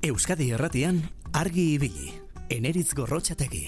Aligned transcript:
Euskadi 0.00 0.46
Erratian 0.56 1.02
argi 1.36 1.74
ibili. 1.74 2.06
Eneritz 2.48 2.94
gorrotxategi. 2.96 3.66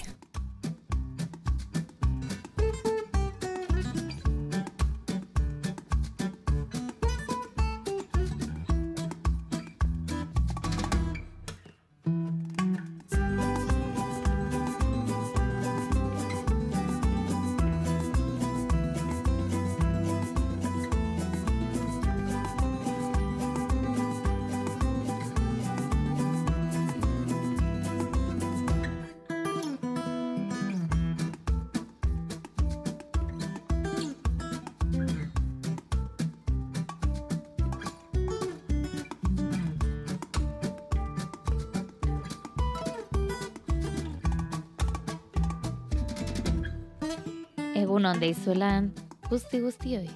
Deizuelan, 48.23 48.93
guzti 49.27 49.59
guztioi. 49.59 50.07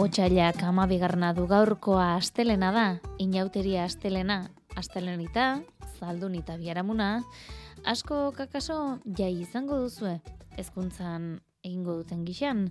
Otsailak 0.00 0.62
amabigarna 0.64 1.34
du 1.36 1.44
gaurkoa 1.50 2.14
astelena 2.14 2.70
da, 2.72 2.84
inauteria 3.20 3.84
astelena, 3.84 4.38
astelenita, 4.80 5.60
zaldunita 5.98 6.56
biaramuna, 6.56 7.10
asko 7.84 8.30
kakaso 8.32 8.78
jai 9.04 9.34
izango 9.42 9.82
duzue, 9.82 10.16
hezkuntzan 10.56 11.34
egingo 11.60 11.98
duten 12.00 12.24
gixan, 12.24 12.70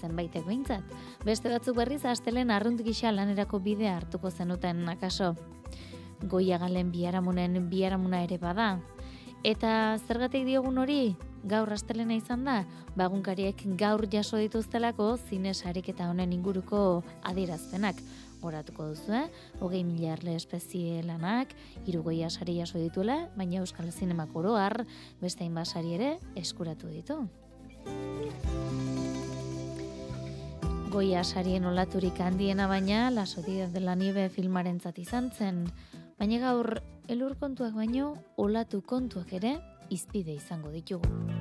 zenbaitek 0.00 0.48
behintzat. 0.48 0.96
Beste 1.22 1.52
batzuk 1.52 1.78
berriz 1.78 2.02
astelen 2.10 2.50
arrunt 2.50 2.82
gisa 2.82 3.14
lanerako 3.14 3.62
bidea 3.62 3.94
hartuko 4.00 4.34
zenuten 4.34 4.82
akaso. 4.90 5.36
Goia 6.26 6.58
galen 6.58 6.90
biaramunen 6.90 7.68
biaramuna 7.70 8.24
ere 8.26 8.42
bada, 8.42 8.80
Eta 9.40 9.96
zergatik 10.04 10.42
diogun 10.44 10.76
hori, 10.82 11.14
gaur 11.48 11.70
astelena 11.72 12.12
izan 12.12 12.42
da, 12.44 12.58
bagunkariek 12.92 13.62
gaur 13.80 14.04
jaso 14.12 14.36
dituztelako 14.36 15.14
zines 15.16 15.62
eta 15.64 16.10
honen 16.10 16.32
inguruko 16.34 17.02
adierazpenak. 17.24 17.96
Horatuko 18.42 18.88
duzu, 18.88 19.12
eh? 19.12 19.28
hogei 19.60 19.82
miliarle 19.84 20.34
espezie 20.34 21.02
lanak, 21.02 21.54
irugoia 21.86 22.28
sari 22.28 22.58
jaso 22.58 22.78
dituela, 22.78 23.28
baina 23.36 23.60
Euskal 23.60 23.90
Zinemak 23.92 24.34
oroar, 24.34 24.84
beste 25.20 25.44
inbasari 25.44 25.94
ere 25.94 26.18
eskuratu 26.36 26.88
ditu. 26.88 27.26
Goia 30.90 31.22
sarien 31.24 31.64
olaturik 31.64 32.20
handiena 32.20 32.66
baina, 32.66 33.10
la 33.10 33.24
Sociedad 33.24 33.68
de 33.68 33.80
la 33.80 33.94
Nieve 33.94 34.28
filmaren 34.28 34.80
izan 34.96 35.30
zen, 35.30 35.70
baina 36.20 36.36
gaur 36.36 36.66
elur 37.08 37.32
kontuak 37.40 37.72
baino 37.80 38.10
olatu 38.44 38.82
kontuak 38.84 39.32
ere 39.40 39.56
izpide 39.88 40.36
izango 40.36 40.68
ditugu. 40.76 41.39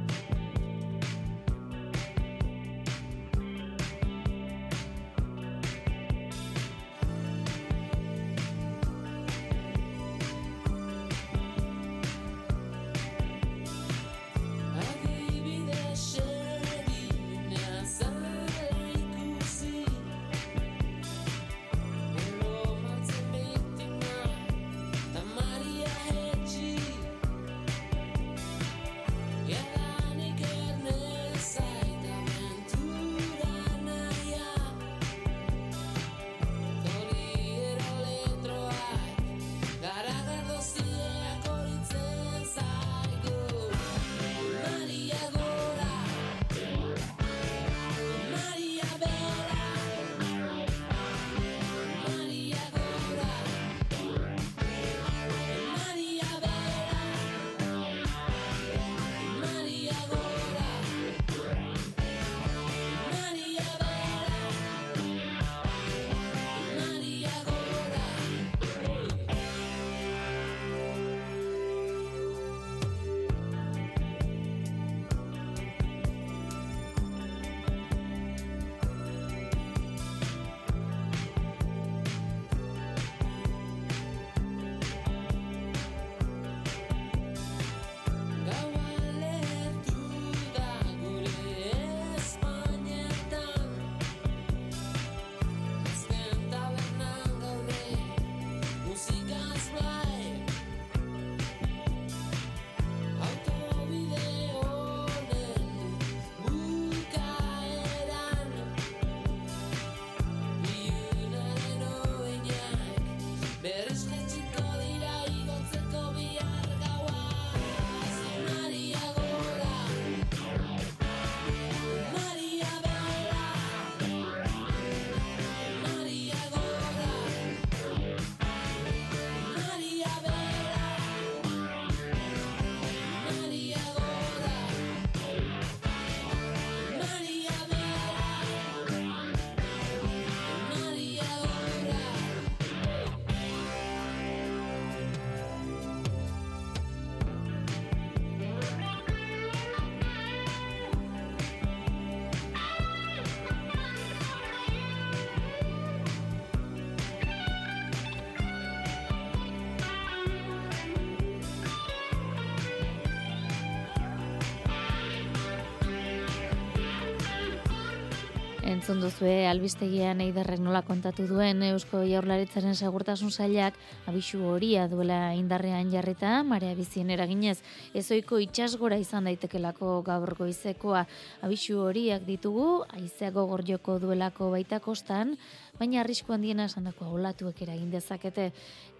Entzun 168.89 169.03
duzue 169.05 169.45
albistegian 169.45 170.17
eiderrek 170.23 170.57
nola 170.65 170.79
kontatu 170.81 171.27
duen 171.29 171.59
Eusko 171.67 171.99
Jaurlaritzaren 172.09 172.73
segurtasun 172.73 173.29
sailak 173.29 173.75
abisu 174.09 174.39
horia 174.49 174.87
duela 174.89 175.35
indarrean 175.37 175.91
jarrita, 175.93 176.39
marea 176.41 176.73
bizien 176.73 177.11
eraginez, 177.13 177.59
ezoiko 177.93 178.39
itxasgora 178.41 178.97
izan 178.97 179.29
daitekelako 179.29 179.99
gaur 180.07 180.33
goizekoa. 180.39 181.03
Abisu 181.45 181.83
horiak 181.83 182.25
ditugu, 182.25 182.81
aizeago 182.97 183.45
gorjoko 183.51 183.99
duelako 184.01 184.49
baita 184.55 184.81
kostan, 184.81 185.37
baina 185.79 186.01
arrisku 186.01 186.33
handiena 186.35 186.65
esan 186.69 186.89
dakoa 186.89 187.09
olatuek 187.15 187.61
eragin 187.63 187.89
dezakete. 187.91 188.51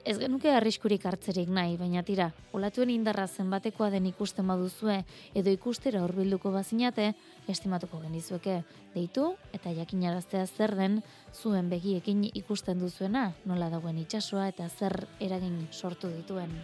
Ez 0.08 0.16
genuke 0.18 0.52
arriskurik 0.56 1.04
hartzerik 1.06 1.52
nahi, 1.52 1.76
baina 1.78 2.04
tira, 2.08 2.30
olatuen 2.56 2.90
indarra 2.94 3.28
zenbatekoa 3.28 3.90
den 3.92 4.08
ikusten 4.10 4.48
baduzue 4.48 5.02
edo 5.36 5.52
ikustera 5.52 6.02
hurbilduko 6.06 6.54
bazinate, 6.56 7.12
estimatuko 7.52 8.00
genizueke. 8.06 8.62
Deitu 8.96 9.34
eta 9.54 9.76
jakinaraztea 9.76 10.48
zer 10.48 10.76
den 10.80 11.02
zuen 11.36 11.70
begiekin 11.70 12.26
ikusten 12.34 12.80
duzuena, 12.80 13.30
nola 13.46 13.70
dagoen 13.70 14.00
itsasoa 14.06 14.48
eta 14.54 14.70
zer 14.70 15.04
eragin 15.20 15.66
sortu 15.72 16.10
dituen. 16.16 16.56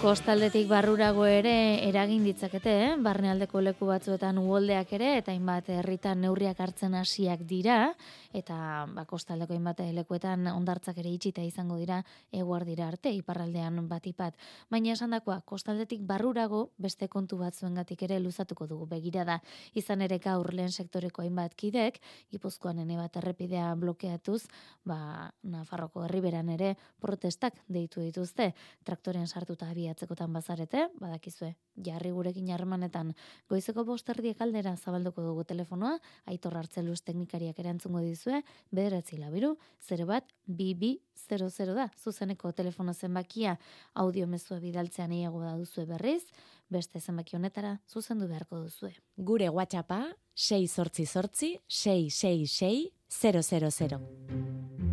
Kostaldetik 0.00 0.64
barrurago 0.64 1.26
ere 1.28 1.52
eragin 1.84 2.22
ditzakete, 2.24 2.72
eh? 2.86 2.92
barnealdeko 3.04 3.60
leku 3.60 3.84
batzuetan 3.90 4.38
uoldeak 4.40 4.94
ere, 4.96 5.10
eta 5.18 5.34
hainbat 5.34 5.66
herritan 5.74 6.22
neurriak 6.24 6.62
hartzen 6.64 6.94
hasiak 6.96 7.42
dira, 7.44 7.90
eta 8.32 8.86
ba, 8.94 9.04
kostaldeko 9.04 9.52
hainbat 9.52 9.82
lekuetan 9.92 10.48
ondartzak 10.54 11.02
ere 11.02 11.12
itxita 11.12 11.44
izango 11.44 11.76
dira 11.76 11.98
eguar 12.32 12.64
dira 12.64 12.86
arte, 12.88 13.12
iparraldean 13.12 13.82
batipat. 13.90 14.38
Baina 14.72 14.94
esan 14.94 15.12
dakoa, 15.12 15.42
kostaldetik 15.44 16.00
barrurago 16.08 16.70
beste 16.80 17.10
kontu 17.12 17.36
batzuengatik 17.42 18.06
ere 18.08 18.22
luzatuko 18.24 18.64
dugu 18.72 18.88
begira 18.94 19.26
da. 19.28 19.36
Izan 19.76 20.00
ere 20.08 20.16
gaur 20.16 20.48
lehen 20.54 20.72
sektoreko 20.72 21.26
hainbat 21.26 21.58
kidek, 21.60 22.00
Gipuzkoan 22.32 22.80
ene 22.86 22.96
bat 22.96 23.20
errepidea 23.20 23.74
blokeatuz, 23.76 24.46
ba, 24.80 25.28
Nafarroko 25.44 26.08
herriberan 26.08 26.48
ere 26.56 26.72
protestak 27.04 27.60
deitu 27.68 28.00
dituzte, 28.00 28.54
traktoren 28.88 29.28
sartuta 29.28 29.68
abia 29.68 29.89
abiatzekotan 29.90 30.32
bazarete, 30.32 30.86
badakizue, 31.00 31.54
jarri 31.82 32.10
gurekin 32.14 32.50
harremanetan 32.54 33.12
goizeko 33.50 33.84
bosterdiek 33.84 34.40
aldera 34.40 34.76
zabalduko 34.76 35.22
dugu 35.24 35.44
telefonoa, 35.44 35.98
aitor 36.30 36.56
hartzeluz 36.56 37.00
teknikariak 37.02 37.58
erantzungo 37.58 38.00
dizue, 38.04 38.42
bederatzi 38.70 39.18
labiru, 39.18 39.56
0 39.88 40.06
bat, 40.06 40.24
BB 40.46 41.00
00 41.16 41.74
da, 41.74 41.90
zuzeneko 41.98 42.52
telefono 42.52 42.94
zenbakia 42.94 43.58
audio 43.94 44.26
mezua 44.26 44.60
bidaltzean 44.60 45.12
eiago 45.12 45.42
da 45.42 45.56
duzue 45.58 45.86
berriz, 45.86 46.22
beste 46.70 47.00
zenbaki 47.00 47.36
honetara 47.36 47.80
zuzendu 47.88 48.28
beharko 48.28 48.62
duzue. 48.62 48.94
Gure 49.16 49.48
WhatsAppa 49.50 50.04
6 50.34 50.68
sortzi 50.70 51.06
sortzi 51.06 51.58
666 51.66 52.92
000. 53.10 54.89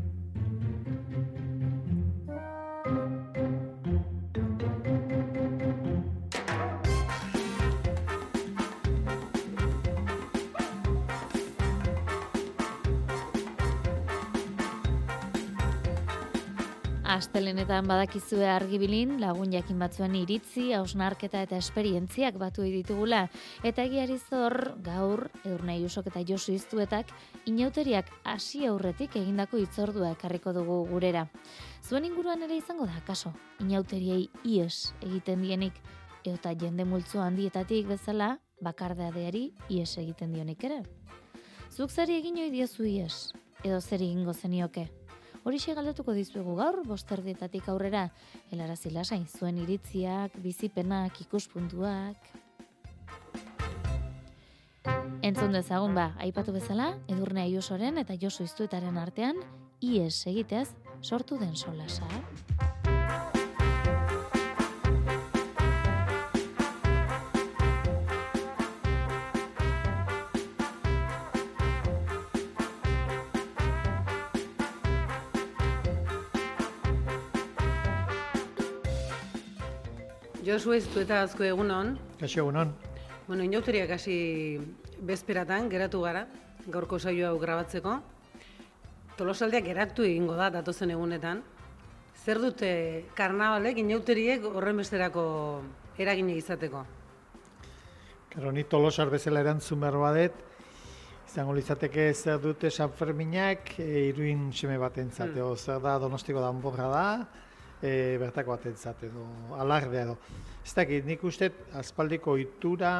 Astelenetan 17.08 17.86
badakizue 17.88 18.50
argibilin, 18.52 19.14
lagun 19.22 19.54
jakin 19.56 19.78
batzuen 19.80 20.16
iritzi, 20.20 20.74
hausnarketa 20.76 21.40
eta 21.46 21.56
esperientziak 21.56 22.36
batu 22.36 22.66
ditugula. 22.68 23.22
Eta 23.64 23.86
egiari 23.88 24.18
zor, 24.20 24.74
gaur, 24.84 25.30
edurnei 25.46 25.78
usok 25.88 26.10
eta 26.12 26.26
josu 26.28 26.52
iztuetak, 26.52 27.14
inauteriak 27.48 28.12
hasi 28.28 28.66
aurretik 28.68 29.16
egindako 29.22 29.64
itzordua 29.64 30.12
ekarriko 30.18 30.52
dugu 30.60 30.82
gurera. 30.92 31.24
Zuen 31.88 32.10
inguruan 32.12 32.44
ere 32.44 32.60
izango 32.60 32.90
da, 32.92 33.00
kaso, 33.08 33.32
inauteriei 33.64 34.28
ies 34.44 34.92
egiten 35.00 35.48
dienik, 35.48 35.80
eta 36.28 36.52
jende 36.60 36.84
multzo 36.84 37.24
handietatik 37.24 37.88
bezala, 37.88 38.34
bakardeadeari 38.60 39.54
ies 39.72 39.94
egiten 39.96 40.36
dionik 40.36 40.68
ere. 40.68 40.84
Zuk 41.72 41.88
zari 41.88 42.20
egin 42.20 42.44
joi 42.44 42.52
diozu 42.52 42.84
ies, 42.84 43.32
edo 43.64 43.80
zer 43.80 44.04
egingo 44.04 44.36
zenioke. 44.36 44.90
Hori 45.48 45.62
galdetuko 45.64 46.12
dizuegu 46.12 46.58
gaur, 46.58 46.82
bosterdietatik 46.84 47.70
aurrera, 47.72 48.10
helarazi 48.52 48.90
lasain 48.92 49.24
zuen 49.26 49.62
iritziak, 49.64 50.36
bizipenak, 50.44 51.22
ikuspuntuak. 51.24 52.28
Entzun 55.24 55.56
dezagun 55.56 55.96
ba, 55.96 56.10
aipatu 56.20 56.52
bezala, 56.52 56.90
edurne 57.08 57.46
aiosoren 57.48 58.04
eta 58.04 58.20
josu 58.20 58.44
iztuetaren 58.44 59.00
artean, 59.00 59.40
ies 59.80 60.28
egitez 60.28 60.68
sortu 61.02 61.40
den 61.40 61.56
solasa. 61.56 62.12
Josu 80.48 80.72
ez 80.72 80.86
du 80.94 81.02
eta 81.02 81.18
azko 81.26 81.44
egunon. 81.44 81.90
Kaixo 82.22 82.40
egunon. 82.40 82.70
Bueno, 83.28 83.44
inauteriak 83.44 83.90
hasi 83.98 84.14
bezperatan 85.04 85.66
geratu 85.68 86.00
gara, 86.06 86.22
gaurko 86.72 86.96
saio 87.04 87.26
hau 87.28 87.40
grabatzeko. 87.42 87.98
Tolosaldeak 89.20 89.66
geratu 89.66 90.06
egingo 90.08 90.38
da 90.40 90.48
datozen 90.54 90.94
egunetan. 90.96 91.42
Zer 92.24 92.40
dute 92.40 92.70
karnabalek 93.18 93.82
inauteriek 93.84 94.46
horren 94.48 94.80
besterako 94.80 95.26
eragine 96.00 96.38
izateko? 96.40 96.86
Karo, 98.32 98.54
ni 98.56 98.64
tolosar 98.64 99.12
bezala 99.12 99.44
erantzun 99.44 99.84
behar 99.84 100.00
badet, 100.00 100.38
izango 101.28 101.58
litzateke 101.60 102.08
zer 102.14 102.40
dute 102.40 102.72
San 102.72 102.96
Ferminak 102.96 103.74
e, 103.84 104.08
iruin 104.14 104.48
seme 104.54 104.80
bat 104.80 104.96
entzateo. 105.04 105.52
Hmm. 105.52 105.60
Zer 105.60 105.84
da 105.84 105.98
donostiko 106.00 106.40
danborra 106.40 106.88
da, 106.96 107.06
e, 107.82 108.18
bertako 108.22 108.56
bat 108.56 108.66
entzat 108.70 109.04
edo, 109.08 109.26
alardea 109.60 110.06
edo. 110.08 110.18
Ez 110.66 110.74
dakit, 110.76 111.06
nik 111.06 111.24
uste, 111.24 111.52
aspaldiko 111.78 112.38
itura 112.42 112.94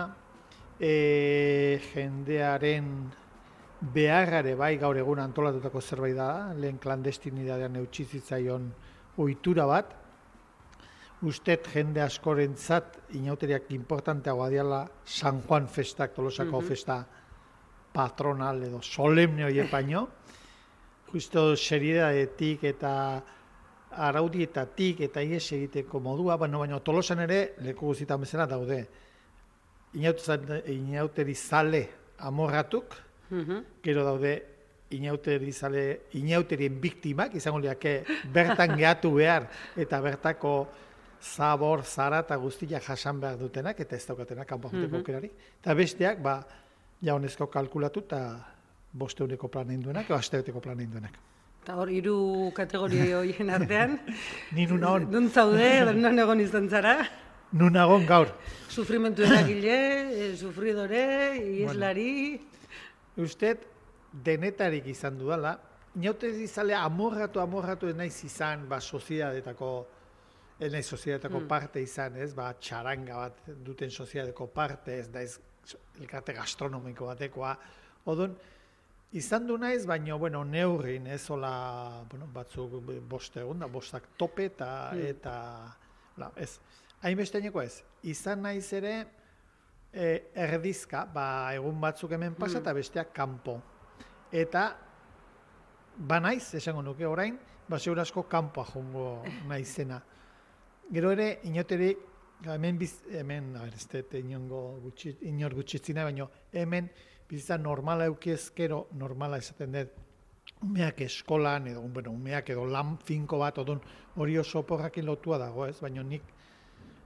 e, 0.80 1.80
jendearen 1.92 2.92
beharrare 3.94 4.56
bai 4.58 4.76
gaur 4.82 4.98
egun 4.98 5.22
antolatutako 5.22 5.82
zerbait 5.82 6.18
da, 6.18 6.54
lehen 6.58 6.80
klandestinidadean 6.82 7.78
eutxizitzaion 7.82 8.72
ohitura 9.22 9.66
bat, 9.70 9.94
ustet 11.26 11.66
jende 11.74 12.02
askorentzat 12.04 13.00
inauteriak 13.18 13.72
importanteagoa 13.74 14.50
diala 14.54 14.84
San 15.06 15.42
Juan 15.48 15.68
festak, 15.68 16.14
tolosako 16.14 16.62
mm 16.62 16.68
festa 16.68 16.98
patronal 17.98 18.62
edo 18.62 18.82
solemne 18.82 19.46
hori 19.48 19.64
baino, 19.72 20.04
justo 21.10 21.56
seriedadetik 21.56 22.64
eta 22.70 22.92
araudietatik 23.98 25.02
eta 25.08 25.22
ies 25.22 25.46
egiteko 25.58 26.00
modua, 26.04 26.38
baina 26.38 26.62
baina 26.62 26.80
tolosan 26.80 27.24
ere 27.26 27.56
leku 27.66 27.88
guzitan 27.92 28.22
bezala 28.22 28.46
daude. 28.46 28.86
Inauteri 29.98 31.36
zale 31.36 31.88
amorratuk, 32.20 32.96
mhm. 33.30 33.64
gero 33.84 34.04
daude 34.06 34.36
inauteri 34.96 35.52
zale, 35.52 35.84
inauterien 36.16 36.80
biktimak, 36.82 37.36
izango 37.36 37.60
liake 37.60 38.04
bertan 38.34 38.76
gehatu 38.78 39.12
behar 39.18 39.48
eta 39.76 40.00
bertako 40.02 40.54
zabor, 41.22 41.84
zara 41.84 42.22
eta 42.24 42.38
guztia 42.38 42.80
jasan 42.80 43.20
behar 43.20 43.38
dutenak, 43.40 43.80
eta 43.80 43.96
ez 43.96 44.06
daukatenak 44.06 44.48
kanpo 44.48 44.70
mm 44.70 45.04
Eta 45.62 45.74
besteak, 45.74 46.22
ba, 46.22 46.46
jaunezko 47.02 47.48
kalkulatu 47.48 48.00
eta 48.00 48.22
bosteuneko 48.94 49.48
plan 49.48 49.70
egin 49.70 49.84
duenak, 49.84 50.10
o 50.10 50.14
astebeteko 50.16 50.62
plan 50.62 50.80
egin 50.80 50.92
duenak. 50.92 51.20
Eta 51.68 51.76
hor, 51.76 51.90
hiru 51.92 52.52
kategoria 52.56 53.18
horien 53.20 53.50
artean. 53.52 53.98
Ni 54.56 54.64
nun 54.70 54.86
hon. 54.88 55.10
Nun 55.12 55.26
zaude, 55.28 55.66
nun 55.98 56.22
egon 56.24 56.40
izan 56.40 56.70
zara. 56.72 56.94
Nun 57.60 57.76
agon 57.76 58.06
gaur. 58.08 58.32
Sufrimentu 58.72 59.26
eragile, 59.28 59.76
eh, 60.16 60.30
sufridore, 60.40 61.04
ieslari. 61.58 62.08
Bueno, 62.38 63.28
usted, 63.28 63.68
denetarik 64.30 64.88
izan 64.88 65.20
dudala, 65.20 65.58
inaute 66.00 66.32
izale 66.40 66.78
amorratu, 66.80 67.44
amorratu 67.44 67.92
ez 67.92 68.00
naiz 68.00 68.16
izan, 68.24 68.64
ba, 68.72 68.80
soziadetako, 68.80 69.72
ez 70.64 70.72
naiz 70.72 70.88
soziadetako 70.88 71.42
mm. 71.42 71.50
parte 71.52 71.84
izan, 71.84 72.16
ez, 72.16 72.32
ba, 72.38 72.54
txaranga 72.56 73.26
bat 73.26 73.56
duten 73.68 73.92
soziadeteko 73.92 74.48
parte, 74.56 75.02
ez 75.04 75.12
naiz 75.12 75.34
elkarte 76.00 76.40
gastronomiko 76.40 77.12
batekoa. 77.12 77.58
Odon, 78.08 78.40
Izan 79.16 79.46
du 79.48 79.56
naiz, 79.58 79.86
baina, 79.88 80.16
bueno, 80.20 80.44
neurrin, 80.44 81.06
ez 81.08 81.30
hola, 81.32 82.04
bueno, 82.12 82.28
batzuk 82.34 82.74
boste 83.08 83.40
egun 83.40 83.64
da, 83.64 83.70
bostak 83.72 84.10
tope 84.20 84.50
eta, 84.50 84.92
mm. 84.92 85.06
eta, 85.14 85.36
la, 86.20 86.32
ez, 86.36 86.58
hainbeste 87.08 87.40
ez, 87.64 87.84
izan 88.04 88.42
naiz 88.42 88.74
ere, 88.74 89.08
e, 89.94 90.24
erdizka, 90.36 91.06
ba, 91.06 91.54
egun 91.56 91.80
batzuk 91.80 92.12
hemen 92.12 92.36
pasa, 92.36 92.60
mm. 92.60 92.62
eta 92.62 92.74
besteak 92.74 93.14
kanpo. 93.14 93.62
Eta, 94.32 94.76
ba 95.98 96.20
naiz, 96.20 96.54
esango 96.56 96.82
nuke 96.82 97.08
orain, 97.08 97.40
ba, 97.70 97.78
asko 97.78 98.24
kanpoa 98.24 98.66
jongo 98.66 99.24
naizena. 99.48 100.02
Gero 100.92 101.12
ere, 101.12 101.40
inoterik, 101.44 101.98
hemen 102.44 102.78
biz, 102.78 103.04
hemen, 103.08 103.56
a 103.56 103.64
ber, 103.64 103.74
ez 103.74 104.04
inongo 104.20 104.82
gutxi, 104.84 105.18
inor 105.22 105.56
gutxitzina, 105.56 106.04
baina 106.04 106.28
hemen 106.52 106.92
bizitza 107.30 107.58
normala 107.58 108.08
eukiezkero, 108.08 108.88
normala 108.96 109.38
esaten 109.42 109.76
dut, 109.76 109.96
umeak 110.64 111.02
eskolan, 111.06 111.68
edo, 111.68 111.82
bueno, 111.94 112.12
umeak 112.16 112.50
edo 112.50 112.66
lan 112.66 112.96
finko 113.06 113.42
bat, 113.42 113.58
odun, 113.62 113.82
hori 114.16 114.38
oso 114.40 114.64
oporrakin 114.64 115.06
lotua 115.06 115.38
dago, 115.42 115.68
ez? 115.68 115.76
Baina 115.82 116.04
nik, 116.04 116.24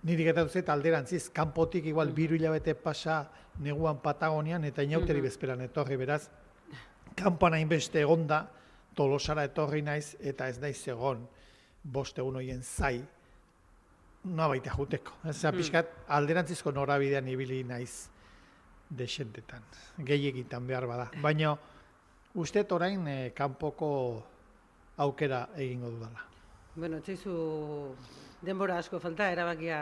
niri 0.08 0.28
getatu 0.30 0.54
zait 0.54 0.70
alderantziz, 0.70 1.28
kanpotik 1.34 1.90
igual 1.90 2.14
biru 2.16 2.38
hilabete 2.38 2.76
pasa 2.76 3.24
neguan 3.60 4.00
Patagonian, 4.02 4.64
eta 4.70 4.86
inauteri 4.86 5.22
bezperan 5.26 5.62
etorri, 5.66 5.98
beraz, 6.00 6.24
kanpoan 7.18 7.58
hainbeste 7.58 8.06
egonda, 8.06 8.46
tolosara 8.96 9.44
etorri 9.50 9.82
naiz, 9.82 10.16
eta 10.20 10.48
ez 10.48 10.62
naiz 10.62 10.80
egon, 10.88 11.26
bost 11.84 12.22
egun 12.22 12.40
hoien 12.40 12.64
zai, 12.64 13.02
no 14.24 14.48
baita 14.48 14.72
juteko. 14.78 15.18
Ez 15.26 15.42
mm. 15.42 15.58
pixkat, 15.58 15.94
alderantzizko 16.14 16.72
norabidean 16.78 17.28
ibili 17.28 17.64
naiz 17.68 18.11
desentetan, 18.92 19.64
gehiagitan 19.98 20.68
behar 20.68 20.88
bada. 20.88 21.08
Baina, 21.24 21.56
uste 22.36 22.66
orain 22.76 23.08
eh, 23.08 23.32
kanpoko 23.36 23.92
aukera 24.98 25.48
egingo 25.56 25.92
dudala. 25.96 26.26
Bueno, 26.76 27.00
txaizu 27.04 27.36
denbora 28.44 28.78
asko 28.80 29.00
falta 29.00 29.30
erabakia 29.32 29.80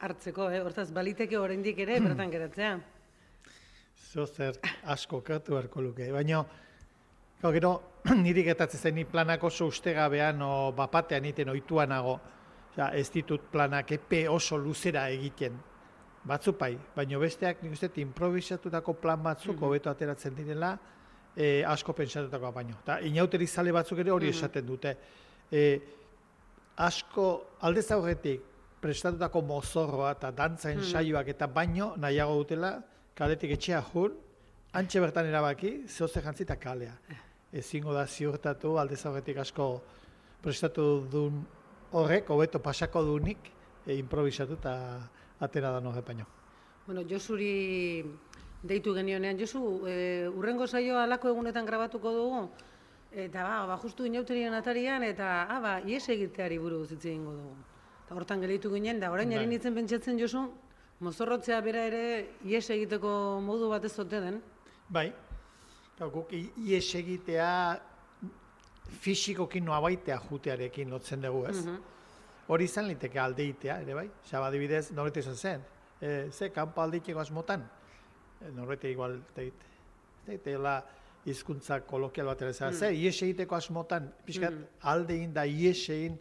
hartzeko, 0.00 0.50
eh? 0.50 0.62
hortaz 0.62 0.90
baliteke 0.94 1.38
oraindik 1.38 1.78
ere 1.84 2.00
bertan 2.00 2.30
geratzea. 2.30 2.78
Zo 3.98 4.26
zer 4.26 4.58
asko 4.84 5.20
kertu 5.22 5.56
beharko 5.56 5.82
luke, 5.82 6.10
baina 6.12 6.44
gero 7.42 7.72
niri 8.24 8.44
getatzen 8.46 8.80
zen 8.80 8.94
ni 8.94 9.04
planak 9.04 9.44
oso 9.44 9.66
ustegabean 9.66 10.42
o 10.42 10.72
bapatean 10.72 11.24
iten 11.24 11.48
oituanago, 11.48 12.18
ja, 12.76 12.90
ez 12.94 13.10
ditut 13.10 13.50
planak 13.52 13.92
epe 13.92 14.28
oso 14.28 14.58
luzera 14.58 15.08
egiten 15.10 15.58
batzu 16.24 16.52
bai, 16.58 16.74
baina 16.96 17.18
besteak 17.18 17.62
nik 17.62 17.72
uste 17.72 17.90
improvisatutako 18.02 18.94
plan 18.94 19.22
batzuk 19.22 19.56
mhm. 19.56 19.64
hobeto 19.64 19.90
ateratzen 19.90 20.34
direla, 20.34 20.76
e, 21.36 21.62
asko 21.64 21.92
pentsatutako 21.92 22.52
baino. 22.52 22.80
Ta 22.84 22.98
inauteri 23.00 23.46
zale 23.46 23.72
batzuk 23.72 23.98
ere 23.98 24.10
hori 24.10 24.28
mhm. 24.28 24.36
esaten 24.36 24.66
dute. 24.66 24.96
E, 25.50 25.64
asko 26.78 27.28
alde 27.66 27.82
zaurretik 27.82 28.42
prestatutako 28.80 29.42
mozorroa 29.42 30.12
eta 30.14 30.30
dantzain 30.30 30.78
mm. 30.78 30.90
saioak 30.92 31.32
eta 31.34 31.48
baino 31.50 31.92
nahiago 31.98 32.36
dutela 32.38 32.76
kaletik 33.18 33.56
etxea 33.56 33.80
jun, 33.90 34.14
antxe 34.78 35.00
bertan 35.02 35.26
erabaki, 35.26 35.72
zehose 35.88 36.22
jantzi 36.22 36.44
eta 36.46 36.54
kalea. 36.60 36.94
Ezingo 37.58 37.94
da 37.96 38.04
ziurtatu 38.06 38.76
alde 38.78 38.96
zaurretik 38.96 39.40
asko 39.42 39.68
prestatu 40.42 40.84
duen 41.10 41.40
horrek, 41.98 42.30
hobeto 42.30 42.60
pasako 42.62 43.02
dunik, 43.02 43.50
e, 43.86 43.96
improvisatu 43.98 44.58
eta 44.60 44.74
atera 45.40 45.70
da 45.70 45.80
noge 45.80 46.02
baino. 46.02 46.26
Bueno, 46.86 47.02
Josuri 47.08 48.04
deitu 48.62 48.94
genionean, 48.94 49.38
Josu, 49.38 49.86
e, 49.86 50.28
urrengo 50.28 50.66
saioa 50.66 51.04
alako 51.04 51.28
egunetan 51.30 51.66
grabatuko 51.66 52.12
dugu, 52.12 52.40
eta 53.12 53.44
ba, 53.44 53.66
ba 53.66 53.76
justu 53.78 54.06
inauterian 54.06 54.54
atarian, 54.54 55.02
eta 55.02 55.46
ah, 55.48 55.60
ba, 55.60 55.74
ies 55.86 56.08
egiteari 56.08 56.58
buru 56.58 56.84
zitze 56.86 57.10
egingo 57.12 57.34
dugu. 57.36 57.54
Eta 58.06 58.16
hortan 58.16 58.40
gelitu 58.40 58.72
ginen, 58.72 59.00
da 59.00 59.12
orain 59.12 59.30
bai. 59.30 59.46
nintzen 59.46 59.74
pentsatzen 59.74 60.18
Josu, 60.18 60.48
mozorrotzea 61.00 61.60
bera 61.60 61.84
ere 61.86 62.04
ies 62.44 62.64
egiteko 62.70 63.40
modu 63.44 63.68
bat 63.70 63.84
ez 63.84 63.92
zote 63.92 64.20
den? 64.20 64.40
Bai, 64.88 65.12
guk 65.98 66.32
ies 66.32 66.86
egitea 66.94 67.50
fisikokin 69.04 69.64
noa 69.64 69.80
baitea 69.84 70.18
jutearekin 70.28 70.90
lotzen 70.90 71.22
dugu 71.22 71.46
ez. 71.46 71.64
Mhm. 71.64 71.96
Hori 72.48 72.64
izan 72.64 72.86
liteke 72.88 73.20
aldeitea, 73.20 73.80
ere 73.84 73.96
bai? 73.96 74.06
Xaba 74.28 74.48
dibidez, 74.54 74.86
norrete 74.96 75.20
izan 75.20 75.36
zen. 75.36 75.64
E, 76.00 76.30
ze, 76.32 76.48
kanpo 76.54 76.80
aldeiteko 76.80 77.20
asmotan? 77.20 77.66
E, 78.40 78.52
norrete 78.56 78.88
igual, 78.90 79.18
teit, 79.36 79.66
teit, 80.24 80.48
la 80.56 80.78
izkuntza 81.28 81.82
kolokial 81.84 82.30
bat 82.30 82.46
ere. 82.46 82.54
Mm. 82.54 82.78
Ze, 82.78 82.92
ies 82.96 83.16
egiteko 83.26 83.58
asmotan, 83.58 84.08
pixkat, 84.24 84.56
mm. 84.56 84.80
aldein 84.94 85.34
da 85.36 85.44
ies 85.44 85.82
egin, 85.92 86.18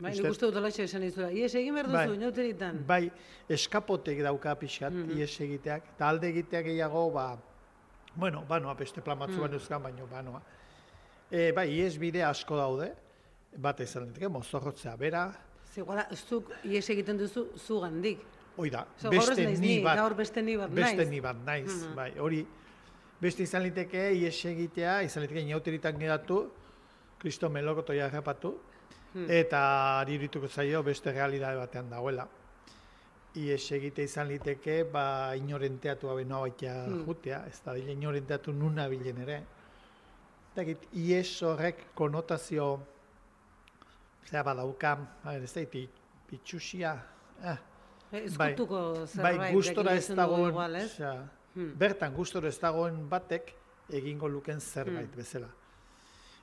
Bai, 0.00 0.14
nik 0.16 0.30
uste 0.30 0.48
dut 0.48 0.56
alaxe 0.56 0.86
esan 0.86 1.02
izura. 1.04 1.26
Ies 1.28 1.50
egin 1.60 1.74
behar 1.76 1.90
duzu, 1.90 1.98
bai, 1.98 2.16
inauteritan. 2.16 2.78
Bai, 2.88 3.02
eskapotek 3.52 4.22
dauka 4.24 4.54
pixkat, 4.56 4.94
mm 4.94 5.10
-hmm. 5.10 5.18
ies 5.20 5.40
egiteak. 5.44 5.90
Eta 5.94 6.08
alde 6.08 6.30
egiteak 6.32 6.64
gehiago, 6.70 7.02
ba, 7.12 7.26
bueno, 8.14 8.42
banoa, 8.48 8.74
beste 8.74 9.02
plan 9.02 9.18
batzu 9.18 9.36
mm. 9.36 9.40
baino 9.40 9.82
baino, 9.82 10.06
banoa. 10.06 10.42
E, 11.30 11.52
bai, 11.52 11.68
ies 11.68 11.98
bide 11.98 12.24
asko 12.24 12.56
daude, 12.56 12.94
bat 13.56 13.80
izan 13.80 14.08
diteke, 14.08 14.28
mozorrotzea 14.28 14.96
bera, 14.96 15.30
Zegoela, 15.70 16.06
zuk 16.14 16.50
ies 16.66 16.86
egiten 16.90 17.18
duzu 17.18 17.46
zu 17.56 17.80
gandik. 17.84 18.22
Hoi 18.56 18.70
da, 18.70 18.84
beste 19.10 19.46
ni 19.56 19.78
bat. 19.84 20.00
Gaur 20.00 20.16
beste 20.18 20.42
ni 20.42 20.56
bat 20.58 20.72
naiz. 20.72 20.82
Beste 20.82 21.06
ni 21.10 21.20
bat 21.20 21.36
naiz, 21.46 21.68
mm 21.68 21.82
-hmm. 21.82 21.94
bai. 21.94 22.10
Hori, 22.18 22.46
beste 23.20 23.42
izan 23.42 23.62
liteke 23.62 24.10
ies 24.12 24.44
egitea, 24.44 25.02
izan 25.02 25.22
liteke 25.22 25.40
inauteritan 25.40 25.98
geratu, 25.98 26.50
kristo 27.18 27.48
melokoto 27.48 27.92
jarrapatu, 27.92 28.54
hmm. 29.14 29.30
eta 29.30 30.00
arirituko 30.00 30.48
zaio 30.48 30.82
beste 30.82 31.12
realidade 31.12 31.56
batean 31.56 31.90
dagoela. 31.90 32.28
Ies 33.34 33.72
egite 33.72 34.02
izan 34.02 34.26
liteke, 34.28 34.84
ba, 34.84 35.34
inorenteatu 35.38 36.08
gabe 36.08 36.24
noa 36.24 36.40
baitea 36.40 36.86
hmm. 36.86 37.04
jutea, 37.06 37.44
ez 37.46 37.60
da 37.64 37.74
dile 37.74 37.92
inorenteatu 37.92 38.52
nuna 38.52 38.88
bilen 38.88 39.20
ere. 39.26 39.42
Eta 40.50 40.64
ies 40.92 41.42
horrek 41.46 41.84
konotazio 41.94 42.80
zera 44.28 44.42
badauka, 44.42 44.96
ez 45.34 45.52
da, 45.52 45.64
pitxusia, 46.30 46.94
eh, 47.42 47.58
Ezkutuko 48.10 48.80
bai, 48.92 49.06
zerbait, 49.06 49.38
bai, 49.38 49.52
gustora 49.54 49.94
ez 49.94 50.08
dagoen, 50.18 50.50
igual, 50.50 50.76
hmm. 51.54 51.70
bertan 51.78 52.14
gustora 52.14 52.50
ez 52.50 52.58
dagoen 52.58 53.04
batek 53.10 53.52
egingo 54.00 54.28
luken 54.28 54.60
zerbait 54.60 55.06
hmm. 55.06 55.16
bezala. 55.16 55.50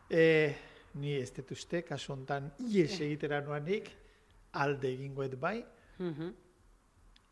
E, 0.08 0.24
ni 1.02 1.18
ez 1.20 1.30
dut 1.36 1.52
uste, 1.52 1.84
kasu 1.84 2.14
honetan, 2.14 2.52
ies 2.72 2.94
egitera 2.96 3.42
nuanik, 3.44 3.92
alde 4.64 4.94
egingoet 4.96 5.40
bai, 5.40 5.62
mm 6.00 6.36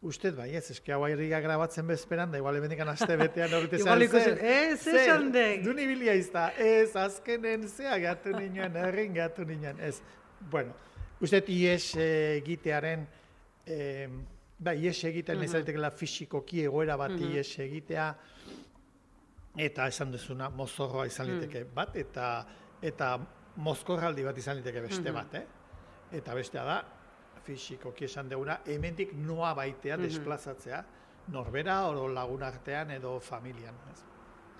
Usted 0.05 0.35
bai, 0.37 0.51
ez, 0.53 0.67
eski 0.69 0.91
hau 0.93 0.99
airriga 1.07 1.39
grabatzen 1.41 1.87
bezperan, 1.87 2.29
da 2.29 2.37
igual 2.37 2.59
emendikan 2.59 2.91
aste 2.91 3.15
betean 3.17 3.55
horrete 3.57 3.79
zehar 3.79 4.03
zen. 4.05 4.35
Ez, 4.37 4.83
ez 4.91 4.93
esan 4.99 5.31
dek. 5.33 5.63
Duni 5.65 5.87
bilia 5.89 6.13
izta, 6.19 6.43
ez, 6.61 6.91
azkenen 6.99 7.63
zea 7.65 7.95
gatu 8.03 8.35
ninen, 8.35 8.75
errin 8.83 9.15
gatu 9.15 9.47
ninen, 9.49 9.79
ez 9.81 9.95
bueno, 10.51 10.73
uste 11.21 11.43
ies 11.47 11.95
egitearen, 11.97 13.07
eh, 13.65 14.09
ba, 14.59 14.73
ies 14.73 15.03
egitearen 15.03 15.43
uh 15.43 15.53
-huh. 15.53 15.77
la 15.77 15.91
fisikoki 15.91 16.63
egoera 16.63 16.97
bat 16.97 17.11
ies 17.11 17.59
egitea, 17.59 18.15
eta 19.57 19.87
esan 19.87 20.11
duzuna 20.11 20.49
mozorroa 20.49 21.05
izan 21.05 21.27
liteke 21.27 21.63
bat, 21.63 21.95
eta 21.95 22.45
eta 22.81 23.19
mozkorraldi 23.55 24.23
bat 24.23 24.37
izan 24.37 24.57
liteke 24.57 24.81
beste 24.81 25.11
bat, 25.11 25.33
eh? 25.33 25.45
Eta 26.11 26.35
bestea 26.35 26.63
da, 26.65 26.83
fisikoki 27.45 28.05
esan 28.05 28.29
duguna, 28.29 28.59
hemendik 28.65 29.13
noa 29.13 29.53
baitea 29.55 29.97
desplazatzea, 29.97 30.83
norbera, 31.33 31.85
oro 31.87 32.07
lagun 32.13 32.43
artean 32.43 32.91
edo 32.91 33.19
familian. 33.19 33.75
Ez? 33.91 34.03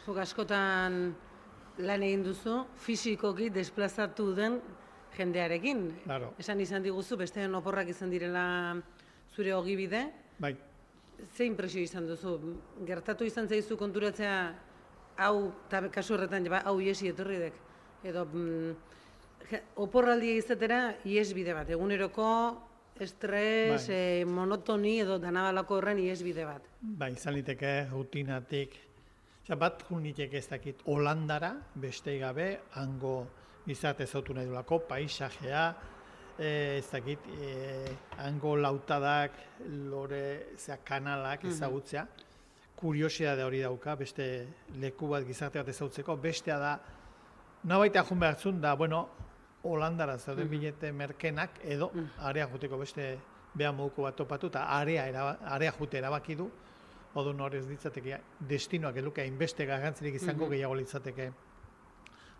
Zuk 0.06 0.18
askotan 0.22 1.14
lan 1.78 2.04
egin 2.04 2.24
duzu, 2.24 2.64
fisikoki 2.82 3.50
desplazatu 3.50 4.32
den 4.38 4.60
jendearekin. 5.18 5.88
Claro. 6.04 6.34
Esan 6.40 6.62
izan 6.62 6.84
diguzu, 6.84 7.18
beste 7.18 7.48
oporrak 7.48 7.90
izan 7.90 8.12
direla 8.14 8.46
zure 9.36 9.54
ogibide. 9.56 10.06
Bai. 10.40 10.56
Ze 11.36 11.46
impresio 11.46 11.82
izan 11.82 12.08
duzu? 12.08 12.38
Gertatu 12.86 13.26
izan 13.26 13.48
zaizu 13.48 13.78
konturatzea 13.80 14.36
hau, 15.18 15.52
eta 15.68 15.82
kasu 15.94 16.16
horretan, 16.16 16.48
ba, 16.52 16.62
hau 16.68 16.80
iesi 16.84 17.08
etorri 17.12 17.40
dek. 17.40 17.60
Edo, 18.04 18.26
mm, 18.26 18.76
oporraldia 19.82 20.36
izatera, 20.40 20.80
ies 21.06 21.30
bide 21.34 21.54
bat. 21.56 21.70
Eguneroko, 21.70 22.28
estres, 23.00 23.88
bai. 23.88 23.96
e, 23.96 24.26
monotoni 24.26 25.00
edo 25.04 25.18
danabalako 25.20 25.80
horren 25.80 26.00
ies 26.04 26.22
bide 26.24 26.46
bat. 26.48 26.68
Bai, 26.82 27.14
izan 27.16 27.36
liteke, 27.38 27.88
rutinatik. 27.92 28.76
Osa, 29.46 29.56
bat 29.62 29.84
juniteke 29.88 30.40
ez 30.40 30.48
dakit, 30.50 30.80
Holandara, 30.90 31.54
beste 31.76 32.18
gabe, 32.18 32.48
hango 32.74 33.28
gizarte 33.66 34.06
zautu 34.06 34.34
nahi 34.34 34.46
duelako, 34.46 34.80
paisajea, 34.90 35.66
e, 36.38 36.78
ez 36.78 36.88
dakit, 36.92 37.28
e, 37.40 37.96
hango 38.18 38.56
lautadak, 38.56 39.38
lore, 39.90 40.56
zera, 40.58 40.78
kanalak 40.84 41.44
mhm. 41.44 41.52
ezagutzea, 41.54 42.04
mm 42.04 42.08
-hmm. 42.08 42.76
kuriosia 42.76 43.36
da 43.36 43.46
hori 43.46 43.62
dauka, 43.62 43.96
beste 43.96 44.48
leku 44.80 45.08
bat 45.08 45.26
gizarte 45.26 45.60
bat 45.60 45.68
ezautzeko, 45.68 46.16
bestea 46.18 46.60
da, 46.60 46.80
nabaita 47.64 48.04
jun 48.04 48.20
behartzun 48.20 48.62
da, 48.62 48.76
bueno, 48.76 49.10
Holandara 49.66 50.18
zauden 50.18 50.46
mm 50.46 50.50
bilete 50.50 50.92
merkenak, 50.92 51.50
edo, 51.64 51.92
mm 51.94 52.10
area 52.20 52.48
juteko 52.48 52.78
beste 52.78 53.18
behan 53.54 53.76
moduko 53.76 54.04
bat 54.04 54.16
topatu, 54.16 54.48
eta 54.48 54.68
area, 54.80 55.08
eraba, 55.08 55.38
area 55.42 55.72
jute 55.72 55.98
erabaki 55.98 56.36
du, 56.36 56.52
Odu 57.16 57.34
norez 57.34 57.66
ditzateke, 57.68 58.18
destinoak 58.40 58.98
eluke 58.98 59.22
hainbeste 59.22 59.66
garrantzirik 59.66 60.16
izango 60.16 60.46
mm 60.46 60.50
gehiago 60.50 60.76
litzateke 60.76 61.32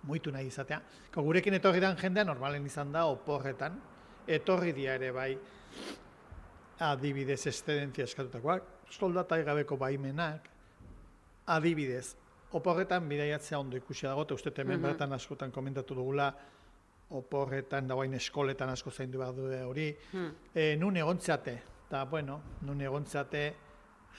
muitu 0.06 0.32
nahi 0.32 0.48
izatea. 0.48 0.82
Ko 1.14 1.24
gurekin 1.26 1.58
etorri 1.58 1.82
dan 1.84 1.98
jendea 1.98 2.24
normalen 2.24 2.66
izan 2.66 2.92
da 2.94 3.06
oporretan, 3.12 3.78
etorri 4.28 4.74
dia 4.74 4.96
ere 4.96 5.12
bai 5.12 5.32
adibidez 6.86 7.46
eszedentzia 7.48 8.06
eskatutakoak, 8.06 8.64
soldata 8.92 9.38
gabeko 9.44 9.78
baimenak, 9.78 10.50
adibidez, 11.48 12.16
oporretan 12.56 13.08
bidaiatzea 13.10 13.60
ondo 13.60 13.78
ikusi 13.78 14.08
dago, 14.08 14.26
eta 14.26 14.36
uste 14.36 14.54
hemen 14.62 14.82
bertan 14.82 15.14
askotan 15.14 15.52
komentatu 15.52 15.96
dugula, 15.96 16.30
oporretan 17.16 17.88
dagoen 17.88 18.14
eskoletan 18.18 18.70
asko 18.70 18.92
zaindu 18.92 19.20
behar 19.22 19.36
du 19.36 19.48
hori. 19.68 19.90
E, 20.54 20.76
nun 20.80 20.98
egontzeate, 20.98 21.56
eta 21.88 22.04
bueno, 22.10 22.42
nun 22.62 22.82
egontzeate, 22.82 23.46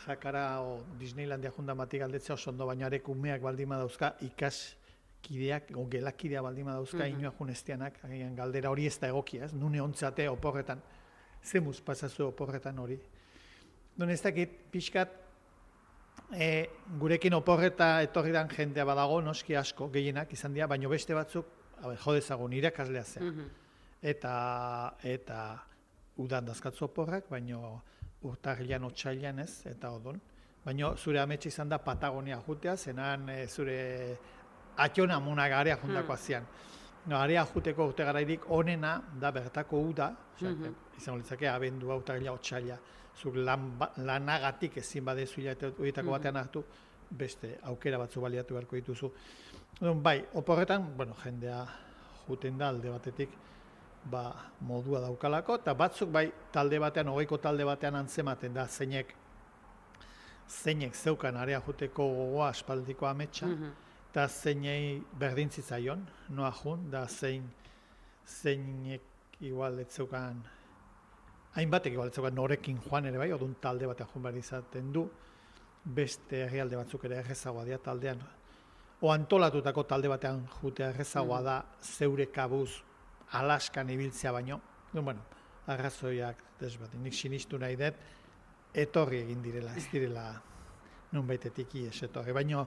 jakara 0.04 0.60
o 0.60 0.82
Disneylandia 0.98 1.50
junda 1.50 1.74
matik 1.74 2.02
aldetzea 2.02 2.34
oso 2.34 2.50
ondo, 2.50 2.66
baina 2.66 2.86
arek 2.86 3.08
umeak 3.08 3.42
baldima 3.42 3.78
dauzka 3.80 4.14
ikas 4.28 4.76
kideak, 5.22 5.72
o 5.76 5.86
gelakidea 5.90 6.42
baldima 6.42 6.72
dauzka 6.72 7.04
mm 7.04 7.20
-hmm. 7.20 7.38
junestianak, 7.38 7.98
agian 8.04 8.34
galdera 8.34 8.70
hori 8.70 8.86
ez 8.86 8.98
da 9.00 9.08
egokia, 9.08 9.44
ez? 9.44 9.52
Nun 9.52 9.74
egontzeate 9.74 10.28
oporretan, 10.28 10.82
zemuz 11.42 11.80
pasazu 11.80 12.26
oporretan 12.26 12.78
hori. 12.78 12.98
Don 13.96 14.10
ez 14.10 14.22
dakit, 14.22 14.50
pixkat, 14.70 15.08
e, 16.32 16.68
gurekin 16.98 17.34
oporreta 17.34 18.02
etorri 18.02 18.32
dan 18.32 18.48
jendea 18.48 18.84
badago, 18.84 19.20
noski 19.22 19.56
asko, 19.56 19.88
gehienak 19.92 20.32
izan 20.32 20.52
dira, 20.52 20.66
baino 20.66 20.88
beste 20.88 21.14
batzuk, 21.14 21.46
a 21.80 21.88
ber, 21.88 21.98
jodezagun, 21.98 22.52
irakaslea 22.52 23.04
zea. 23.04 23.32
Eta, 24.02 24.96
eta 25.02 25.42
udan 26.16 26.46
dazkatzu 26.46 26.84
oporrak, 26.84 27.28
baino 27.30 27.82
urtarrilan 28.22 28.84
otxailan 28.84 29.38
ez, 29.44 29.66
eta 29.66 29.90
odon. 29.90 30.20
Baino 30.64 30.96
zure 30.96 31.20
ametxe 31.20 31.48
izan 31.48 31.68
da 31.68 31.78
Patagonia 31.78 32.40
jutea, 32.46 32.76
zenan 32.76 33.28
e, 33.30 33.46
zure 33.46 33.78
atxona 34.76 35.20
muna 35.20 35.48
garea 35.48 35.76
juntako 35.76 36.12
azian. 36.12 36.44
No, 37.06 37.16
area 37.16 37.44
juteko 37.54 37.86
urte 37.86 38.04
garairik 38.04 38.50
onena 38.50 39.00
da 39.20 39.30
bertako 39.30 39.80
uda, 39.80 40.10
mm 40.40 40.74
izan 40.98 41.16
litzake 41.18 41.48
abendua, 41.48 41.94
urtarrila 41.96 42.32
otxaila, 42.32 42.76
zuk 43.20 43.34
lan, 43.36 43.70
ba- 43.78 43.90
lanagatik 43.96 44.76
ezin 44.78 45.04
badezu 45.04 45.40
hilabete 45.40 45.66
horietako 45.78 46.10
batean 46.10 46.36
hartu, 46.36 46.64
beste 47.10 47.58
aukera 47.62 47.98
batzu 47.98 48.20
baliatu 48.20 48.54
beharko 48.54 48.76
dituzu. 48.76 49.10
Orduan, 49.80 50.02
bai, 50.02 50.24
oporretan, 50.34 50.86
bueno, 50.96 51.14
jendea 51.22 51.66
juten 52.28 52.58
da 52.58 52.68
alde 52.68 52.90
batetik, 52.90 53.28
ba, 54.04 54.34
modua 54.60 55.00
daukalako, 55.00 55.54
eta 55.60 55.74
batzuk 55.74 56.08
bai 56.10 56.32
talde 56.52 56.78
batean, 56.78 57.08
hogeiko 57.08 57.36
talde 57.38 57.64
batean 57.64 57.94
antzematen 57.94 58.54
da, 58.54 58.66
zeinek 58.66 59.14
zeinek 60.48 60.94
zeukan 60.94 61.36
area 61.36 61.60
juteko 61.66 62.06
gogoa 62.08 62.48
aspaldiko 62.48 63.06
ametsa, 63.06 63.46
eta 64.16 64.30
zeinei 64.32 64.96
berdin 65.20 65.50
zitzaion, 65.52 66.00
noa 66.32 66.48
jun, 66.56 66.86
da 66.88 67.02
zein 67.04 67.42
zeinek 68.24 69.34
igual 69.44 69.82
ez 69.82 69.90
zeukan 69.92 70.38
hainbatek 71.58 71.92
igual 71.92 72.08
ez 72.08 72.14
zeukan 72.14 72.34
norekin 72.34 72.78
joan 72.86 73.10
ere 73.10 73.20
bai, 73.20 73.26
odun 73.36 73.52
talde 73.60 73.84
batean 73.90 74.08
joan 74.14 74.24
behar 74.24 74.38
izaten 74.40 74.88
du, 74.94 75.02
beste 75.98 76.40
herrialde 76.46 76.80
batzuk 76.80 77.04
ere 77.10 77.20
errezagoa 77.20 77.66
dira 77.68 77.76
taldean. 77.90 78.24
O 79.04 79.12
antolatutako 79.12 79.84
talde 79.84 80.08
batean 80.08 80.40
jutea 80.62 80.88
errezagoa 80.94 81.42
da 81.42 81.60
zeure 81.82 82.30
kabuz 82.32 82.70
Alaskan 83.36 83.90
ibiltzea 83.90 84.32
baino. 84.32 84.60
No, 84.94 85.02
bueno, 85.02 85.28
arrazoiak 85.66 86.40
desberdin. 86.60 87.02
Nik 87.04 87.12
sinistu 87.12 87.58
nahi 87.60 87.76
dut, 87.76 88.00
etorri 88.72 89.20
egin 89.26 89.44
direla, 89.44 89.76
ez 89.76 89.90
direla 89.92 90.30
nun 91.12 91.26
baitetik 91.28 91.82
ies 91.82 91.98
etorri. 92.08 92.32
Baino, 92.32 92.66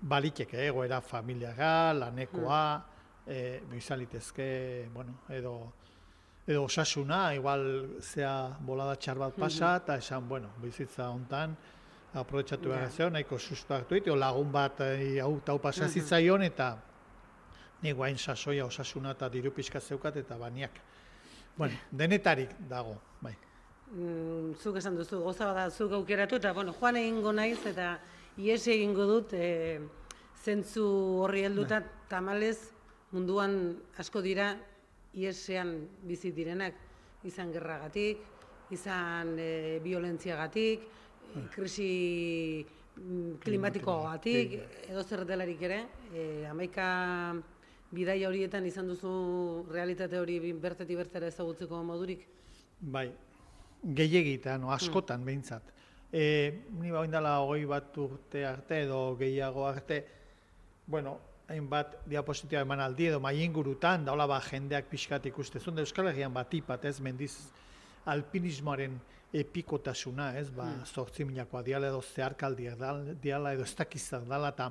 baliteke, 0.00 0.66
egoera 0.66 1.00
familiara, 1.00 1.92
lanekoa, 1.94 2.62
e, 3.26 3.60
bizalitezke, 3.70 4.90
bueno, 4.94 5.20
edo 5.28 5.54
edo 6.50 6.64
osasuna, 6.64 7.34
igual 7.34 7.98
zea 8.02 8.56
bolada 8.66 8.96
txar 8.96 9.18
bat 9.20 9.36
pasa, 9.38 9.76
eta 9.78 9.96
esan, 10.00 10.26
bueno, 10.28 10.50
bizitza 10.62 11.10
hontan, 11.10 11.54
aprobetsatu 12.14 12.72
behar 12.72 12.88
zeo, 12.90 13.10
nahiko 13.10 13.38
susto 13.38 13.74
hartu 13.74 13.94
ditu, 13.94 14.16
lagun 14.16 14.50
bat 14.52 14.80
eh, 14.86 15.20
hau 15.22 15.36
tau 15.46 15.60
pasa 15.62 15.88
zitzaion, 15.88 16.42
eta 16.42 16.72
ni 17.82 17.92
guain 17.92 18.18
sasoia 18.18 18.66
osasuna 18.66 19.14
eta 19.16 19.28
diru 19.28 19.52
pixka 19.54 19.80
zeukat, 19.80 20.16
eta 20.16 20.38
baniak. 20.38 20.80
Bueno, 21.56 21.76
denetarik 21.92 22.56
dago, 22.68 22.96
bai. 23.20 23.36
Mm, 23.90 24.54
zuk 24.58 24.76
esan 24.80 24.96
duzu, 24.96 25.20
goza 25.22 25.52
bada 25.52 25.70
zuk 25.70 25.92
aukeratu, 25.92 26.40
eta 26.42 26.52
bueno, 26.56 26.74
joan 26.80 26.96
egingo 26.96 27.32
naiz, 27.32 27.60
eta 27.66 27.98
ies 28.40 28.66
egingo 28.72 29.06
dut, 29.06 29.34
e, 29.36 29.80
zentzu 30.40 30.84
horri 31.24 31.44
helduta, 31.44 31.82
tamalez 32.08 32.70
munduan 33.12 33.76
asko 34.00 34.22
dira 34.24 34.54
iesean 35.12 35.74
bizi 36.06 36.32
direnak, 36.32 36.76
izan 37.26 37.52
gerragatik, 37.52 38.22
izan 38.72 39.34
e, 39.38 39.78
violentziagatik, 39.84 40.86
e, 41.34 41.46
krisi 41.52 41.90
mm, 42.96 43.40
klimatikoagatik, 43.44 44.54
edo 44.88 45.04
zer 45.04 45.26
delarik 45.28 45.64
ere, 45.68 45.80
e, 46.14 46.46
amaika 46.48 46.86
bidaia 47.90 48.30
horietan 48.30 48.66
izan 48.66 48.88
duzu 48.88 49.66
realitate 49.70 50.18
hori 50.18 50.38
bertetik 50.52 50.96
bertera 51.02 51.28
ezagutzeko 51.28 51.82
modurik? 51.84 52.24
Bai, 52.80 53.10
gehiagitan, 53.84 54.64
o 54.64 54.72
askotan 54.72 55.26
behintzat. 55.26 55.74
E, 56.12 56.66
ni 56.80 56.90
ba 56.90 57.04
oindala 57.04 57.38
hogei 57.38 57.64
bat 57.70 57.96
urte 58.02 58.44
arte 58.44 58.82
edo 58.82 59.16
gehiago 59.16 59.66
arte, 59.66 60.00
bueno, 60.86 61.18
hainbat 61.50 62.00
diapositiba 62.10 62.62
eman 62.66 62.82
aldi 62.82 63.06
edo 63.10 63.20
mai 63.22 63.36
ingurutan, 63.44 64.04
da 64.04 64.12
hola 64.12 64.26
ba 64.26 64.40
jendeak 64.42 64.90
pixkat 64.90 65.26
ikustezun, 65.30 65.74
da 65.74 65.84
Euskal 65.86 66.10
Herrian 66.10 66.34
bat 66.34 66.52
ipat, 66.54 66.84
ez, 66.90 66.98
mendiz 67.00 67.34
alpinismoaren 68.10 68.98
epikotasuna, 69.32 70.32
ez, 70.38 70.48
ba, 70.50 70.66
hmm. 70.66 70.86
zortzi 70.86 71.26
minakoa 71.26 71.62
diala 71.62 71.90
edo 71.92 72.00
zeharkaldiak 72.02 72.78
dal- 72.78 73.12
diala 73.22 73.54
edo 73.54 73.66
ez 73.66 73.74
dakizak 73.78 74.26
dala, 74.30 74.50
eta 74.54 74.70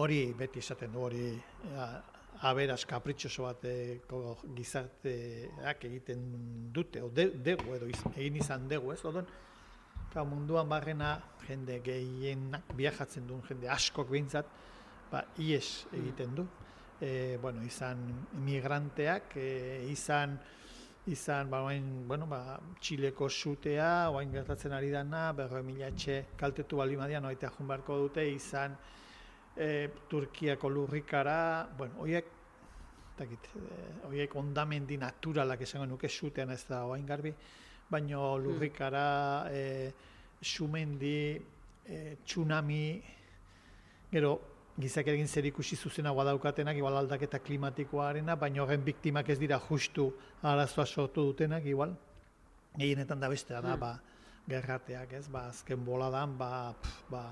hori 0.00 0.22
beti 0.38 0.62
esaten 0.64 0.92
du, 0.92 1.02
hori 1.04 1.26
aberaz 2.48 2.84
kapritxoso 2.86 3.48
bateko 3.48 4.38
gizarteak 4.56 5.84
egiten 5.90 6.24
dute, 6.72 7.02
o 7.02 7.10
de, 7.12 7.28
degu 7.44 7.76
edo 7.76 7.88
iz, 7.90 8.00
egin 8.14 8.40
izan 8.40 8.68
dugu, 8.70 8.92
ez, 8.94 9.02
odon, 9.08 9.28
Ka 10.12 10.24
munduan 10.24 10.68
barrena 10.68 11.18
jende 11.46 11.80
gehienak 11.84 12.70
viajatzen 12.76 13.26
duen 13.28 13.42
jende 13.48 13.68
askok 13.68 14.08
behintzat, 14.10 14.46
ba, 15.10 15.24
ies 15.38 15.86
egiten 15.92 16.34
du. 16.34 16.46
E, 17.00 17.36
bueno, 17.42 17.62
izan 17.62 18.00
migranteak, 18.44 19.36
e, 19.36 19.84
izan 19.92 20.38
izan 21.08 21.50
ba, 21.50 21.62
oain, 21.64 22.06
bueno, 22.08 22.26
ba, 22.28 22.58
Txileko 22.80 23.28
sutea, 23.28 24.10
oain 24.12 24.32
gertatzen 24.32 24.74
ari 24.76 24.90
dana, 24.92 25.28
berroi 25.36 25.62
mila 25.64 25.88
etxe 25.88 26.18
kaltetu 26.36 26.80
bali 26.80 26.98
madian, 27.00 27.24
oaitea 27.28 27.52
jun 27.56 27.68
beharko 27.70 27.96
dute, 28.02 28.24
izan 28.28 28.76
e, 29.56 29.88
Turkiako 30.10 30.70
lurrikara, 30.72 31.38
bueno, 31.78 32.02
oiek, 32.04 32.34
takit, 33.18 33.48
e, 33.56 33.80
oiek 34.10 34.36
ondamendi 34.36 34.98
naturalak 35.00 35.64
esango 35.64 35.88
nuke 35.88 36.08
sutean 36.08 36.52
ez 36.54 36.64
da 36.68 36.84
oain 36.86 37.06
garbi, 37.06 37.32
baino 37.90 38.36
lurrikara, 38.38 39.48
e, 39.50 39.92
sumendi, 40.42 41.40
e, 41.86 42.16
tsunami, 42.24 43.02
gero, 44.12 44.38
gizakerekin 44.78 45.26
zer 45.26 45.48
ikusi 45.50 45.76
zuzenagoa 45.76 46.24
daukatenak, 46.30 46.76
igual 46.76 47.00
aldaketa 47.00 47.40
klimatikoarena, 47.42 48.36
baina 48.36 48.62
horren 48.62 48.84
biktimak 48.84 49.28
ez 49.28 49.38
dira 49.40 49.58
justu 49.58 50.12
arazoa 50.42 50.86
sortu 50.86 51.24
dutenak, 51.32 51.66
igual. 51.66 51.96
Gehienetan 52.78 53.18
da 53.20 53.28
bestea 53.28 53.60
da, 53.64 53.74
ba, 53.76 53.96
gerrateak, 54.48 55.16
ez, 55.18 55.26
ba, 55.32 55.48
azken 55.50 55.82
boladan, 55.84 56.36
ba, 56.38 56.50
pf, 56.78 57.02
ba, 57.10 57.24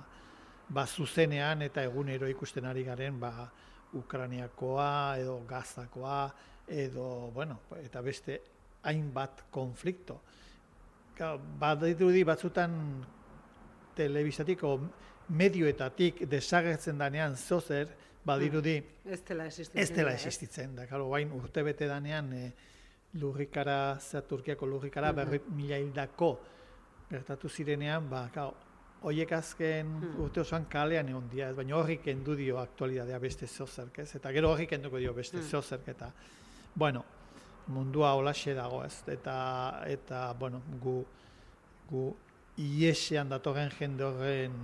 ba, 0.69 0.87
zuzenean 0.87 1.63
eta 1.63 1.85
egunero 1.87 2.27
ikusten 2.29 2.67
ari 2.67 2.83
garen, 2.85 3.21
ba, 3.21 3.51
Ukraniakoa, 3.95 5.17
edo 5.21 5.39
Gazakoa, 5.49 6.35
edo, 6.67 7.31
bueno, 7.35 7.61
eta 7.79 8.03
beste 8.03 8.41
hainbat 8.83 9.47
konflikto. 9.51 10.21
Badirudi 11.61 12.25
batzutan 12.25 12.73
telebistatik 13.97 14.63
o 14.65 14.79
medioetatik 15.29 16.27
desagertzen 16.31 16.99
danean 16.99 17.37
zozer, 17.37 17.89
badirudi 18.27 18.77
Ez 19.05 19.23
dela 19.25 19.47
existitzen. 19.47 19.83
ez 19.83 19.91
dela 19.91 20.11
dira, 20.11 20.15
existitzen. 20.19 20.75
Da, 20.77 20.87
karo, 20.87 21.09
bain 21.09 21.31
urte 21.33 21.63
bete 21.63 21.87
danean 21.87 22.33
e, 22.33 22.53
lurrikara, 23.21 23.99
zea 24.01 24.23
Turkiako 24.27 24.67
lurrikara, 24.67 25.13
berri 25.13 25.41
mila 25.55 25.79
hildako 25.79 26.31
gertatu 27.11 27.49
zirenean, 27.49 28.11
ba, 28.11 28.29
karo, 28.35 28.55
Oiek 29.07 29.31
azken 29.37 29.91
urte 30.19 30.41
osoan 30.41 30.65
kalean 30.73 31.11
egon 31.13 31.27
dira, 31.31 31.51
baina 31.55 31.77
horrik 31.77 32.01
kendu 32.03 32.35
dio 32.35 32.57
aktualidadea 32.59 33.19
beste 33.23 33.47
zozerk, 33.47 34.01
ez? 34.03 34.09
Eta 34.17 34.33
gero 34.35 34.51
horrik 34.51 34.71
kenduko 34.73 34.99
dio 34.99 35.13
beste 35.15 35.43
zozerk, 35.45 35.87
eta, 35.93 36.09
bueno, 36.75 37.05
mundua 37.67 38.15
holaxe 38.15 38.55
dago, 38.55 38.83
ez? 38.85 39.03
Eta, 39.11 39.37
eta 39.87 40.33
bueno, 40.39 40.63
gu, 40.83 41.01
gu 41.91 42.09
iesean 42.57 43.29
datorren 43.29 43.71
jende 43.71 44.05
horren, 44.05 44.57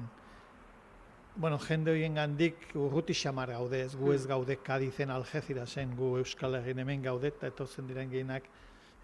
bueno, 1.34 1.58
jende 1.58 1.92
horien 1.92 2.14
gandik 2.14 2.68
urruti 2.74 3.14
xamar 3.14 3.52
gaude, 3.56 3.84
ez? 3.86 3.94
Gu 3.96 4.12
ez 4.12 4.26
gaude 4.26 4.56
Kadizen 4.62 5.10
Algezirasen, 5.10 5.96
gu 5.96 6.16
Euskal 6.22 6.58
Herrin 6.60 6.82
hemen 6.84 7.02
gaude, 7.02 7.32
eta 7.32 7.48
etortzen 7.48 7.88
diren 7.88 8.10
gehienak 8.10 8.48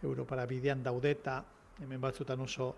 Europara 0.02 0.46
bidean 0.46 0.82
daude, 0.82 1.10
eta 1.16 1.42
hemen 1.80 2.00
batzutan 2.00 2.40
oso 2.40 2.74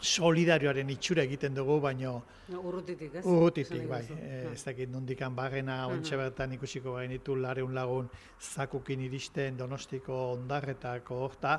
solidarioaren 0.00 0.90
itxura 0.90 1.22
egiten 1.22 1.54
dugu, 1.54 1.80
baino 1.80 2.22
No, 2.48 2.60
urrutitik, 2.64 3.14
ez? 3.14 3.24
urrutitik, 3.26 3.82
bai. 3.88 4.02
Eh, 4.16 4.52
ez 4.52 4.62
dakit 4.64 4.88
nondikan 4.88 5.34
bagena, 5.36 5.86
ontxe 5.88 6.16
bertan 6.16 6.52
ikusiko 6.56 6.94
gainitu 6.94 7.36
lareun 7.36 7.74
lagun 7.74 8.08
zakukin 8.40 9.00
iristen 9.04 9.56
donostiko 9.56 10.14
ondarretako 10.32 11.18
horta, 11.26 11.58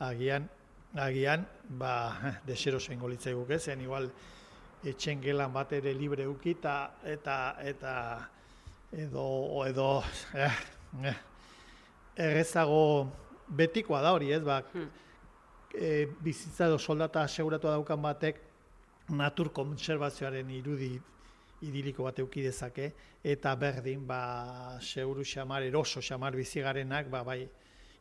agian, 0.00 0.48
agian, 0.96 1.46
ba, 1.68 1.92
desero 2.46 2.80
zen 2.80 2.98
golitzai 2.98 3.34
guk 3.34 3.52
zen, 3.58 3.80
igual, 3.80 4.10
etxen 4.84 5.20
gelan 5.22 5.52
bat 5.52 5.72
ere 5.72 5.94
libre 5.94 6.26
ukita, 6.26 6.94
eta, 7.04 7.56
eta, 7.62 7.94
edo, 8.92 9.64
edo, 9.66 10.02
eh, 10.34 10.50
eh, 11.04 11.16
errezago 12.16 13.08
betikoa 13.48 14.02
da 14.02 14.12
hori, 14.12 14.32
ez, 14.32 14.42
ba, 14.42 14.62
Hmm. 14.72 14.90
E, 15.74 16.06
bizitza 16.20 16.66
edo 16.66 16.78
soldata 16.78 17.22
aseguratua 17.22 17.76
daukan 17.76 18.02
batek 18.02 18.40
natur 19.10 19.50
kontserbazioaren 19.52 20.50
irudi 20.50 20.94
idiliko 21.64 22.04
bat 22.04 22.18
euki 22.18 22.42
dezake 22.42 22.92
eta 23.24 23.54
berdin 23.56 24.06
ba 24.06 24.78
seguru 24.80 25.24
xamar 25.24 25.62
eroso 25.62 26.00
xamar 26.00 26.36
bizigarenak 26.36 27.08
ba 27.10 27.22
bai 27.24 27.48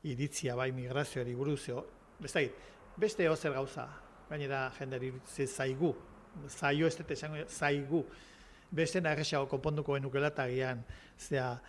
iritzia 0.03 0.55
bai 0.55 0.71
migrazioari 0.71 1.35
buruz 1.35 1.69
edo 1.69 1.85
dakit, 2.19 2.51
beste 2.97 3.23
zer 3.35 3.53
gauza 3.53 3.87
gainera 4.29 4.71
jenderi 4.77 5.07
iritzi 5.07 5.47
zaigu 5.47 5.93
zaio 6.49 6.87
ez 6.87 6.95
dut 6.97 7.11
esango 7.11 7.45
zaigu 7.47 8.03
beste 8.71 8.99
erresago 8.99 9.47
konponduko 9.47 9.93
genukela 9.93 10.27
eta 10.27 10.43
agian 10.43 10.83
zea 11.17 11.59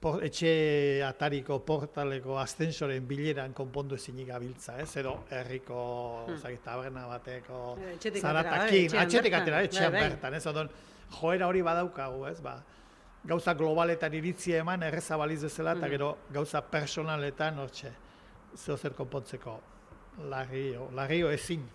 por, 0.00 0.22
etxe 0.24 1.02
atariko 1.02 1.58
portaleko 1.64 2.38
ascensoren 2.38 3.06
bileran 3.08 3.52
konpondu 3.56 3.94
ezinik 3.96 4.28
gabiltza, 4.28 4.78
ez? 4.80 4.96
Edo 4.96 5.24
herriko, 5.30 6.26
Hmm. 6.26 6.36
hmm. 6.36 6.56
taberna 6.64 7.06
bateko 7.06 7.76
Eh, 7.80 7.92
etxetik 7.94 8.22
atera, 8.24 8.42
zaratakin, 8.42 8.84
etxean 8.86 9.02
atxetik 9.06 9.34
atera, 9.34 9.56
bai, 9.56 9.64
etxean 9.64 9.92
bai. 9.92 10.02
bertan, 10.08 10.34
ez? 10.34 10.46
Odon, 10.46 10.70
joera 11.20 11.46
hori 11.48 11.62
badaukagu, 11.62 12.26
ez? 12.26 12.40
Ba, 12.40 12.62
gauza 13.24 13.54
globaletan 13.54 14.14
iritzia 14.14 14.58
eman, 14.58 14.82
erreza 14.82 15.16
baliz 15.16 15.42
bezala, 15.42 15.72
eta 15.72 15.86
Mhm. 15.86 15.90
gero 15.90 16.18
gauza 16.30 16.60
personaletan, 16.62 17.58
hortxe, 17.58 17.92
zeo 18.56 18.76
zer 18.76 18.92
konpontzeko 18.94 19.60
larrio, 20.28 20.90
larrio 20.94 21.30
ezin. 21.30 21.66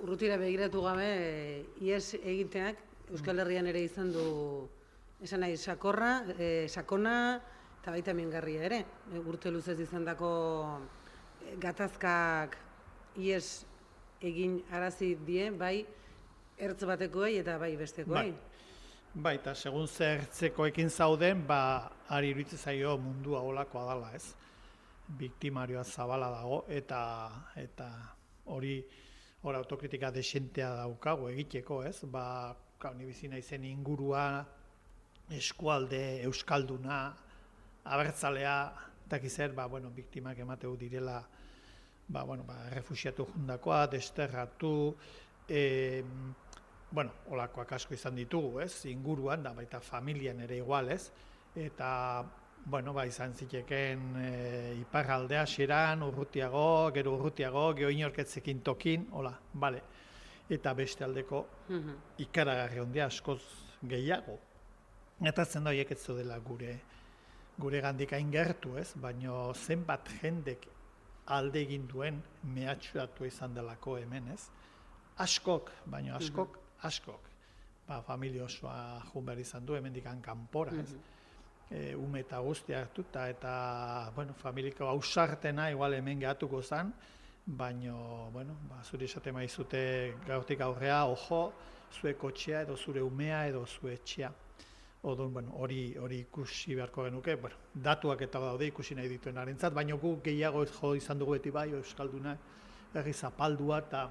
Urrutira 0.00 0.36
begiratu 0.36 0.82
gabe, 0.82 1.64
ies 1.80 2.14
egiteak 2.14 2.76
Euskal 3.10 3.38
Herrian 3.38 3.66
ere 3.66 3.80
izan 3.84 4.10
du 4.12 4.68
esan 5.24 5.40
nahi 5.40 5.56
sakorra, 5.56 6.22
eh, 6.36 6.68
sakona 6.68 7.40
eta 7.80 7.92
baita 7.92 8.12
mingarria 8.16 8.64
ere. 8.68 8.84
E, 9.12 9.20
urte 9.24 9.50
luzez 9.52 9.78
izan 9.80 10.04
dako 10.04 10.30
gatazkak 11.60 12.56
ies 13.16 13.64
egin 14.24 14.58
arazi 14.72 15.14
die, 15.26 15.50
bai 15.50 15.84
ertz 16.56 16.84
batekoei 16.88 17.38
eta 17.40 17.56
bai 17.58 17.74
bestekoei. 17.76 18.32
Bai. 18.32 18.52
Bai, 19.14 19.36
eta 19.38 19.52
segun 19.54 19.86
zertzekoekin 19.86 20.88
zauden, 20.90 21.44
ba, 21.46 21.90
ari 22.10 22.32
iruditzen 22.32 22.58
zaio 22.58 22.96
mundua 22.98 23.44
olakoa 23.46 23.84
dala, 23.86 24.08
ez? 24.16 24.32
Biktimarioa 25.20 25.84
zabala 25.84 26.32
dago, 26.32 26.64
eta 26.66 26.98
eta 27.60 27.86
hori 28.50 28.80
hor 29.44 29.60
autokritika 29.60 30.10
desentea 30.10 30.72
daukago 30.80 31.28
egiteko, 31.30 31.84
ez? 31.86 32.00
Ba, 32.10 32.24
kau, 32.82 32.90
ni 32.98 33.06
bizi 33.06 33.30
naizen 33.30 33.64
ingurua, 33.68 34.24
eskualde, 35.30 36.22
euskalduna, 36.24 37.14
abertzalea, 37.84 38.56
dakiz 39.08 39.32
zer, 39.32 39.52
ba, 39.52 39.66
bueno, 39.66 39.90
biktimak 39.90 40.38
emateu 40.38 40.76
direla, 40.76 41.22
ba, 42.08 42.22
bueno, 42.22 42.44
ba, 42.44 42.68
refusiatu 42.70 43.26
jundakoa, 43.32 43.86
desterratu, 43.86 44.94
eh, 45.48 46.04
bueno, 46.94 47.10
olakoak 47.30 47.72
asko 47.72 47.94
izan 47.94 48.14
ditugu, 48.14 48.60
ez? 48.62 48.86
Inguruan 48.86 49.42
da 49.42 49.52
baita 49.52 49.80
familian 49.80 50.40
ere 50.44 50.60
igual, 50.60 50.92
ez? 50.94 51.10
Eta 51.56 51.90
bueno, 52.66 52.94
ba 52.94 53.04
izan 53.06 53.34
ziteken 53.34 54.04
e, 54.16 54.28
iparraldea 54.80 55.44
xeran, 55.46 56.02
urrutiago, 56.06 56.90
gero 56.94 57.16
urrutiago, 57.18 57.66
gero 57.76 57.90
inorketzekin 57.92 58.62
tokin, 58.64 59.08
hola, 59.12 59.34
bale. 59.52 59.82
Eta 60.48 60.72
beste 60.76 61.04
aldeko 61.04 61.44
ikaragarri 62.20 62.80
ondia 62.80 63.06
askoz 63.06 63.40
gehiago. 63.82 64.38
Eta 65.22 65.44
da 65.44 65.70
horiek 65.70 65.90
ez 65.90 66.02
dela 66.06 66.38
gure 66.38 66.80
gure 67.58 67.80
gandik 67.80 68.12
hain 68.12 68.30
gertu, 68.30 68.76
ez? 68.78 68.92
Baino 68.96 69.52
zenbat 69.54 70.08
jendek 70.20 70.66
alde 71.26 71.60
egin 71.60 71.86
duen 71.86 72.20
mehatxuratu 72.42 73.24
izan 73.24 73.54
delako 73.54 73.96
hemen, 73.98 74.28
ez? 74.34 74.48
Askok, 75.18 75.70
baino 75.86 76.16
askok, 76.16 76.58
askok. 76.82 77.30
Ba, 77.86 78.00
familia 78.02 78.44
osoa 78.44 79.02
jun 79.12 79.24
behar 79.24 79.38
izan 79.38 79.66
du, 79.66 79.76
hemendik 79.76 80.08
kanpora, 80.24 80.72
ez? 80.80 80.96
e, 81.70 81.94
ume 81.96 82.20
eta 82.20 82.38
guztia 82.40 82.80
hartuta 82.80 83.28
eta 83.28 84.10
bueno, 84.14 84.34
familiko 84.34 84.88
ausartena 84.88 85.70
igual 85.70 85.94
hemen 85.94 86.20
gehatuko 86.20 86.62
zen, 86.62 86.92
baino, 87.46 88.30
bueno, 88.32 88.56
ba, 88.68 88.82
zuri 88.84 89.04
esate 89.04 89.32
maizute 89.32 90.14
gaurtik 90.26 90.60
aurrea, 90.60 91.04
ojo, 91.06 91.52
zure 91.92 92.14
kotxea 92.16 92.62
edo 92.62 92.76
zure 92.76 93.02
umea 93.02 93.46
edo 93.48 93.66
zure 93.66 93.94
etxea. 93.94 94.32
Odun, 95.04 95.32
bueno, 95.34 95.52
hori 95.60 95.94
hori 96.00 96.22
ikusi 96.24 96.74
beharko 96.74 97.04
genuke, 97.04 97.34
bueno, 97.36 97.56
datuak 97.74 98.22
eta 98.24 98.40
daude 98.40 98.70
ikusi 98.70 98.94
nahi 98.96 99.08
dituen 99.12 99.38
arentzat, 99.38 99.74
baino 99.76 99.98
gu 100.00 100.14
gehiago 100.24 100.64
jo 100.64 100.94
izan 100.96 101.18
dugu 101.20 101.36
beti 101.36 101.50
bai, 101.52 101.68
Euskaldunak, 101.76 102.46
herri 102.94 103.12
zapaldua 103.12 103.82
eta 103.84 104.04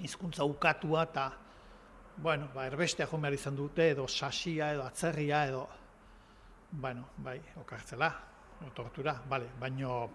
hizkuntza 0.00 0.44
ukatua 0.44 1.02
eta 1.10 1.30
bueno, 2.16 2.48
ba, 2.54 2.66
erbestea 2.68 3.08
jo 3.10 3.18
behar 3.18 3.34
izan 3.34 3.56
dute, 3.56 3.88
edo 3.96 4.06
sasia, 4.06 4.72
edo 4.76 4.84
atzerria, 4.84 5.44
edo 5.48 5.66
bueno, 6.70 7.08
bai, 7.18 7.40
okartzela, 7.60 8.12
o 8.62 8.70
tortura, 8.76 9.16
bale, 9.28 9.50
baino 9.60 10.06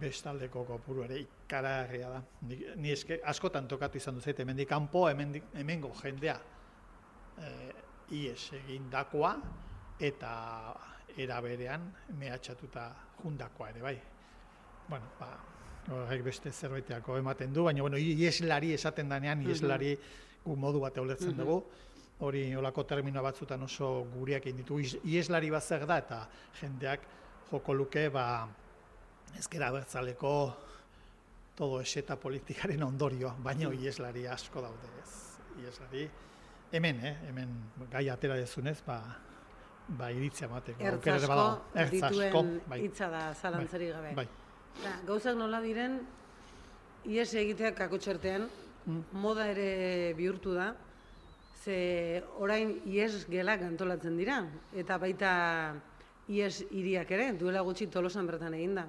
bestaldeko 0.00 0.64
kopuru 0.68 1.04
ere 1.06 1.20
ikaragarria 1.22 2.08
da. 2.10 2.22
Ni, 2.48 2.58
ni 2.76 2.92
eske 2.92 3.20
askotan 3.24 3.68
tokatu 3.68 3.98
izan 3.98 4.18
dut 4.18 4.40
hemendik 4.40 4.68
kanpo, 4.68 5.06
hemendik 5.08 5.44
hemengo 5.54 5.92
jendea 6.02 6.36
eh, 7.38 7.72
ies 8.10 8.52
egindakoa 8.52 9.34
eta 10.00 10.30
era 11.16 11.40
berean 11.40 11.88
mehatxatuta 12.18 12.88
jundakoa 13.22 13.70
ere 13.70 13.82
bai. 13.82 13.96
Bueno, 14.88 15.04
ba, 15.18 15.32
horrek 15.92 16.22
beste 16.24 16.52
zerbaiteako 16.52 17.16
ematen 17.18 17.52
du, 17.52 17.64
baina 17.64 17.82
bueno, 17.82 17.98
ieslari 17.98 18.72
esaten 18.72 19.08
danean, 19.08 19.42
ieslari 19.42 19.96
gu 20.44 20.56
modu 20.56 20.80
bat 20.80 20.96
ulertzen 20.98 21.34
Mhm. 21.34 21.38
dugu, 21.38 21.64
hori 22.20 22.54
olako 22.56 22.84
termino 22.84 23.22
batzutan 23.22 23.62
oso 23.62 24.04
gureak 24.14 24.46
egin 24.46 24.56
ditu. 24.56 24.78
Is- 24.80 24.98
Ieslari 25.04 25.50
bat 25.50 25.62
zer 25.62 25.86
da, 25.86 25.98
eta 25.98 26.28
jendeak 26.60 27.00
joko 27.50 27.74
luke, 27.74 28.08
ba, 28.08 28.48
ezkera 29.38 29.70
bertzaleko 29.70 30.56
todo 31.56 31.80
eseta 31.80 32.16
politikaren 32.16 32.82
ondorioa, 32.82 33.34
baina 33.42 33.68
ieslari 33.74 34.26
asko 34.26 34.60
daude 34.62 34.88
ez. 35.02 35.38
Ieslari, 35.64 36.08
hemen, 36.72 37.00
eh, 37.04 37.16
hemen 37.28 37.48
gai 37.90 38.08
atera 38.08 38.36
dezunez, 38.36 38.82
ba, 38.86 39.00
ba 39.88 40.10
iritzia 40.12 40.46
emateko. 40.46 40.82
Ertz 40.82 40.94
aukera 40.98 41.16
ere 41.16 41.24
asko 41.24 41.34
badago. 41.34 41.62
Ertz 41.74 42.02
asko, 42.02 42.22
dituen 42.22 42.60
bai, 42.68 42.80
hitza 42.84 43.08
da 43.08 43.34
zalantzarik 43.34 43.92
gabe. 43.92 44.14
bai. 44.14 44.28
Da, 44.82 45.00
gauzak 45.06 45.36
nola 45.36 45.60
diren, 45.64 46.00
ies 47.04 47.34
egiteak 47.34 47.76
kakotxertean, 47.76 48.48
Mm. 48.88 49.02
moda 49.20 49.44
ere 49.50 50.14
bihurtu 50.16 50.54
da, 50.54 50.74
ze 51.62 52.22
orain 52.38 52.80
ies 52.86 53.26
gelak 53.28 53.60
antolatzen 53.62 54.16
dira, 54.16 54.38
eta 54.72 54.96
baita 54.98 55.74
ies 56.28 56.62
hiriak 56.70 57.10
ere, 57.10 57.32
duela 57.36 57.60
gutxi 57.60 57.86
tolosan 57.92 58.26
bertan 58.26 58.54
egin 58.54 58.74
da. 58.78 58.86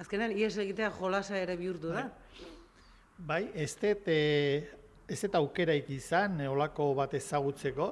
Azkenean, 0.00 0.32
ies 0.32 0.56
egitea 0.58 0.90
jolasa 0.90 1.38
ere 1.38 1.56
bihurtu 1.56 1.92
da. 1.94 2.08
Bai, 3.18 3.50
ez 3.54 3.76
dut, 3.76 4.08
eh, 4.08 4.66
ez 5.10 5.20
dut 5.24 5.34
aukeraik 5.34 5.88
izan, 5.90 6.40
eh, 6.40 6.48
olako 6.50 6.92
bat 6.94 7.14
ezagutzeko, 7.18 7.88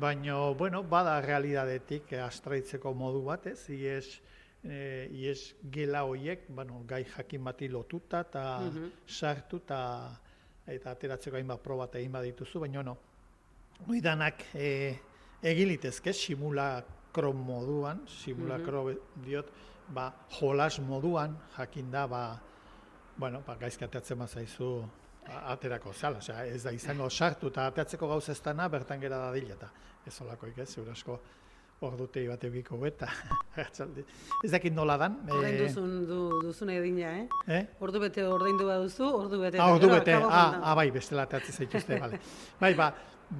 baina, 0.00 0.38
bueno, 0.58 0.82
bada 0.82 1.20
realidadetik 1.24 2.12
eh, 2.16 2.22
astraitzeko 2.24 2.94
modu 2.94 3.22
bat, 3.26 3.46
ez, 3.46 3.68
ies, 3.70 4.20
eh, 4.64 5.08
ies 5.12 5.54
gela 5.72 6.02
hoiek, 6.08 6.46
bueno, 6.48 6.82
gai 6.88 7.04
jakin 7.04 7.44
bati 7.44 7.68
lotuta 7.68 8.20
eta 8.20 8.44
Mhm. 8.60 8.90
sartu 9.06 9.56
eta 9.64 9.82
eta 10.66 10.90
ateratzeko 10.90 11.36
hainbat 11.36 11.60
proba 11.62 11.84
eta 11.84 11.98
egin 11.98 12.12
badituzu, 12.12 12.58
baina 12.60 12.82
no. 12.82 12.96
Hoi 13.86 14.00
danak 14.00 14.42
eh, 14.54 14.98
egin 15.42 15.68
litezke 15.68 16.12
simulakro 16.12 17.32
moduan, 17.32 18.00
simulakro 18.08 18.84
be- 18.86 18.98
diot, 19.24 19.46
ba, 19.88 20.08
jolas 20.40 20.80
moduan, 20.80 21.36
jakin 21.56 21.90
da, 21.90 22.06
ba, 22.06 22.40
bueno, 23.16 23.42
ba, 23.46 23.54
gaizki 23.56 23.84
ateatzen 23.84 24.18
bazaizu 24.18 24.84
aterako 25.46 25.92
zala, 25.92 26.18
osea, 26.18 26.44
ez 26.46 26.62
da 26.62 26.72
izango 26.72 27.10
sartu 27.10 27.48
eta 27.48 27.66
ateatzeko 27.66 28.08
gauza 28.08 28.32
ez 28.32 28.40
dana, 28.42 28.68
bertan 28.68 29.00
gera 29.00 29.18
da 29.18 29.32
dila, 29.32 29.54
eta 29.54 29.70
ez 30.06 30.20
olakoik 30.20 30.58
ez, 30.58 30.68
zeur 30.74 30.90
asko 30.90 31.18
ordutei 31.80 32.26
bat 32.28 32.44
egiko 32.44 32.78
eta. 32.86 33.08
Ez 34.44 34.50
dakit 34.50 34.72
nola 34.72 34.96
dan. 34.96 35.18
Eh, 35.28 35.58
duzun, 35.58 36.06
du, 36.08 36.20
duzun 36.42 36.70
edina, 36.72 37.10
eh? 37.18 37.26
Eh? 37.52 37.66
Ordu 37.84 38.00
bete 38.00 38.24
ordaindu 38.24 38.64
baduzu, 38.68 39.04
ordu 39.04 39.40
bete. 39.42 39.60
Ah, 39.60 39.74
ordu 39.74 39.90
bete, 39.90 40.14
ah, 40.14 40.60
ah, 40.62 40.74
bai, 40.74 40.90
bestela 40.90 41.26
ateatzen 41.28 41.52
zaituzte, 41.52 41.98
bale. 42.02 42.20
Bai, 42.60 42.72
ba, 42.78 42.88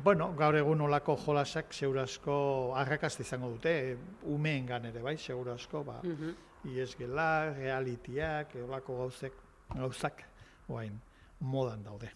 bueno, 0.04 0.34
gaur 0.36 0.56
egun 0.60 0.80
olako 0.84 1.16
jolasak 1.24 1.72
segurasko 1.72 2.36
arrakasta 2.76 3.24
izango 3.24 3.48
dute, 3.54 3.72
eh, 3.92 3.96
umeengan 4.34 4.84
ere, 4.90 5.00
bai, 5.02 5.16
segurasko, 5.16 5.84
ba, 5.84 6.00
Mhm. 6.04 6.34
iesgela, 6.74 7.54
realitiak, 7.56 8.56
olako 8.66 8.98
gauzek, 8.98 9.32
gauzak, 9.74 10.24
oain, 10.68 11.00
modan 11.40 11.82
daude. 11.84 12.10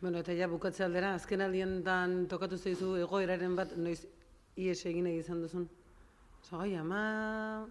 Bueno, 0.00 0.18
eta 0.22 0.32
ja 0.32 0.46
bukatze 0.46 0.84
aldera, 0.84 1.14
azken 1.18 1.40
aldienetan 1.42 2.26
tokatu 2.30 2.56
zaizu 2.58 2.92
egoeraren 3.02 3.56
bat, 3.58 3.72
noiz 3.76 4.04
ies 4.56 4.78
egin 4.86 5.04
nahi 5.08 5.18
izan 5.18 5.40
duzun. 5.42 5.68
Zagai, 6.48 6.76
ama... 6.78 7.66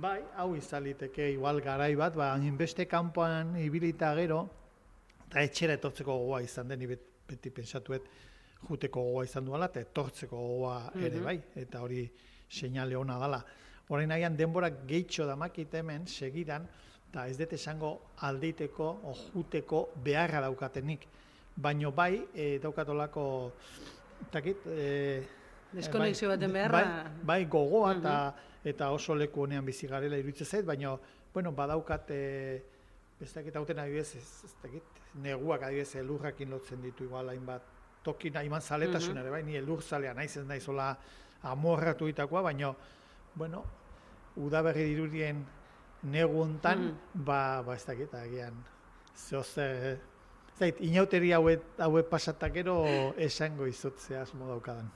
Bai, 0.00 0.22
hau 0.38 0.54
izaliteke 0.56 1.26
igual 1.34 1.60
garai 1.60 1.94
bat, 1.98 2.14
ba, 2.16 2.30
beste 2.56 2.86
kanpoan 2.88 3.56
ibilita 3.60 4.14
gero, 4.16 4.48
eta 5.26 5.42
etxera 5.44 5.74
etortzeko 5.76 6.14
gogoa 6.22 6.40
izan 6.42 6.68
den, 6.68 6.86
bet- 6.88 7.08
beti 7.28 7.50
pensatuet 7.50 8.06
juteko 8.68 9.02
gogoa 9.02 9.24
izan 9.24 9.44
duela, 9.44 9.66
eta 9.66 9.80
etortzeko 9.80 10.36
gogoa 10.36 10.92
ere 10.94 11.16
Mhm. 11.18 11.24
bai, 11.24 11.42
eta 11.56 11.82
hori 11.82 12.10
seinale 12.48 12.96
ona 12.96 13.18
dala. 13.18 13.44
Nahian 13.90 14.36
denborak 14.36 14.86
gehitxo 14.86 15.26
damakit 15.26 15.74
hemen, 15.74 16.06
segidan, 16.06 16.66
eta 17.10 17.26
ez 17.26 17.36
dut 17.38 17.52
esango 17.56 17.90
aldeiteko, 18.26 18.88
o 19.04 19.14
juteko 19.32 19.88
beharra 20.04 20.44
daukatenik. 20.46 21.06
Baino 21.56 21.90
bai, 21.92 22.22
e, 22.34 22.58
daukatolako, 22.62 23.24
takit, 24.30 24.66
e, 24.70 24.86
Deskonexio 25.70 26.28
bai, 26.28 26.36
baten 26.36 26.52
beharra. 26.54 26.78
Bai, 26.80 27.26
bai 27.32 27.44
gogoa 27.50 27.92
eta 27.98 28.14
eta 28.64 28.90
oso 28.92 29.14
leku 29.16 29.46
honean 29.46 29.64
bizi 29.64 29.88
garela 29.88 30.18
iruditzen 30.20 30.46
zait, 30.46 30.66
baina 30.66 30.92
bueno, 31.32 31.52
badaukat 31.56 32.10
e, 32.12 32.22
ez 33.20 33.30
dakit 33.32 33.56
hauten 33.56 33.78
adibidez, 33.78 34.16
ez, 34.16 34.26
ez 34.44 34.54
dakit, 34.62 34.98
neguak 35.22 35.62
adibidez 35.66 35.94
elurrakin 36.02 36.50
lotzen 36.50 36.82
ditu 36.82 37.06
igual 37.06 37.30
hainbat 37.32 37.62
tokin 38.04 38.36
hainbat 38.36 38.62
zaletasun 38.62 39.18
ere, 39.22 39.30
bai, 39.32 39.42
ni 39.44 39.56
elur 39.56 39.82
zalea 39.82 40.12
naiz 40.14 40.36
ez 40.36 40.44
naizola 40.46 40.90
amorratu 41.42 42.08
itakoa, 42.08 42.42
baina 42.42 42.74
bueno, 43.34 43.64
udaberri 44.36 44.84
dirudien 44.92 45.44
negu 46.02 46.42
hontan, 46.42 46.94
ba, 47.14 47.62
ba 47.62 47.74
ez 47.76 47.84
dakit, 47.86 48.14
agian 48.14 48.56
zeo 49.16 49.42
zer, 49.42 49.98
ez 50.54 50.58
dakit, 50.58 50.80
inauteria 50.88 51.36
hauet, 51.36 51.64
hauet 51.78 52.08
pasatak 52.08 52.54
gero 52.60 52.76
esango 53.18 53.66
izotzea 53.68 54.22
asmo 54.22 54.48
daukadan. 54.48 54.90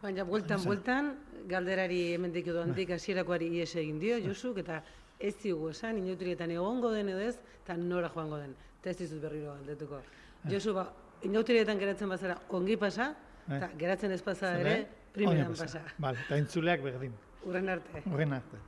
Baina, 0.00 0.24
bueltan, 0.24 0.62
bueltan, 0.64 1.12
galderari 1.48 2.14
hemendik 2.14 2.46
edo 2.48 2.62
Bai. 2.62 2.70
handik 2.70 2.94
hasierakoari 2.96 3.50
ies 3.60 3.74
egin 3.76 3.98
dio, 4.00 4.16
Josuk, 4.24 4.62
eta 4.62 4.80
ez 5.20 5.34
zigu 5.36 5.68
esan, 5.70 5.98
inauterietan 6.00 6.50
egongo 6.54 6.90
den 6.94 7.12
edo 7.12 7.20
ez, 7.20 7.36
eta 7.62 7.76
nora 7.76 8.08
joango 8.08 8.38
den. 8.40 8.54
Eta 8.80 8.94
ez 8.94 8.96
dizut 9.02 9.20
berriro 9.20 9.52
galdetuko. 9.58 10.00
Josu, 10.48 10.72
ba, 10.74 10.86
inauterietan 11.28 11.78
geratzen 11.78 12.08
bazara 12.08 12.38
ongi 12.56 12.78
pasa, 12.80 13.12
Bai. 13.46 13.58
eta 13.58 13.70
geratzen 13.76 14.16
ez 14.16 14.22
pasa 14.24 14.54
ere, 14.58 14.72
eh? 14.78 14.88
primeran 15.12 15.54
pasa. 15.58 15.82
Vale, 15.98 16.24
eta 16.24 16.38
entzuleak 16.40 16.82
berdin. 16.82 17.12
Urren 17.44 17.68
arte. 17.68 18.02
Horren 18.10 18.32
arte. 18.38 18.60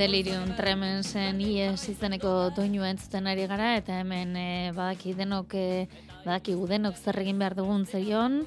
Delirium 0.00 0.54
tremensen 0.56 1.42
ies 1.44 1.82
izeneko 1.92 2.30
doinua 2.56 2.86
entzuten 2.88 3.26
ari 3.28 3.42
gara, 3.44 3.74
eta 3.76 3.98
hemen 4.00 4.30
e, 4.32 4.44
badaki 4.72 5.12
denok, 5.18 5.52
e, 5.52 5.88
badakigu 6.24 6.64
denok 6.70 6.96
zer 6.96 7.18
egin 7.20 7.36
behar 7.36 7.52
dugun 7.58 7.84
zeion, 7.84 8.38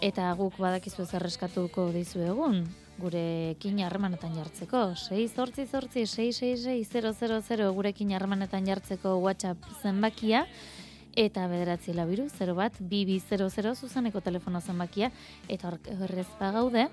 eta 0.00 0.30
guk 0.40 0.56
badakizu 0.56 1.04
zer 1.04 1.28
eskatuko 1.28 1.90
dizu 1.92 2.24
egun, 2.24 2.62
gurekin 2.96 3.84
harremanetan 3.84 4.32
jartzeko. 4.40 4.86
6 4.96 5.36
zortzi 5.36 5.68
zortzi 5.68 6.06
666 6.08 7.68
gurekin 7.76 8.16
harremanetan 8.16 8.72
jartzeko 8.72 9.18
WhatsApp 9.20 9.68
zenbakia, 9.82 10.46
eta 11.12 11.44
bederatzi 11.44 11.92
labiru, 11.92 12.30
0 12.32 12.56
bat, 12.56 12.80
2200 12.80 13.76
zuzeneko 13.76 14.24
telefono 14.24 14.64
zenbakia, 14.64 15.12
eta 15.46 15.74
hor- 15.74 15.96
horrez 16.06 16.30
bagaude, 16.40 16.88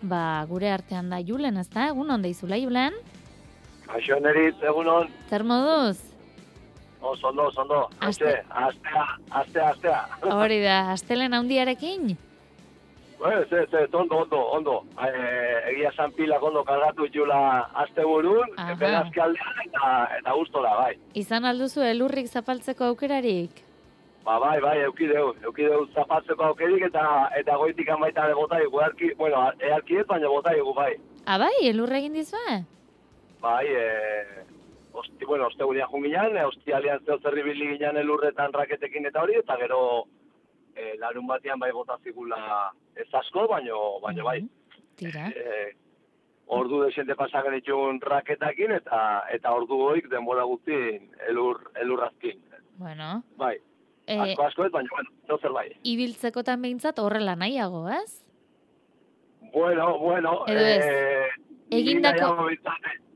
ba, 0.00 0.46
gure 0.48 0.72
artean 0.72 1.12
da 1.12 1.20
Julen, 1.20 1.60
ez 1.60 1.68
da? 1.68 1.90
Egun 1.92 2.16
onde 2.16 2.32
izula, 2.32 2.56
Julen? 2.56 2.96
Kaixo 3.86 4.18
nerit, 4.20 4.56
egunon, 4.62 5.08
Zer 5.30 5.44
moduz? 5.44 5.98
oso 7.02 7.28
ondo, 7.28 7.46
oso 7.48 7.62
ondo. 7.62 7.88
Aste. 8.00 8.44
Astea, 8.50 9.06
astea, 9.30 9.68
astea. 9.70 10.00
Hori 10.22 10.60
da, 10.62 10.92
astelen 10.92 11.34
handiarekin? 11.34 12.12
Ez, 13.22 13.52
ez, 13.52 13.74
ez, 13.74 13.94
ondo, 13.94 14.16
ondo, 14.22 14.38
ondo. 14.56 14.76
E, 14.98 15.08
egia 15.72 15.92
san 15.96 16.10
pilak 16.12 16.42
ondo 16.42 16.62
kargatu 16.64 17.06
jula 17.14 17.68
aste 17.74 18.02
burun, 18.06 18.48
Aha. 18.56 18.74
benazki 18.78 19.20
aldean 19.20 19.60
eta, 19.66 19.90
eta 20.18 20.32
gustora, 20.38 20.72
bai. 20.78 20.94
Izan 21.14 21.44
alduzu 21.44 21.82
elurrik 21.86 22.26
zapaltzeko 22.26 22.84
aukerarik? 22.90 23.62
Ba, 24.24 24.38
bai, 24.38 24.60
bai, 24.62 24.76
eukideu, 24.86 25.32
eukideu 25.42 25.86
zapatzeko 25.94 26.44
aukerik 26.52 26.84
eta 26.86 27.04
eta 27.38 27.56
goitik 27.58 27.88
baita 28.00 28.26
ere 28.28 28.34
bota 28.38 28.58
dugu, 28.62 28.80
earki, 28.80 29.14
bueno, 29.18 29.48
earki 29.58 29.98
ez, 29.98 30.06
baina 30.06 30.28
bota 30.28 30.54
dugu, 30.54 30.74
bai. 30.74 30.92
Abai, 31.26 31.50
Ah, 31.62 31.66
elurra 31.70 31.98
egin 31.98 32.12
dizue? 32.14 32.64
Bai, 33.42 33.66
e, 33.66 34.44
osti, 34.92 35.24
bueno, 35.24 35.48
oste 35.48 35.64
gurean 35.64 35.88
junginan, 35.90 36.36
e, 36.36 36.44
ostialian 36.46 37.00
zeo 37.04 37.18
zerri 37.18 37.42
bili 37.42 37.66
ginen 37.74 37.96
elurretan 37.98 38.52
raketekin 38.54 39.06
eta 39.10 39.22
hori, 39.24 39.34
eta 39.40 39.56
gero 39.58 39.80
e, 40.76 40.92
larun 41.00 41.26
batean 41.26 41.58
bai 41.58 41.72
bota 41.74 41.96
zigula 42.04 42.70
ez 42.94 43.08
asko, 43.12 43.48
baino, 43.50 43.98
baino 44.04 44.24
bai. 44.24 44.38
Tira. 44.96 45.26
E, 45.34 45.72
ordu 46.52 46.82
desente 46.84 47.14
pasagen 47.16 47.54
ditun 47.58 48.00
raketakin 48.04 48.72
eta 48.76 49.02
eta 49.32 49.52
ordu 49.56 49.76
goik 49.80 50.08
denbora 50.12 50.42
guztin 50.44 51.10
elur, 51.28 51.62
elurrazkin. 51.80 52.38
Bueno, 52.76 53.22
Bai, 53.36 53.56
e, 54.06 54.18
asko 54.18 54.42
asko 54.46 54.64
ez, 54.66 54.72
baina, 54.72 54.88
bueno, 54.94 55.38
zer 55.40 55.50
bai. 55.52 55.68
ibiltzekotan 55.82 56.62
behintzat 56.62 56.98
horrela 56.98 57.34
nahiago, 57.36 57.88
ez? 57.90 58.20
Bueno, 59.52 59.98
bueno, 59.98 60.44
Edo 60.46 60.60
ez? 60.60 60.84
eh, 60.84 61.28
Egindako- 61.70 62.48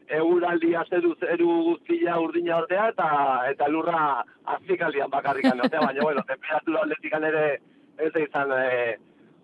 behintzat, 0.07 0.19
Euraldia 0.19 0.85
zeru 1.21 1.55
guztia 1.71 2.19
urdina 2.21 2.59
ordea 2.59 2.89
eta 2.93 3.09
eta 3.51 3.69
lurra 3.69 4.25
azpikaldian 4.45 5.11
bakarrikan 5.11 5.61
ordea, 5.61 5.81
baina 5.81 6.03
bueno, 6.03 6.23
temperatura 6.29 6.83
aldetikan 6.83 7.25
ere 7.25 7.61
ez 7.99 8.13
da 8.13 8.21
izan 8.21 8.53
eh, 8.59 8.97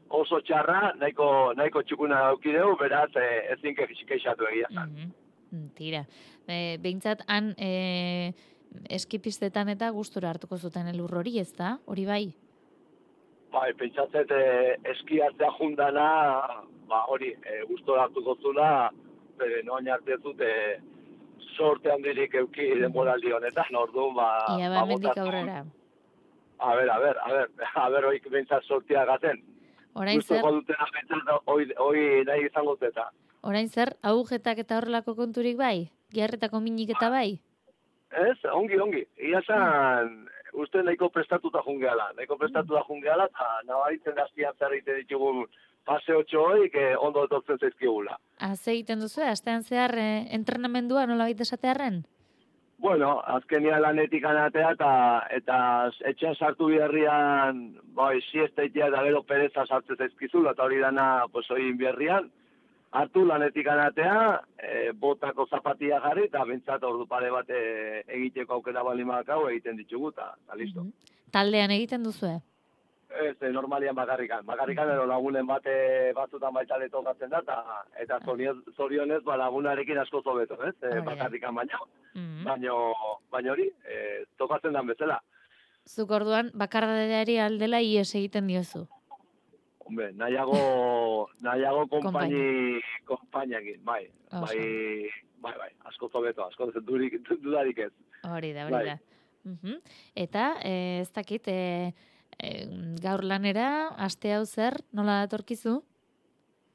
oso 0.09 0.41
txarra, 0.41 0.93
nahiko, 1.01 1.53
nahiko 1.57 1.83
txukuna 1.83 2.21
daukideu, 2.29 2.77
beraz 2.81 3.11
eh, 3.17 3.53
ezin 3.55 3.75
keixatu 3.75 4.49
egia 4.51 4.69
zan. 4.73 4.91
Mhm. 4.91 5.13
Mm, 5.53 5.69
Tira. 5.77 6.07
E, 6.49 6.79
behintzat 6.81 7.27
han 7.29 7.53
e, 7.61 8.33
eskipistetan 8.89 9.69
eta 9.69 9.91
gustura 9.93 10.31
hartuko 10.33 10.57
zuten 10.57 10.89
elur 10.89 11.13
hori, 11.21 11.39
ez 11.39 11.53
da? 11.59 11.77
Hori 11.87 12.07
bai? 12.09 12.25
Bai, 13.53 13.69
pentsatzet 13.77 14.31
eh, 14.33 14.77
eskiatzea 14.95 15.51
jundana, 15.59 16.07
ba 16.89 17.03
hori, 17.13 17.35
eh, 17.45 17.61
gustora 17.69 18.07
hartuko 18.07 18.39
zula, 18.41 18.91
bere 19.43 19.63
noain 19.67 19.91
arte 19.91 20.17
ez 20.17 20.23
dute 20.23 20.51
sorte 21.57 21.93
handirik 21.93 22.35
euki 22.41 22.69
denboraldi 22.81 23.33
honetan, 23.37 23.77
orduan, 23.77 24.15
ba... 24.17 24.29
Ia 24.59 24.71
ba, 24.73 24.83
ba, 24.83 24.87
mendik 24.89 25.19
aurrera. 25.19 25.63
A 26.63 26.75
ber, 26.79 26.91
a 26.91 26.99
ber, 27.03 27.19
a 27.19 27.33
ber, 27.37 27.49
a 27.85 27.89
ber, 27.91 28.09
oik 28.13 28.29
bentsat 28.33 28.65
sortia 28.65 29.05
gaten. 29.09 29.43
Orain 29.99 30.23
zer, 30.23 30.41
Gustoko 30.41 30.55
dutena 30.61 30.89
bentsat, 30.95 31.33
oi, 31.53 31.67
oi 31.85 32.03
nahi 32.29 32.47
izango 32.49 32.77
zeta. 32.81 33.11
orain 33.43 33.69
zer, 33.69 33.97
agujetak 34.03 34.63
eta 34.65 34.79
horrelako 34.79 35.17
konturik 35.19 35.59
bai? 35.59 35.91
Giarretako 36.15 36.61
minik 36.61 36.95
eta 36.97 37.11
bai? 37.11 37.41
Ez, 38.13 38.39
ongi, 38.53 38.79
ongi. 38.81 39.03
Ia 39.29 39.41
zan, 39.43 40.15
uste 40.53 40.83
nahiko 40.85 41.09
prestatuta 41.11 41.63
jungeala. 41.67 42.11
Nahiko 42.17 42.37
prestatuta 42.41 42.85
jungeala, 42.89 43.27
eta 43.33 43.49
nabaritzen 43.69 44.17
gaztian 44.17 44.57
zer 44.59 44.77
egiten 44.77 45.01
ditugun 45.03 45.45
paseo 45.85 46.23
txoik 46.29 46.75
eh, 46.75 46.95
ondo 46.99 47.25
etortzen 47.27 47.59
zaizkigula. 47.59 48.19
Haze 48.39 48.73
egiten 48.73 49.01
duzu, 49.03 49.23
astean 49.27 49.63
zehar 49.63 49.95
e, 49.99 50.09
entrenamendua 50.37 51.07
nola 51.07 51.29
baita 51.31 51.47
esatearren? 51.47 52.03
Bueno, 52.83 53.21
azkenia 53.31 53.79
lanetik 53.79 54.25
anatea 54.27 54.73
eta 54.75 54.93
eta 55.37 55.57
etxean 56.11 56.35
sartu 56.35 56.67
biherrian, 56.73 57.61
bai, 57.95 58.17
siesteitea 58.31 58.89
eta 58.91 59.03
gero 59.07 59.23
pereza 59.23 59.67
sartzen 59.69 60.01
zaizkizula, 60.01 60.57
eta 60.57 60.65
hori 60.67 60.81
dana, 60.83 61.07
pues, 61.31 61.47
hori 61.51 61.71
biherrian, 61.79 62.27
hartu 62.91 63.25
lanetik 63.25 63.71
anatea, 63.71 64.17
e, 64.59 64.91
botako 64.99 65.47
zapatia 65.47 66.01
jarri, 66.03 66.27
eta 66.27 66.43
bentsat 66.49 66.83
ordu 66.83 67.07
pare 67.07 67.31
bat 67.31 67.51
e, 67.51 68.03
egiteko 68.19 68.59
aukera 68.59 68.83
bali 68.83 69.07
makau 69.07 69.45
egiten 69.53 69.79
ditugu, 69.79 70.11
eta 70.11 70.59
listo. 70.59 70.83
Mhm. 70.83 71.21
Taldean 71.31 71.71
egiten 71.71 72.03
duzue? 72.03 72.41
Ez, 73.21 73.37
e, 73.43 73.51
normalian 73.53 73.95
bakarrikan. 73.95 74.45
Bakarrikan 74.47 74.89
ero 74.95 75.05
lagunen 75.07 75.47
bate 75.47 75.75
batzutan 76.17 76.55
baita 76.55 76.79
ere 76.81 76.89
tokatzen 76.89 77.31
da, 77.31 77.43
eta, 77.43 77.59
eta 78.01 78.19
zorionez, 78.25 78.75
zorionez 78.77 79.21
ba, 79.27 79.37
lagunarekin 79.37 79.99
asko 80.01 80.23
zobeto, 80.23 80.57
ez? 80.65 80.75
E, 80.81 80.95
da. 80.95 81.03
bakarrikan 81.11 81.55
baina. 81.55 81.81
Mhm. 82.15 82.45
Baino, 82.47 82.77
baino 83.31 83.53
hori, 83.53 83.69
e, 83.85 84.25
tokatzen 84.39 84.73
dan 84.73 84.87
bezala. 84.87 85.21
Zuk 85.89 86.11
orduan 86.15 86.51
bakardadeari 86.55 87.39
aldela 87.43 87.81
ies 87.83 88.15
egiten 88.15 88.47
diozu. 88.47 88.87
Hombre, 89.85 90.13
nahiago, 90.17 91.29
nahiago 91.47 91.87
konpaini, 91.91 92.81
konpainiakin, 93.05 93.83
bai. 93.85 94.07
Oso. 94.31 94.47
Bai, 94.47 95.13
bai, 95.43 95.57
bai, 95.59 95.71
asko 95.91 96.09
zobeto, 96.09 96.47
asko 96.47 96.71
durik, 96.89 97.19
dudarik 97.43 97.79
ez. 97.89 97.93
Hori 98.23 98.53
da, 98.55 98.69
hori 98.69 98.79
Bai. 98.79 98.87
da. 98.87 98.99
Mhm. 99.45 99.81
Eta, 100.15 100.55
e, 100.63 101.01
ez 101.03 101.11
dakit, 101.13 101.49
e, 101.49 101.93
e, 102.39 102.67
gaur 103.03 103.25
lanera, 103.25 103.89
aste 103.99 104.33
hau 104.35 104.45
zer, 104.47 104.79
nola 104.93 105.23
datorkizu? 105.25 105.81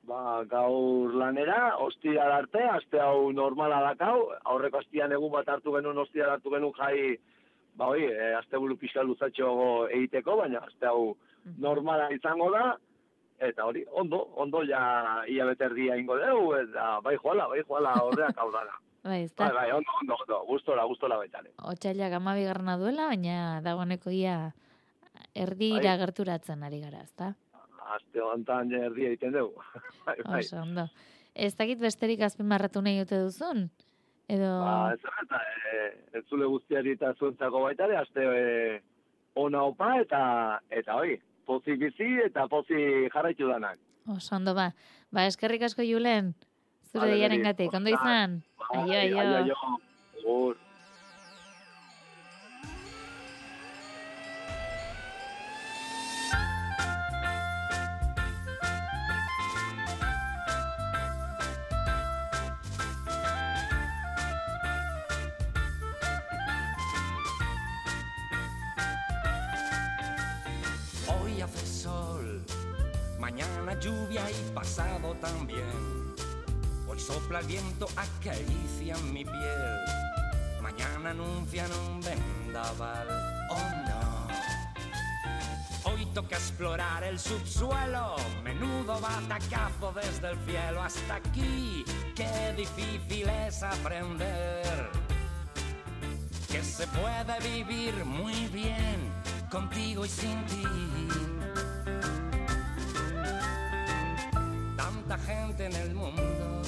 Ba, 0.07 0.43
gaur 0.47 1.13
lanera, 1.19 1.75
ostia 1.83 2.23
arte, 2.37 2.61
aste 2.71 2.99
hau 3.03 3.31
normala 3.35 3.81
dakau, 3.89 4.29
aurreko 4.45 4.79
astian 4.79 5.11
egun 5.11 5.31
bat 5.33 5.49
hartu 5.51 5.73
genuen, 5.75 5.97
ostia 5.99 6.29
hartu 6.31 6.53
genuen 6.53 6.73
jai, 6.77 7.17
ba 7.75 7.89
hoi, 7.91 8.05
e, 8.07 8.33
aste 8.39 8.57
buru 8.57 8.77
pixka 8.79 9.03
luzatxo 9.03 9.87
egiteko, 9.91 10.37
baina 10.39 10.61
aste 10.63 10.87
hau 10.87 11.17
normala 11.59 12.07
izango 12.15 12.47
da, 12.53 12.77
eta 13.43 13.65
hori, 13.67 13.83
ondo, 13.91 14.23
ondo 14.39 14.63
ja 14.65 15.23
ia 15.29 15.45
beterdia 15.45 15.97
ingo 15.99 16.15
dugu, 16.17 16.55
eta 16.63 16.99
bai 17.05 17.17
joala, 17.21 17.49
bai 17.51 17.59
joala 17.67 17.93
horreak 18.03 18.37
hau 18.39 18.51
dara. 18.55 18.75
Bai, 19.07 19.21
ez 19.23 19.31
Bai, 19.37 19.47
da, 19.47 19.53
bai, 19.55 19.67
ondo, 19.71 19.91
ondo, 20.01 20.15
ondo, 20.19 20.37
gustora, 20.49 20.83
gustora 20.89 21.15
baitare. 21.21 21.51
otxailak 21.63 22.11
amabigarna 22.17 22.73
duela, 22.81 23.05
baina 23.07 23.61
dagoeneko 23.63 24.11
ia 24.11 24.51
erdira 25.43 25.93
Bai. 25.93 25.97
gerturatzen 26.03 26.63
ari 26.63 26.81
gara, 26.81 27.03
ez 27.05 27.13
da? 27.19 27.33
Aste 27.95 28.21
honetan 28.21 28.73
erdia 28.73 29.11
egiten 29.13 29.35
dugu. 29.35 29.63
bai, 30.05 30.17
bai. 30.23 30.41
Oso, 30.41 30.61
ondo. 30.61 30.87
Ez 31.35 31.53
dakit 31.55 31.79
besterik 31.79 32.23
azpimarratu 32.25 32.81
nahi 32.81 32.99
dute 33.03 33.21
duzun? 33.23 33.67
Edo... 34.27 34.49
Ba, 34.59 34.93
ez 34.95 35.23
eta, 35.23 35.39
e, 35.71 35.83
ez 36.19 36.23
zule 36.27 36.49
guztiari 36.51 36.97
eta 36.97 37.13
zuentzako 37.15 37.63
baita 37.63 37.85
ere, 37.87 37.99
aste 38.01 38.25
e, 38.25 38.81
ona 39.39 39.63
opa 39.69 39.93
eta, 40.01 40.21
eta 40.73 40.97
hoi, 40.99 41.15
pozi 41.47 41.77
bizi 41.79 42.09
eta 42.25 42.47
pozi 42.51 43.07
jarraitu 43.13 43.47
danak. 43.53 43.79
Oso 44.11 44.35
ondo 44.35 44.55
ba. 44.57 44.71
Ba, 45.11 45.27
eskerrik 45.29 45.63
asko 45.67 45.85
Julen. 45.87 46.33
Zure 46.91 47.15
neri, 47.19 47.41
gatik. 47.43 47.73
Ondo 47.75 47.91
izan? 47.91 48.41
Aio, 48.71 48.99
aio. 48.99 49.19
aio, 49.19 49.35
aio. 49.43 50.55
Pasado 74.57 75.13
también. 75.21 76.15
Hoy 76.87 76.99
sopla 76.99 77.41
el 77.41 77.45
viento, 77.45 77.87
acaricia 77.95 78.97
mi 79.13 79.23
piel. 79.23 79.79
Mañana 80.63 81.11
anuncian 81.11 81.71
un 81.71 82.01
vendaval, 82.01 83.07
oh 83.51 83.71
no. 83.87 84.27
Hoy 85.91 86.07
toca 86.07 86.37
explorar 86.37 87.03
el 87.03 87.19
subsuelo, 87.19 88.15
menudo 88.43 88.99
batacazo 88.99 89.93
desde 89.93 90.31
el 90.31 90.37
cielo 90.47 90.81
hasta 90.81 91.15
aquí. 91.17 91.85
Qué 92.15 92.55
difícil 92.57 93.29
es 93.29 93.61
aprender 93.61 94.89
que 96.51 96.63
se 96.63 96.87
puede 96.87 97.39
vivir 97.47 97.93
muy 98.05 98.47
bien 98.47 99.13
contigo 99.51 100.03
y 100.03 100.09
sin 100.09 100.43
ti. 100.47 100.63
Tanta 105.07 105.23
gente 105.23 105.65
en 105.65 105.73
el 105.73 105.93
mundo 105.95 106.61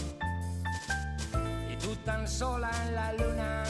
y 1.70 1.76
tú 1.76 1.94
tan 2.06 2.26
sola 2.26 2.72
en 2.86 2.96
la 2.96 3.12
luna. 3.12 3.64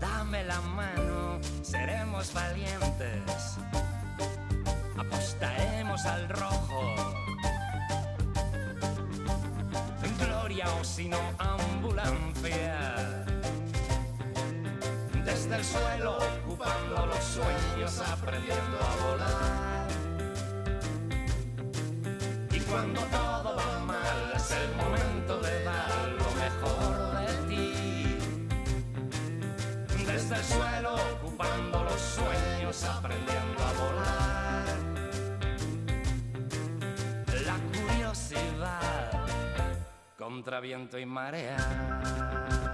Dame 0.00 0.44
la 0.44 0.58
mano, 0.62 1.40
seremos 1.60 2.32
valientes, 2.32 3.58
apostaremos 4.96 6.06
al 6.06 6.28
rojo. 6.30 6.94
Gloria 10.18 10.68
o 10.80 10.84
si 10.84 11.06
no 11.06 11.18
ambulancia 11.36 12.94
desde 15.22 15.54
el 15.54 15.64
suelo, 15.64 16.16
ocupando 16.16 17.06
los 17.08 17.24
sueños, 17.24 18.00
aprendiendo 18.00 18.78
a 18.80 19.04
volar. 19.04 19.67
Cuando 22.78 23.00
todo 23.00 23.56
va 23.56 23.80
mal, 23.80 24.32
es 24.36 24.50
el 24.52 24.76
momento 24.76 25.40
de 25.40 25.64
dar 25.64 26.08
lo 26.10 26.30
mejor 26.44 27.26
de 27.26 27.32
ti. 27.48 28.18
Desde 30.06 30.36
el 30.36 30.44
suelo, 30.44 30.94
ocupando 31.16 31.82
los 31.82 32.00
sueños, 32.00 32.84
aprendiendo 32.84 33.64
a 33.64 33.72
volar. 33.82 34.66
La 37.44 37.56
curiosidad 37.72 39.26
contra 40.16 40.60
viento 40.60 40.98
y 41.00 41.06
marea. 41.06 42.67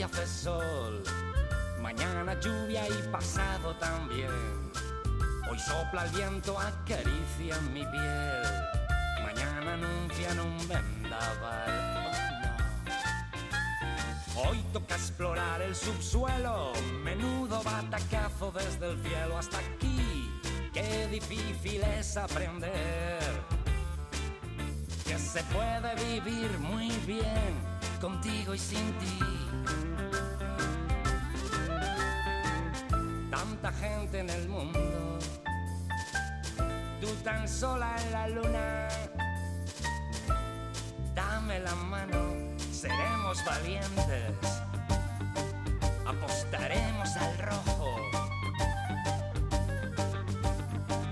Hoy 0.00 0.04
hace 0.04 0.26
sol, 0.26 1.02
mañana 1.82 2.32
lluvia 2.40 2.88
y 2.88 3.02
pasado 3.12 3.76
también. 3.76 4.30
Hoy 5.50 5.58
sopla 5.58 6.06
el 6.06 6.10
viento, 6.12 6.58
acaricia 6.58 7.60
mi 7.70 7.84
piel. 7.84 8.42
Mañana 9.22 9.74
anuncian 9.74 10.40
un 10.40 10.56
vendaval. 10.66 12.12
Hoy 14.36 14.64
toca 14.72 14.94
explorar 14.94 15.60
el 15.60 15.76
subsuelo, 15.76 16.72
menudo 17.04 17.62
batacazo 17.62 18.52
desde 18.52 18.92
el 18.92 19.02
cielo 19.02 19.36
hasta 19.36 19.58
aquí. 19.58 20.30
Qué 20.72 21.08
difícil 21.08 21.82
es 21.82 22.16
aprender 22.16 23.20
que 25.04 25.18
se 25.18 25.42
puede 25.42 25.94
vivir 26.06 26.58
muy 26.58 26.88
bien 27.06 27.79
contigo 28.00 28.54
y 28.54 28.58
sin 28.58 28.92
ti. 28.98 29.18
Tanta 33.30 33.70
gente 33.72 34.20
en 34.20 34.30
el 34.30 34.48
mundo, 34.48 35.18
tú 37.00 37.08
tan 37.22 37.46
sola 37.46 37.94
en 38.02 38.12
la 38.12 38.28
luna. 38.28 38.88
Dame 41.14 41.60
la 41.60 41.74
mano, 41.74 42.56
seremos 42.72 43.44
valientes, 43.44 44.34
apostaremos 46.06 47.16
al 47.16 47.38
rojo. 47.38 47.96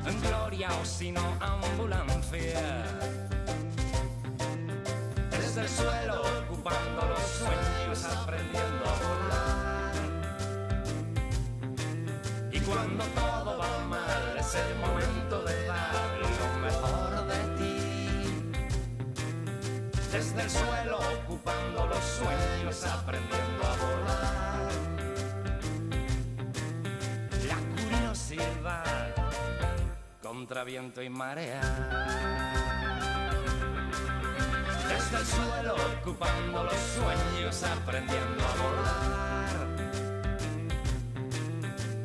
En 0.06 0.20
gloria 0.22 0.68
o 0.80 0.84
si 0.84 1.12
no, 1.12 1.36
ambulancia 1.40 3.27
el 5.60 5.68
suelo, 5.68 6.22
ocupando 6.42 7.06
los 7.08 7.20
sueños, 7.20 8.04
aprendiendo 8.04 8.84
a 8.84 8.94
volar. 9.06 9.92
Y 12.52 12.60
cuando 12.60 13.04
todo 13.06 13.58
va 13.58 13.78
mal, 13.88 14.36
es 14.38 14.54
el 14.54 14.76
momento 14.76 15.42
de 15.42 15.64
dar 15.64 16.18
lo 16.20 16.28
mejor 16.60 17.26
de 17.26 17.40
ti. 17.58 17.76
Desde 20.12 20.42
el 20.42 20.50
suelo, 20.50 20.98
ocupando 21.22 21.86
los 21.86 22.04
sueños, 22.04 22.84
aprendiendo 22.84 23.64
a 23.64 23.76
volar. 23.84 24.68
La 27.48 27.58
curiosidad 27.82 29.14
contra 30.22 30.64
viento 30.64 31.02
y 31.02 31.08
marea 31.08 32.67
desde 34.98 35.16
el 35.18 35.26
suelo, 35.26 35.76
ocupando 36.00 36.64
los 36.64 36.74
sueños, 36.74 37.62
aprendiendo 37.62 38.44
a 38.44 38.54
volar. 38.62 39.56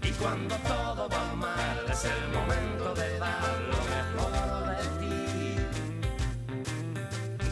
Y 0.04 0.12
cuando 0.12 0.56
todo 0.58 1.10
va 1.10 1.34
mal, 1.36 1.86
es 1.90 2.06
el 2.06 2.28
momento 2.30 2.94
de 2.94 3.18
dar 3.18 3.60
lo 3.72 3.82
mejor 3.96 4.32
de 4.78 4.84
ti. 5.00 5.58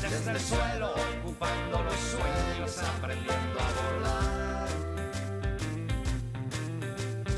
Desde 0.01 0.31
el 0.31 0.39
suelo, 0.39 0.93
ocupando 1.17 1.83
los 1.83 1.99
sueños, 2.15 2.77
aprendiendo 2.77 3.59
a 3.59 3.71
volar. 3.81 4.67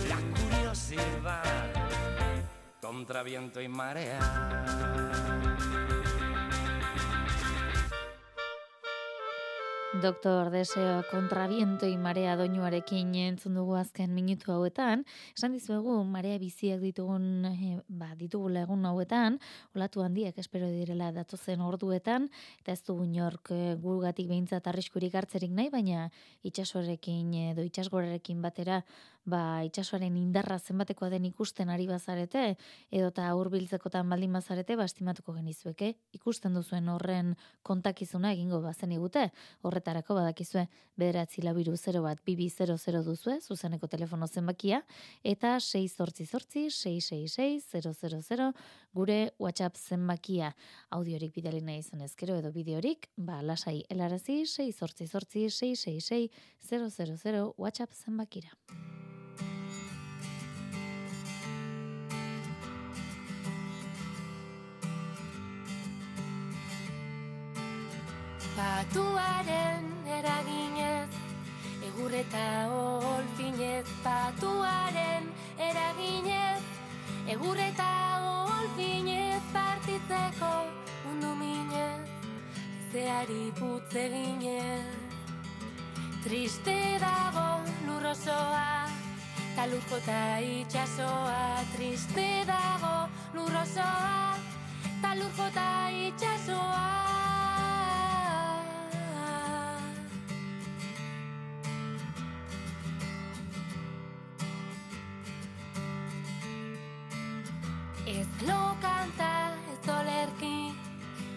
La 0.09 0.19
curiosidad 0.37 1.71
contra 2.81 3.23
viento 3.23 3.61
y 3.61 3.69
marea. 3.69 4.19
Doktor 10.03 10.49
Deseo 10.49 11.05
kontrabiento 11.09 11.87
y 11.87 11.95
marea 11.95 12.35
doinuarekin 12.35 13.13
entzun 13.15 13.55
dugu 13.55 13.77
azken 13.79 14.11
minutu 14.11 14.51
hauetan. 14.51 15.05
Esan 15.31 15.53
dizuegu 15.55 15.95
marea 16.03 16.35
biziak 16.41 16.81
ditugun, 16.83 17.45
eh, 17.47 17.77
ba, 17.87 18.09
ditugula 18.19 18.65
egun 18.67 18.83
hauetan, 18.83 19.39
olatu 19.71 20.03
handiak 20.03 20.35
espero 20.43 20.67
direla 20.67 21.13
datozen 21.15 21.63
orduetan, 21.63 22.27
eta 22.59 22.75
ez 22.75 22.83
dugu 22.83 23.07
inork 23.07 23.53
eh, 23.55 23.77
gugatik 23.79 24.27
behintzat 24.27 24.67
arriskurik 24.67 25.15
hartzerik 25.15 25.55
nahi, 25.55 25.71
baina 25.71 26.09
itxasorekin 26.43 27.31
edo 27.53 27.63
itxasgorerekin 27.63 28.43
batera 28.43 28.83
ba, 29.25 29.63
itxasoaren 29.63 30.15
indarra 30.19 30.57
zenbatekoa 30.59 31.09
den 31.13 31.25
ikusten 31.29 31.69
ari 31.71 31.87
bazarete, 31.87 32.55
edota 32.91 33.29
hurbiltzekotan 33.37 34.09
baldin 34.09 34.33
bazarete, 34.35 34.75
ba, 34.75 34.87
estimatuko 34.89 35.35
genizueke, 35.37 35.93
ikusten 36.17 36.53
duzuen 36.57 36.89
horren 36.91 37.33
kontakizuna 37.63 38.33
egingo 38.35 38.59
bazen 38.61 38.91
igute, 38.91 39.29
horretarako 39.63 40.17
badakizue 40.19 40.67
bederatzi 40.99 41.43
labiru 41.45 41.75
0 41.77 42.03
bat 42.03 42.19
bibi 42.25 42.49
00 42.49 43.03
duzue, 43.05 43.39
zuzeneko 43.41 43.87
telefono 43.87 44.27
zenbakia, 44.27 44.83
eta 45.23 45.55
6 45.59 45.97
zortzi 45.97 46.25
zortzi, 46.25 46.67
666 46.69 47.81
000 48.29 48.51
gure 48.93 49.33
WhatsApp 49.39 49.77
zenbakia. 49.77 50.53
Audiorik 50.91 51.33
bidali 51.35 51.61
nahi 51.61 51.81
izan 51.81 52.03
ezkero 52.05 52.37
edo 52.41 52.51
bideorik, 52.51 53.09
ba, 53.17 53.41
lasai 53.41 53.81
helarazi 53.89 54.43
6 54.45 54.69
zortzi 54.77 55.07
zortzi, 55.07 55.47
666 55.49 56.29
000 56.69 57.53
WhatsApp 57.57 57.93
zenbakira. 57.93 58.53
Patuaren 68.63 69.87
eraginez, 70.07 71.09
egur 71.83 72.13
eta 72.15 72.43
olfinez, 72.71 73.83
patuaren 74.05 75.27
eraginez, 75.65 76.61
egur 77.33 77.59
eta 77.59 77.89
olfinez, 78.53 79.41
partitzeko 79.57 80.53
mundu 81.03 81.33
minez, 81.41 82.07
zeari 82.93 83.51
putze 83.59 84.07
ginez. 84.15 84.87
Triste 86.23 86.79
dago 87.03 87.47
lurrosoa, 87.89 88.87
ta 89.57 89.67
lurko 89.73 89.99
eta 89.99 90.21
itxasoa, 90.39 91.39
triste 91.75 92.29
dago 92.47 92.95
lurrosoa, 93.35 94.37
ta 95.03 95.17
lurko 95.19 95.51
eta 95.51 95.71
itxasoa. 96.07 97.42
Kanta, 108.83 109.31
ez 109.71 109.89
olerki, 109.89 110.55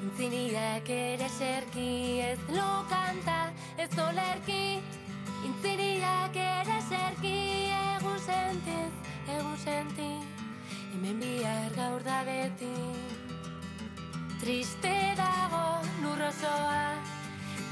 intziniak 0.03 0.89
ere 0.91 1.29
serki. 1.39 2.21
Ez 2.27 2.39
lo 2.51 2.69
kanta, 2.91 3.39
ez 3.79 3.91
olerki, 4.03 4.83
intziniak 5.47 6.37
ere 6.43 6.79
serki. 6.89 7.37
Egun 7.97 8.19
sentiz, 8.27 8.93
egun 9.37 9.59
senti, 9.63 10.11
hemen 10.93 11.21
bihar 11.23 11.75
gaur 11.79 12.03
da 12.07 12.23
beti. 12.29 12.73
Triste 14.43 14.95
dago 15.19 15.65
lurrosoa, 16.03 16.85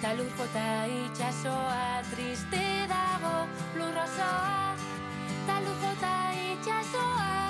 ta 0.02 0.14
lurko 0.18 0.48
itxasoa. 1.02 2.02
Triste 2.10 2.64
dago 2.88 3.36
lurrosoa, 3.78 4.76
ta 5.46 5.60
lurko 5.66 6.14
itxasoa. 6.50 7.43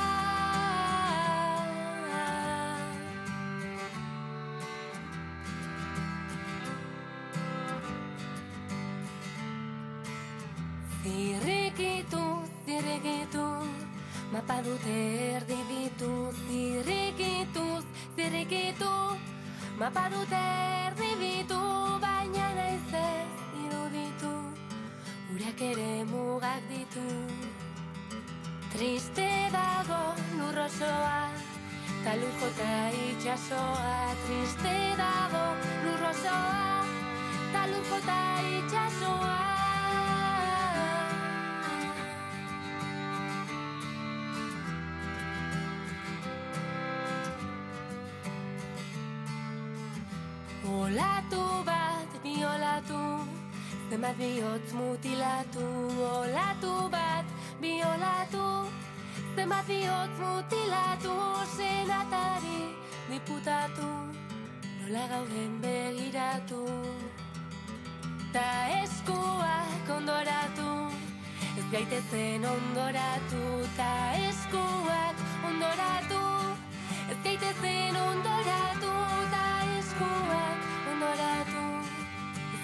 Zirrikitu, 11.05 12.41
zirrikitu, 12.65 13.45
mapa 14.33 14.65
dute 14.65 15.37
erdi 15.37 15.61
bitu. 15.69 16.33
Zirrikitu, 16.49 17.85
zirrikitu, 18.17 18.93
mapa 19.77 20.09
dute 20.09 20.41
erdi 20.89 21.11
bitu. 21.21 21.61
Baina 22.01 22.49
naiz 22.57 22.89
ez 22.89 23.33
iruditu, 23.67 24.33
urak 25.37 25.61
ere 25.61 26.09
mugak 26.09 26.65
ditu. 26.73 27.05
Triste 28.73 29.29
dago 29.53 30.17
lurrosoa, 30.41 31.29
ta 32.05 32.13
lujo 32.17 32.49
ta 32.57 32.75
itxasoa. 33.05 33.93
Triste 34.25 34.77
dago 34.97 35.47
lurrosoa, 35.85 36.65
ta 37.53 37.63
lujo 37.69 37.99
ta 38.09 38.21
itxasoa. 38.57 39.54
Olatu 50.95 51.67
bat 51.67 52.11
biolatu, 52.23 53.27
zenbat 53.91 54.15
bihotz 54.15 54.71
mutilatu. 54.79 55.67
Olatu 55.99 56.87
bat 56.87 57.27
biolatu, 57.59 58.71
zenbat 59.35 59.67
bihotz 59.67 60.15
mutilatu. 60.23 61.15
Senatari 61.57 62.79
diputatu, 63.11 63.91
nola 64.79 65.05
gauden 65.11 65.59
begiratu. 65.59 66.63
Ta 68.31 68.49
eskuak 68.83 69.91
ondoratu, 69.97 70.71
ez 71.59 71.67
gaitezen 71.75 72.47
ondoratu. 72.55 73.43
Ta 73.75 74.15
eskuak 74.31 75.17
ondoratu, 75.43 76.23
ez 77.11 77.19
gaitezen 77.27 77.84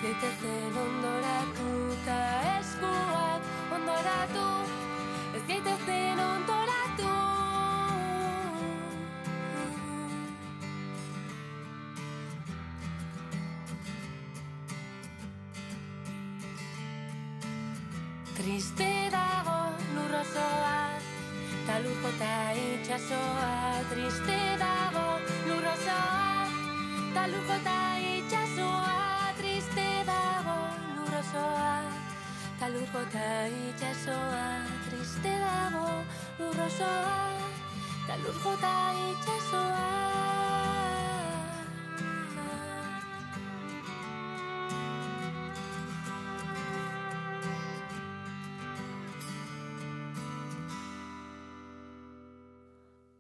gaitezen 0.02 0.76
ondoratu. 0.80 1.70
Ta 2.04 2.18
eskuak 2.58 3.42
ondoratu, 3.76 4.46
ez 5.36 5.42
gaitezen 5.48 6.20
ondoratu. 6.24 7.10
Triste 18.40 18.92
dago 19.12 19.58
lurrosoa, 19.94 20.78
ta 21.66 21.74
lujo 21.84 22.10
ta 22.22 22.34
itxasoa. 22.56 23.50
Triste 23.90 24.38
dago 24.64 25.06
lurrosoa, 25.48 26.48
ta 27.14 27.26
lujo 27.28 27.58
itxasoa. 28.16 28.49
Lurrosoa, 31.30 31.82
ta 32.58 32.66
lujo 32.68 33.00
ta 33.12 33.46
itxasoa. 33.46 34.66
Triste 34.84 35.30
dago 35.30 36.02
lurrosoa, 36.38 37.18
ta 38.06 38.14
lujo 38.16 38.56
ta 38.60 38.74
itxasoa. 39.10 40.49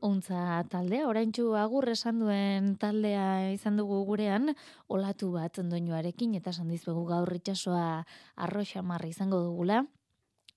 Untza 0.00 0.64
taldea, 0.72 1.04
oraintxu 1.10 1.50
agur 1.60 1.84
esan 1.92 2.22
duen 2.22 2.70
taldea 2.80 3.52
izan 3.52 3.76
dugu 3.76 3.98
gurean, 4.08 4.54
olatu 4.88 5.28
bat 5.34 5.60
doinuarekin, 5.60 6.32
eta 6.38 6.54
esan 6.54 6.70
dizuegu 6.72 7.02
gaur 7.10 7.28
itxasoa 7.36 8.06
arroxa 8.46 8.80
marra 8.80 9.10
izango 9.10 9.42
dugula. 9.44 9.82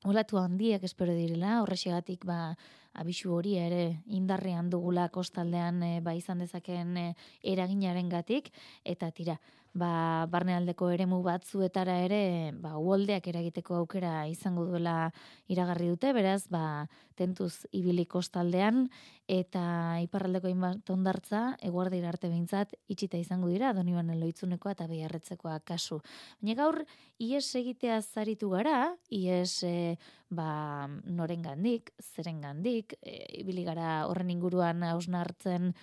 Olatu 0.08 0.40
handiak 0.40 0.86
espero 0.88 1.12
direla, 1.12 1.58
horrexegatik 1.60 2.24
ba, 2.28 2.56
abisu 2.94 3.34
hori 3.36 3.58
ere 3.60 3.84
indarrean 4.08 4.70
dugula 4.72 5.10
kostaldean 5.12 5.84
e, 5.84 5.92
ba, 6.00 6.16
izan 6.16 6.40
dezaken 6.40 6.96
e, 6.98 7.06
eraginaren 7.44 8.08
gatik, 8.12 8.48
eta 8.88 9.12
tira, 9.12 9.40
ba, 9.74 10.26
barnealdeko 10.30 10.90
eremu 10.94 11.20
batzuetara 11.26 11.98
ere 12.06 12.54
ba, 12.62 12.76
uoldeak 12.78 13.28
eragiteko 13.32 13.80
aukera 13.82 14.28
izango 14.30 14.66
duela 14.70 15.12
iragarri 15.52 15.90
dute, 15.90 16.14
beraz, 16.14 16.46
ba, 16.54 16.86
tentuz 17.18 17.66
ibili 17.74 18.06
kostaldean, 18.10 18.88
eta 19.30 19.64
iparraldeko 20.04 20.50
hainbat 20.50 20.90
ondartza, 20.94 21.44
eguardira 21.66 22.12
arte 22.12 22.30
behintzat, 22.30 22.76
itxita 22.92 23.18
izango 23.22 23.50
dira, 23.50 23.74
doniban 23.74 24.10
eloitzunekoa 24.14 24.76
eta 24.76 24.88
beharretzekoa 24.90 25.60
kasu. 25.66 26.02
Baina 26.42 26.58
gaur, 26.62 26.82
ies 27.22 27.48
egitea 27.58 28.02
zaritu 28.02 28.52
gara, 28.54 28.94
ies 29.10 29.64
e, 29.66 29.96
ba, 30.30 30.86
noren 31.06 31.46
gandik, 31.46 31.94
zeren 32.14 32.42
gandik, 32.46 32.98
e, 33.02 33.20
ibili 33.42 33.66
gara 33.66 34.04
horren 34.10 34.34
inguruan 34.34 34.86
hausnartzen 34.90 35.74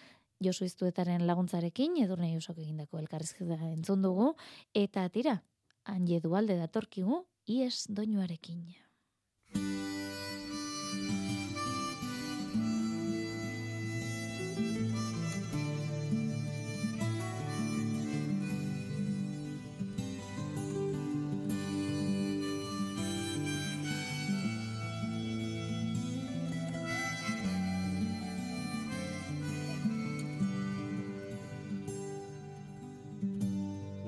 Josu 0.41 0.65
Iztuetaren 0.65 1.27
laguntzarekin, 1.29 1.99
edurne 2.01 2.31
Josok 2.33 2.63
egindako 2.63 3.01
elkarrizketa 3.03 3.59
entzun 3.69 4.01
dugu, 4.07 4.31
eta 4.73 5.05
tira, 5.13 5.37
hanje 5.85 6.21
dualde 6.25 6.57
datorkigu, 6.57 7.25
ies 7.45 7.85
doinuarekin. 7.93 8.63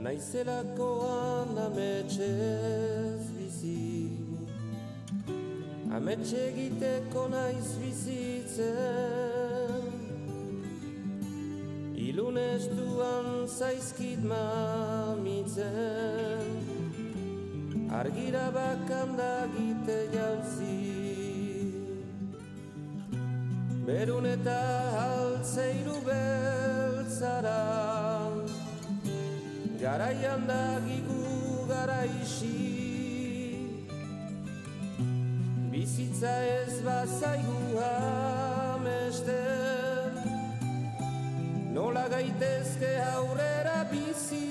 Naizelakoan 0.03 1.55
ametxez 1.62 3.22
bizi. 3.36 4.11
Ametxe 5.94 6.40
egiteko 6.48 7.22
naiz 7.30 7.68
bizitzen. 7.78 8.66
Ilunestuan 12.09 13.28
zaizkit 13.46 14.26
mamitzen. 14.32 15.70
Argira 18.00 18.46
bakanda 18.59 19.46
gite 19.55 20.00
jauzi. 20.16 20.80
Berun 23.86 24.26
eta 24.34 24.59
altzeiru 25.07 25.96
beltzara 26.11 27.91
Garaian 29.83 30.47
dagigu 30.47 31.66
garaixi 31.66 32.59
Bizitza 35.72 36.35
ez 36.59 36.76
bazaigu 36.87 37.80
amesten 37.87 39.33
Nola 41.74 42.05
gaitezke 42.12 42.93
aurrera 43.09 43.80
bizi. 43.91 44.51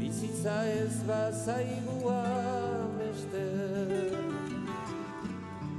Bizitza 0.00 0.56
ez 0.72 0.96
bazaigu 1.12 1.98
amesten 2.16 3.94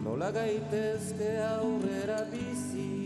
Nola 0.08 0.32
gaitezke 0.40 1.30
aurrera 1.50 2.22
bizi 2.32 2.99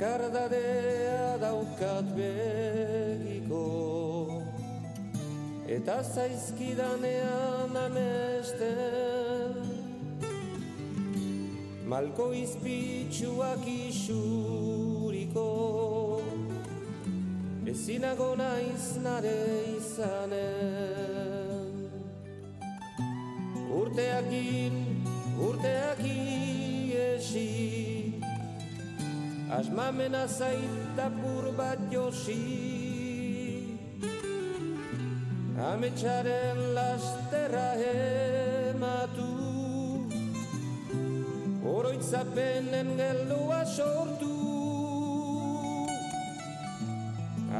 Bakardadea 0.00 1.36
daukat 1.36 2.06
begiko. 2.16 3.68
Eta 5.68 6.00
zaizkidanean 6.00 7.76
amesten 7.76 9.60
Malko 11.84 12.32
izpitsuak 12.32 13.60
isuriko. 13.68 15.44
Ezinago 17.68 18.32
naiz 18.40 18.96
nare 19.04 19.36
izanen. 19.76 21.76
Urteak 23.68 24.32
Asmamena 29.60 30.24
zaita 30.26 31.06
pur 31.20 31.52
bat 31.52 31.80
josi 31.92 32.36
Ametxaren 35.70 36.60
lasterra 36.76 37.66
ematu 37.88 39.28
oroitzapenen 41.74 42.88
geldua 43.00 43.60
sortu 43.76 44.32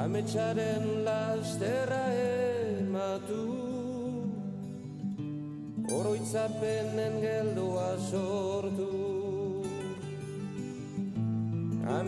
Ametsaren 0.02 0.86
lasterra 1.08 2.04
ematu 2.24 3.44
Oroitzapenen 5.98 7.20
geldua 7.26 7.90
sortu 8.08 8.49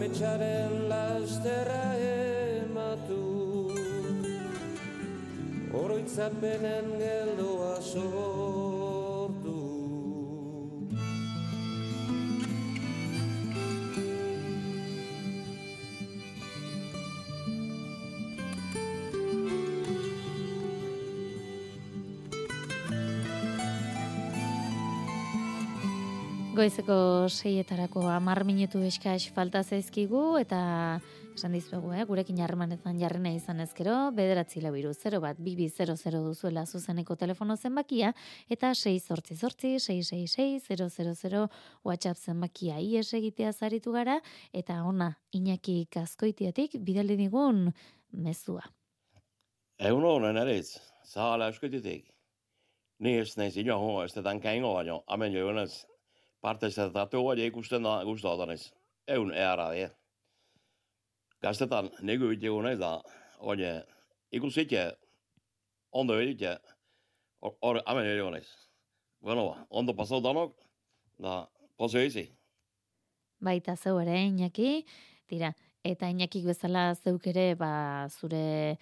Ametsaren 0.03 0.89
lasterra 0.91 1.95
ematu. 2.03 3.71
Oroitzapenen 5.79 6.89
geldua 6.99 7.22
Goizeko 26.63 27.27
seietarako 27.27 28.05
amar 28.07 28.45
minutu 28.47 28.79
eskaz 28.87 29.25
falta 29.35 29.65
zaizkigu 29.67 30.21
eta 30.39 30.61
esan 31.33 31.57
dizuegu, 31.57 31.91
eh? 31.91 32.05
gurekin 32.07 32.39
harremanetan 32.45 33.01
jarrena 33.01 33.33
izan 33.35 33.65
ezkero, 33.65 33.97
bederatzi 34.15 34.63
labiru 34.63 34.93
0 34.95 35.19
bat, 35.25 35.41
bibi 35.43 35.67
00 35.67 36.23
duzuela 36.23 36.63
zuzeneko 36.63 37.17
telefono 37.19 37.57
zenbakia, 37.57 38.13
eta 38.47 38.71
6 38.79 38.95
sortzi 39.03 39.35
sortzi, 39.35 39.75
666 39.83 41.27
000 41.35 41.51
WhatsApp 41.83 42.23
zenbakia 42.31 42.79
ies 42.79 43.09
egitea 43.19 43.51
zaritu 43.51 43.99
gara, 43.99 44.21
eta 44.55 44.85
ona, 44.87 45.17
Iñaki 45.35 45.89
Kaskoitiatik 45.91 46.79
bidali 46.79 47.19
digun 47.19 47.73
mezua. 48.13 48.69
Egun 49.83 50.07
honen 50.07 50.39
eritz, 50.47 50.79
zahala 51.11 51.51
eusketitik. 51.51 52.13
Ni 53.03 53.19
ez 53.19 53.33
naiz 53.35 53.57
ino, 53.59 53.81
ez 54.05 54.13
detan 54.15 54.39
kaingo 54.39 54.77
baino, 54.77 55.03
amen 55.11 55.35
jo 55.35 55.49
egunez, 55.49 55.73
parte 55.73 55.89
ez 55.89 55.92
datu 56.43 57.23
gai 57.27 57.47
ikusten 57.47 57.83
da 57.83 58.03
guztu 58.05 58.47
naiz. 58.47 58.73
Egun 59.07 59.33
eara 59.35 59.71
die. 59.73 59.91
Gaztetan, 61.43 61.91
negu 62.03 62.29
bitegu 62.31 62.61
naiz 62.63 62.79
da, 62.79 63.01
oine, 63.41 63.83
ikusitxe, 64.31 64.93
ondo 65.91 66.15
editxe, 66.21 66.57
hor, 67.41 67.83
amen 67.87 68.07
jo 68.19 68.31
naiz. 68.31 68.47
Bueno, 69.21 69.49
ba, 69.49 69.67
ondo 69.71 69.95
pasau 69.95 70.21
danok, 70.21 70.55
da, 71.19 71.49
pozo 71.77 71.99
izi. 71.99 72.29
Baita 73.43 73.75
zeu 73.77 73.99
ere, 73.99 74.15
Iñaki, 74.29 74.85
tira, 75.27 75.53
eta 75.83 76.11
Iñakik 76.11 76.47
bezala 76.47 76.95
zeuk 76.95 77.27
ere, 77.27 77.55
ba, 77.59 78.07
zure 78.09 78.79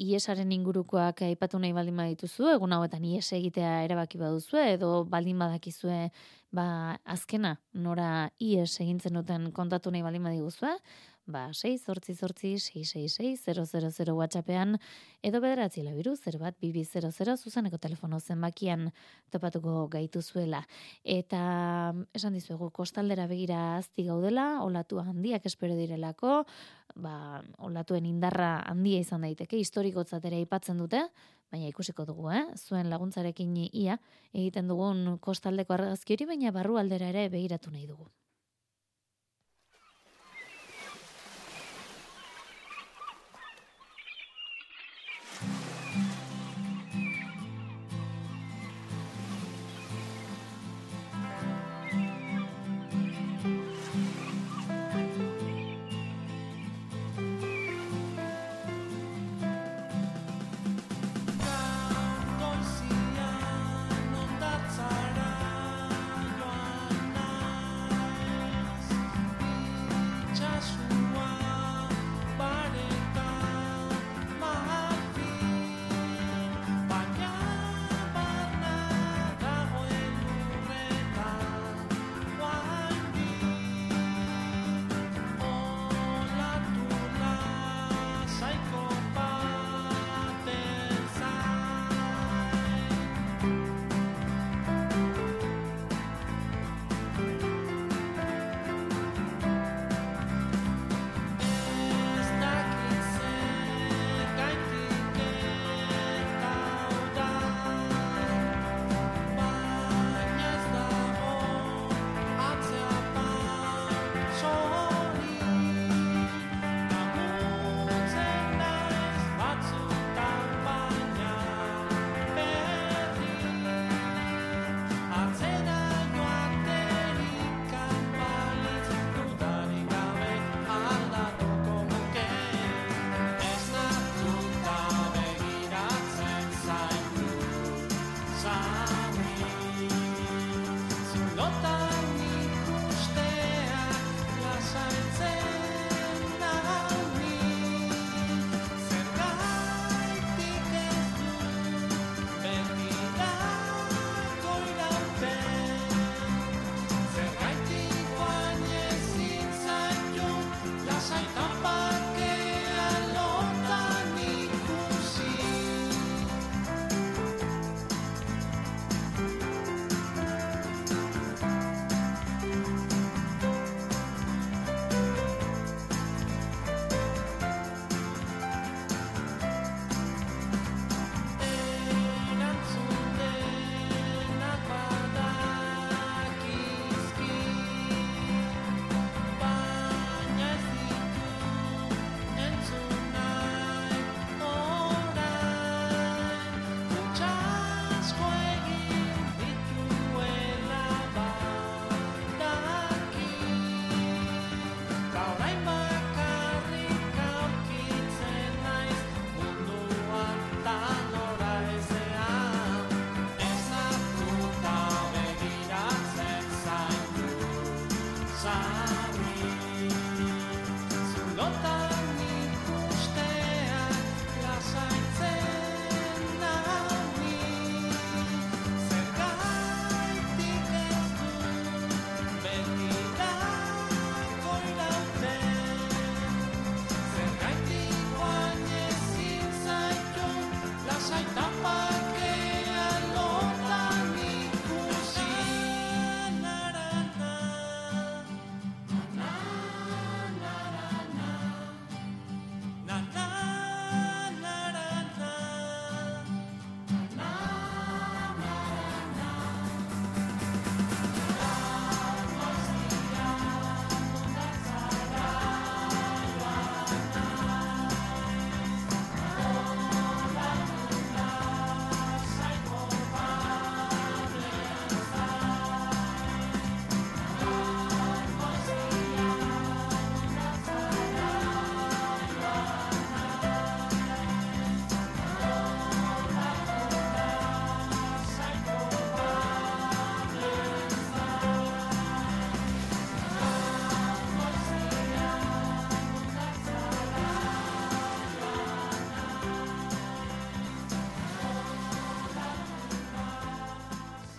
iesaren 0.00 0.52
ingurukoak 0.52 1.22
aipatu 1.26 1.58
nahi 1.58 1.72
baldin 1.76 1.96
badituzu, 2.00 2.48
egun 2.54 2.72
hauetan 2.76 3.04
ies 3.04 3.32
egitea 3.36 3.80
erabaki 3.86 4.20
baduzu, 4.20 4.58
edo 4.60 4.90
baldin 5.04 5.38
badakizue, 5.40 6.10
ba, 6.52 6.66
azkena, 7.04 7.56
nora 7.72 8.30
ies 8.38 8.72
egintzen 8.82 9.18
duten 9.20 9.50
kontatu 9.56 9.92
nahi 9.92 10.02
baldin 10.06 10.26
badiguzue, 10.28 10.74
ba, 11.30 11.48
6 11.54 11.86
zortzi 11.86 12.14
zortzi, 12.14 12.52
666 12.58 13.46
000 14.04 14.14
WhatsAppean, 14.18 14.76
edo 15.22 15.40
bederatzi 15.40 15.84
labiru, 15.86 16.16
0 16.16 16.40
bat, 16.42 16.56
bibi 16.60 16.84
00, 16.84 17.36
zuzeneko 17.36 17.78
telefono 17.78 18.20
zenbakian 18.20 18.90
topatuko 19.30 19.88
gaitu 19.88 20.22
zuela. 20.22 20.62
Eta 21.04 21.40
esan 22.14 22.36
dizuegu, 22.36 22.70
kostaldera 22.70 23.26
begira 23.30 23.76
azti 23.78 24.06
gaudela, 24.08 24.62
olatu 24.64 25.00
handiak 25.00 25.46
espero 25.46 25.76
direlako, 25.78 26.44
ba, 26.96 27.42
olatuen 27.58 28.06
indarra 28.06 28.58
handia 28.66 29.00
izan 29.00 29.26
daiteke, 29.26 29.58
historikotzat 29.58 30.24
ere 30.28 30.42
aipatzen 30.42 30.78
dute, 30.78 31.06
baina 31.50 31.68
ikusiko 31.70 32.06
dugu, 32.06 32.30
eh? 32.30 32.44
zuen 32.56 32.90
laguntzarekin 32.90 33.56
ia, 33.66 33.98
egiten 34.32 34.70
dugun 34.70 35.18
kostaldeko 35.22 35.74
argazki 35.78 36.18
hori, 36.18 36.32
baina 36.34 36.54
barru 36.54 36.78
aldera 36.78 37.10
ere 37.10 37.28
begiratu 37.32 37.74
nahi 37.74 37.86
dugu. 37.90 38.10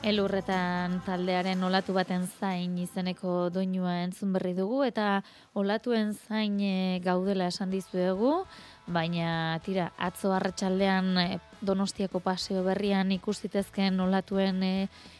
Elurretan 0.01 0.95
taldearen 1.05 1.61
olatu 1.61 1.93
baten 1.93 2.23
zain 2.25 2.73
izeneko 2.81 3.51
doinua 3.53 3.99
entzun 4.01 4.31
berri 4.33 4.55
dugu 4.57 4.79
eta 4.81 5.21
olatuen 5.53 6.15
zain 6.15 6.55
e, 6.57 6.97
gaudela 7.05 7.51
esan 7.53 7.69
dizuegu, 7.69 8.31
baina 8.89 9.59
tira 9.61 9.91
atzo 10.01 10.33
arratsaldean 10.33 11.11
e, 11.21 11.27
Donostiako 11.61 12.23
paseo 12.25 12.63
berrian 12.65 13.13
ikustitezken 13.13 14.01
olatuen 14.01 14.63
e, 14.65 14.73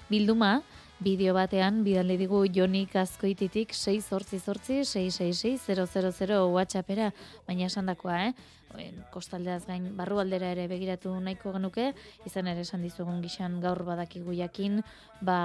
bilduma, 0.10 0.64
bideo 1.02 1.34
batean 1.34 1.80
bidaldi 1.82 2.14
digu 2.20 2.44
Jonik 2.54 2.92
Azkoititik 3.02 3.72
688-666-000 3.74 6.36
WhatsAppera, 6.54 7.08
baina 7.48 7.66
esandakoa, 7.66 8.28
eh? 8.28 8.34
Kostaldeaz 9.12 9.66
gain 9.68 9.98
barrualdera 9.98 10.48
ere 10.54 10.68
begiratu 10.72 11.12
nahiko 11.20 11.52
genuke, 11.56 11.94
izan 12.30 12.48
ere 12.48 12.62
esan 12.64 12.82
dizugun 12.86 13.22
gixan 13.24 13.60
gaur 13.64 13.84
badakigu 13.84 14.34
jakin, 14.38 14.84
ba, 15.26 15.38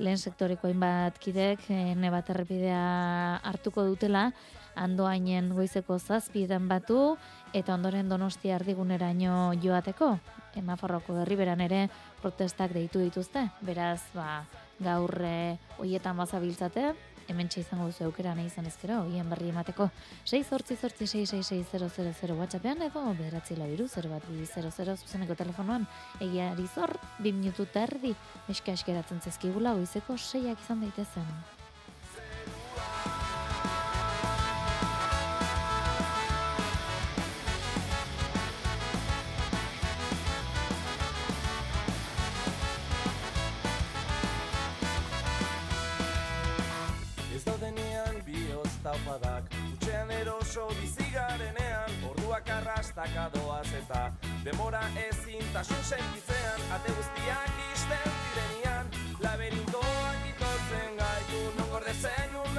lehen 0.00 0.18
sektoreko 0.18 0.66
hainbat 0.66 1.18
kidek, 1.22 1.60
e, 1.70 1.94
nebat 1.94 2.30
errepidea 2.32 3.38
hartuko 3.52 3.84
dutela, 3.86 4.32
andoainen 4.80 5.52
goizeko 5.54 5.98
zazpietan 6.00 6.68
batu, 6.72 7.16
eta 7.54 7.74
ondoren 7.76 8.08
donosti 8.08 8.50
ardiguneraino 8.56 9.52
joateko, 9.62 10.18
emaforroko 10.58 11.20
herriberan 11.22 11.60
ere 11.68 11.80
protestak 12.22 12.70
deitu 12.74 12.98
dituzte, 13.04 13.42
beraz, 13.62 14.02
ba, 14.16 14.30
gaur 14.80 15.14
e, 15.24 15.58
hoietan 15.78 16.16
bazabiltzate, 16.20 16.90
hemen 17.30 17.50
izango 17.56 17.86
duzu 17.86 18.04
aukera 18.08 18.34
nahi 18.34 18.48
izan 18.50 18.66
ezkero, 18.66 19.02
hoien 19.06 19.28
berri 19.30 19.50
emateko. 19.52 19.88
6 20.24 20.50
sortzi 20.50 20.76
sortzi 20.76 21.06
666 21.12 22.34
whatsappean 22.38 22.82
edo 22.88 23.04
bederatzi 23.20 23.56
labiru 23.60 23.86
0 23.88 24.10
bat 24.10 24.26
00 24.32 24.96
zuzeneko 24.96 25.38
telefonoan. 25.38 25.86
Egia 26.20 26.50
zor, 26.74 26.96
2 27.22 27.32
minutu 27.38 27.66
terdi 27.66 28.14
eske 28.48 28.72
askeratzen 28.72 29.20
zezkigula 29.20 29.74
goizeko 29.78 30.18
6ak 30.18 30.66
izan 30.66 30.86
daitezen. 30.86 31.34
Taupadak 48.90 49.44
Utxean 49.72 50.10
eroso 50.10 50.66
bizigarenean 50.80 51.90
Orduak 52.10 52.50
arrastaka 52.56 53.28
doaz 53.34 53.68
eta 53.82 54.02
Demora 54.44 54.82
ezintasun 55.06 55.82
sentitzean 55.92 56.66
Ate 56.76 56.94
guztiak 56.98 57.62
isten 57.70 58.16
direnean 58.24 58.90
Laberintoak 59.26 60.28
itotzen 60.34 61.02
gaitu 61.02 61.42
Non 61.58 61.70
gordezen 61.74 62.38
una 62.42 62.49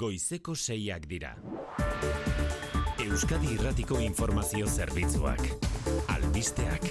Goizeko 0.00 0.54
seiak 0.56 1.02
dira. 1.04 1.34
Euskadi 3.04 3.50
Irratiko 3.52 3.98
Informazio 4.00 4.64
Zerbitzuak. 4.64 5.42
Albisteak. 6.14 6.86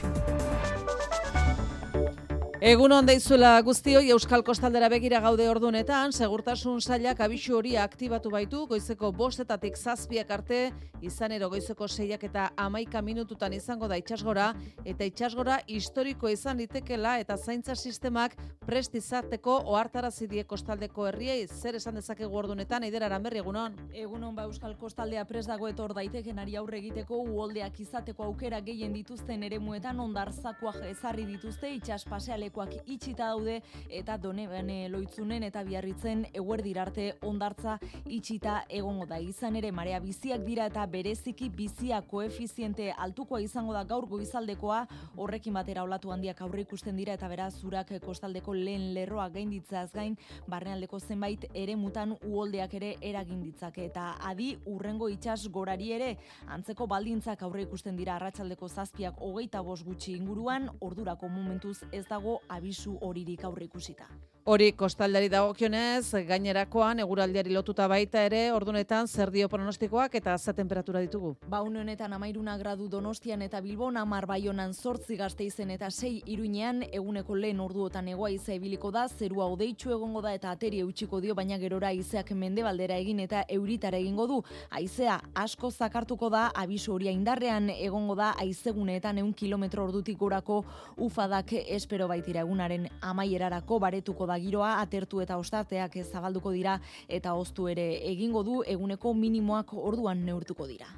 Egun 2.60 2.92
on 2.92 3.08
deizuela 3.08 3.54
guztioi 3.66 4.12
Euskal 4.14 4.44
Kostaldera 4.44 4.90
begira 4.94 5.22
gaude 5.24 5.46
ordunetan, 5.50 6.12
segurtasun 6.12 6.82
sailak 6.84 7.22
abisu 7.26 7.56
hori 7.58 7.78
aktibatu 7.80 8.30
baitu, 8.30 8.66
goizeko 8.68 9.14
bostetatik 9.16 9.80
zazpiak 9.80 10.30
arte, 10.36 10.60
izanero 11.02 11.48
goizeko 11.50 11.88
seiak 11.88 12.28
eta 12.28 12.50
amaika 12.58 13.02
minututan 13.02 13.56
izango 13.56 13.88
da 13.88 13.98
itxasgora, 13.98 14.52
eta 14.84 15.08
itxasgora 15.08 15.62
historiko 15.66 16.30
izan 16.30 16.60
litekela 16.60 17.18
eta 17.24 17.38
zaintza 17.38 17.74
sistemak 17.80 18.36
prest 18.70 18.94
izateko 18.94 19.54
ohartarazi 19.72 20.28
die 20.30 20.44
kostaldeko 20.46 21.08
herriei, 21.10 21.48
zer 21.50 21.74
esan 21.80 21.96
dezakegu 21.98 22.36
ordunetan, 22.38 22.84
eider 22.86 23.02
aranberri 23.08 23.40
egunon. 23.42 23.74
Egunon 23.98 24.36
ba 24.38 24.44
Euskal 24.46 24.76
Kostaldea 24.78 25.24
pres 25.26 25.48
dago 25.50 25.66
etor 25.66 25.96
daitekenari 25.98 26.54
aurre 26.60 26.78
egiteko 26.78 27.18
uholdeak 27.24 27.80
izateko 27.82 28.28
aukera 28.28 28.60
gehien 28.62 28.94
dituzten 28.94 29.42
eremuetan 29.48 29.98
ondarzakoak 30.04 30.84
ezarri 30.92 31.26
dituzte 31.26 31.72
itsas 31.80 32.04
pasealekoak 32.12 32.76
itxita 32.86 33.32
daude 33.32 33.56
eta 34.02 34.20
donebane 34.22 34.84
loitzunen 34.94 35.48
eta 35.50 35.66
biarritzen 35.66 36.28
eguerdir 36.30 36.78
arte 36.84 37.08
ondartza 37.26 37.80
itxita 38.06 38.60
egongo 38.70 39.10
da. 39.10 39.18
Izan 39.18 39.58
ere 39.58 39.72
marea 39.72 39.98
biziak 40.06 40.46
dira 40.46 40.70
eta 40.70 40.86
bereziki 40.86 41.50
bizia 41.50 42.04
koefiziente 42.14 42.92
altukoa 42.92 43.42
izango 43.42 43.74
da 43.74 43.84
gaur 43.96 44.06
goizaldekoa 44.14 44.86
horrekin 45.18 45.58
batera 45.58 45.90
olatu 45.90 46.14
handiak 46.14 46.46
aurre 46.46 46.68
ikusten 46.68 47.02
dira 47.02 47.18
eta 47.18 47.34
beraz 47.34 47.56
zurak 47.58 47.98
kostaldeko 48.06 48.59
lehen 48.66 48.94
lerroa 48.94 49.30
gainditzeaz 49.30 49.92
gain 49.94 50.18
barnealdeko 50.48 51.00
zenbait 51.00 51.46
ere 51.54 51.76
mutan 51.76 52.16
uholdeak 52.20 52.74
ere 52.80 52.96
eragin 53.02 53.42
ditzake 53.44 53.86
eta 53.86 54.16
adi 54.32 54.52
urrengo 54.66 55.10
itsas 55.10 55.48
gorari 55.48 55.92
ere 55.98 56.16
antzeko 56.48 56.88
baldintzak 56.88 57.44
aurre 57.44 57.68
ikusten 57.68 57.96
dira 57.98 58.16
arratsaldeko 58.16 58.68
zazpiak 58.70 59.22
hogeita 59.30 59.62
bost 59.62 59.86
gutxi 59.86 60.16
inguruan 60.18 60.70
ordurako 60.80 61.30
momentuz 61.30 61.78
ez 61.92 62.06
dago 62.10 62.40
abisu 62.50 62.98
horirik 63.02 63.44
aurreikusita. 63.44 64.10
Hori 64.50 64.72
kostaldari 64.74 65.28
dagokionez, 65.30 66.16
gainerakoan 66.26 67.04
eguraldiari 67.04 67.52
lotuta 67.54 67.86
baita 67.92 68.24
ere, 68.26 68.40
ordunetan 68.56 69.06
zer 69.08 69.30
dio 69.30 69.50
pronostikoak 69.52 70.16
eta 70.18 70.38
ze 70.38 70.54
temperatura 70.58 71.04
ditugu. 71.04 71.36
Ba, 71.48 71.60
honetan 71.62 72.14
amairuna 72.14 72.58
gradu 72.58 72.88
Donostian 72.90 73.44
eta 73.46 73.62
Bilbon, 73.62 73.98
amar 73.98 74.26
baionan 74.26 74.74
sortzi 74.74 75.18
gazteizen 75.18 75.70
eta 75.70 75.92
sei 75.92 76.24
iruinean, 76.26 76.82
eguneko 76.92 77.36
lehen 77.36 77.60
orduotan 77.60 78.08
egoa 78.08 78.32
izea 78.50 78.58
ebiliko 78.58 78.90
da, 78.92 79.08
zerua 79.08 79.46
odeitxu 79.46 79.92
egongo 79.94 80.22
da 80.26 80.32
eta 80.34 80.50
ateri 80.52 80.80
eutxiko 80.82 81.20
dio, 81.22 81.36
baina 81.36 81.58
gerora 81.62 81.92
izeak 81.94 82.32
mendebaldera 82.34 82.96
egin 82.98 83.20
eta 83.20 83.44
euritara 83.48 83.98
egingo 83.98 84.26
du. 84.28 84.40
Aizea 84.72 85.20
asko 85.36 85.70
zakartuko 85.70 86.30
da, 86.34 86.50
abisu 86.56 86.94
horia 86.96 87.12
indarrean 87.12 87.70
egongo 87.70 88.16
da, 88.16 88.32
aizeguneetan 88.42 89.20
eun 89.22 89.34
kilometro 89.34 89.86
ordutik 89.86 90.18
gorako 90.18 90.64
ufadak 90.98 91.54
espero 91.60 92.08
baitira 92.08 92.42
egunaren 92.42 92.88
amaierarako 93.02 93.80
baretuko 93.80 94.26
da 94.26 94.40
giroa 94.40 94.80
atertu 94.82 95.22
eta 95.22 95.38
ostarteak 95.38 96.00
zabalduko 96.04 96.52
dira 96.52 96.80
eta 97.08 97.36
oztu 97.36 97.68
ere 97.68 97.92
egingo 98.10 98.44
du 98.44 98.64
eguneko 98.66 99.14
minimoak 99.14 99.74
orduan 99.74 100.26
neurtuko 100.26 100.66
dira. 100.68 100.90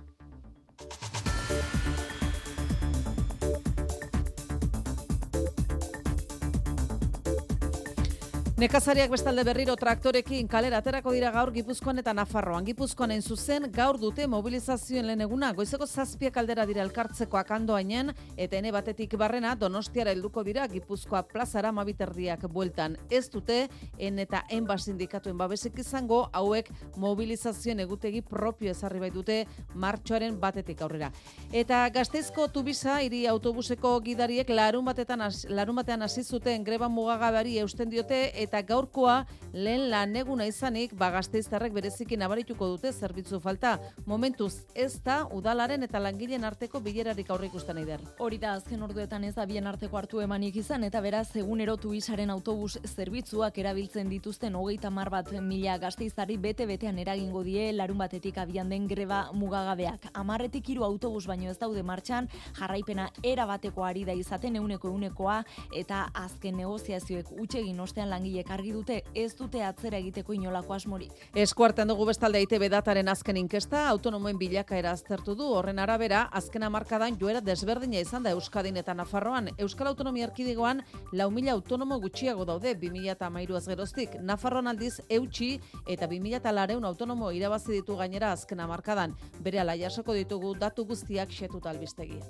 Nekazariak 8.62 9.10
bestalde 9.10 9.42
berriro 9.42 9.74
traktorekin 9.74 10.46
kalera 10.46 10.78
aterako 10.84 11.16
dira 11.16 11.32
gaur 11.34 11.50
Gipuzkoan 11.50 11.98
eta 11.98 12.12
Nafarroan. 12.14 12.62
Gipuzkoan 12.68 13.10
hain 13.10 13.24
zuzen 13.26 13.64
gaur 13.74 13.98
dute 13.98 14.28
mobilizazioen 14.30 15.08
lehen 15.08 15.24
eguna. 15.26 15.48
Goizeko 15.58 15.88
zazpiak 15.90 16.36
aldera 16.38 16.68
dira 16.70 16.84
elkartzeko 16.86 17.40
akandoainen 17.40 18.12
eta 18.38 18.60
ene 18.60 18.70
batetik 18.76 19.16
barrena 19.18 19.56
Donostiara 19.58 20.14
helduko 20.14 20.44
dira 20.46 20.68
Gipuzkoa 20.70 21.24
plazara 21.32 21.72
mabiterdiak 21.74 22.46
bueltan. 22.54 23.00
Ez 23.10 23.32
dute 23.34 23.64
en 23.98 24.22
eta 24.22 24.44
enba 24.60 24.78
sindikatuen 24.78 25.42
babesik 25.42 25.82
izango 25.82 26.28
hauek 26.32 26.70
mobilizazioen 27.02 27.82
egutegi 27.88 28.22
propio 28.22 28.76
ezarri 28.76 29.02
bai 29.02 29.10
dute 29.10 29.40
martxoaren 29.74 30.38
batetik 30.38 30.86
aurrera. 30.86 31.10
Eta 31.50 31.82
gazteizko 31.90 32.46
tubisa 32.54 33.00
hiri 33.02 33.26
autobuseko 33.26 33.98
gidariek 34.06 34.54
larun 34.54 34.86
batetan 34.86 35.26
larun 35.50 35.82
batean 35.82 36.06
hasi 36.06 36.22
zuten 36.22 36.64
greba 36.64 36.94
mugagabari 37.02 37.58
eusten 37.66 37.90
diote 37.90 38.24
eta 38.36 38.51
gaurkoa 38.60 39.26
lehen 39.54 39.90
lan 39.92 40.16
eguna 40.16 40.46
izanik 40.48 40.94
ba 40.96 41.10
Gasteiztarrek 41.12 41.74
bereziki 41.76 42.18
nabarituko 42.18 42.68
dute 42.74 42.92
zerbitzu 42.92 43.40
falta. 43.40 43.78
Momentuz 44.06 44.66
ez 44.76 45.02
da 45.04 45.26
udalaren 45.32 45.84
eta 45.84 46.00
langileen 46.00 46.44
arteko 46.44 46.80
bilerarik 46.84 47.30
aurreikusten 47.32 47.78
eider. 47.82 48.04
Hori 48.20 48.38
da 48.40 48.54
azken 48.60 48.84
orduetan 48.84 49.24
ez 49.24 49.34
da 49.36 49.46
bien 49.46 49.68
arteko 49.68 49.98
hartu 49.98 50.22
emanik 50.24 50.56
izan 50.56 50.84
eta 50.84 51.02
beraz 51.02 51.30
egunero 51.36 51.78
tuisaren 51.78 52.30
autobus 52.30 52.78
zerbitzuak 52.96 53.58
erabiltzen 53.58 54.10
dituzten 54.10 54.56
hogeita 54.56 54.90
mar 54.90 55.10
bat 55.10 55.32
mila 55.32 55.78
gazteizari 55.78 56.38
bete-betean 56.38 57.00
eragingo 57.00 57.44
die 57.44 57.72
larun 57.74 57.98
batetik 57.98 58.38
abian 58.38 58.70
den 58.70 58.88
greba 58.88 59.22
mugagabeak. 59.34 60.10
Amarretik 60.14 60.70
hiru 60.70 60.84
autobus 60.84 61.26
baino 61.28 61.52
ez 61.52 61.58
daude 61.60 61.84
martxan, 61.84 62.30
jarraipena 62.60 63.10
era 63.24 63.46
bateko 63.46 63.84
ari 63.84 64.06
da 64.06 64.14
izaten 64.14 64.56
euneko 64.56 64.90
eunekoa 64.90 65.42
eta 65.76 66.08
azken 66.14 66.58
negoziazioek 66.58 67.32
utxegin 67.40 67.80
ostean 67.80 68.10
langilek 68.42 68.52
argi 68.52 68.72
dute 68.74 69.04
ez 69.16 69.36
dute 69.36 69.62
atzera 69.64 69.98
egiteko 69.98 70.34
inolako 70.34 70.74
asmorik. 70.74 71.12
Eskuartean 71.36 71.88
dugu 71.88 72.06
bestalde 72.06 72.42
ITB 72.42 72.70
dataren 72.70 73.08
azken 73.08 73.38
inkesta, 73.38 73.88
autonomoen 73.90 74.38
bilakaera 74.38 74.92
aztertu 74.92 75.36
du, 75.36 75.46
horren 75.54 75.80
arabera, 75.80 76.30
azken 76.32 76.64
hamarkadan 76.64 77.18
joera 77.20 77.42
desberdina 77.42 78.00
izan 78.00 78.24
da 78.24 78.32
Euskadin 78.32 78.78
eta 78.78 78.94
Nafarroan. 78.94 79.50
Euskal 79.58 79.88
Autonomia 79.88 80.26
Erkidegoan 80.28 80.82
lau 81.14 81.30
mila 81.32 81.54
autonomo 81.54 82.00
gutxiago 82.00 82.46
daude 82.46 82.74
2000 82.76 83.56
az 83.56 83.68
geroztik. 83.68 84.20
Nafarroan 84.22 84.68
aldiz 84.68 85.02
eutxi 85.10 85.60
eta 85.88 86.08
2000 86.08 86.52
lareun 86.52 86.86
autonomo 86.86 87.32
irabazi 87.32 87.72
ditu 87.74 87.96
gainera 87.96 88.32
azken 88.32 88.60
hamarkadan. 88.60 89.16
Bere 89.40 89.60
ala 89.60 89.76
jasoko 89.76 90.14
ditugu 90.14 90.56
datu 90.56 90.86
guztiak 90.86 91.30
xetuta 91.30 91.70
albistegia. 91.70 92.22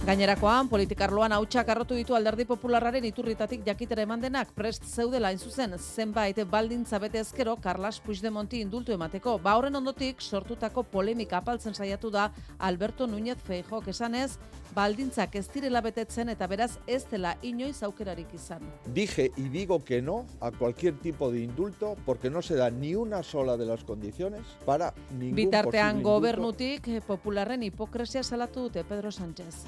Gainerakoan, 0.00 0.64
politikarloan 0.72 1.34
hautsak 1.36 1.68
arrotu 1.68 1.92
ditu 1.98 2.14
alderdi 2.16 2.46
popularraren 2.48 3.04
iturritatik 3.04 3.66
jakitera 3.66 4.06
eman 4.06 4.22
denak 4.22 4.54
prest 4.56 4.86
zeudela 4.88 5.28
hain 5.28 5.38
zuzen 5.38 5.76
zenbait 5.76 6.38
baldintza 6.48 6.98
bete 6.98 7.20
ezkero 7.20 7.58
Carlas 7.60 7.98
Puigdemonti 8.00 8.62
indultu 8.64 8.94
emateko. 8.96 9.36
Ba 9.44 9.58
horren 9.58 9.76
ondotik 9.76 10.24
sortutako 10.24 10.86
polemika 10.88 11.36
apaltzen 11.42 11.76
saiatu 11.76 12.08
da 12.10 12.30
Alberto 12.58 13.06
Núñez 13.06 13.36
Feijok 13.44 13.88
esanez, 13.92 14.38
baldintzak 14.74 15.34
ez 15.36 15.48
direla 15.52 15.80
betetzen 15.80 16.28
eta 16.28 16.46
beraz 16.46 16.78
ez 16.86 17.04
dela 17.10 17.36
inoiz 17.42 17.82
aukerarik 17.82 18.34
izan. 18.34 18.62
Dije 18.94 19.30
y 19.36 19.48
digo 19.48 19.84
que 19.84 20.00
no 20.02 20.26
a 20.40 20.50
cualquier 20.50 20.98
tipo 20.98 21.30
de 21.30 21.40
indulto 21.40 21.96
porque 22.06 22.30
no 22.30 22.42
se 22.42 22.54
da 22.54 22.70
ni 22.70 22.94
una 22.94 23.22
sola 23.22 23.56
de 23.56 23.66
las 23.66 23.84
condiciones 23.84 24.42
para 24.64 24.94
ningún 25.18 25.36
Bitartean 25.36 26.02
gobernutik 26.02 26.88
eh, 26.88 27.00
popularren 27.00 27.62
hipokresia 27.62 28.22
salatu 28.22 28.62
dute 28.62 28.84
Pedro 28.84 29.10
Sánchez. 29.10 29.64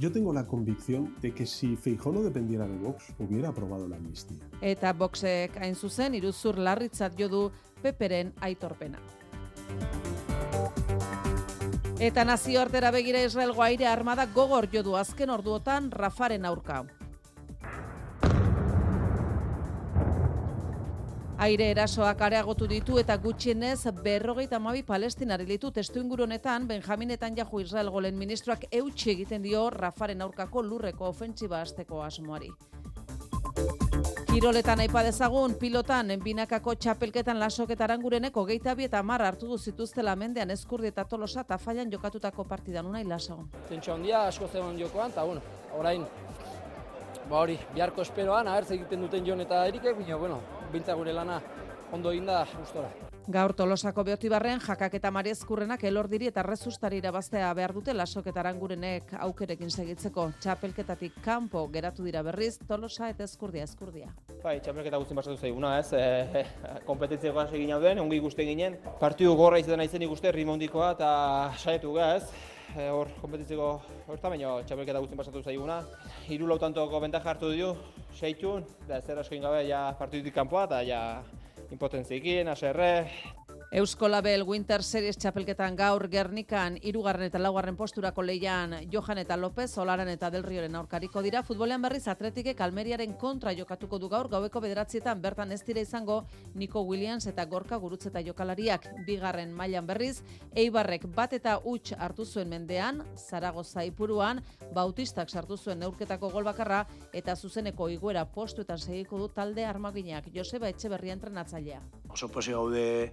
Yo 0.00 0.10
tengo 0.10 0.32
la 0.32 0.44
convicción 0.44 1.14
de 1.20 1.32
que 1.32 1.46
si 1.46 1.76
Feijó 1.76 2.10
no 2.10 2.22
dependiera 2.22 2.66
de 2.66 2.76
Vox, 2.78 3.14
hubiera 3.20 3.50
aprobado 3.50 3.86
la 3.86 3.96
amnistía. 3.96 4.42
Eta 4.60 4.92
boxek 4.92 5.54
hain 5.62 5.76
zuzen 5.76 6.18
iruzur 6.18 6.58
larritzat 6.58 7.14
jo 7.18 7.28
du 7.28 7.44
peperen 7.82 8.34
aitorpena. 8.40 8.98
Eta 12.00 12.24
nazioartera 12.24 12.90
begira 12.90 13.20
Israelgo 13.22 13.62
aire 13.62 13.86
armada 13.86 14.26
gogor 14.26 14.66
jo 14.72 14.82
du 14.82 14.96
azken 14.96 15.30
orduotan 15.30 15.92
Rafaren 15.92 16.44
aurka. 16.44 16.82
Aire 21.38 21.70
erasoak 21.70 22.20
areagotu 22.20 22.66
ditu 22.66 22.98
eta 22.98 23.16
gutxienez 23.16 23.86
berrogeita 24.02 24.56
amabi 24.56 24.82
palestinari 24.82 25.46
ditu 25.46 25.70
testu 25.70 26.00
inguru 26.00 26.24
honetan 26.24 26.66
Benjamin 26.66 27.08
Netanyahu 27.08 27.60
Israel 27.60 27.90
golen 27.90 28.18
ministroak 28.18 28.66
eutxi 28.72 29.10
egiten 29.10 29.42
dio 29.42 29.70
Rafaren 29.70 30.22
aurkako 30.22 30.62
lurreko 30.62 31.08
ofentsiba 31.08 31.60
hasteko 31.60 32.02
asmoari. 32.02 32.50
Kiroletan 34.34 34.80
aipa 34.82 35.04
dezagun, 35.06 35.52
pilotan, 35.54 36.08
binakako 36.24 36.72
txapelketan 36.82 37.38
lasok 37.38 37.70
eta 37.70 37.84
arangurenek 37.86 38.34
hogeita 38.34 38.74
bi 38.74 38.88
eta 38.88 39.02
marra 39.06 39.28
hartu 39.30 39.46
du 39.46 39.58
zituztela 39.58 40.16
mendean 40.18 40.50
eskurdi 40.50 40.90
eta 40.90 41.04
tolosa 41.12 41.44
eta 41.46 41.54
fallan 41.66 41.92
jokatutako 41.92 42.42
partidan 42.50 42.90
unai 42.90 43.04
lasagon. 43.06 43.46
Tentsu 43.70 43.94
handia 43.94 44.24
asko 44.32 44.50
zegoen 44.50 44.82
jokoan, 44.82 45.14
eta 45.14 45.22
bueno, 45.30 45.40
orain, 45.78 46.02
ba 47.30 47.44
hori, 47.44 47.60
biharko 47.78 48.02
esperoan, 48.02 48.50
ahertz 48.50 48.72
egiten 48.74 49.06
duten 49.06 49.30
jon 49.30 49.46
eta 49.46 49.64
erikek, 49.70 50.02
baina, 50.02 50.18
bueno, 50.26 50.42
biltza 50.74 50.98
gure 50.98 51.14
lana 51.14 51.40
ondo 51.92 52.10
egin 52.10 52.26
da 52.26 52.42
gustora. 52.58 52.90
Gaur 53.24 53.54
tolosako 53.56 54.02
beotibarren 54.04 54.58
jakak 54.60 54.98
eta 54.98 55.08
mariezkurrenak 55.14 55.80
elordiri 55.88 56.26
eta 56.28 56.42
rezustari 56.44 56.98
irabaztea 57.00 57.48
behar 57.56 57.72
dute 57.72 57.94
lasok 57.96 58.26
eta 58.28 58.42
arangurenek 58.42 59.14
aukerekin 59.24 59.70
segitzeko. 59.70 60.26
Txapelketatik 60.44 61.14
kanpo 61.24 61.62
geratu 61.72 62.04
dira 62.04 62.20
berriz, 62.26 62.58
tolosa 62.68 63.08
eta 63.08 63.24
eskurdia 63.24 63.64
eskurdia. 63.64 64.10
Bai, 64.42 64.58
txapelketa 64.60 65.00
guztien 65.00 65.16
pasatu 65.16 65.38
zaiguna, 65.40 65.78
ez? 65.78 65.94
E, 65.96 66.42
kompetentziako 66.84 67.40
hasi 67.40 67.56
egin 67.56 67.72
den, 67.80 68.02
ongi 68.02 68.18
ikusten 68.20 68.50
ginen. 68.50 68.76
Partiu 69.00 69.32
gorra 69.38 69.58
izan 69.62 69.80
naizen 69.80 70.04
ikuste, 70.04 70.28
rimondikoa 70.36 70.90
eta 70.98 71.14
saiatu 71.56 71.94
ga, 71.96 72.10
ez? 72.18 72.28
E, 72.74 72.90
hor, 72.92 73.08
kompetitzeko 73.22 73.70
horta, 74.04 74.34
baina 74.34 74.58
txapelketa 74.68 75.00
guztien 75.00 75.22
pasatu 75.22 75.40
zaiguna. 75.40 75.80
Hiru 76.28 76.52
lau 76.52 76.60
tantoko 76.60 77.00
bentaja 77.00 77.32
hartu 77.32 77.54
dio, 77.56 77.72
seitun, 78.12 78.68
da 78.84 79.00
zer 79.00 79.24
asko 79.24 79.40
gabe 79.40 79.64
ja 79.70 79.86
partidutik 79.96 80.36
kanpoa, 80.36 80.66
eta 80.68 80.82
ja 80.84 81.00
impotentziekin, 81.74 82.48
aserre, 82.48 82.90
Eusko 83.74 84.06
Label 84.06 84.44
Winter 84.46 84.84
Series 84.86 85.16
txapelketan 85.18 85.74
gaur 85.74 86.04
Gernikan 86.06 86.76
irugarren 86.86 87.26
eta 87.26 87.40
laugarren 87.40 87.74
posturako 87.74 88.22
leian 88.22 88.76
Johan 88.92 89.18
eta 89.18 89.34
López, 89.34 89.66
Olaran 89.82 90.06
eta 90.12 90.28
Del 90.30 90.44
Rioren 90.46 90.76
aurkariko 90.78 91.18
dira. 91.26 91.40
Futbolean 91.42 91.82
berriz 91.82 92.04
atletikek 92.06 92.62
Almeriaren 92.62 93.16
kontra 93.18 93.50
jokatuko 93.58 93.98
du 93.98 94.06
gaur 94.12 94.28
gaueko 94.30 94.62
bederatzietan 94.62 95.18
bertan 95.24 95.50
ez 95.50 95.58
dira 95.66 95.82
izango 95.82 96.20
Nico 96.54 96.84
Williams 96.86 97.26
eta 97.26 97.48
Gorka 97.50 97.80
Gurutze 97.82 98.12
eta 98.12 98.22
jokalariak. 98.22 98.86
Bigarren 99.08 99.50
mailan 99.50 99.90
berriz, 99.90 100.22
Eibarrek 100.54 101.08
bat 101.10 101.34
eta 101.34 101.56
huts 101.64 101.98
hartu 101.98 102.24
zuen 102.24 102.54
mendean, 102.54 103.02
Zaragoza 103.16 103.82
ipuruan, 103.82 104.44
Bautistak 104.72 105.34
sartu 105.34 105.58
zuen 105.58 105.82
neurketako 105.82 106.30
gol 106.30 106.46
bakarra 106.46 106.84
eta 107.12 107.34
zuzeneko 107.34 107.90
iguera 107.90 108.24
postuetan 108.24 108.78
segiko 108.78 109.18
du 109.18 109.28
talde 109.34 109.66
armaginak. 109.66 110.30
Joseba 110.32 110.70
Etxeberria 110.70 111.18
entrenatzailea. 111.18 111.82
Oso 112.14 112.30
posi 112.30 112.54
gaude 112.54 113.10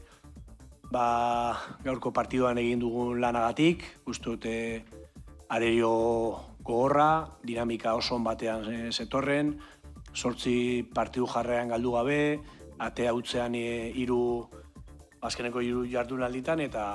ba, 0.92 1.58
gaurko 1.84 2.12
partiduan 2.14 2.60
egin 2.60 2.80
dugun 2.80 3.22
lanagatik, 3.22 3.84
uste 4.06 4.84
arerio 5.50 5.92
gogorra, 6.64 7.28
dinamika 7.44 7.96
oso 7.96 8.16
on 8.16 8.24
batean 8.24 8.68
eh, 8.72 8.90
zetorren, 8.92 9.56
sortzi 10.14 10.84
partidu 10.84 11.28
jarrean 11.28 11.72
galdu 11.72 11.96
gabe, 11.96 12.40
atea 12.80 13.14
utzean 13.14 13.56
e, 13.56 13.92
hiru 13.96 14.48
azkeneko 15.22 15.62
hiru 15.62 15.86
jardunalditan 15.86 16.60
eta 16.60 16.86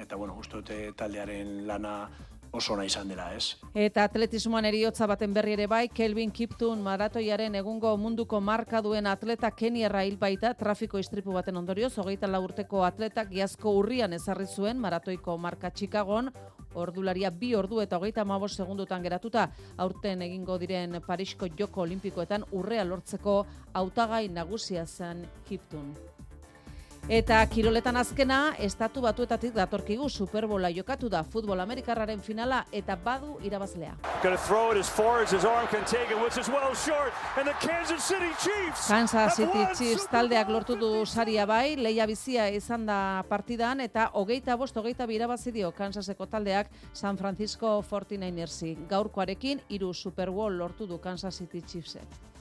eta 0.00 0.16
bueno, 0.16 0.36
uste 0.40 0.92
taldearen 0.96 1.66
lana 1.66 2.08
oso 2.54 2.72
ona 2.74 2.84
izan 2.86 3.08
dela, 3.10 3.26
ez? 3.34 3.56
Eta 3.74 4.04
atletismoan 4.06 4.64
eriotza 4.68 5.08
baten 5.10 5.34
berri 5.34 5.56
ere 5.56 5.66
bai, 5.70 5.88
Kelvin 5.90 6.30
Kiptun 6.30 6.82
maratoiaren 6.84 7.58
egungo 7.58 7.96
munduko 7.98 8.40
marka 8.40 8.80
duen 8.84 9.08
atleta 9.10 9.50
Kenierra 9.50 10.04
hil 10.06 10.16
baita 10.20 10.54
trafiko 10.54 11.02
istripu 11.02 11.34
baten 11.34 11.58
ondorioz, 11.58 11.92
hogeita 11.98 12.30
lau 12.30 12.44
urteko 12.46 12.84
atletak 12.86 13.32
giazko 13.34 13.74
urrian 13.80 14.14
ezarri 14.14 14.46
zuen 14.46 14.78
maratoiko 14.78 15.36
marka 15.38 15.72
Chicagon, 15.74 16.30
ordularia 16.74 17.30
bi 17.30 17.54
ordu 17.58 17.80
eta 17.82 17.98
hogeita 17.98 18.22
amabos 18.22 18.54
segundutan 18.54 19.02
geratuta, 19.02 19.48
aurten 19.76 20.22
egingo 20.22 20.58
diren 20.58 21.00
Parisko 21.06 21.50
Joko 21.58 21.82
Olimpikoetan 21.82 22.46
urrea 22.52 22.84
lortzeko 22.84 23.40
hautagai 23.74 24.28
nagusia 24.28 24.86
zen 24.86 25.26
Kiptun. 25.48 26.13
Eta 27.04 27.42
kiroletan 27.52 27.98
azkena, 28.00 28.54
estatu 28.64 29.02
batuetatik 29.04 29.52
datorkigu 29.52 30.06
Superbola 30.08 30.70
jokatu 30.72 31.10
da 31.12 31.20
futbol 31.22 31.60
amerikarraren 31.60 32.22
finala 32.24 32.62
eta 32.72 32.96
badu 32.96 33.36
irabazlea. 33.44 33.92
Kansas 38.88 39.36
City 39.36 39.66
Chiefs 39.76 40.08
taldeak 40.08 40.48
lortu 40.48 40.80
du 40.80 41.04
saria 41.04 41.44
bai, 41.44 41.76
leia 41.76 42.06
bizia 42.06 42.48
izan 42.48 42.86
da 42.86 43.22
partidan 43.28 43.84
eta 43.84 44.08
hogeita 44.14 44.56
bost, 44.56 44.76
hogeita 44.76 45.04
bi 45.06 45.20
irabazi 45.20 45.52
dio 45.52 45.72
Kansaseko 45.76 46.24
taldeak 46.24 46.72
San 46.94 47.18
Francisco 47.18 47.82
49ersi. 47.82 48.78
Gaurkoarekin 48.88 49.60
hiru 49.68 49.92
Super 49.92 50.30
Bowl 50.30 50.56
lortu 50.56 50.86
du 50.86 50.98
Kansas 50.98 51.36
City 51.36 51.60
Chiefsek. 51.60 52.33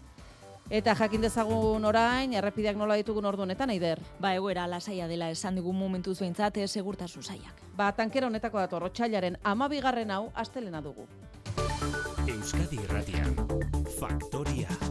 Eta 0.69 0.95
jakin 0.95 1.21
dezagun 1.21 1.83
orain, 1.85 2.33
errepideak 2.33 2.77
nola 2.79 2.95
ditugun 2.95 3.25
ordu 3.25 3.43
honetan, 3.43 3.69
Eider? 3.69 3.99
Ba, 4.19 4.33
egoera 4.35 4.65
lasaia 4.67 5.07
dela 5.07 5.29
esan 5.29 5.59
digun 5.59 5.75
momentu 5.77 6.15
zuentzat, 6.15 6.57
eh, 6.57 6.67
segurtasun 6.67 7.23
saiak. 7.23 7.61
Ba, 7.75 7.91
tankera 7.91 8.27
honetako 8.27 8.59
dator, 8.59 8.83
otxailaren 8.89 9.37
amabigarren 9.43 10.11
hau 10.11 10.31
astelena 10.33 10.81
dugu. 10.81 11.07
Euskadi 12.27 12.79
Irratian. 12.79 13.35
Faktoria. 13.99 14.82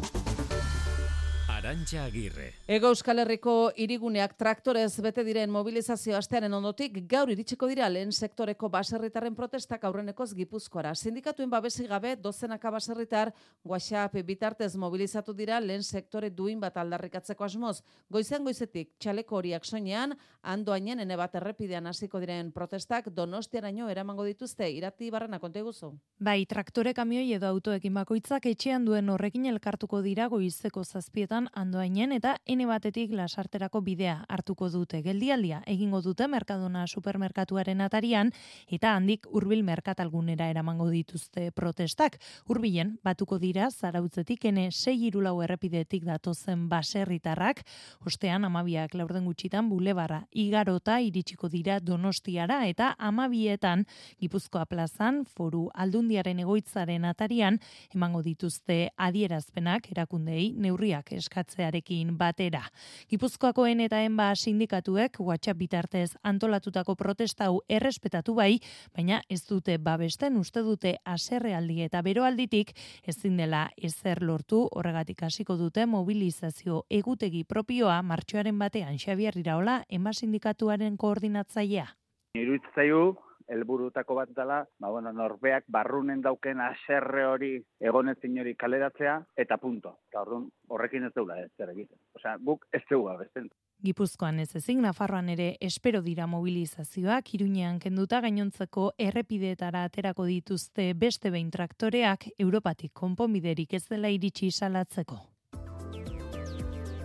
Arantxa 1.73 2.05
Agirre. 2.05 2.53
Ego 2.69 2.91
Euskal 2.93 3.23
Herriko 3.23 3.73
iriguneak 3.81 4.35
traktorez 4.37 5.01
bete 5.01 5.23
diren 5.25 5.49
mobilizazio 5.51 6.19
astearen 6.19 6.53
ondotik 6.53 6.99
gaur 7.09 7.31
iritsiko 7.33 7.65
dira 7.71 7.87
lehen 7.89 8.11
sektoreko 8.13 8.69
baserritarren 8.69 9.33
protestak 9.35 9.87
aurrenekoz 9.89 10.35
Gipuzkoara. 10.37 10.93
Sindikatuen 10.95 11.49
babesi 11.49 11.87
gabe 11.89 12.13
dozenaka 12.21 12.71
baserritar 12.75 13.33
WhatsApp 13.65 14.19
bitartez 14.21 14.75
mobilizatu 14.77 15.33
dira 15.33 15.61
lehen 15.65 15.83
sektore 15.83 16.29
duin 16.29 16.61
bat 16.61 16.77
aldarrikatzeko 16.77 17.49
asmoz. 17.49 17.79
Goizean 18.11 18.45
goizetik 18.45 18.93
txaleko 18.99 19.41
horiak 19.41 19.65
soinean, 19.65 20.13
andoainen 20.43 21.01
ene 21.01 21.17
bat 21.17 21.41
errepidean 21.41 21.89
hasiko 21.89 22.21
diren 22.21 22.53
protestak 22.53 23.09
donostiaraino 23.09 23.89
eramango 23.89 24.29
dituzte 24.29 24.69
irati 24.69 25.09
barrena 25.11 25.41
konte 25.41 25.65
guzu. 25.65 25.95
Bai, 26.21 26.45
traktore 26.45 26.93
kamioi 26.93 27.33
edo 27.33 27.49
autoekin 27.49 27.95
bakoitzak 27.95 28.45
etxean 28.53 28.85
duen 28.85 29.09
horrekin 29.09 29.49
elkartuko 29.49 30.03
dira 30.05 30.29
goizeko 30.29 30.85
zazpietan 30.85 31.49
andoainen 31.63 32.13
eta 32.13 32.35
ene 32.47 32.67
batetik 32.67 33.13
lasarterako 33.17 33.81
bidea 33.87 34.19
hartuko 34.29 34.69
dute. 34.71 35.03
Geldialdia 35.03 35.63
egingo 35.71 36.03
dute 36.03 36.27
Merkadona 36.29 36.85
supermerkatuaren 36.87 37.81
atarian 37.81 38.33
eta 38.69 38.97
handik 38.97 39.27
hurbil 39.31 39.63
merkatalgunera 39.65 40.49
eramango 40.51 40.89
dituzte 40.91 41.51
protestak. 41.57 42.19
Hurbilen 42.49 42.97
batuko 43.05 43.39
dira 43.39 43.71
zarautzetik 43.71 44.43
sei 44.71 44.97
irulau 45.07 45.41
errepidetik 45.43 46.05
datozen 46.05 46.69
baserritarrak, 46.69 47.63
ostean 48.05 48.45
amabiak 48.45 48.95
laurden 48.95 49.25
gutxitan 49.25 49.69
bulebarra 49.69 50.27
igarota 50.33 50.99
iritsiko 51.01 51.49
dira 51.49 51.79
donostiara 51.81 52.67
eta 52.67 52.95
amabietan 52.99 53.87
Gipuzkoa 54.21 54.67
plazan 54.67 55.25
foru 55.25 55.69
aldundiaren 55.75 56.41
egoitzaren 56.41 57.05
atarian 57.05 57.59
emango 57.95 58.23
dituzte 58.23 58.91
adierazpenak 58.97 59.91
erakundei 59.93 60.53
neurriak 60.57 61.13
eskatzearekin 61.43 62.17
batera. 62.19 62.63
Gipuzkoakoen 63.11 63.81
eta 63.81 64.01
enba 64.03 64.33
sindikatuek 64.35 65.19
WhatsApp 65.21 65.59
bitartez 65.59 66.17
antolatutako 66.23 66.95
protesta 66.97 67.47
hau 67.47 67.61
errespetatu 67.69 68.35
bai, 68.35 68.61
baina 68.95 69.23
ez 69.29 69.43
dute 69.47 69.79
babesten 69.79 70.37
uste 70.37 70.63
dute 70.63 70.97
aserrealdi 71.05 71.83
eta 71.83 72.03
beroalditik 72.03 72.73
ezin 73.07 73.37
dela 73.37 73.69
ezer 73.77 74.23
lortu 74.23 74.69
horregatik 74.73 75.23
hasiko 75.23 75.57
dute 75.57 75.87
mobilizazio 75.87 76.85
egutegi 76.91 77.45
propioa 77.45 78.03
martxoaren 78.03 78.59
batean 78.59 78.99
Xabier 78.99 79.37
Iraola 79.37 79.83
enba 79.89 80.13
sindikatuaren 80.13 80.97
koordinatzailea. 80.97 81.89
Iruditzaiu 82.35 83.17
helburutako 83.49 84.15
bat 84.15 84.31
dela, 84.37 84.63
ba, 84.79 84.91
bueno, 84.91 85.13
norbeak 85.13 85.65
barrunen 85.69 86.23
dauken 86.23 86.61
aserre 86.61 87.27
hori 87.27 87.53
egonezin 87.81 88.39
hori 88.41 88.55
kaleratzea, 88.57 89.19
eta 89.37 89.59
punto. 89.59 89.99
Eta 90.11 90.23
orduan, 90.23 90.49
horrekin 90.69 91.09
ez 91.09 91.13
deula 91.15 91.41
ez 91.41 91.51
zer 91.57 91.75
egiten. 91.75 91.99
Osea, 92.19 92.37
guk 92.39 92.67
ez 92.73 92.83
deua 92.91 93.17
besten. 93.21 93.51
Gipuzkoan 93.83 94.39
ez 94.39 94.53
ezik, 94.55 94.79
Nafarroan 94.79 95.29
ere 95.33 95.57
espero 95.61 96.03
dira 96.03 96.29
mobilizazioak, 96.31 97.33
iruñean 97.35 97.81
kenduta 97.83 98.21
gainontzeko 98.23 98.93
errepideetara 98.97 99.83
aterako 99.89 100.29
dituzte 100.31 100.93
beste 100.95 101.35
behin 101.35 101.51
traktoreak 101.51 102.29
Europatik 102.39 102.93
konponbiderik 102.95 103.75
ez 103.75 103.87
dela 103.89 104.09
iritsi 104.09 104.53
salatzeko. 104.53 105.19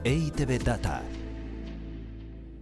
EITB 0.06 0.60
Data. 0.64 1.02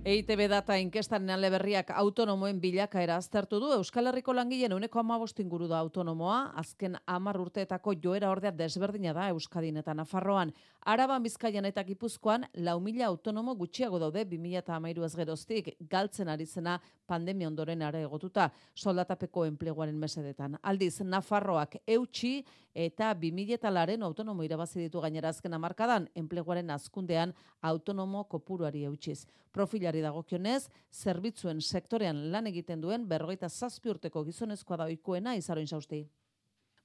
EITB 0.05 0.43
data 0.45 0.75
inkestaren 0.77 1.31
ale 1.33 1.49
berriak 1.49 1.87
autonomoen 1.97 2.59
bilakaera 2.61 3.15
aztertu 3.17 3.57
du 3.57 3.71
Euskal 3.73 4.05
Herriko 4.05 4.35
langileen 4.37 4.75
uneko 4.75 4.99
amabost 5.01 5.39
inguru 5.41 5.65
da 5.65 5.79
autonomoa, 5.81 6.51
azken 6.61 6.93
amar 7.09 7.39
urteetako 7.41 7.95
joera 8.03 8.29
ordea 8.29 8.51
desberdina 8.53 9.15
da 9.17 9.31
Euskadin 9.33 9.79
eta 9.81 9.95
Nafarroan. 9.97 10.51
Araban 10.85 11.23
Bizkaian 11.25 11.65
eta 11.65 11.81
Gipuzkoan 11.83 12.45
lau 12.67 12.75
mila 12.79 13.07
autonomo 13.07 13.55
gutxiago 13.57 13.97
daude 13.97 14.27
2008 14.29 15.07
ez 15.07 15.15
geroztik, 15.15 15.71
galtzen 15.89 16.29
ari 16.29 16.45
zena 16.45 16.77
pandemia 17.07 17.47
ondoren 17.47 17.81
are 17.81 18.03
egotuta, 18.05 18.51
soldatapeko 18.75 19.47
enpleguaren 19.49 19.97
mesedetan. 19.97 20.59
Aldiz, 20.61 21.01
Nafarroak 21.01 21.79
eutxi 21.87 22.43
eta 22.75 23.13
2000 23.15 23.71
laren 23.71 24.03
autonomo 24.03 24.43
irabazi 24.43 24.83
ditu 24.83 25.01
gainera 25.01 25.29
azken 25.33 25.53
amarkadan, 25.57 26.09
enpleguaren 26.13 26.69
azkundean 26.69 27.33
autonomo 27.61 28.25
kopuruari 28.29 28.83
eutxiz. 28.85 29.25
Profilari 29.55 29.94
dagokionez, 30.01 30.67
zerbitzuen 30.91 31.61
sektorean 31.61 32.31
lan 32.31 32.47
egiten 32.51 32.81
duen 32.81 33.07
berrogeita 33.07 33.49
zazpi 33.49 33.89
urteko 33.89 34.23
gizonezkoa 34.25 34.77
da 34.77 34.89
oikoena 34.91 35.35
izaroin 35.35 35.67
sausti. 35.67 36.05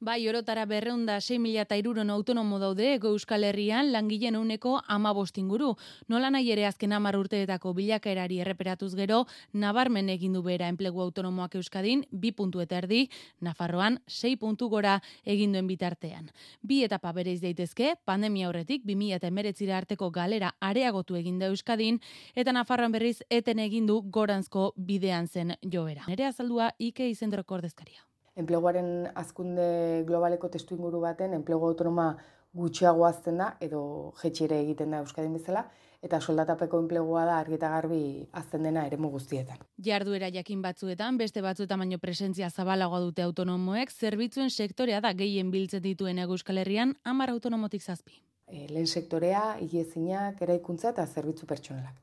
Bai, 0.01 0.26
orotara 0.30 0.62
berreunda 0.64 1.18
6 1.20 1.36
mila 1.44 1.66
eta 1.66 1.76
iruron 1.76 2.09
autonomo 2.09 2.57
daude 2.59 2.86
ego 2.94 3.11
euskal 3.12 3.42
herrian 3.44 3.90
langileen 3.92 4.36
uneko 4.38 4.80
ama 4.88 5.12
inguru. 5.36 5.76
Nola 6.09 6.30
nahi 6.30 6.51
ere 6.53 6.64
azken 6.64 6.94
amar 6.94 7.16
urteetako 7.16 7.74
bilakaerari 7.74 8.40
erreperatuz 8.40 8.94
gero, 8.94 9.26
nabarmen 9.53 10.09
egin 10.09 10.32
du 10.32 10.42
bera 10.42 10.68
enplegu 10.68 11.03
autonomoak 11.03 11.55
euskadin, 11.57 12.07
bi 12.11 12.32
puntu 12.32 12.62
eta 12.62 12.78
erdi, 12.78 13.11
Nafarroan 13.40 14.01
6 14.07 14.38
puntu 14.38 14.70
gora 14.70 15.03
egin 15.26 15.53
duen 15.53 15.66
bitartean. 15.66 16.30
Bi 16.62 16.82
etapa 16.82 17.12
bereiz 17.12 17.42
daitezke, 17.42 17.96
pandemia 18.07 18.48
horretik 18.48 18.86
2000 18.86 19.16
eta 19.16 19.26
emeretzira 19.26 19.76
arteko 19.76 20.11
galera 20.11 20.55
areagotu 20.61 21.14
egin 21.14 21.38
da 21.38 21.46
euskadin, 21.48 22.01
eta 22.34 22.53
Nafarroan 22.53 22.92
berriz 22.92 23.20
eten 23.28 23.59
egin 23.59 23.86
du 23.86 24.01
goranzko 24.01 24.72
bidean 24.76 25.28
zen 25.28 25.57
joera. 25.61 26.07
Nere 26.09 26.24
azaldua 26.24 26.72
Ike 26.78 27.07
izendroko 27.11 27.55
ordezkaria. 27.55 28.09
Enpleguaren 28.41 29.11
azkunde 29.14 30.05
globaleko 30.09 30.49
testu 30.49 30.76
inguru 30.78 31.01
baten 31.05 31.36
enplegu 31.36 31.68
autonoma 31.68 32.14
gutxiago 32.57 33.07
azten 33.07 33.38
da 33.38 33.53
edo 33.61 34.12
jetxire 34.22 34.59
egiten 34.64 34.91
da 34.91 35.05
Euskadin 35.05 35.36
bezala 35.38 35.68
eta 36.03 36.20
soldatapeko 36.20 36.78
enplegua 36.80 37.26
da 37.28 37.36
argi 37.38 37.59
eta 37.59 37.68
garbi 37.74 38.01
azten 38.41 38.64
dena 38.64 38.86
eremu 38.88 39.11
guztietan. 39.12 39.61
Jarduera 39.84 40.30
jakin 40.32 40.62
batzuetan, 40.64 41.18
beste 41.20 41.43
batzuetan 41.45 41.84
baino 41.84 41.99
presentzia 42.01 42.49
zabalagoa 42.51 43.03
dute 43.05 43.22
autonomoek, 43.22 43.93
zerbitzuen 43.93 44.51
sektorea 44.51 45.01
da 45.05 45.12
gehien 45.12 45.51
biltzen 45.53 45.84
dituen 45.84 46.18
Euskal 46.24 46.62
Herrian, 46.64 46.97
10 47.05 47.34
autonomotik 47.36 47.82
zazpi. 47.84 48.22
E, 48.49 48.66
lehen 48.72 48.86
sektorea, 48.86 49.59
higiezinak, 49.61 50.41
eraikuntza 50.43 50.95
eta 50.95 51.07
zerbitzu 51.07 51.47
pertsonalak. 51.47 52.01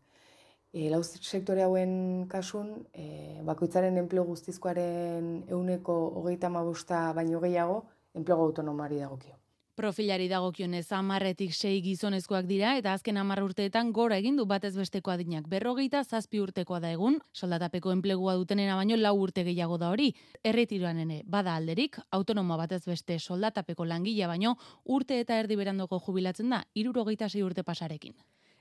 E, 0.77 0.91
lau 0.93 1.01
sektore 1.01 1.63
hauen 1.65 2.27
kasun, 2.29 2.67
e, 2.93 3.41
bakoitzaren 3.47 3.97
enplegu 3.97 4.27
guztizkoaren 4.29 5.31
euneko 5.49 5.95
hogeita 6.19 6.51
mabusta 6.53 6.99
baino 7.17 7.41
gehiago, 7.41 7.79
enplegu 8.13 8.45
autonomari 8.45 9.01
dagokio. 9.01 9.33
Profilari 9.77 10.27
dagokionez 10.29 10.85
amarretik 10.97 11.51
sei 11.53 11.81
gizonezkoak 11.85 12.45
dira 12.49 12.75
eta 12.77 12.93
azken 12.93 13.17
amar 13.21 13.41
urteetan 13.45 13.91
gora 13.93 14.17
egin 14.21 14.37
du 14.37 14.45
batez 14.49 14.73
besteko 14.77 15.13
adinak. 15.13 15.49
Berrogeita 15.49 16.03
zazpi 16.03 16.41
urtekoa 16.45 16.79
da 16.85 16.93
egun, 16.93 17.19
soldatapeko 17.33 17.93
enplegua 17.97 18.37
dutenena 18.37 18.77
baino 18.77 19.01
lau 19.01 19.15
urte 19.25 19.45
gehiago 19.49 19.81
da 19.81 19.89
hori. 19.93 20.11
Erretiroan 20.43 21.01
ene, 21.05 21.21
bada 21.25 21.57
alderik, 21.57 21.97
autonomoa 22.11 22.61
batez 22.65 22.83
beste 22.85 23.17
soldatapeko 23.19 23.85
langilea 23.85 24.29
baino 24.29 24.57
urte 24.85 25.21
eta 25.25 25.41
erdi 25.41 25.57
berandoko 25.57 26.01
jubilatzen 26.05 26.53
da, 26.53 26.65
irurogeita 26.73 27.29
sei 27.29 27.45
urte 27.45 27.65
pasarekin. 27.65 28.17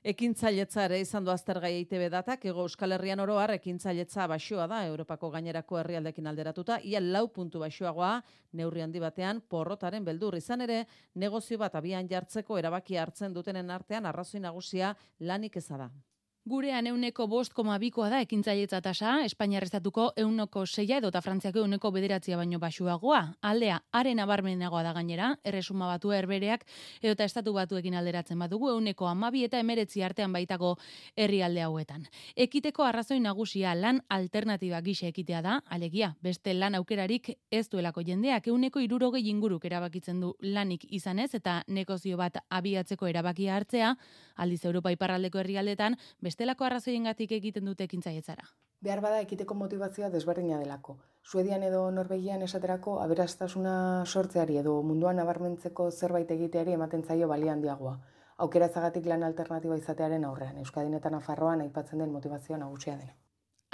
Ekintzailetza 0.07 0.84
ere 0.86 1.00
izan 1.02 1.24
du 1.26 1.32
aztergai 1.32 1.72
EITB 1.80 2.04
datak, 2.12 2.44
ego 2.46 2.62
Euskal 2.62 2.94
Herrian 2.94 3.18
oroar 3.24 3.50
ekintzailetza 3.57 4.28
baixoa 4.30 4.68
da, 4.70 4.84
Europako 4.86 5.32
gainerako 5.34 5.80
herrialdekin 5.80 6.30
alderatuta, 6.30 6.76
ia 6.86 7.00
lau 7.02 7.24
puntu 7.34 7.64
baixoagoa, 7.64 8.12
neurri 8.61 8.86
handi 8.86 9.02
batean, 9.02 9.42
porrotaren 9.50 10.07
beldur 10.07 10.38
izan 10.38 10.62
ere, 10.62 10.84
negozio 11.18 11.59
bat 11.59 11.74
abian 11.74 12.07
jartzeko 12.07 12.54
erabaki 12.62 13.02
hartzen 13.02 13.34
dutenen 13.34 13.74
artean 13.74 14.07
arrazoi 14.07 14.44
nagusia 14.46 14.94
lanik 15.18 15.59
eza 15.59 15.80
da. 15.82 15.90
Gurean 16.47 16.86
euneko 16.86 17.24
bost 17.26 17.51
koma 17.59 17.74
bikoa 17.82 18.07
da 18.07 18.20
ekintzailetza 18.22 18.78
tasa, 18.78 19.16
Espainiar 19.26 19.64
estatuko 19.66 20.05
euneko 20.22 20.61
seia 20.66 21.01
edo 21.01 21.09
eta 21.11 21.18
Frantziako 21.18 21.64
euneko 21.64 21.90
bederatzia 21.90 22.36
baino 22.38 22.61
basuagoa. 22.62 23.22
Aldea, 23.51 23.80
haren 23.90 24.22
abarmenagoa 24.22 24.84
da 24.86 24.92
gainera, 24.94 25.32
erresuma 25.42 25.88
batu 25.90 26.12
erbereak 26.14 26.62
edo 27.01 27.16
eta 27.16 27.26
estatu 27.26 27.55
batuekin 27.57 27.97
alderatzen 27.99 28.38
badugu 28.38 28.70
euneko 28.76 29.09
amabi 29.11 29.42
eta 29.49 29.59
emeretzi 29.59 30.05
artean 30.07 30.38
baitako 30.38 30.76
herrialde 31.16 31.64
hauetan. 31.66 32.07
Ekiteko 32.47 32.86
arrazoi 32.86 33.18
nagusia 33.26 33.74
lan 33.74 33.99
alternatiba 34.09 34.80
gisa 34.86 35.11
ekitea 35.11 35.42
da, 35.42 35.59
alegia, 35.66 36.12
beste 36.22 36.55
lan 36.55 36.78
aukerarik 36.78 37.32
ez 37.51 37.64
duelako 37.74 38.07
jendeak 38.07 38.47
euneko 38.55 38.86
irurogei 38.86 39.26
inguruk 39.34 39.66
erabakitzen 39.66 40.22
du 40.22 40.36
lanik 40.42 40.86
izanez 40.94 41.32
eta 41.34 41.64
negozio 41.66 42.22
bat 42.22 42.38
abiatzeko 42.51 43.11
erabakia 43.11 43.59
hartzea, 43.59 43.94
aldiz 44.37 44.64
Europa 44.64 44.93
iparraldeko 44.95 45.41
herrialdetan, 45.43 45.97
bestelako 46.20 46.64
arrazoiengatik 46.68 47.32
egiten 47.39 47.64
dute 47.64 47.84
ekintzailetzara. 47.84 48.49
Behar 48.87 49.01
bada 49.01 49.20
ekiteko 49.24 49.55
motivazioa 49.59 50.11
desberdina 50.12 50.59
delako. 50.61 50.99
Suedian 51.24 51.62
edo 51.66 51.80
Norvegian 51.91 52.43
esaterako 52.47 52.99
aberastasuna 53.03 53.76
sortzeari 54.07 54.59
edo 54.62 54.76
munduan 54.82 55.16
nabarmentzeko 55.16 55.91
zerbait 55.91 56.30
egiteari 56.30 56.76
ematen 56.76 57.03
zaio 57.03 57.28
balia 57.28 57.53
handiagoa. 57.57 57.97
Aukera 58.45 58.68
zagatik 58.68 59.07
lan 59.11 59.22
alternatiba 59.24 59.78
izatearen 59.80 60.24
aurrean, 60.30 60.59
Euskadin 60.64 60.95
eta 61.01 61.11
Nafarroan 61.11 61.64
aipatzen 61.64 62.05
den 62.05 62.12
motivazioa 62.12 62.59
nagusia 62.59 62.99
dena. 63.01 63.16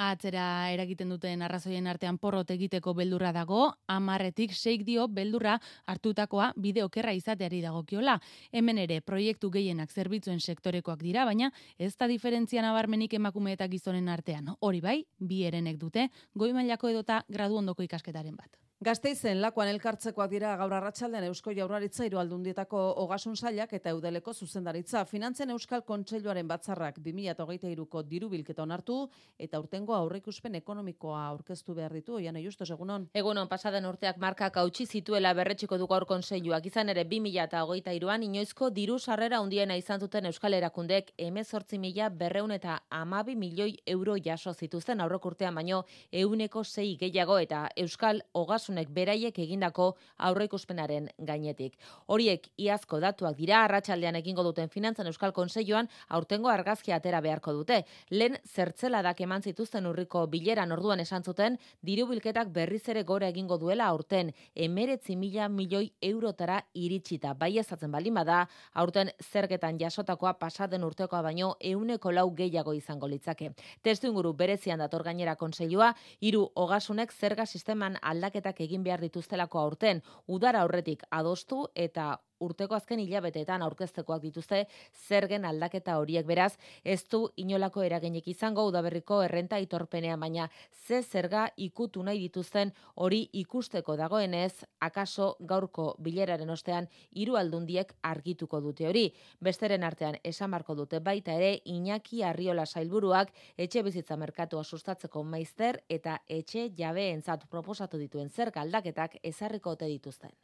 Atzera 0.01 0.73
eragiten 0.73 1.11
duten 1.13 1.43
arrazoien 1.45 1.87
artean 1.87 2.17
porrot 2.19 2.51
egiteko 2.55 2.95
beldurra 2.97 3.33
dago, 3.37 3.67
amarretik 3.93 4.55
seik 4.57 4.87
dio 4.89 5.05
beldurra 5.09 5.59
hartutakoa 5.87 6.53
bide 6.57 6.83
okerra 6.85 7.13
izateari 7.13 7.61
dagokiola. 7.61 8.19
Hemen 8.53 8.79
ere 8.79 9.01
proiektu 9.01 9.51
gehienak 9.51 9.93
zerbitzuen 9.93 10.41
sektorekoak 10.41 11.03
dira, 11.03 11.27
baina 11.29 11.53
ez 11.79 11.95
da 11.97 12.09
diferentzia 12.09 12.63
nabarmenik 12.63 13.15
emakume 13.21 13.53
eta 13.53 13.69
gizonen 13.69 14.09
artean. 14.09 14.55
Hori 14.61 14.81
bai, 14.81 14.99
bi 15.19 15.45
erenek 15.45 15.77
dute, 15.79 16.09
goi 16.35 16.53
mailako 16.53 16.89
edota 16.89 17.23
gradu 17.29 17.61
ondoko 17.61 17.83
ikasketaren 17.83 18.37
bat. 18.37 18.57
Gasteizen 18.83 19.39
lakuan 19.39 19.69
elkartzekoak 19.71 20.31
dira 20.33 20.57
gaur 20.59 20.73
arratsaldean 20.75 21.23
Eusko 21.29 21.53
Jaurlaritza 21.55 22.03
hiru 22.03 22.19
aldundietako 22.19 22.81
ogasun 23.05 23.37
sailak 23.37 23.77
eta 23.77 23.93
eudeleko 23.95 24.33
zuzendaritza. 24.35 25.05
Finantzen 25.07 25.53
Euskal 25.55 25.85
Kontseiluaren 25.87 26.49
batzarrak 26.51 26.99
2023ko 27.05 28.03
diru 28.11 28.29
bilketa 28.33 28.65
onartu 28.65 28.97
eta 29.39 29.61
urtengo 29.63 29.95
aurreikuspen 29.95 30.59
ekonomikoa 30.59 31.21
aurkeztu 31.29 31.77
behar 31.77 31.95
ditu. 31.95 32.17
Oian 32.17 32.41
Justos 32.43 32.73
egunon. 32.75 33.05
Egunon 33.15 33.47
pasaden 33.47 33.87
urteak 33.87 34.19
markak 34.19 34.59
hautsi 34.59 34.87
zituela 34.87 35.31
berretxiko 35.33 35.79
du 35.79 35.87
gaur 35.87 36.09
kontseiluak. 36.11 36.67
Izan 36.67 36.91
ere 36.91 37.07
2023an 37.07 38.27
inoizko 38.27 38.71
diru 38.71 38.99
sarrera 38.99 39.39
handiena 39.39 39.79
izan 39.79 40.01
zuten 40.01 40.27
Euskal 40.27 40.59
Erakundek 40.59 41.15
18.200 41.19 42.59
eta 42.59 42.81
12 42.91 43.39
milioi 43.39 43.79
euro 43.87 44.19
jaso 44.19 44.55
zituzten 44.55 45.07
aurrekurtean 45.07 45.55
baino 45.55 45.85
euneko 46.11 46.65
sei 46.65 46.97
gehiago 46.97 47.39
eta 47.39 47.69
Euskal 47.77 48.25
Ogasun 48.35 48.72
osasunek 48.73 48.89
beraiek 48.91 49.39
egindako 49.39 49.97
aurreikuspenaren 50.19 51.09
gainetik. 51.19 51.77
Horiek 52.07 52.49
iazko 52.57 53.01
datuak 53.01 53.37
dira 53.37 53.65
arratsaldean 53.65 54.17
egingo 54.17 54.43
duten 54.43 54.69
finantzan 54.69 55.07
Euskal 55.07 55.33
Konseilloan 55.33 55.89
aurtengo 56.09 56.49
argazkia 56.49 56.97
atera 56.97 57.21
beharko 57.21 57.53
dute. 57.53 57.85
Lehen 58.11 58.39
zertzeladak 58.47 59.21
eman 59.21 59.43
zituzten 59.43 59.87
urriko 59.87 60.27
bileran 60.27 60.73
orduan 60.73 61.01
esan 61.01 61.23
zuten 61.23 61.59
diru 61.83 62.07
bilketak 62.07 62.49
berriz 62.53 62.89
ere 62.89 63.03
gora 63.05 63.29
egingo 63.29 63.59
duela 63.59 63.87
aurten 63.87 64.33
19 64.55 65.17
mila 65.17 65.49
milioi 65.49 65.93
eurotara 66.03 66.63
iritsita. 66.75 67.35
Bai 67.35 67.59
ezatzen 67.59 67.93
balin 67.93 68.15
bada, 68.15 68.47
aurten 68.75 69.11
zergetan 69.21 69.79
jasotakoa 69.79 70.35
pasaden 70.39 70.85
urtekoa 70.85 71.23
baino 71.23 71.57
euneko 71.61 72.13
lau 72.13 72.31
gehiago 72.35 72.73
izango 72.73 73.09
litzake. 73.09 73.53
Testu 73.83 74.09
inguru 74.09 74.33
berezian 74.33 74.79
dator 74.79 75.03
gainera 75.03 75.37
konseilua, 75.37 75.93
hiru 76.21 76.49
ogasunek 76.55 77.13
zerga 77.13 77.47
sisteman 77.47 77.99
aldaketak 78.03 78.62
egin 78.67 78.85
behar 78.87 79.03
dituztelako 79.05 79.61
aurten 79.63 80.03
udara 80.37 80.63
aurretik 80.67 81.05
adostu 81.21 81.65
eta 81.87 82.13
urteko 82.45 82.77
azken 82.77 83.01
hilabeteetan 83.03 83.63
aurkeztekoak 83.67 84.23
dituzte 84.23 84.65
zergen 85.07 85.45
aldaketa 85.49 85.97
horiek. 86.01 86.27
Beraz 86.27 86.53
ez 86.85 87.01
du 87.11 87.23
inolako 87.37 87.83
eraginik 87.87 88.29
izango 88.29 88.65
udaberriko 88.69 89.23
errenta 89.23 89.59
itorpenean 89.63 90.21
baina 90.21 90.49
ze 90.87 91.03
zerga 91.03 91.47
ikutu 91.57 92.03
nahi 92.03 92.19
dituzten 92.27 92.73
hori 92.95 93.23
ikusteko 93.43 93.97
dagoenez 93.97 94.65
akaso 94.81 95.37
gaurko 95.41 95.89
bileraren 95.99 96.51
ostean 96.51 96.89
hiru 97.13 97.37
aldundiek 97.41 97.95
argituko 98.03 98.61
dute 98.61 98.89
hori. 98.89 99.07
Besteren 99.41 99.85
artean 99.85 100.19
esan 100.25 100.51
marko 100.51 100.75
dute 100.75 101.01
baita 101.01 101.35
ere 101.39 101.53
Iñaki 101.65 102.23
Arriola 102.23 102.67
sailburuak 102.67 103.33
etxe 103.57 103.83
bizitza 103.83 104.17
merkatua 104.17 104.65
sustatzeko 104.65 105.25
maizter 105.25 105.83
eta 105.89 106.19
etxe 106.29 106.69
jabeentzat 106.79 107.49
proposatu 107.51 107.99
dituen 107.99 108.31
zerga 108.31 108.67
aldaketak 108.67 109.21
ezarriko 109.33 109.77
ote 109.77 109.87
dituzten 109.87 110.35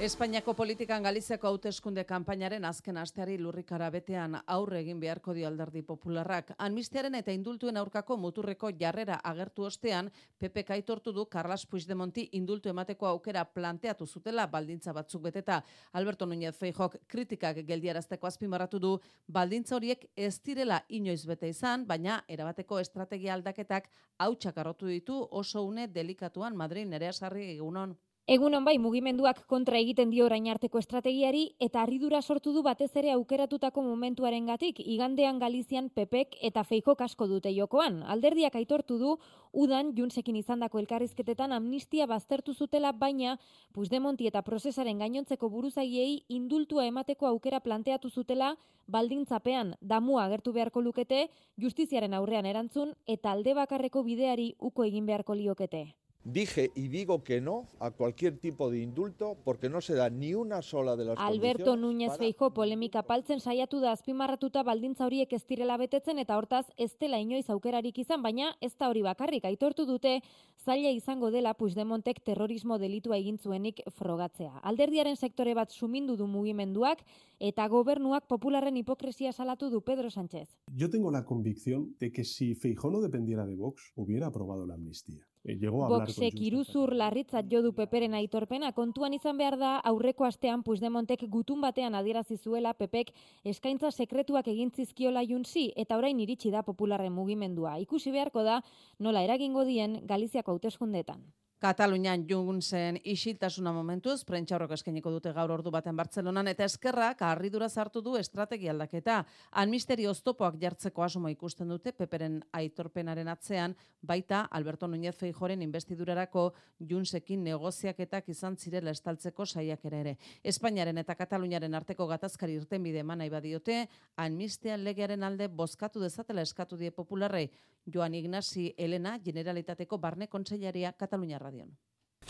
Espainiako 0.00 0.54
politikan 0.56 1.02
Galiziako 1.02 1.46
hauteskunde 1.50 2.06
kanpainaren 2.08 2.64
azken 2.64 2.96
asteari 2.96 3.34
lurrikara 3.36 3.90
betean 3.92 4.38
aurre 4.54 4.78
egin 4.80 4.96
beharko 5.02 5.34
dio 5.36 5.44
alderdi 5.48 5.82
popularrak. 5.84 6.54
Amnistiaren 6.56 7.18
eta 7.18 7.34
indultuen 7.36 7.76
aurkako 7.76 8.16
muturreko 8.16 8.70
jarrera 8.80 9.18
agertu 9.32 9.68
ostean, 9.68 10.08
PP 10.38 10.64
aitortu 10.78 11.12
du 11.12 11.26
Carlos 11.26 11.66
Puigdemonti 11.66 12.30
indultu 12.32 12.72
emateko 12.72 13.10
aukera 13.10 13.44
planteatu 13.44 14.06
zutela 14.06 14.46
baldintza 14.46 14.94
batzuk 14.96 15.22
beteta. 15.28 15.62
Alberto 15.92 16.24
Núñez 16.24 16.56
Feijok 16.56 16.96
kritikak 17.06 17.60
geldiarazteko 17.68 18.26
azpimarratu 18.26 18.78
du 18.78 18.98
baldintza 19.28 19.76
horiek 19.76 20.08
ez 20.16 20.40
direla 20.40 20.82
inoiz 20.88 21.26
bete 21.26 21.48
izan, 21.48 21.84
baina 21.86 22.24
erabateko 22.26 22.80
estrategia 22.80 23.34
aldaketak 23.34 23.90
hautsak 24.16 24.56
arrotu 24.56 24.86
ditu 24.86 25.26
oso 25.30 25.62
une 25.62 25.88
delikatuan 25.88 26.56
Madrid 26.56 26.88
nerea 26.88 27.12
sarri 27.12 27.50
egunon. 27.58 27.98
Egunon 28.30 28.62
bai, 28.62 28.76
mugimenduak 28.78 29.40
kontra 29.50 29.80
egiten 29.82 30.12
dio 30.12 30.22
orain 30.28 30.44
arteko 30.52 30.78
estrategiari 30.78 31.40
eta 31.66 31.80
harridura 31.82 32.20
sortu 32.22 32.52
du 32.54 32.60
batez 32.62 32.92
ere 33.00 33.10
aukeratutako 33.10 33.82
momentuaren 33.82 34.44
gatik, 34.46 34.76
igandean 34.78 35.40
Galizian 35.42 35.88
pepek 35.90 36.36
eta 36.48 36.62
feiko 36.62 36.94
kasko 36.94 37.26
dute 37.26 37.50
jokoan. 37.56 38.04
Alderdiak 38.14 38.54
aitortu 38.60 38.98
du, 39.00 39.16
udan 39.50 39.90
junsekin 39.96 40.38
izandako 40.38 40.78
elkarrizketetan 40.78 41.50
amnistia 41.56 42.06
baztertu 42.06 42.54
zutela, 42.54 42.92
baina 42.92 43.32
Puigdemonti 43.74 44.28
eta 44.30 44.44
prozesaren 44.46 45.02
gainontzeko 45.02 45.50
buruzaiei 45.50 46.22
indultua 46.28 46.84
emateko 46.86 47.26
aukera 47.26 47.58
planteatu 47.58 48.12
zutela, 48.14 48.52
baldintzapean 48.86 49.74
damua 49.80 50.28
agertu 50.28 50.52
beharko 50.52 50.84
lukete, 50.86 51.24
justiziaren 51.58 52.14
aurrean 52.14 52.46
erantzun 52.46 52.94
eta 53.08 53.32
alde 53.32 53.56
bakarreko 53.58 54.04
bideari 54.06 54.52
uko 54.60 54.86
egin 54.86 55.10
beharko 55.10 55.34
liokete. 55.34 55.82
Dije 56.24 56.70
y 56.74 56.88
digo 56.88 57.24
que 57.24 57.40
no 57.40 57.70
a 57.78 57.92
cualquier 57.92 58.36
tipo 58.36 58.70
de 58.70 58.80
indulto 58.80 59.38
porque 59.42 59.70
no 59.70 59.80
se 59.80 59.94
da 59.94 60.10
ni 60.10 60.34
una 60.34 60.60
sola 60.60 60.94
de 60.94 61.06
las 61.06 61.18
Alberto 61.18 61.76
Núñez 61.76 62.18
para... 62.18 62.50
polemika 62.50 63.02
paltzen 63.02 63.40
saiatu 63.40 63.80
da 63.80 63.92
azpimarratuta 63.92 64.62
baldintza 64.62 65.06
horiek 65.06 65.32
ez 65.32 65.46
direla 65.48 65.78
betetzen 65.78 66.18
eta 66.18 66.36
hortaz 66.36 66.66
ez 66.76 66.92
dela 67.00 67.18
inoiz 67.18 67.48
aukerarik 67.48 67.96
izan, 67.98 68.20
baina 68.22 68.52
ez 68.60 68.76
da 68.76 68.90
hori 68.90 69.00
bakarrik 69.00 69.46
aitortu 69.48 69.86
dute 69.86 70.20
zaila 70.58 70.90
izango 70.90 71.30
dela 71.30 71.54
Puigdemontek 71.54 72.20
terrorismo 72.20 72.76
delitua 72.78 73.16
egin 73.16 73.38
zuenik 73.38 73.80
frogatzea. 73.88 74.60
Alderdiaren 74.62 75.16
sektore 75.16 75.54
bat 75.54 75.72
sumindu 75.72 76.16
du 76.16 76.26
mugimenduak 76.26 77.00
eta 77.38 77.66
gobernuak 77.66 78.28
popularren 78.28 78.76
hipokresia 78.76 79.32
salatu 79.32 79.70
du 79.70 79.80
Pedro 79.80 80.10
Sánchez. 80.10 80.50
Yo 80.76 80.90
tengo 80.90 81.10
la 81.10 81.24
convicción 81.24 81.96
de 81.98 82.12
que 82.12 82.24
si 82.24 82.54
Feijó 82.54 82.90
no 82.90 83.00
dependiera 83.00 83.46
de 83.46 83.56
Vox, 83.56 83.92
hubiera 83.96 84.26
aprobado 84.26 84.66
la 84.66 84.74
amnistía. 84.74 85.29
Eh, 85.42 85.56
llegó 85.56 85.84
a 85.84 85.88
Boxek 85.88 86.34
iruzur 86.36 86.92
larritzat 86.92 87.46
jodu 87.48 87.72
peperen 87.72 88.12
aitorpena 88.18 88.72
kontuan 88.76 89.14
izan 89.16 89.38
behar 89.40 89.56
da 89.62 89.70
aurreko 89.90 90.26
astean 90.28 90.62
Puigdemontek 90.66 91.24
gutun 91.32 91.64
batean 91.64 91.96
adierazi 91.96 92.36
zuela 92.36 92.74
pepek 92.74 93.14
eskaintza 93.54 93.90
sekretuak 93.90 94.52
egin 94.52 94.70
zizkiola 94.70 95.24
junzi 95.24 95.70
eta 95.76 95.96
orain 95.96 96.20
iritsi 96.20 96.52
da 96.52 96.62
popularren 96.62 97.16
mugimendua. 97.16 97.78
Ikusi 97.80 98.12
beharko 98.12 98.44
da 98.44 98.60
nola 98.98 99.24
eragingo 99.24 99.64
dien 99.64 100.00
Galiziako 100.06 100.52
hauteskundetan. 100.52 101.24
Katalunian 101.60 102.22
junzen 102.24 102.96
isiltasuna 103.04 103.68
momentuz, 103.76 104.22
prentxaurroko 104.24 104.72
eskeniko 104.78 105.10
dute 105.12 105.28
gaur 105.36 105.50
ordu 105.52 105.68
baten 105.70 105.92
Bartzelonan, 105.98 106.48
eta 106.48 106.64
eskerrak 106.64 107.20
harridura 107.20 107.66
zartu 107.68 108.00
du 108.00 108.14
estrategia 108.16 108.70
aldaketa. 108.72 109.18
Almisteri 109.60 110.06
oztopoak 110.08 110.54
jartzeko 110.62 111.04
asmo 111.04 111.28
ikusten 111.28 111.68
dute, 111.68 111.92
peperen 111.92 112.38
aitorpenaren 112.56 113.28
atzean, 113.28 113.74
baita 114.00 114.46
Alberto 114.56 114.88
Núñez 114.88 115.12
Feijoren 115.20 115.60
investidurarako 115.60 116.46
junzekin 116.80 117.44
negoziaketak 117.44 118.32
izan 118.32 118.56
zirela 118.56 118.96
estaltzeko 118.96 119.44
saiak 119.44 119.84
ere 119.84 120.00
ere. 120.00 120.14
Espainiaren 120.42 120.96
eta 121.04 121.14
Kataluniaren 121.18 121.76
arteko 121.76 122.06
gatazkari 122.08 122.56
irten 122.56 122.88
bide 122.88 123.02
manai 123.04 123.28
badiote, 123.28 123.82
almistean 124.16 124.80
legearen 124.80 125.28
alde 125.28 125.48
bozkatu 125.48 126.00
dezatela 126.00 126.40
eskatu 126.40 126.80
die 126.80 126.90
popularrei. 126.90 127.50
Joan 127.92 128.14
Ignasi 128.14 128.74
Elena, 128.78 129.18
Generalitateko 129.18 129.98
Barne 129.98 130.28
Kontseilaria 130.28 130.92
Katalunia 130.92 131.38
Radion. 131.50 131.76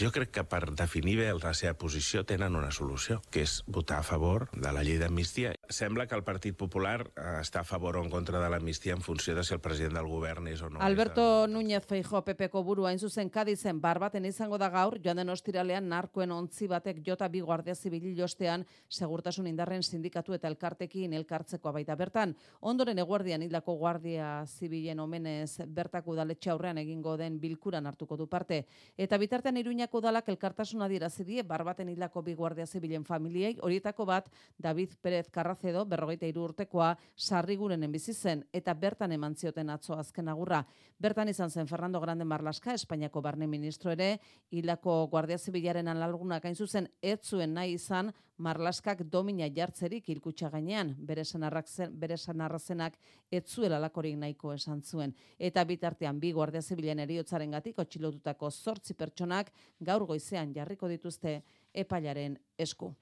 Jo 0.00 0.08
crec 0.08 0.30
que 0.32 0.42
per 0.48 0.70
definir 0.72 1.18
bé 1.18 1.26
la 1.36 1.50
seva 1.52 1.74
posició 1.76 2.22
tenen 2.24 2.54
una 2.56 2.70
solució, 2.72 3.18
que 3.28 3.42
és 3.44 3.58
votar 3.68 3.98
a 4.00 4.04
favor 4.06 4.46
de 4.54 4.70
la 4.72 4.80
llei 4.80 4.96
d'amnistia. 4.96 5.50
Sembla 5.68 6.06
que 6.08 6.16
el 6.16 6.22
Partit 6.24 6.56
Popular 6.56 7.02
eh, 7.04 7.24
està 7.42 7.60
a 7.60 7.68
favor 7.68 7.98
o 7.98 8.00
en 8.00 8.08
contra 8.08 8.40
de 8.40 8.48
l'amnistia 8.48 8.94
en 8.96 9.02
funció 9.04 9.34
de 9.36 9.44
si 9.44 9.52
el 9.52 9.60
president 9.60 9.98
del 9.98 10.08
govern 10.08 10.48
és 10.48 10.62
o 10.64 10.70
no. 10.72 10.80
Alberto 10.80 11.44
Núñez 11.52 11.84
Feijo 11.84 12.22
PPko 12.24 12.62
buru 12.64 12.86
hain 12.88 12.98
zuzen 12.98 13.28
Kadizen 13.28 13.82
barbaten 13.82 14.24
izango 14.24 14.56
da 14.56 14.70
gaur, 14.72 14.96
joan 15.04 15.20
den 15.20 15.34
ostiralean 15.34 15.90
narkoen 15.92 16.32
ontzi 16.32 16.70
batek 16.70 17.04
jota 17.04 17.28
bi 17.28 17.44
guardia 17.44 17.74
zibil 17.74 18.16
jostean 18.16 18.64
segurtasun 18.88 19.52
indarren 19.52 19.84
sindikatu 19.84 20.32
eta 20.32 20.48
elkartekin 20.48 21.12
elkartzeko 21.12 21.74
baita 21.76 21.98
bertan. 22.00 22.32
Ondoren 22.62 23.04
eguardian 23.04 23.44
hildako 23.44 23.76
guardia 23.76 24.46
zibilen 24.46 25.04
omenez 25.04 25.60
bertako 25.68 26.16
udaletxe 26.16 26.56
aurrean 26.56 26.80
egingo 26.80 27.18
den 27.20 27.36
bilkuran 27.38 27.84
hartuko 27.84 28.16
du 28.16 28.30
parte. 28.32 28.64
Eta 28.96 29.20
bitartean 29.20 29.60
Iruñako 29.90 30.06
udalak 30.06 30.28
elkartasuna 30.28 30.84
adierazi 30.86 31.24
die 31.26 31.42
barbaten 31.42 31.88
hildako 31.88 32.22
bi 32.22 32.34
guardia 32.38 32.64
zibilen 32.64 33.02
familiei, 33.04 33.56
horietako 33.60 34.04
bat 34.06 34.28
David 34.56 34.94
Pérez 35.02 35.26
Carracedo, 35.34 35.84
berrogeita 35.84 36.26
hiru 36.26 36.44
urtekoa, 36.44 36.92
sarrigurenen 37.16 37.90
bizi 37.90 38.14
zen 38.14 38.44
eta 38.52 38.72
bertan 38.74 39.10
eman 39.10 39.34
zioten 39.34 39.68
atzo 39.68 39.96
azken 39.98 40.28
agurra. 40.28 40.62
Bertan 40.96 41.28
izan 41.28 41.50
zen 41.50 41.66
Fernando 41.66 41.98
Grande 42.00 42.24
Marlaska, 42.24 42.72
Espainiako 42.72 43.20
barne 43.20 43.48
ministro 43.48 43.90
ere, 43.90 44.20
hildako 44.50 45.08
guardia 45.10 45.38
zibilaren 45.38 45.88
analgunak 45.88 46.44
hain 46.44 46.54
zuzen 46.54 46.86
ez 47.02 47.18
nahi 47.48 47.72
izan 47.74 48.12
Marlaskak 48.40 49.02
domina 49.12 49.46
jartzerik 49.52 50.06
hilkutxa 50.08 50.48
gainean, 50.50 50.94
bere 51.08 51.24
sanarrak 51.24 51.68
zen, 51.68 51.92
bere 52.00 52.16
sanarrazenak 52.16 52.96
ez 53.30 53.42
zuela 53.46 53.78
lakorik 53.78 54.16
nahiko 54.16 54.54
esan 54.54 54.80
zuen. 54.82 55.12
Eta 55.38 55.64
bitartean 55.68 56.20
bi 56.20 56.32
guardia 56.32 56.62
zibilen 56.62 57.02
eriotzarengatik 57.04 57.78
otxilotutako 57.84 58.50
zortzi 58.50 58.94
pertsonak 58.94 59.52
gaur 59.80 60.06
goizean 60.08 60.54
jarriko 60.56 60.88
dituzte 60.88 61.42
epailaren 61.84 62.38
esku. 62.58 62.94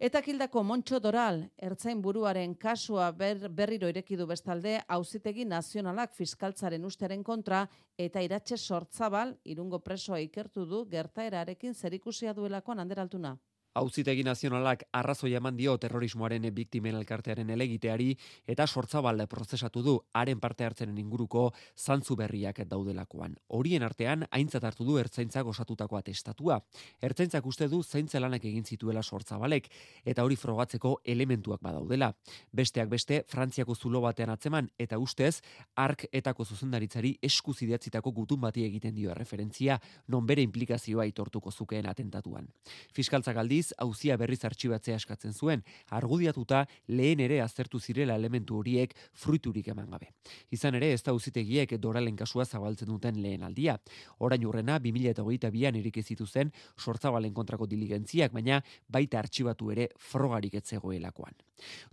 Eta 0.00 0.22
kildako 0.24 0.62
Montxo 0.64 0.96
Doral, 1.04 1.42
ertzain 1.60 2.00
buruaren 2.00 2.54
kasua 2.56 3.10
ber, 3.12 3.50
berriro 3.52 3.88
ireki 3.92 4.16
du 4.16 4.24
bestalde, 4.26 4.78
auzitegi 4.88 5.44
nazionalak 5.44 6.14
fiskaltzaren 6.16 6.88
usteren 6.88 7.20
kontra, 7.22 7.66
eta 8.00 8.22
iratxe 8.24 8.56
sortzabal, 8.56 9.36
irungo 9.44 9.82
presoa 9.84 10.22
ikertu 10.24 10.64
du, 10.64 10.86
gertaerarekin 10.88 11.76
zerikusia 11.76 12.32
duelakoan 12.32 12.80
anderaltuna. 12.80 13.36
Auzitegi 13.78 14.24
nazionalak 14.26 14.80
arrazoi 14.98 15.36
eman 15.38 15.54
dio 15.54 15.76
terrorismoaren 15.78 16.42
biktimen 16.54 16.96
elkartearen 16.98 17.52
elegiteari 17.54 18.16
eta 18.50 18.64
sortzabalde 18.66 19.28
prozesatu 19.30 19.82
du 19.86 19.92
haren 20.12 20.40
parte 20.42 20.64
hartzenen 20.66 20.96
inguruko 20.98 21.52
zantzu 21.78 22.16
berriak 22.18 22.58
daudelakoan. 22.66 23.36
Horien 23.46 23.84
artean 23.86 24.24
aintzat 24.30 24.64
hartu 24.66 24.84
du 24.84 24.96
ertzaintzak 24.98 25.46
osatutako 25.46 26.00
atestatua. 26.00 26.58
Ertzaintzak 27.00 27.46
uste 27.46 27.68
du 27.68 27.82
zaintzelanak 27.84 28.44
egin 28.50 28.64
zituela 28.64 29.04
sortzabalek 29.04 29.68
eta 30.04 30.24
hori 30.24 30.34
frogatzeko 30.34 30.96
elementuak 31.04 31.62
badaudela. 31.62 32.10
Besteak 32.52 32.90
beste 32.90 33.22
Frantziako 33.28 33.76
zulo 33.76 34.00
batean 34.00 34.34
atzeman 34.34 34.72
eta 34.78 34.98
ustez 34.98 35.42
ark 35.76 36.08
etako 36.10 36.44
zuzendaritzari 36.44 37.14
eskuz 37.22 37.60
idatzitako 37.62 38.10
gutun 38.10 38.40
bati 38.40 38.66
egiten 38.66 38.98
dio 38.98 39.14
referentzia 39.14 39.78
non 40.08 40.26
bere 40.26 40.42
implikazioa 40.42 41.06
itortuko 41.06 41.52
zukeen 41.52 41.86
atentatuan. 41.86 42.50
Fiskaltzak 42.92 43.36
aldiz 43.60 43.74
auzia 43.78 44.16
berriz 44.16 44.44
artxibatzea 44.44 44.96
eskatzen 44.96 45.32
zuen, 45.32 45.62
argudiatuta 45.90 46.66
lehen 46.88 47.20
ere 47.20 47.40
aztertu 47.42 47.78
zirela 47.78 48.16
elementu 48.16 48.56
horiek 48.58 48.94
fruiturik 49.12 49.68
eman 49.68 49.90
gabe. 49.90 50.10
Izan 50.50 50.74
ere, 50.74 50.92
ez 50.92 51.02
da 51.02 51.12
auzitegiek 51.12 51.76
doralen 51.78 52.16
kasua 52.16 52.44
zabaltzen 52.44 52.88
duten 52.88 53.20
lehen 53.20 53.42
aldia. 53.42 53.76
Orain 54.18 54.44
urrena, 54.46 54.78
2008an 54.78 55.76
erik 55.76 55.98
ezitu 55.98 56.26
zen 56.26 56.52
sortzabalen 56.78 57.34
kontrako 57.34 57.66
diligentziak, 57.66 58.32
baina 58.32 58.62
baita 58.88 59.18
artxibatu 59.18 59.70
ere 59.70 59.90
frogarik 59.98 60.54
etzegoelakoan. 60.54 61.34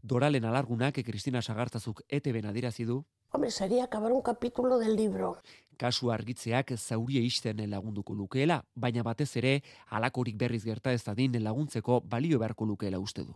Doralen 0.02 0.46
alargunak 0.46 1.04
Kristina 1.04 1.42
Sagartzazuk 1.42 2.04
ETB 2.08 2.46
adirazi 2.46 2.86
du 2.86 3.04
Hombre, 3.32 3.52
sería 3.52 3.84
acabar 3.84 4.12
un 4.12 4.22
capítulo 4.22 4.80
del 4.80 4.96
libro. 4.96 5.38
Kasu 5.78 6.12
argitzeak 6.12 6.76
zaurie 6.78 7.22
isten 7.22 7.60
lagunduko 7.70 8.16
lukeela, 8.16 8.64
baina 8.74 9.04
batez 9.04 9.36
ere 9.38 9.64
halakorik 9.90 10.38
berriz 10.38 10.64
gerta 10.64 10.94
ez 10.94 11.04
dadin 11.04 11.38
laguntzeko 11.44 12.02
balio 12.02 12.40
beharko 12.40 12.66
lukeela 12.66 13.00
uste 13.00 13.24
du. 13.24 13.36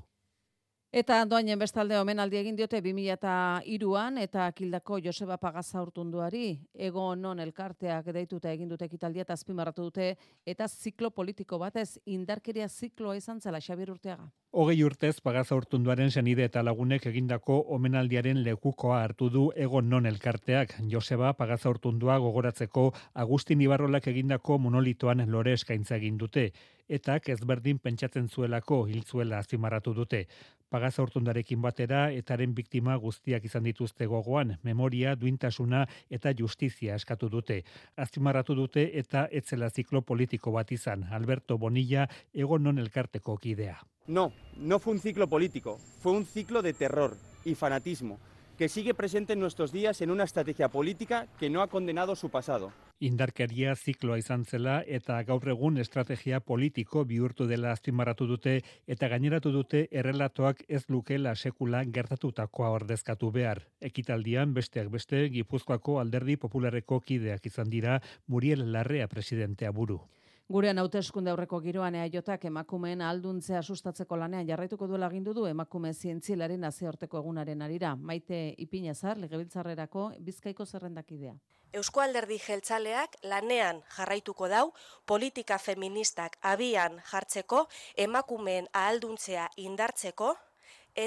Eta 0.91 1.21
doainen 1.23 1.55
bestalde 1.55 1.95
omenaldi 1.95 2.35
egin 2.35 2.57
diote 2.59 2.81
2003an 2.83 4.17
eta 4.19 4.49
kildako 4.51 4.97
Joseba 5.05 5.37
Pagaza 5.39 5.79
urtunduari 5.79 6.57
ego 6.75 7.05
non 7.15 7.39
elkarteak 7.39 8.09
deituta 8.11 8.51
egin 8.51 8.67
dute 8.67 8.89
ekitaldia 8.89 9.23
eta 9.23 9.37
azpimarratu 9.39 9.85
dute 9.87 10.09
eta 10.45 10.67
ziklo 10.67 11.13
politiko 11.15 11.61
batez 11.63 11.95
indarkeria 12.05 12.67
zikloa 12.67 13.15
izan 13.15 13.39
zela 13.39 13.61
Xabier 13.61 13.93
Urteaga. 13.95 14.27
Hogei 14.51 14.83
urtez 14.83 15.21
pagaza 15.23 15.55
urtunduaren 15.55 16.11
zenide 16.11 16.43
eta 16.43 16.59
lagunek 16.61 17.05
egindako 17.07 17.61
omenaldiaren 17.71 18.43
lekukoa 18.43 19.01
hartu 19.05 19.29
du 19.29 19.47
egon 19.55 19.87
non 19.89 20.05
elkarteak. 20.05 20.75
Joseba 20.91 21.31
pagaza 21.39 21.69
urtundua 21.69 22.17
gogoratzeko 22.17 22.89
Agustin 23.13 23.61
Ibarrolak 23.61 24.11
egindako 24.11 24.59
monolitoan 24.59 25.23
lore 25.31 25.53
eskaintza 25.53 25.95
egin 25.95 26.17
dute. 26.17 26.51
Eta 26.89 27.15
ezberdin 27.25 27.79
pentsatzen 27.79 28.27
zuelako 28.27 28.87
hiltzuela 28.87 29.37
azpimarratu 29.39 29.93
dute. 29.93 30.27
Pagaza 30.71 31.03
urtundarekin 31.03 31.59
batera 31.59 32.05
etaren 32.15 32.53
biktima 32.55 32.93
guztiak 32.95 33.43
izan 33.43 33.65
dituzte 33.67 34.05
gogoan, 34.07 34.53
memoria, 34.63 35.17
duintasuna 35.19 35.81
eta 36.09 36.31
justizia 36.39 36.95
eskatu 36.95 37.27
dute. 37.33 37.57
Azpimarratu 37.99 38.55
dute 38.55 38.85
eta 39.01 39.25
etzela 39.41 39.69
ziklo 39.69 40.01
politiko 40.01 40.55
bat 40.55 40.71
izan. 40.71 41.03
Alberto 41.11 41.57
Bonilla 41.57 42.07
egon 42.33 42.63
non 42.63 42.79
elkarteko 42.79 43.35
kidea. 43.37 43.81
No, 44.07 44.31
no 44.55 44.79
fue 44.79 44.93
un 44.93 44.99
ciclo 44.99 45.27
político, 45.27 45.77
fue 45.99 46.13
un 46.13 46.25
ciclo 46.25 46.61
de 46.61 46.73
terror 46.73 47.17
y 47.43 47.55
fanatismo 47.55 48.19
que 48.61 48.69
sigue 48.69 48.93
presente 48.93 49.33
en 49.33 49.39
nuestros 49.39 49.71
días 49.71 50.01
en 50.01 50.11
una 50.11 50.23
estrategia 50.23 50.69
política 50.69 51.25
que 51.39 51.49
no 51.49 51.63
ha 51.63 51.67
condenado 51.67 52.15
su 52.15 52.29
pasado. 52.29 52.71
Indarkeria 52.99 53.73
zikloa 53.75 54.19
izan 54.21 54.43
zela 54.45 54.75
eta 54.85 55.17
gaur 55.25 55.49
egun 55.49 55.81
estrategia 55.81 56.43
politiko 56.51 57.01
bihurtu 57.09 57.47
dela 57.49 57.71
azpimarratu 57.73 58.27
dute 58.29 58.53
eta 58.85 59.09
gaineratu 59.09 59.49
dute 59.57 59.87
errelatoak 59.89 60.61
ez 60.67 60.83
lukela 60.93 61.33
sekula 61.33 61.81
gertatutakoa 61.97 62.69
ordezkatu 62.77 63.31
behar. 63.33 63.65
Ekitaldian 63.81 64.53
besteak 64.53 64.93
beste 64.93 65.25
Gipuzkoako 65.33 65.97
alderdi 66.05 66.37
popularreko 66.37 67.01
kideak 67.01 67.49
izan 67.49 67.73
dira 67.73 67.97
Muriel 68.27 68.67
Larrea 68.71 69.07
presidentea 69.07 69.71
buru. 69.71 70.03
Gurean 70.51 70.81
hauteskunde 70.81 71.31
aurreko 71.31 71.61
giroan 71.63 71.95
eaiotak 71.95 72.41
emakumeen 72.49 73.01
alduntzea 73.07 73.61
sustatzeko 73.63 74.17
lanean 74.19 74.49
jarraituko 74.49 74.87
duela 74.89 75.07
agindu 75.07 75.33
du 75.37 75.45
emakume 75.47 75.93
zientzialari 75.93 76.57
nazioarteko 76.59 77.21
egunaren 77.21 77.61
arira. 77.61 77.91
Maite 77.95 78.39
Ipinezar, 78.65 79.21
legebiltzarrerako 79.21 80.09
bizkaiko 80.19 80.65
zerrendakidea. 80.65 81.37
Eusko 81.79 82.03
alderdi 82.03 82.39
jeltzaleak 82.47 83.15
lanean 83.23 83.79
jarraituko 83.95 84.51
dau 84.51 84.65
politika 85.13 85.57
feministak 85.57 86.35
abian 86.41 86.99
jartzeko 87.13 87.63
emakumeen 88.07 88.67
ahalduntzea 88.73 89.47
indartzeko 89.55 90.35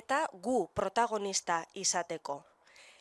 eta 0.01 0.25
gu 0.49 0.59
protagonista 0.75 1.67
izateko. 1.75 2.41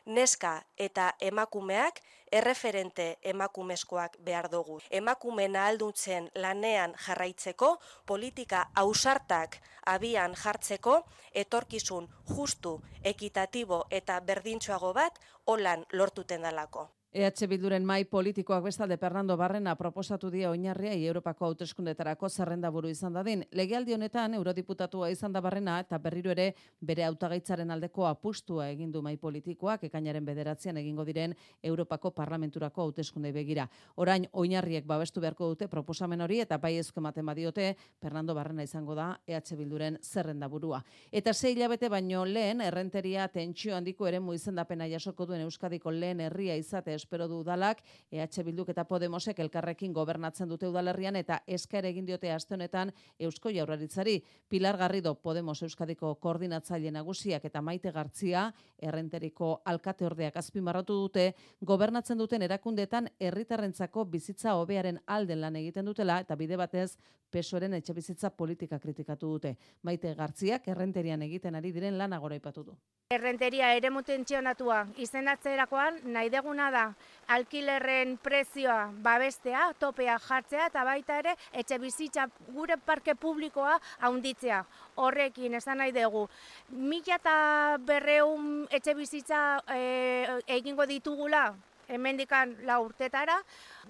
Neska 0.05 0.65
eta 0.77 1.13
emakumeak 1.21 1.99
erreferente 2.31 3.05
emakumezkoak 3.31 4.17
behar 4.19 4.49
dugu. 4.51 4.79
Emakumeen 4.91 5.55
ahalduntzen 5.55 6.29
lanean 6.35 6.95
jarraitzeko, 7.05 7.69
politika 8.05 8.65
ausartak 8.75 9.55
abian 9.85 10.35
jartzeko, 10.43 10.97
etorkizun 11.33 12.09
justu, 12.35 12.81
ekitatibo 13.03 13.85
eta 14.01 14.19
berdintxoago 14.19 14.93
bat 14.93 15.19
holan 15.45 15.85
lortuten 15.93 16.41
dalako. 16.41 16.89
EH 17.13 17.45
Bilduren 17.45 17.85
mai 17.85 18.05
politikoak 18.09 18.63
bestalde 18.65 18.95
Fernando 18.97 19.35
Barrena 19.37 19.75
proposatu 19.77 20.31
die 20.33 20.47
oinarria 20.49 20.95
Europako 20.97 21.45
hauteskundetarako 21.45 22.29
zerrenda 22.29 22.71
buru 22.73 22.89
izan 22.89 23.13
dadin. 23.13 23.43
Legealdi 23.51 23.93
honetan 23.93 24.33
eurodiputatua 24.33 25.11
izan 25.13 25.31
da 25.31 25.41
Barrena 25.41 25.75
eta 25.79 25.99
berriro 26.01 26.31
ere 26.31 26.55
bere 26.81 27.03
hautagaitzaren 27.05 27.69
aldeko 27.69 28.07
apustua 28.09 28.71
egin 28.71 28.91
du 28.91 29.03
mai 29.05 29.13
politikoak 29.21 29.83
ekainaren 29.83 30.25
bederatzean 30.25 30.79
egingo 30.81 31.05
diren 31.05 31.35
Europako 31.61 32.09
parlamenturako 32.17 32.87
hauteskunde 32.87 33.31
begira. 33.31 33.67
Orain 33.95 34.25
oinarriek 34.31 34.87
babestu 34.89 35.21
beharko 35.21 35.51
dute 35.53 35.67
proposamen 35.67 36.25
hori 36.25 36.39
eta 36.41 36.57
bai 36.57 36.79
ezko 36.79 36.99
ematen 36.99 37.29
badiote 37.29 37.75
Fernando 38.01 38.33
Barrena 38.33 38.63
izango 38.65 38.95
da 38.95 39.19
EH 39.27 39.53
Bilduren 39.55 39.99
zerrenda 40.01 40.49
burua. 40.49 40.81
Eta 41.11 41.33
sei 41.33 41.53
hilabete 41.53 41.93
baino 41.93 42.25
lehen 42.25 42.61
errenteria 42.61 43.27
tentsio 43.27 43.77
handiko 43.77 44.07
ere 44.07 44.19
izendapena 44.33 44.87
jasoko 44.87 45.27
duen 45.27 45.41
Euskadiko 45.41 45.91
lehen 45.91 46.19
herria 46.19 46.57
izate 46.57 47.02
espero 47.03 47.27
du 47.27 47.39
udalak, 47.43 47.83
EH 48.11 48.43
Bilduk 48.43 48.69
eta 48.71 48.85
Podemosek 48.87 49.39
elkarrekin 49.43 49.93
gobernatzen 49.93 50.49
dute 50.49 50.67
udalerrian 50.69 51.15
eta 51.19 51.41
esker 51.47 51.85
egin 51.85 52.05
diote 52.07 52.31
aste 52.31 52.55
honetan 52.55 52.93
Eusko 53.19 53.51
Jaurlaritzari. 53.51 54.21
Pilar 54.49 54.77
Garrido 54.77 55.15
Podemos 55.15 55.61
Euskadiko 55.63 56.15
koordinatzaile 56.15 56.91
nagusiak 56.91 57.45
eta 57.45 57.61
Maite 57.61 57.91
Gartzia 57.91 58.47
errenteriko 58.81 59.61
alkate 59.65 60.05
ordeak 60.05 60.37
azpimarratu 60.37 60.99
dute 61.05 61.33
gobernatzen 61.61 62.17
duten 62.17 62.41
erakundetan 62.41 63.09
herritarrentzako 63.19 64.05
bizitza 64.05 64.55
hobearen 64.55 65.01
alden 65.07 65.41
lan 65.41 65.59
egiten 65.59 65.85
dutela 65.85 66.19
eta 66.23 66.35
bide 66.39 66.57
batez 66.57 66.97
pesoren 67.33 67.73
etxe 67.73 67.93
bizitza 67.93 68.29
politika 68.29 68.79
kritikatu 68.79 69.31
dute. 69.35 69.55
Maite 69.81 70.13
Gartziak 70.15 70.67
errenterian 70.69 71.21
egiten 71.25 71.55
ari 71.55 71.71
diren 71.73 71.97
lan 71.97 72.13
agora 72.13 72.37
ipatu 72.37 72.63
du. 72.63 72.77
Errenteria 73.13 73.73
ere 73.77 73.89
mutentzionatua 73.93 74.83
izendatzerakoan 74.97 75.99
nahi 76.13 76.29
deguna 76.33 76.69
da 76.71 76.85
alkilerren 77.27 78.17
prezioa 78.23 78.91
babestea, 79.03 79.71
topea 79.79 80.17
jartzea 80.19 80.67
eta 80.69 80.83
baita 80.83 81.19
ere 81.19 81.35
etxe 81.51 81.79
bizitza 81.79 82.27
gure 82.53 82.77
parke 82.77 83.15
publikoa 83.15 83.77
haunditzea. 84.01 84.63
Horrekin 84.95 85.53
esan 85.59 85.81
nahi 85.81 85.93
dugu. 85.95 86.27
Mila 86.69 87.15
eta 87.19 87.35
berreun 87.79 88.67
etxe 88.71 88.95
bizitza 88.95 89.61
e, 89.67 90.41
egingo 90.47 90.85
ditugula 90.85 91.53
hemendikan 91.87 92.55
la 92.63 92.79
urtetara, 92.79 93.41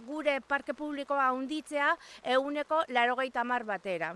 gure 0.07 0.39
parke 0.41 0.73
publikoa 0.73 1.27
haunditzea 1.29 1.95
eguneko 2.35 2.83
larogeita 2.89 3.43
mar 3.43 3.63
batera 3.63 4.15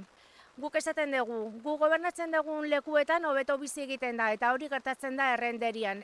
guk 0.57 0.76
esaten 0.80 1.14
dugu, 1.14 1.38
gu 1.61 1.77
gobernatzen 1.77 2.31
dugun 2.34 2.65
lekuetan 2.72 3.26
hobeto 3.30 3.57
bizi 3.61 3.84
egiten 3.85 4.18
da 4.18 4.31
eta 4.34 4.53
hori 4.55 4.69
gertatzen 4.72 5.18
da 5.19 5.34
errenderian. 5.35 6.01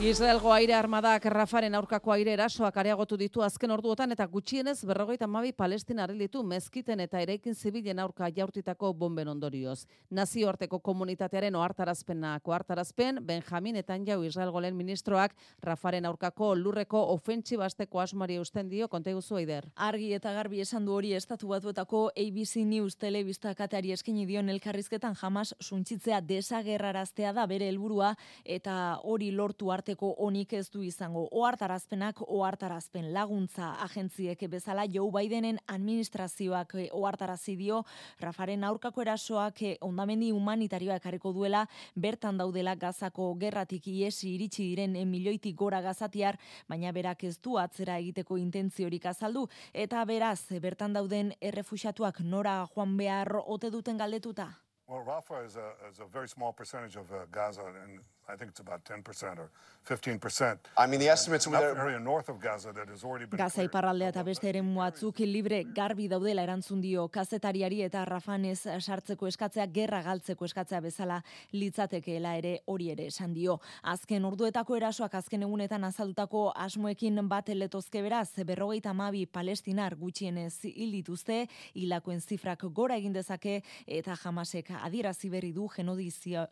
Israelgo 0.00 0.48
aire 0.50 0.72
armadak 0.72 1.26
Rafaren 1.28 1.74
aurkako 1.76 2.14
aire 2.14 2.32
erasoak 2.32 2.76
areagotu 2.80 3.18
ditu 3.20 3.42
azken 3.44 3.70
orduotan 3.74 4.14
eta 4.14 4.24
gutxienez 4.32 4.78
berrogeita 4.88 5.26
mabi 5.28 5.52
palestina 5.52 6.06
ditu 6.06 6.40
mezkiten 6.42 7.00
eta 7.04 7.20
eraikin 7.20 7.54
zibilen 7.54 7.98
aurka 7.98 8.30
jaurtitako 8.32 8.94
bomben 8.94 9.28
ondorioz. 9.28 9.84
Nazioarteko 10.10 10.78
komunitatearen 10.80 11.54
ohartarazpenak 11.54 12.48
ohartarazpen 12.48 13.18
Benjamin 13.26 13.74
Netanyahu 13.74 14.24
Israelgo 14.24 14.62
lehen 14.62 14.74
ministroak 14.74 15.34
Rafaren 15.62 16.06
aurkako 16.06 16.54
lurreko 16.54 17.04
ofentsibasteko 17.12 18.00
asmari 18.00 18.38
usten 18.38 18.70
dio 18.70 18.88
konteguzu 18.88 19.36
eider. 19.36 19.68
Argi 19.76 20.14
eta 20.14 20.32
garbi 20.32 20.62
esan 20.62 20.86
du 20.86 20.94
hori 20.94 21.12
estatu 21.12 21.48
batuetako 21.48 22.06
ABC 22.16 22.64
News 22.64 22.96
telebista 22.96 23.54
kateari 23.54 23.92
eskaini 23.92 24.24
dion 24.24 24.48
elkarrizketan 24.48 25.14
jamas 25.14 25.54
suntzitzea 25.60 26.22
desagerraraztea 26.22 27.34
da 27.34 27.46
bere 27.46 27.68
helburua 27.68 28.14
eta 28.46 28.96
hori 29.04 29.30
lortu 29.30 29.70
arte 29.70 29.89
arteko 29.90 30.14
onik 30.22 30.52
ez 30.52 30.70
du 30.70 30.82
izango. 30.86 31.24
Oartarazpenak 31.32 32.20
oartarazpen 32.22 33.08
laguntza 33.12 33.72
agentziek 33.82 34.38
bezala 34.48 34.84
Joe 34.86 35.10
Bidenen 35.10 35.58
administrazioak 35.66 36.74
eh, 36.78 36.88
oartarazi 36.92 37.56
dio 37.56 37.82
Rafaren 38.20 38.62
aurkako 38.64 39.02
erasoak 39.02 39.62
eh, 39.62 39.76
ondamendi 39.80 40.30
humanitarioa 40.30 41.00
ekarriko 41.00 41.32
duela 41.32 41.64
bertan 41.96 42.38
daudela 42.38 42.76
gazako 42.76 43.34
gerratik 43.34 43.88
iesi 43.88 44.36
iritsi 44.36 44.68
diren 44.70 44.94
milioitik 45.10 45.56
gora 45.56 45.80
gazatiar, 45.80 46.38
baina 46.68 46.92
berak 46.92 47.24
ez 47.24 47.38
du 47.42 47.58
atzera 47.58 47.98
egiteko 47.98 48.38
intentziorik 48.38 49.06
azaldu 49.06 49.48
eta 49.74 50.04
beraz 50.04 50.46
bertan 50.62 50.92
dauden 50.92 51.34
errefuxatuak 51.40 52.20
nora 52.20 52.60
joan 52.74 52.96
behar 52.96 53.40
ote 53.44 53.70
duten 53.70 53.98
galdetuta. 53.98 54.52
Well, 54.90 55.04
Rafa 55.06 55.44
is 55.46 55.54
a, 55.54 55.70
is 55.88 56.00
a 56.00 56.04
very 56.04 56.26
small 56.28 56.52
percentage 56.52 56.96
of 56.96 57.12
uh, 57.12 57.18
Gaza, 57.30 57.62
and 57.62 58.00
I 58.32 58.36
think 58.36 58.50
it's 58.50 58.60
about 58.60 58.84
10% 58.84 59.38
or 59.38 59.50
15%. 59.88 60.58
I 60.76 60.86
mean, 60.86 61.00
the 61.00 61.08
estimates 61.08 61.46
in 61.46 61.52
that 61.52 61.62
area 61.62 61.98
north 61.98 62.28
of 62.28 62.40
Gaza 62.40 62.72
that 62.72 62.88
has 62.88 63.02
already 63.02 63.24
been 63.26 63.38
Gaza 63.38 63.64
iparraldea 63.64 64.10
eta 64.12 64.22
beste 64.22 64.48
ere 64.48 64.60
muatzuk 64.62 65.18
libre 65.24 65.64
garbi 65.64 66.06
daudela 66.08 66.42
erantzun 66.46 66.80
dio 66.80 67.08
kazetariari 67.08 67.80
eta 67.82 68.04
Rafanez 68.04 68.60
sartzeko 68.78 69.26
eskatzea 69.26 69.66
gerra 69.66 70.02
galtzeko 70.02 70.44
eskatzea 70.44 70.80
bezala 70.84 71.22
litzatekeela 71.52 72.36
ere 72.38 72.60
hori 72.66 72.90
ere 72.92 73.06
esan 73.10 73.34
dio. 73.34 73.58
Azken 73.82 74.24
orduetako 74.24 74.76
erasoak 74.76 75.14
azken 75.14 75.42
egunetan 75.48 75.84
azaldutako 75.84 76.52
asmoekin 76.54 77.18
bat 77.28 77.48
letozke 77.48 78.02
beraz, 78.02 78.28
berrogeita 78.46 78.92
mabi 78.92 79.24
palestinar 79.26 79.96
gutxienez 79.96 80.60
hil 80.70 80.92
dituzte, 80.92 81.48
hilakoen 81.74 82.20
zifrak 82.20 82.62
gora 82.70 82.96
egin 83.00 83.12
dezake 83.12 83.62
eta 83.86 84.14
jamasek 84.14 84.70
adierazi 84.82 85.30
berri 85.30 85.52
du 85.52 85.68
genozio, 85.68 86.46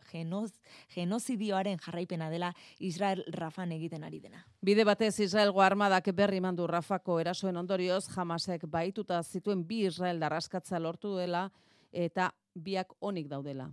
genozidioaren 1.69 1.79
jarraipena 1.79 2.29
dela 2.29 2.53
Israel 2.79 3.23
Rafan 3.31 3.71
egiten 3.71 4.03
ari 4.03 4.19
dena. 4.19 4.45
Bide 4.61 4.83
batez 4.83 5.19
Israelgo 5.19 5.61
armadak 5.61 6.11
berri 6.13 6.39
mandu 6.39 6.67
Rafako 6.67 7.19
erasoen 7.19 7.57
ondorioz, 7.57 8.07
jamasek 8.09 8.65
baituta 8.67 9.21
zituen 9.23 9.65
bi 9.65 9.85
Israel 9.85 10.19
darraskatza 10.19 10.79
lortu 10.79 11.17
dela 11.17 11.49
eta 11.91 12.33
biak 12.55 12.93
onik 13.01 13.27
daudela. 13.27 13.69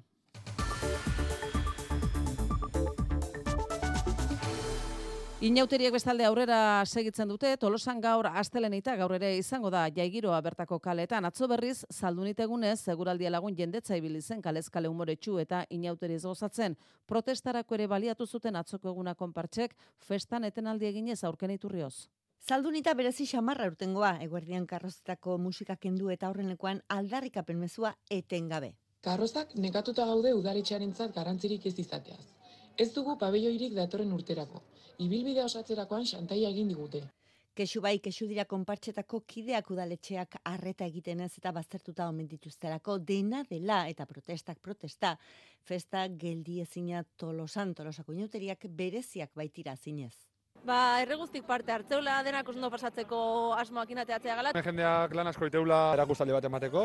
Inauteriek 5.46 5.92
bestalde 5.94 6.24
aurrera 6.26 6.82
segitzen 6.90 7.28
dute, 7.30 7.52
tolosan 7.62 8.00
gaur 8.02 8.26
astelenita 8.26 8.96
gaur 8.98 9.12
ere 9.14 9.28
izango 9.38 9.70
da 9.70 9.84
jaigiroa 9.94 10.40
bertako 10.42 10.80
kaletan. 10.82 11.28
Atzo 11.28 11.46
berriz, 11.46 11.84
zaldunitegunez, 11.92 12.80
seguraldia 12.80 13.30
lagun 13.30 13.54
jendetza 13.54 13.94
ibili 14.00 14.22
zen 14.22 14.42
kalezkale 14.42 14.90
humoretsu 14.90 15.38
eta 15.38 15.62
inauteriz 15.70 16.24
gozatzen. 16.24 16.74
Protestarako 17.06 17.78
ere 17.78 17.86
baliatu 17.86 18.26
zuten 18.26 18.58
atzoko 18.58 18.90
eguna 18.90 19.14
konpartxek, 19.14 19.76
festan 20.08 20.50
etenaldi 20.50 20.90
eginez 20.90 21.22
aurken 21.22 21.54
iturrioz. 21.54 22.08
Zaldunita 22.42 22.94
berezi 22.98 23.26
xamarra 23.30 23.68
urtengoa, 23.70 24.16
eguerdian 24.26 24.66
karrozetako 24.66 25.38
musika 25.38 25.76
kendu 25.76 26.10
eta 26.10 26.32
horrenekoan 26.32 26.82
aldarrikapen 26.88 27.60
mezua 27.60 27.94
etengabe. 28.10 28.72
Karrozak 29.06 29.54
negatuta 29.54 30.08
gaude 30.10 30.34
udaritxarentzat 30.34 31.14
garantzirik 31.14 31.70
ez 31.70 31.78
izateaz. 31.78 32.35
Ez 32.78 32.92
dugu 32.92 33.16
pabelloirik 33.18 33.72
datorren 33.76 34.12
urterako 34.12 34.60
ibilbide 35.04 35.44
osatzerakoan 35.44 36.04
xantaia 36.08 36.50
egin 36.54 36.68
digute. 36.72 37.02
Kexu 37.56 37.80
bai, 37.80 37.94
kexu 38.04 38.26
dira 38.28 38.44
konpartxetako 38.44 39.22
kideak 39.32 39.70
udaletxeak 39.72 40.36
arreta 40.50 40.84
egiten 40.84 41.22
ez 41.24 41.30
eta 41.38 41.52
baztertuta 41.56 42.08
omen 42.12 42.28
dituzterako 42.28 42.98
dena 43.10 43.42
dela 43.48 43.78
eta 43.88 44.04
protestak 44.06 44.60
protesta. 44.60 45.14
Festa 45.64 46.04
geldi 46.24 46.60
ezina 46.60 47.02
tolosan, 47.16 47.72
tolosako 47.74 48.12
inuteriak 48.12 48.68
bereziak 48.68 49.32
baitira 49.34 49.76
zinez. 49.76 50.14
Ba, 50.66 50.98
erreguztik 50.98 51.44
parte 51.46 51.70
hartzeula 51.70 52.16
denak 52.26 52.48
ondo 52.50 52.66
pasatzeko 52.72 53.18
asmoak 53.54 53.92
inateatzea 53.94 54.34
gala. 54.34 54.52
Jendeak 54.66 55.12
lan 55.14 55.30
asko 55.30 55.46
iteula 55.46 55.78
erakustaldi 55.94 56.34
bat 56.34 56.48
emateko, 56.48 56.82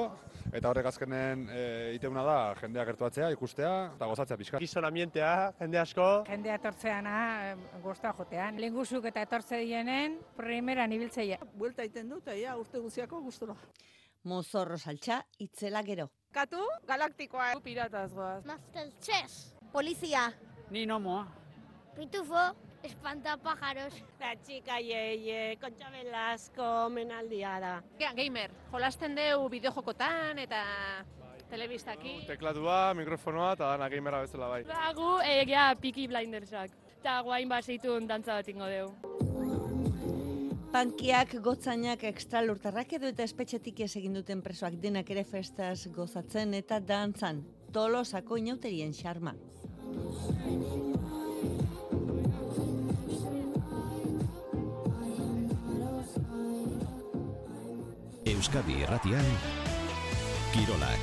eta 0.53 0.69
horrek 0.69 0.89
azkenen 0.91 1.47
e, 1.49 1.63
iteuna 1.95 2.21
da 2.27 2.35
jendeak 2.59 2.91
gertuatzea, 2.91 3.31
ikustea 3.33 3.73
eta 3.95 4.11
gozatzea 4.11 4.37
pixka. 4.37 4.61
Gizon 4.61 4.85
ambientea, 4.85 5.33
jende 5.63 5.81
asko. 5.81 6.07
Jendea 6.29 6.59
etortzeana, 6.61 7.17
guztua 7.81 8.13
jotean. 8.21 8.61
Lengusuk 8.61 9.09
eta 9.09 9.25
etortze 9.25 9.63
dienen, 9.65 10.19
primeran 10.37 10.93
ibiltzeia. 10.93 11.41
Buelta 11.57 11.87
iten 11.89 12.13
dut, 12.13 12.29
ja, 12.37 12.53
urte 12.61 12.85
guziako 12.85 13.25
gustura. 13.25 13.57
Mozorro 14.29 14.77
saltxa, 14.77 15.23
itzela 15.41 15.81
gero. 15.81 16.11
Katu, 16.31 16.61
galaktikoa. 16.85 17.55
Pirataz 17.65 18.11
goaz. 18.13 18.43
Masterchef. 18.45 19.39
Polizia. 19.73 20.27
Ni 20.69 20.85
nomoa. 20.85 21.25
Pitufo. 21.97 22.51
Espantapájaros. 22.83 23.93
La 24.19 24.35
chica 24.41 24.79
Yeye, 24.79 25.57
Concha 25.61 25.89
Velasco, 25.89 26.89
menaldia 26.89 27.59
da. 27.59 27.83
gamer, 28.15 28.51
jolasten 28.71 29.15
deu 29.15 29.49
bideojokotan 29.49 30.39
eta 30.39 30.63
telebistaki. 31.51 32.21
Teklatua, 32.27 32.93
mikrofonoa 32.97 33.53
eta 33.57 33.71
dana 33.73 33.89
gamera 33.91 34.21
bezala 34.23 34.47
bai. 34.47 34.63
Bagu, 34.69 35.11
egia 35.27 35.71
Piki 35.81 36.07
Blindersak. 36.07 36.71
Eta 37.01 37.19
guain 37.25 37.49
bat 37.49 37.65
zeitun 37.65 38.07
dantza 38.07 38.39
bat 38.39 38.47
ingo 38.47 38.69
deu. 38.71 38.91
Pankiak, 40.71 41.33
gotzainak, 41.43 42.05
ekstra 42.07 42.39
lurtarrak 42.45 42.93
edo 42.95 43.09
eta 43.11 43.25
espetxetik 43.27 43.81
ez 43.83 43.89
egin 43.99 44.13
duten 44.15 44.41
presoak 44.45 44.77
denak 44.79 45.09
ere 45.11 45.25
festaz 45.27 45.89
gozatzen 45.91 46.55
eta 46.55 46.79
dantzan. 46.79 47.43
Tolosako 47.75 48.37
inauterien 48.39 48.95
xarma. 48.95 49.35
Euskadi 58.41 58.81
Erratian 58.81 59.25
Kirolak. 60.49 61.01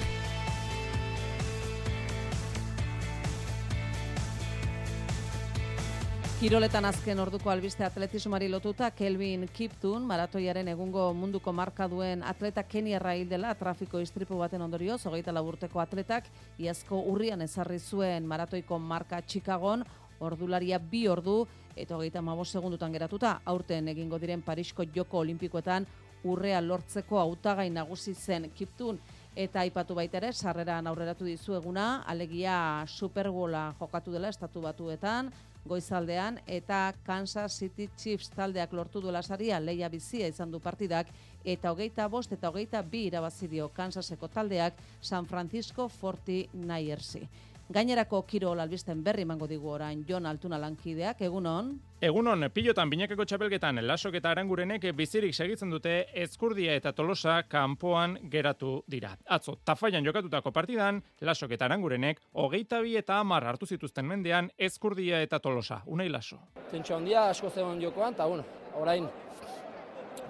Kiroletan 6.40 6.89
azken 6.90 7.23
orduko 7.23 7.52
albiste 7.52 7.86
atletismari 7.86 8.48
lotuta 8.51 8.90
Kelvin 8.90 9.47
Kiptun 9.55 10.02
maratoiaren 10.10 10.73
egungo 10.74 11.12
munduko 11.15 11.55
marka 11.55 11.86
duen 11.86 12.27
atleta 12.27 12.66
Keniarra 12.66 13.15
hil 13.15 13.31
dela 13.31 13.55
trafiko 13.55 14.02
istripu 14.02 14.40
baten 14.43 14.66
ondorioz 14.66 15.05
hogeita 15.06 15.31
laburteko 15.39 15.78
atletak 15.78 16.27
iazko 16.59 17.05
urrian 17.12 17.47
ezarri 17.47 17.78
zuen 17.78 18.27
maratoiko 18.27 18.81
marka 18.82 19.23
Chicagon 19.23 19.86
ordularia 20.19 20.82
bi 20.82 21.06
ordu 21.06 21.44
eta 21.77 21.94
hogeita 21.94 22.19
mabos 22.19 22.51
segundutan 22.51 22.90
geratuta 22.93 23.39
aurten 23.47 23.94
egingo 23.94 24.19
diren 24.19 24.43
Parisko 24.43 24.90
Joko 24.94 25.23
Olimpikoetan 25.23 25.86
urrea 26.24 26.61
lortzeko 26.61 27.19
hautagai 27.20 27.69
nagusi 27.70 28.15
zen 28.15 28.51
Kiptun 28.55 28.99
eta 29.39 29.61
aipatu 29.61 29.95
baita 29.95 30.19
ere 30.19 30.32
sarreran 30.32 30.86
aurreratu 30.86 31.24
dizueguna 31.24 32.03
alegia 32.07 32.85
Superbola 32.86 33.74
jokatu 33.81 34.12
dela 34.12 34.32
estatu 34.35 34.62
batuetan 34.65 35.31
goizaldean 35.69 36.40
eta 36.47 36.93
Kansas 37.07 37.59
City 37.59 37.89
Chiefs 37.97 38.31
taldeak 38.35 38.73
lortu 38.73 39.03
duela 39.05 39.23
saria 39.23 39.61
leia 39.61 39.89
bizia 39.89 40.28
izan 40.32 40.51
du 40.51 40.61
partidak 40.61 41.12
eta 41.45 41.70
hogeita 41.70 42.09
bost 42.09 42.32
eta 42.32 42.49
hogeita 42.49 42.82
bi 42.82 43.05
irabazidio 43.11 43.69
Kansaseko 43.77 44.28
taldeak 44.28 44.74
San 45.01 45.27
Francisco 45.27 45.89
49ersi. 46.01 47.28
Gainerako 47.69 48.23
kirol 48.24 48.62
albisten 48.62 49.03
berri 49.05 49.27
emango 49.27 49.45
digu 49.47 49.69
orain 49.69 50.01
Jon 50.09 50.24
Altuna 50.27 50.57
lankideak, 50.57 51.19
egunon? 51.27 51.74
Egunon, 52.01 52.47
pilotan 52.55 52.89
binakeko 52.89 53.27
txapelketan 53.28 53.82
lasok 53.85 54.15
eta 54.23 54.31
arangurenek 54.31 54.86
bizirik 54.97 55.35
segitzen 55.36 55.69
dute 55.74 55.99
ezkurdia 56.16 56.73
eta 56.81 56.95
tolosa 56.97 57.43
kanpoan 57.45 58.15
geratu 58.32 58.70
dira. 58.89 59.11
Atzo, 59.36 59.59
tafaian 59.69 60.07
jokatutako 60.09 60.49
partidan, 60.57 61.03
lasok 61.20 61.53
eta 61.59 61.66
arangurenek 61.69 62.23
hogeita 62.32 62.81
bi 62.81 62.97
eta 62.97 63.19
amar 63.20 63.45
hartu 63.51 63.69
zituzten 63.69 64.09
mendean 64.09 64.49
ezkurdia 64.57 65.20
eta 65.27 65.39
tolosa. 65.39 65.82
Unai 65.85 66.09
laso. 66.09 66.39
Tentsu 66.70 66.97
handia 66.97 67.27
asko 67.35 67.51
zegoen 67.51 67.82
jokoan, 67.82 68.16
eta 68.16 68.31
bueno, 68.32 68.47
orain, 68.81 69.11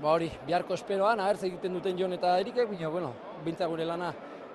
ba 0.02 0.10
hori, 0.16 0.32
biharko 0.46 0.74
esperoan, 0.74 1.22
ahertz 1.22 1.44
egiten 1.52 1.78
duten 1.78 2.02
jon 2.02 2.18
eta 2.18 2.34
erikek, 2.40 2.66
bino, 2.74 2.90
bueno, 2.90 3.14
bintza 3.46 3.70
gure 3.70 3.86
lana 3.86 4.10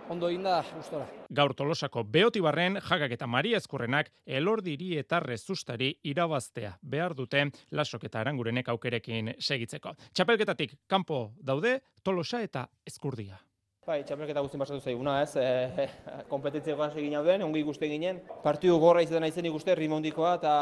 ondo 0.10 0.30
inda 0.30 0.64
gustora. 0.76 1.08
Gaur 1.30 1.54
Tolosako 1.56 2.04
Beotibarren 2.04 2.80
jagak 2.84 3.16
eta 3.16 3.28
Maria 3.28 3.58
Ezkurrenak 3.62 4.12
elordiri 4.26 4.98
eta 5.00 5.20
rezustari 5.24 5.94
irabaztea 6.04 6.76
behar 6.82 7.16
dute 7.16 7.46
lasok 7.72 8.10
eta 8.10 8.22
arangurenek 8.22 8.70
aukerekin 8.74 9.34
segitzeko. 9.40 9.96
Txapelketatik 10.14 10.78
kanpo 10.88 11.32
daude 11.40 11.80
Tolosa 12.04 12.42
eta 12.44 12.68
Ezkurdia. 12.86 13.40
Bai, 13.84 13.98
txapelketa 14.08 14.40
guztin 14.40 14.62
basatu 14.62 14.80
zaiguna, 14.80 15.18
ez? 15.26 15.36
E, 15.36 15.88
kompetitzekoa 16.32 16.88
segin 16.94 17.18
hau 17.18 17.24
den, 17.26 17.42
ongi 17.44 17.60
ikusten 17.66 17.92
ginen. 17.92 18.22
Partidu 18.40 18.78
gorra 18.80 19.02
izan 19.04 19.28
izen 19.28 19.50
ikuste, 19.50 19.76
rimondikoa 19.76 20.38
eta 20.38 20.54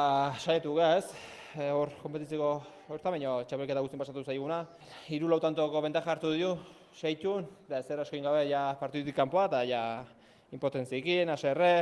saietu 0.41 0.73
ga, 0.79 0.95
ez? 0.97 1.11
E, 1.53 1.67
hor, 1.69 1.91
kompetitzeko 2.01 2.49
horta, 2.89 3.13
baina 3.13 3.35
txapelketa 3.45 3.83
guztin 3.85 4.01
basatu 4.01 4.23
zaiguna. 4.25 4.63
Hiru 5.13 5.29
lautantoko 5.29 5.83
bentaja 5.85 6.09
hartu 6.15 6.33
dio, 6.33 6.55
seitun, 6.93 7.47
da 7.69 7.81
zer 7.83 7.99
asko 8.03 8.21
gabe 8.21 8.47
ja 8.49 8.71
partidutik 8.79 9.15
kanpoa, 9.15 9.45
eta 9.51 9.63
ja 9.67 9.83
impotentzikin, 10.51 11.29
aserre, 11.29 11.73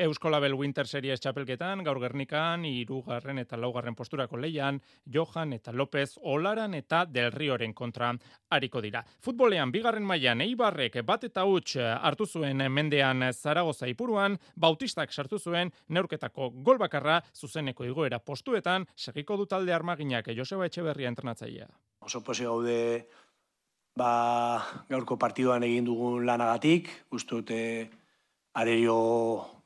Euskolabel 0.00 0.54
Winter 0.54 0.86
Series 0.86 1.20
txapelketan, 1.20 1.82
gaur 1.84 1.98
gernikan, 2.00 2.62
irugarren 2.64 3.40
eta 3.42 3.58
laugarren 3.58 3.96
posturako 3.98 4.38
leian, 4.38 4.78
Johan 5.04 5.52
eta 5.52 5.74
López, 5.74 6.14
Olaran 6.22 6.74
eta 6.78 7.02
Del 7.10 7.32
Rioren 7.34 7.74
kontra 7.74 8.12
hariko 8.50 8.80
dira. 8.80 9.02
Futbolean, 9.20 9.72
bigarren 9.74 10.06
mailan 10.06 10.40
Eibarrek 10.46 11.00
bat 11.06 11.26
eta 11.26 11.44
huts 11.44 11.76
hartu 11.76 12.26
zuen 12.26 12.62
mendean 12.72 13.26
Zaragoza 13.32 13.90
ipuruan, 13.90 14.38
Bautistak 14.56 15.12
sartu 15.12 15.38
zuen 15.38 15.72
neurketako 15.88 16.52
gol 16.62 16.78
bakarra 16.78 17.20
zuzeneko 17.34 17.84
igoera 17.84 18.20
postuetan, 18.20 18.86
segiko 18.96 19.36
du 19.36 19.46
talde 19.46 19.74
armaginak 19.74 20.30
Joseba 20.36 20.70
Etxeberria 20.70 21.10
entrenatzailea. 21.10 21.66
Oso 22.06 22.22
posi 22.24 22.46
gaude 22.46 23.08
ba, 23.96 24.12
gaurko 24.88 25.16
partiduan 25.18 25.64
egin 25.66 25.84
dugun 25.84 26.26
lanagatik, 26.26 26.90
uste 27.10 27.40
dute 27.40 27.62
arerio 28.54 28.98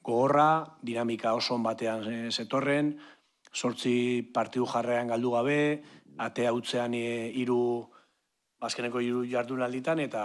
gogorra, 0.05 0.76
dinamika 0.82 1.34
oso 1.34 1.59
batean 1.59 2.30
zetorren, 2.30 2.94
sortzi 3.55 4.22
partidu 4.34 4.66
jarrean 4.66 5.09
galdu 5.09 5.30
gabe, 5.30 5.82
atea 6.18 6.52
utzean 6.52 6.94
e, 6.94 7.30
hiru 7.34 7.88
azkeneko 8.64 9.01
hiru 9.01 9.24
jardunalditan 9.28 10.01
eta 10.01 10.24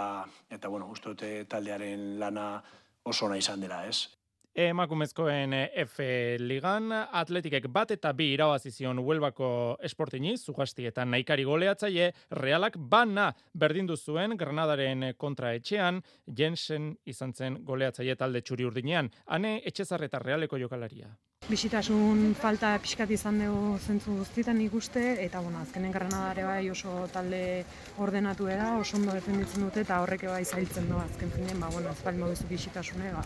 eta 0.50 0.68
bueno, 0.68 0.88
uste 0.90 1.12
dute 1.12 1.44
taldearen 1.44 2.18
lana 2.18 2.62
oso 3.04 3.26
ona 3.26 3.36
izan 3.36 3.60
dela, 3.60 3.84
ez? 3.86 4.19
Emakumezkoen 4.54 5.52
F 5.84 6.02
Ligan, 6.42 6.90
atletikek 6.90 7.68
bat 7.70 7.92
eta 7.94 8.10
bi 8.12 8.32
irabazizion 8.34 8.98
Huelbako 8.98 9.78
esportini, 9.86 10.34
zugasti 10.36 10.88
eta 10.90 11.04
naikari 11.06 11.44
goleatzaile, 11.46 12.10
realak 12.34 12.74
bana 12.76 13.28
berdindu 13.54 13.96
zuen 13.96 14.34
Granadaren 14.36 15.12
kontra 15.16 15.54
etxean, 15.54 16.02
Jensen 16.26 16.96
izan 17.06 17.32
zen 17.32 17.60
goleatzaile 17.64 18.16
talde 18.18 18.42
txuri 18.42 18.66
urdinean, 18.66 19.12
ane 19.26 19.60
etxezar 19.70 20.02
eta 20.02 20.18
realeko 20.18 20.58
jokalaria. 20.58 21.14
Bisitasun 21.50 22.34
falta 22.34 22.74
pixkat 22.82 23.10
izan 23.14 23.38
dugu 23.40 23.78
zentzu 23.78 24.18
guztietan 24.18 24.60
ikuste, 24.66 25.16
eta 25.24 25.40
bueno, 25.40 25.62
azkenen 25.62 25.94
Granadare 25.94 26.44
bai 26.44 26.68
oso 26.70 27.06
talde 27.14 27.64
ordenatu 27.98 28.50
era, 28.50 28.74
oso 28.82 28.98
ondo 28.98 29.14
defenditzen 29.14 29.62
dute, 29.64 29.86
eta 29.86 30.02
horrek 30.02 30.26
bai 30.26 30.44
zailtzen 30.44 30.90
du 30.90 30.98
azken 30.98 31.32
finen, 31.38 31.58
ba, 31.62 31.70
bueno, 31.72 31.94
ez 31.94 32.04
bali 32.04 32.18
mogizu 32.18 32.46
bisitasune, 32.50 33.14
ba, 33.14 33.24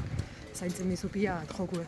zaintzen 0.55 0.90
dizu 0.90 1.10
pila 1.12 1.43
jokue. 1.56 1.85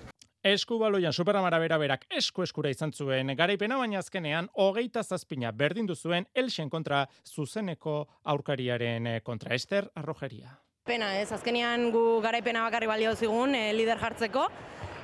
Eskubaloian 0.46 1.12
superamara 1.12 1.58
bera 1.58 1.78
berak 1.78 2.04
esku 2.20 2.44
eskura 2.44 2.70
izan 2.70 2.92
zuen 2.92 3.32
garaipena 3.38 3.80
baina 3.80 3.98
azkenean 3.98 4.48
hogeita 4.54 5.02
zazpina 5.02 5.50
berdindu 5.50 5.96
zuen 5.96 6.26
Elxen 6.34 6.70
kontra 6.70 7.06
zuzeneko 7.26 7.96
aurkariaren 8.24 9.08
kontra 9.24 9.54
Ester 9.54 9.90
Arrojeria. 9.94 10.54
Pena 10.86 11.16
ez, 11.18 11.32
azkenean 11.34 11.88
gu 11.90 12.20
garaipena 12.22 12.62
bakarri 12.62 12.86
balio 12.86 13.14
zigun 13.16 13.56
e, 13.58 13.72
lider 13.74 13.98
jartzeko. 13.98 14.46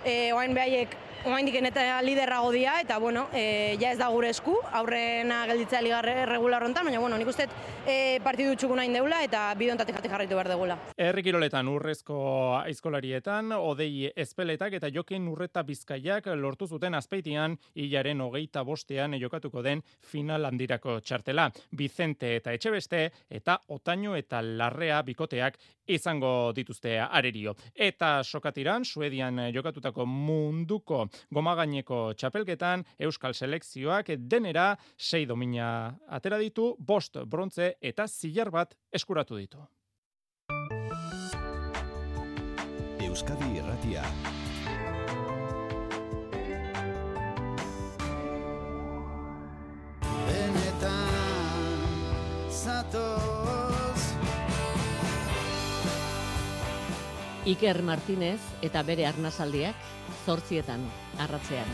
E, 0.07 0.31
oain 0.31 0.55
behaiek 0.55 0.95
Oaindik 1.23 1.55
eta 1.55 2.01
liderrago 2.03 2.51
dia 2.51 2.81
eta 2.83 2.97
bueno, 2.99 3.29
e, 3.33 3.77
ja 3.79 3.93
ez 3.93 3.99
da 4.01 4.09
gure 4.11 4.33
esku, 4.35 4.57
aurrena 4.75 5.45
gelditzea 5.47 5.79
ligarre 5.85 6.25
regular 6.27 6.65
hontan, 6.67 6.83
baina 6.89 6.99
bueno, 6.99 7.15
nik 7.15 7.29
uste 7.31 7.45
e, 7.87 8.19
partidu 8.25 8.57
txukun 8.59 8.81
hain 8.83 8.97
deula 8.97 9.21
eta 9.23 9.45
bidontatik 9.55 9.95
jati 9.95 10.11
jarraitu 10.11 10.35
behar 10.35 10.51
degula. 10.51 10.77
Errikiroletan 10.99 11.71
urrezko 11.71 12.17
aizkolarietan, 12.65 13.53
odei 13.55 14.11
espeletak 14.17 14.75
eta 14.81 14.91
jokin 14.91 15.29
urreta 15.31 15.63
bizkaiak 15.63 16.27
lortu 16.41 16.67
zuten 16.67 16.99
azpeitian 16.99 17.55
hilaren 17.79 18.21
hogeita 18.27 18.65
bostean 18.67 19.15
jokatuko 19.15 19.63
den 19.63 19.85
final 20.03 20.51
handirako 20.51 20.99
txartela. 21.07 21.47
Vicente 21.79 22.35
eta 22.41 22.57
Etxebeste 22.59 23.05
eta 23.31 23.61
Otaino 23.69 24.17
eta 24.19 24.43
Larrea 24.43 25.05
bikoteak 25.07 25.63
izango 25.87 26.51
dituzte 26.55 26.99
arerio. 26.99 27.55
Eta 27.75 28.25
sokatiran, 28.25 28.85
Suedian 28.85 29.39
jokatutako 29.55 30.07
munduko 30.07 31.07
goma 31.31 31.55
gaineko 31.59 32.13
txapelketan 32.15 32.85
Euskal 32.99 33.35
Selekzioak 33.35 34.15
denera 34.19 34.77
sei 34.97 35.27
domina 35.27 35.99
atera 36.09 36.39
ditu, 36.39 36.75
bost 36.79 37.19
brontze 37.27 37.75
eta 37.81 38.09
zilar 38.09 38.51
bat 38.51 38.77
eskuratu 38.93 39.37
ditu. 39.37 39.63
Euskadi 43.13 43.49
Irratia. 43.59 44.03
Benetan 50.27 51.83
zatoz 52.49 54.01
Iker 57.53 57.83
Martinez 57.83 58.41
eta 58.63 58.81
bere 58.87 59.05
arnazaldiak 59.05 59.77
zortzietan, 60.27 60.87
arratzean. 61.19 61.69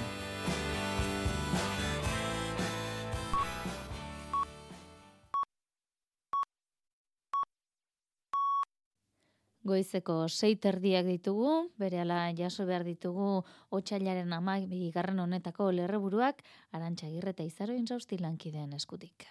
Goizeko 9.69 10.23
sei 10.33 10.55
terdiak 10.57 11.05
ditugu, 11.05 11.69
bere 11.77 12.01
jaso 12.39 12.65
behar 12.65 12.85
ditugu 12.89 13.45
otxailaren 13.71 14.33
amak 14.33 14.65
bigarren 14.71 15.21
honetako 15.21 15.71
lerreburuak, 15.73 16.43
arantxagirre 16.73 17.37
eta 17.37 17.45
izaroin 17.45 17.87
zausti 17.87 18.19
lankideen 18.19 18.73
eskutik. 18.73 19.29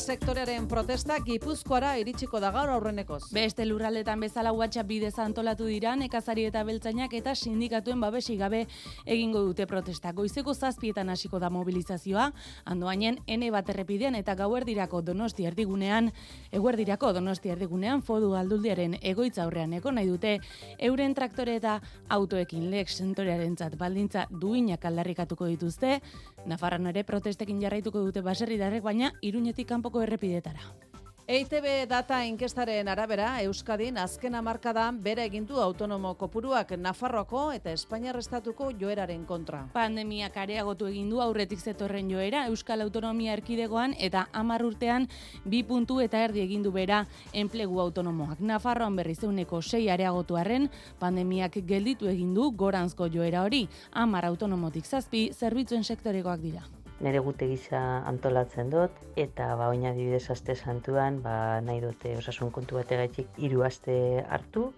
Sektorearen 0.00 0.64
protesta 0.68 1.18
Gipuzkoara 1.20 1.90
iritsiko 2.00 2.38
da 2.40 2.48
gaur 2.54 2.70
aurrenekoz. 2.72 3.26
Beste 3.34 3.66
lurraldetan 3.66 4.22
bezala 4.24 4.52
WhatsApp 4.56 4.88
bidez 4.88 5.12
antolatu 5.20 5.66
dira 5.68 5.92
nekazari 5.98 6.46
eta 6.48 6.62
beltzainak 6.64 7.12
eta 7.18 7.34
sindikatuen 7.34 8.00
babesi 8.00 8.36
gabe 8.40 8.62
egingo 9.04 9.42
dute 9.44 9.66
protesta. 9.68 10.12
Goizeko 10.16 10.54
zazpietan 10.54 11.10
hasiko 11.12 11.38
da 11.38 11.50
mobilizazioa, 11.52 12.30
andoainen 12.64 13.18
N 13.26 13.50
bat 13.52 13.68
errepidean 13.68 14.16
eta 14.16 14.34
gauerdirako 14.38 15.02
donosti 15.02 15.44
erdigunean, 15.50 16.08
eguerdirako 16.50 17.12
donosti 17.12 17.52
erdigunean 17.52 18.00
fodu 18.00 18.32
alduldiaren 18.38 18.96
egoitza 19.02 19.44
aurrean 19.44 19.74
eko 19.76 19.92
nahi 19.92 20.08
dute, 20.08 20.38
euren 20.78 21.14
traktore 21.14 21.58
eta 21.60 21.76
autoekin 22.08 22.70
lek 22.70 22.88
sentorearen 22.88 23.56
baldintza 23.76 24.26
duinak 24.30 24.84
aldarrikatuko 24.84 25.46
dituzte, 25.46 26.00
Nafarran 26.46 26.86
ere 26.86 27.04
protestekin 27.04 27.60
jarraituko 27.60 28.00
dute 28.06 28.22
baserri 28.24 28.56
darrek, 28.58 28.82
baina 28.82 29.12
iruñetik 29.20 29.68
kanpoko 29.68 30.02
errepidetara. 30.02 30.89
EITB 31.30 31.86
data 31.86 32.16
inkestaren 32.26 32.88
arabera, 32.90 33.28
Euskadin 33.46 34.00
azken 34.02 34.34
amarkadan 34.34 34.96
bere 34.98 35.22
egindu 35.28 35.60
autonomo 35.62 36.10
kopuruak 36.18 36.72
Nafarroako 36.74 37.42
eta 37.54 37.70
Espainiar 37.70 38.18
Estatuko 38.18 38.72
joeraren 38.80 39.22
kontra. 39.28 39.60
Pandemiak 39.70 40.40
areagotu 40.42 40.88
egindu 40.90 41.20
aurretik 41.22 41.62
zetorren 41.62 42.10
joera 42.10 42.40
Euskal 42.50 42.82
Autonomia 42.82 43.36
Erkidegoan 43.38 43.94
eta 44.08 44.24
amar 44.32 44.66
urtean 44.66 45.06
bi 45.44 45.62
puntu 45.62 46.00
eta 46.02 46.24
erdi 46.24 46.42
egindu 46.42 46.74
bera 46.74 47.04
enplegu 47.44 47.78
autonomoak. 47.78 48.42
Nafarroan 48.50 48.98
berri 48.98 49.14
zeuneko 49.14 49.62
sei 49.62 49.84
areagotu 49.86 50.34
arren, 50.34 50.66
pandemiak 50.98 51.62
gelditu 51.62 52.10
egindu 52.10 52.50
goranzko 52.50 53.06
joera 53.06 53.46
hori, 53.46 53.68
amar 53.92 54.26
autonomotik 54.34 54.82
zazpi, 54.84 55.28
zerbitzuen 55.38 55.86
sektorekoak 55.86 56.42
dira 56.50 56.66
nire 57.00 57.20
gute 57.24 57.48
gisa 57.48 57.80
antolatzen 58.08 58.70
dut, 58.70 58.94
eta 59.16 59.54
ba, 59.56 59.70
oina 59.72 59.92
dibidez 59.96 60.30
aste 60.32 60.54
santuan, 60.54 61.20
ba, 61.24 61.60
nahi 61.64 61.80
dute 61.80 62.16
osasun 62.20 62.52
kontu 62.54 62.76
bat 62.80 62.92
egaitxik 62.92 63.40
hiru 63.40 63.64
aste 63.64 63.96
hartu, 64.28 64.70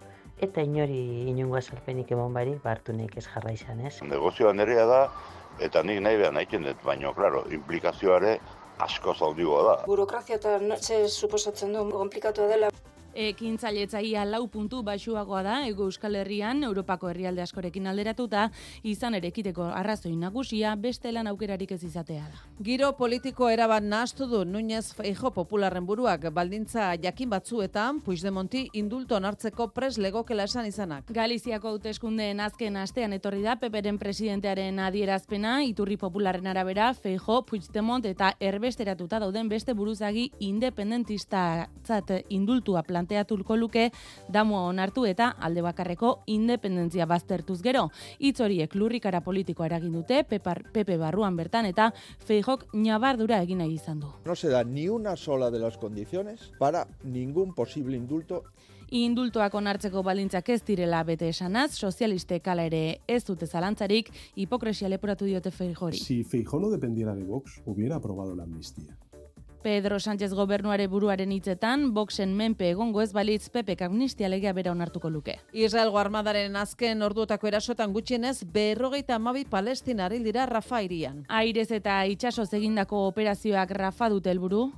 eta 0.43 0.63
inori 0.63 1.29
inungo 1.31 1.59
azalpenik 1.59 2.11
emon 2.15 2.33
barik, 2.33 2.61
ba, 2.63 2.77
hartu 2.77 2.95
nik 2.95 3.17
ez 3.19 3.25
jarra 3.27 3.51
izan, 3.55 3.83
ez? 3.85 3.95
Negozioa 4.07 4.53
nerea 4.55 4.85
da, 4.89 5.01
eta 5.59 5.83
nik 5.83 6.01
nahi 6.01 6.19
behar 6.21 6.33
nahi 6.33 6.47
dut, 6.55 6.79
baina, 6.85 7.13
klaro, 7.13 7.43
implikazioare 7.51 8.37
asko 8.83 9.13
zaudigoa 9.13 9.63
da. 9.67 9.75
Burokrazia 9.85 10.39
eta 10.39 10.57
ze 10.79 11.07
suposatzen 11.09 11.73
du, 11.73 11.85
komplikatu 11.91 12.47
dela. 12.49 12.71
Ekin 13.13 13.59
zailetzaia 13.59 14.23
lau 14.25 14.47
puntu 14.49 14.81
basuagoa 14.83 15.43
da, 15.45 15.55
ego 15.67 15.85
euskal 15.85 16.15
herrian, 16.17 16.63
Europako 16.65 17.11
herrialde 17.11 17.43
askorekin 17.43 17.85
alderatuta, 17.87 18.47
izan 18.83 19.13
ere 19.13 19.29
ekiteko 19.29 19.67
arrazoi 19.69 20.15
nagusia, 20.17 20.73
beste 20.75 21.11
lan 21.11 21.29
aukerarik 21.29 21.71
ez 21.75 21.83
izatea 21.83 22.23
da. 22.25 22.41
Giro 22.65 22.91
politiko 22.97 23.49
erabat 23.53 23.83
nahastu 23.83 24.25
du 24.27 24.43
Núñez 24.45 24.95
Feijo 24.97 25.29
popularren 25.35 25.85
buruak, 25.85 26.25
baldintza 26.33 26.93
jakin 27.03 27.29
batzuetan, 27.29 28.01
Puigdemonti 28.01 28.65
indulto 28.73 29.15
hartzeko 29.15 29.69
pres 29.75 29.97
legokela 29.97 30.47
esan 30.49 30.65
izanak. 30.65 31.05
Galiziako 31.13 31.69
hauteskundeen 31.75 32.39
azken 32.39 32.77
astean 32.77 33.13
etorri 33.13 33.43
da, 33.43 33.55
peperen 33.61 33.99
presidentearen 34.01 34.79
adierazpena, 34.79 35.59
iturri 35.63 35.97
popularren 36.01 36.47
arabera, 36.47 36.93
Feijo, 36.93 37.43
Puigdemont 37.45 38.05
eta 38.09 38.33
erbesteratuta 38.39 39.19
dauden 39.19 39.49
beste 39.49 39.73
buruzagi 39.77 40.31
independentista 40.39 41.69
zat 41.85 42.11
indultua 42.29 42.81
plan 42.83 43.02
planteatulko 43.03 43.57
luke 43.57 43.91
damu 44.29 44.55
onartu 44.55 45.05
eta 45.05 45.33
alde 45.39 45.61
bakarreko 45.61 46.23
independentzia 46.27 47.05
baztertuz 47.05 47.61
gero. 47.61 47.89
Hitz 48.19 48.39
horiek 48.41 48.75
lurrikara 48.75 49.21
politikoa 49.21 49.67
eragin 49.67 49.93
dute 49.93 50.23
Pepar, 50.23 50.63
Pepe 50.71 50.97
Barruan 50.97 51.35
bertan 51.35 51.65
eta 51.65 51.91
Feijok 52.25 52.73
nabardura 52.73 53.41
egin 53.41 53.59
nahi 53.59 53.75
izan 53.75 53.99
du. 53.99 54.07
No 54.25 54.35
se 54.35 54.49
da 54.49 54.63
ni 54.63 54.87
una 54.89 55.15
sola 55.15 55.51
de 55.51 55.59
las 55.59 55.77
condiciones 55.77 56.51
para 56.59 56.87
ningún 57.03 57.53
posible 57.53 57.97
indulto 57.97 58.43
Indultoak 58.93 59.55
onartzeko 59.57 60.03
balintzak 60.05 60.49
ez 60.53 60.59
direla 60.67 60.99
bete 61.03 61.25
esanaz, 61.31 61.71
sozialiste 61.73 62.37
kala 62.45 62.67
ere 62.69 62.99
ez 63.07 63.23
dute 63.25 63.47
zalantzarik, 63.47 64.11
hipokresia 64.35 64.89
leporatu 64.91 65.25
diote 65.25 65.49
Feijori. 65.49 65.97
Si 65.97 66.23
Feijó 66.23 66.59
no 66.59 66.69
dependiera 66.69 67.15
de 67.15 67.23
Vox, 67.23 67.63
hubiera 67.65 67.95
aprobado 67.95 68.35
la 68.35 68.43
amnistía. 68.43 68.95
Pedro 69.63 69.97
Sánchez 69.99 70.33
gobernuare 70.33 70.87
buruaren 70.87 71.31
hitzetan, 71.31 71.93
Voxen 71.95 72.35
menpe 72.35 72.67
egongo 72.69 73.01
ez 73.01 73.13
balitz 73.15 73.47
Pepe 73.49 73.77
amnistia 73.85 74.27
legea 74.27 74.51
bera 74.53 74.71
onartuko 74.71 75.09
luke. 75.09 75.37
Israelgo 75.53 75.97
armadaren 75.97 76.55
azken 76.59 77.01
orduotako 77.01 77.47
erasotan 77.47 77.93
gutxienez, 77.93 78.43
berrogeita 78.43 79.15
amabi 79.15 79.45
palestina 79.45 80.09
dira 80.09 80.45
Rafa 80.45 80.81
irian. 80.81 81.25
Airez 81.29 81.71
eta 81.71 82.05
itxasoz 82.05 82.53
egindako 82.53 83.07
operazioak 83.07 83.71
Rafa 83.71 84.09
dute 84.09 84.29
helburu. 84.29 84.71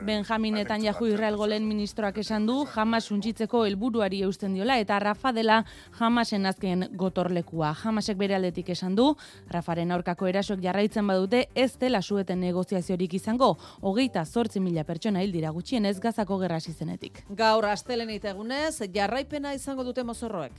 Benjamin 0.00 0.54
Netanyahu 0.54 1.06
Israelgo 1.06 1.46
lehen 1.46 1.66
ministroak 1.68 2.18
esan 2.22 2.46
du, 2.48 2.56
jamas 2.72 3.10
untxitzeko 3.12 3.64
helburuari 3.66 4.22
eusten 4.24 4.54
diola, 4.56 4.78
eta 4.80 4.98
Rafa 5.02 5.32
dela 5.36 5.58
jamasen 5.98 6.46
azken 6.46 6.86
gotorlekua. 6.96 7.74
Jamasek 7.82 8.16
bere 8.16 8.38
aldetik 8.38 8.70
esan 8.72 8.96
du, 8.96 9.10
Rafaren 9.52 9.92
aurkako 9.92 10.30
erasok 10.30 10.62
jarraitzen 10.64 11.06
badute, 11.06 11.44
ez 11.54 11.76
dela 11.78 12.00
sueten 12.02 12.40
negoziaziorik 12.40 13.18
izango, 13.20 13.56
hogeita 13.82 14.24
zortzi 14.24 14.60
mila 14.60 14.84
pertsona 14.88 15.22
hil 15.22 15.32
dira 15.32 15.50
gutxienez 15.50 15.98
gazako 16.00 16.38
gerra 16.38 16.60
zizenetik. 16.60 17.24
Gaur 17.28 17.66
astelen 17.66 18.10
egunez, 18.10 18.80
jarraipena 18.94 19.52
izango 19.54 19.84
dute 19.84 20.02
mozorroek. 20.02 20.52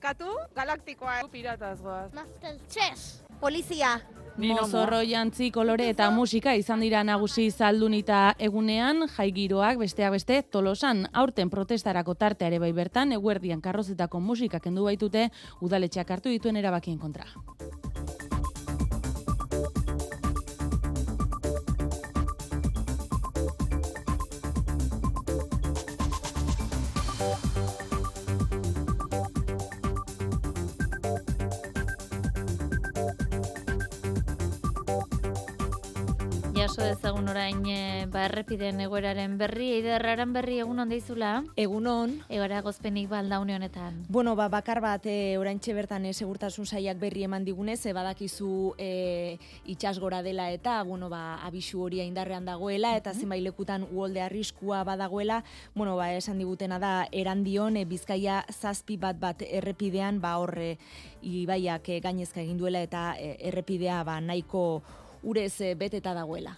Katu, 0.00 0.30
galaktikoa, 0.56 1.18
pirataz 1.32 1.80
goaz. 1.82 2.10
Polizia, 3.40 3.98
Mozorro 4.40 5.02
jantzi 5.04 5.50
kolore 5.52 5.90
eta 5.92 6.06
musika 6.14 6.54
izan 6.56 6.80
dira 6.80 7.02
nagusi 7.04 7.50
zaldunita 7.50 8.20
egunean, 8.40 9.04
jaigiroak 9.16 9.76
besteak 9.82 10.14
beste 10.16 10.40
tolosan 10.42 11.04
aurten 11.12 11.50
protestarako 11.52 12.14
tarteare 12.14 12.58
bai 12.58 12.72
bertan, 12.72 13.12
eguerdian 13.12 13.60
karrozetako 13.60 14.20
musika 14.20 14.60
kendu 14.64 14.88
baitute 14.88 15.28
udaletxeak 15.60 16.10
hartu 16.16 16.32
dituen 16.32 16.56
erabakien 16.56 16.98
kontra. 16.98 17.28
Jaso 36.70 36.86
dezagun 36.86 37.26
orain 37.28 37.64
e, 37.66 38.06
ba 38.06 38.26
errepideen 38.28 38.78
egoeraren 38.84 39.32
berri, 39.40 39.72
eiderraren 39.74 40.30
berri 40.32 40.60
egun 40.62 40.78
on 40.78 40.92
deizula. 40.92 41.30
Egunon. 41.58 42.12
Egora 42.30 42.60
gozpenik 42.62 43.08
balda 43.10 43.40
une 43.42 43.56
honetan. 43.56 44.04
Bueno, 44.08 44.36
ba, 44.38 44.46
bakar 44.52 44.78
bat 44.80 45.06
e, 45.10 45.36
oraintxe 45.40 45.74
bertan 45.74 46.06
e, 46.06 46.12
segurtasun 46.14 46.66
saiak 46.66 47.00
berri 47.00 47.24
eman 47.26 47.44
digunez, 47.44 47.80
e, 47.86 47.94
badakizu 47.96 48.76
e, 48.78 49.38
itxasgora 49.66 50.22
dela 50.22 50.50
eta, 50.54 50.82
bueno, 50.86 51.10
ba, 51.10 51.40
abisu 51.46 51.82
horia 51.82 52.06
indarrean 52.06 52.46
dagoela, 52.46 52.94
eta 52.96 53.14
mm 53.14 53.18
-hmm. 53.18 53.42
lekutan 53.42 53.86
uolde 53.90 54.22
arriskua 54.22 54.84
badagoela, 54.84 55.42
bueno, 55.74 55.96
ba, 55.96 56.14
esan 56.14 56.38
digutena 56.38 56.78
da, 56.78 57.08
erandion, 57.10 57.76
e, 57.76 57.84
bizkaia 57.84 58.44
zazpi 58.48 58.96
bat 58.96 59.18
bat 59.18 59.42
errepidean, 59.42 60.20
ba, 60.20 60.38
horre, 60.38 60.78
ibaiak 61.22 61.88
e, 61.88 62.00
gainezka 62.00 62.40
egin 62.40 62.58
duela 62.58 62.80
eta 62.80 63.16
e, 63.18 63.36
errepidea 63.40 64.04
ba, 64.04 64.20
nahiko 64.20 64.82
urez 65.22 65.60
e, 65.60 65.74
beteta 65.74 66.14
dagoela. 66.14 66.56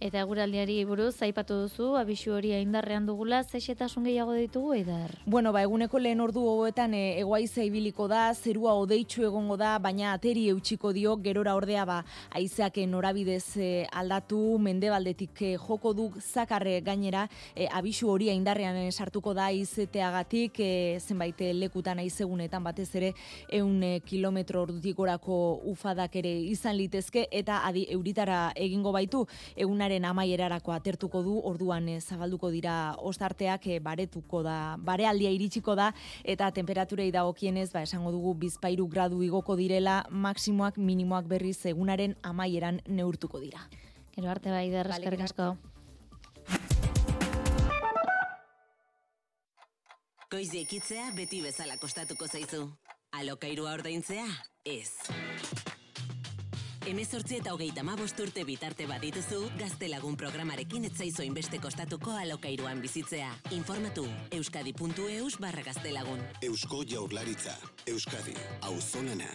Eta 0.00 0.20
eguraldiari 0.20 0.78
buruz, 0.84 1.14
aipatu 1.22 1.56
duzu, 1.62 1.94
abisu 1.96 2.34
hori 2.36 2.52
indarrean 2.58 3.06
dugula, 3.06 3.42
zexetasun 3.44 4.04
gehiago 4.04 4.34
ditugu 4.36 4.74
edar? 4.76 5.14
Bueno, 5.24 5.52
ba, 5.52 5.62
eguneko 5.64 5.98
lehen 5.98 6.20
ordu 6.20 6.44
hoetan 6.46 6.94
e, 6.94 7.18
egoaiza 7.20 7.64
ibiliko 7.64 8.08
da, 8.08 8.28
zerua 8.34 8.74
odeitzu 8.76 9.24
egongo 9.28 9.56
da, 9.56 9.76
baina 9.78 10.12
ateri 10.12 10.48
eutxiko 10.52 10.92
dio, 10.92 11.16
gerora 11.22 11.54
ordea 11.56 11.84
ba, 11.88 12.02
aizeak 12.36 12.78
norabidez 12.90 13.56
e, 13.56 13.70
aldatu, 13.92 14.58
mendebaldetik 14.62 15.42
e, 15.42 15.52
joko 15.56 15.94
du 15.96 16.10
zakarre 16.20 16.80
gainera, 16.84 17.26
e, 17.54 17.68
abisu 17.72 18.10
hori 18.12 18.30
indarrean 18.34 18.76
sartuko 18.92 19.34
da 19.34 19.48
izeteagatik, 19.52 20.60
e, 20.60 20.98
zenbait 21.00 21.40
lekutan 21.56 21.98
aizegunetan 22.02 22.64
batez 22.64 22.90
ere, 22.98 23.12
eun 23.48 23.80
kilometro 24.04 24.66
ordutik 24.66 24.98
orako 25.00 25.62
ufadak 25.72 26.16
ere 26.20 26.32
izan 26.50 26.76
litezke, 26.76 27.26
eta 27.30 27.62
adi 27.66 27.85
euritara 27.88 28.52
egingo 28.54 28.92
baitu 28.92 29.24
egunaren 29.56 30.04
amaierarako 30.04 30.72
atertuko 30.72 31.22
du 31.22 31.38
orduan 31.44 31.88
e, 31.88 32.00
zabalduko 32.00 32.50
dira 32.50 32.96
ostarteak 32.98 33.66
e, 33.66 33.78
baretuko 33.80 34.42
da 34.42 34.76
barealdia 34.78 35.30
iritsiko 35.30 35.74
da 35.74 35.92
eta 36.24 36.50
temperaturei 36.50 37.10
dagokienez 37.12 37.70
ba 37.72 37.82
esango 37.82 38.12
dugu 38.12 38.34
bizpairu 38.34 38.88
gradu 38.88 39.22
igoko 39.22 39.56
direla 39.56 40.04
maksimoak 40.10 40.78
minimoak 40.78 41.26
berriz 41.26 41.58
egunaren 41.66 42.16
amaieran 42.22 42.82
neurtuko 42.86 43.40
dira. 43.40 43.68
Gero 44.16 44.30
arte 44.30 44.50
bai 44.50 44.68
derrezkerrik 44.70 45.26
asko. 45.28 45.56
Goizi 50.30 50.58
ekitzea 50.64 51.12
beti 51.14 51.38
bezala 51.44 51.76
kostatuko 51.78 52.26
zaizu. 52.26 52.64
Alokairua 53.16 53.76
ordaintzea? 53.78 54.26
Ez. 54.64 55.75
Hemezortzi 56.86 57.40
eta 57.40 57.50
hogeita 57.50 57.82
amabost 57.82 58.20
urte 58.22 58.44
bitarte 58.46 58.84
badituzu, 58.86 59.40
gaztelagun 59.58 60.14
programarekin 60.14 60.84
etzaizo 60.86 61.24
inbeste 61.26 61.58
kostatuko 61.58 62.12
alokairuan 62.14 62.78
bizitzea. 62.78 63.32
Informatu, 63.56 64.04
euskadi.eus 64.30 65.40
barra 65.42 65.64
gaztelagun. 65.66 66.20
Eusko 66.46 66.84
jaurlaritza. 66.86 67.56
Euskadi. 67.90 68.36
Auzolana. 68.70 69.26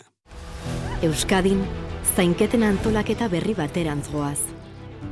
Euskadin, 1.04 1.66
zainketen 2.16 2.64
antolaketa 2.64 3.28
berri 3.28 3.58
baterantz 3.58 4.08
goaz. 4.14 4.40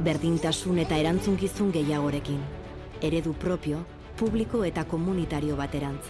Berdintasun 0.08 0.80
eta 0.86 0.96
erantzunkizun 0.96 1.74
gehiagorekin. 1.76 2.40
Eredu 3.02 3.34
propio, 3.34 3.84
publiko 4.16 4.64
eta 4.64 4.88
komunitario 4.88 5.60
baterantz. 5.60 6.06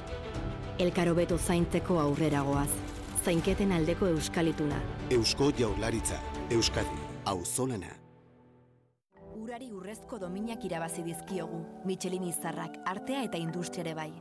Elkaro 0.77 1.17
beto 1.17 1.41
zaintzeko 1.41 1.97
aurrera 1.99 2.45
goaz. 2.45 2.69
Zainketen 3.19 3.71
aldeko 3.75 4.07
euskalituna. 4.07 4.77
Eusko 5.11 5.49
jaurlaritza. 5.57 6.15
Euskadi. 6.55 6.99
Auzolana. 7.25 7.89
Urari 9.35 9.67
urrezko 9.75 10.19
dominak 10.21 10.63
irabazi 10.63 11.03
dizkiogu, 11.03 11.59
Michelin 11.85 12.23
izarrak, 12.29 12.77
artea 12.87 13.25
eta 13.27 13.37
industriare 13.37 13.93
bai. 13.95 14.11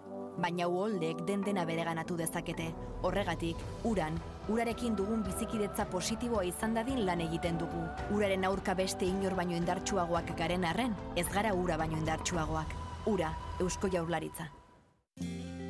Baina 0.43 0.67
uholdek 0.69 1.23
den 1.27 1.45
dena 1.47 1.65
bereganatu 1.67 2.17
dezakete. 2.19 2.73
Horregatik, 3.03 3.63
uran, 3.85 4.19
urarekin 4.49 4.97
dugun 4.99 5.23
bizikidetza 5.23 5.87
positiboa 5.91 6.43
izan 6.51 6.75
dadin 6.75 7.05
lan 7.07 7.23
egiten 7.23 7.59
dugu. 7.59 7.85
Uraren 8.15 8.45
aurka 8.51 8.75
beste 8.75 9.07
inor 9.07 9.39
baino 9.39 9.55
indartsuagoak 9.59 10.35
garen 10.39 10.65
arren, 10.65 10.95
ez 11.17 11.27
gara 11.35 11.55
ura 11.55 11.79
baino 11.79 11.99
indartsuagoak. 12.03 12.75
Ura, 13.07 13.31
Eusko 13.61 13.91
Jaurlaritza. 13.95 14.51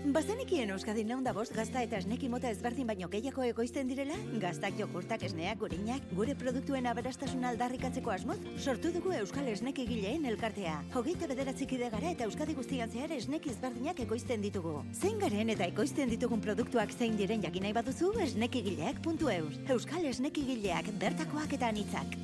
Bazenekien 0.09 0.71
Euskadin 0.73 1.11
launda 1.13 1.35
bost 1.37 1.53
gazta 1.53 1.83
eta 1.85 1.99
esneki 2.01 2.31
mota 2.33 2.49
ezberdin 2.49 2.87
baino 2.89 3.11
gehiago 3.13 3.43
egoizten 3.45 3.91
direla? 3.91 4.15
Gaztak 4.41 4.79
jogurtak 4.79 5.23
esneak 5.27 5.59
gurinak, 5.61 6.07
gure 6.17 6.33
produktuen 6.39 6.89
aberastasun 6.89 7.45
aldarrikatzeko 7.45 8.15
asmoz? 8.15 8.39
Sortu 8.57 8.93
dugu 8.95 9.13
Euskal 9.19 9.51
Esneki 9.53 9.85
Gileen 9.91 10.25
elkartea. 10.31 10.79
Hogeita 10.97 11.29
bederatzikide 11.29 11.91
gara 11.93 12.15
eta 12.15 12.25
Euskadi 12.25 12.57
guztian 12.57 12.89
zehar 12.89 13.13
esneki 13.13 13.53
ezberdinak 13.53 14.01
ekoizten 14.07 14.41
ditugu. 14.41 14.79
Zein 14.97 15.21
garen 15.21 15.53
eta 15.53 15.69
ekoizten 15.69 16.09
ditugun 16.09 16.41
produktuak 16.41 16.97
zein 16.97 17.21
diren 17.21 17.45
jakin 17.45 17.69
nahi 17.69 17.77
baduzu 17.77 18.15
esnekigileak.eus. 18.25 19.61
Euskal 19.77 20.09
Esneki 20.09 20.47
Gileak 20.49 20.89
bertakoak 20.99 21.53
eta 21.53 21.69
anitzak. 21.69 22.17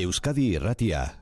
Euskadi 0.00 0.54
Irratia. 0.56 1.21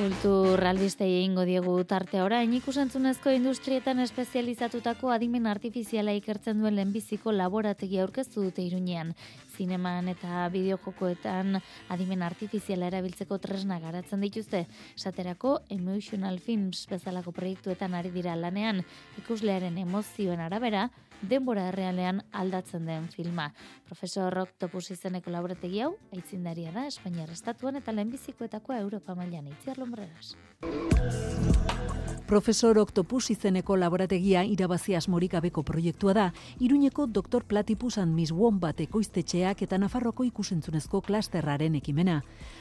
Kultur 0.00 0.62
albiste 0.64 1.04
egingo 1.04 1.42
diegu 1.44 1.74
tarte 1.84 2.22
orain 2.24 2.54
ikusentzunezko 2.56 3.34
industrietan 3.36 3.98
espezializatutako 4.00 5.10
adimen 5.12 5.44
artifiziala 5.50 6.14
ikertzen 6.16 6.62
duen 6.62 6.78
lehenbiziko 6.78 7.34
laborategi 7.36 8.00
aurkeztu 8.00 8.46
dute 8.46 8.64
Iruñean. 8.64 9.10
Zineman 9.52 10.08
eta 10.08 10.46
bideojokoetan 10.54 11.60
adimen 11.92 12.24
artifiziala 12.24 12.88
erabiltzeko 12.88 13.36
tresna 13.44 13.76
garatzen 13.84 14.24
dituzte. 14.24 14.62
Esaterako 14.96 15.58
Emotional 15.68 16.40
Films 16.40 16.86
bezalako 16.88 17.36
proiektuetan 17.36 17.92
ari 18.00 18.14
dira 18.16 18.38
lanean 18.40 18.80
ikuslearen 19.20 19.76
emozioen 19.84 20.40
arabera 20.40 20.88
denbora 21.22 21.66
errealean 21.68 22.22
aldatzen 22.32 22.86
den 22.86 23.08
filma. 23.12 23.50
Profesor 23.88 24.38
Octopus 24.42 24.90
izeneko 24.94 25.30
laborategi 25.30 25.82
hau, 25.84 25.94
aitzindaria 26.14 26.72
da 26.72 26.86
Espainiar 26.88 27.30
Estatuan 27.30 27.76
eta 27.80 27.92
lehenbizikoetakoa 27.92 28.80
Europa 28.84 29.14
mailan 29.14 29.52
itziar 29.52 29.78
lombreras. 29.78 30.36
Profesor 32.30 32.78
Octopus 32.78 33.32
izeneko 33.32 33.74
laborategia 33.74 34.44
irabazi 34.46 34.94
asmorik 34.94 35.32
gabeko 35.32 35.64
proiektua 35.66 36.12
da, 36.14 36.26
Iruñeko 36.62 37.08
Dr. 37.10 37.42
Platypus 37.42 37.98
and 37.98 38.14
Miss 38.14 38.30
Wombat 38.30 38.78
ekoiztetxeak 38.84 39.64
eta 39.66 39.78
Nafarroko 39.82 40.22
ikusentzunezko 40.28 41.00
klasterraren 41.08 41.74
ekimena. 41.74 42.20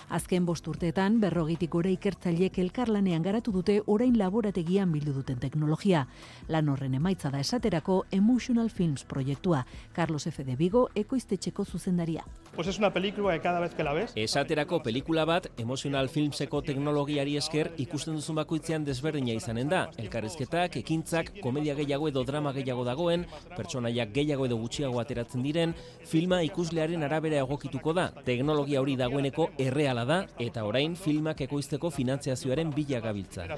Azken 0.10 0.48
bost 0.48 0.66
urteetan, 0.68 1.20
berrogitik 1.22 1.70
gora 1.70 1.92
ikertzaileek 1.94 2.58
elkarlanean 2.64 3.22
garatu 3.22 3.54
dute 3.54 3.76
orain 3.86 4.18
laborategian 4.18 4.90
bildu 4.92 5.14
duten 5.20 5.38
teknologia. 5.38 6.08
Lan 6.48 6.74
horren 6.74 6.98
emaitza 6.98 7.30
da 7.30 7.40
esaterako 7.40 8.08
Emotional 8.10 8.72
Films 8.72 9.04
proiektua. 9.06 9.68
Carlos 9.94 10.26
F. 10.26 10.44
de 10.44 10.56
Vigo, 10.56 10.90
ekoiztetxeko 10.96 11.66
zuzendaria. 11.66 12.26
Pues 12.56 12.68
es 12.68 12.80
una 12.80 12.92
película 12.92 13.34
que 13.34 13.42
cada 13.42 13.60
vez 13.60 13.76
que 13.76 13.84
la 13.84 13.94
ves... 13.94 14.14
Esaterako 14.16 14.82
pelikula 14.82 15.26
bat, 15.26 15.46
Emotional 15.58 16.10
Filmseko 16.10 16.64
teknologiari 16.64 17.38
esker 17.38 17.72
ikusten 17.90 18.14
duzun 18.20 18.38
bakoitzean 18.38 18.86
desberdina 18.86 19.34
izanen 19.34 19.70
da. 19.72 19.82
Elkarrizketak, 20.02 20.78
ekintzak, 20.84 21.32
komedia 21.41 21.74
gehiago 21.80 22.10
edo 22.11 22.24
drama 22.28 22.53
gehiago 22.53 22.86
dagoen, 22.86 23.26
pertsonaiak 23.56 24.14
gehiago 24.14 24.45
edo 24.45 24.60
gutxiago 24.61 25.02
ateratzen 25.02 25.41
diren, 25.45 25.74
filma 26.11 26.44
ikuslearen 26.45 27.07
arabera 27.07 27.41
egokituko 27.41 27.95
da. 27.98 28.10
Teknologia 28.28 28.84
hori 28.84 28.98
dagoeneko 28.99 29.49
erreala 29.57 30.06
da, 30.06 30.20
eta 30.49 30.68
orain 30.70 30.94
filmak 30.95 31.41
ekoizteko 31.48 31.90
finantziazioaren 31.98 32.76
bila 32.78 33.02
gabiltza. 33.10 33.49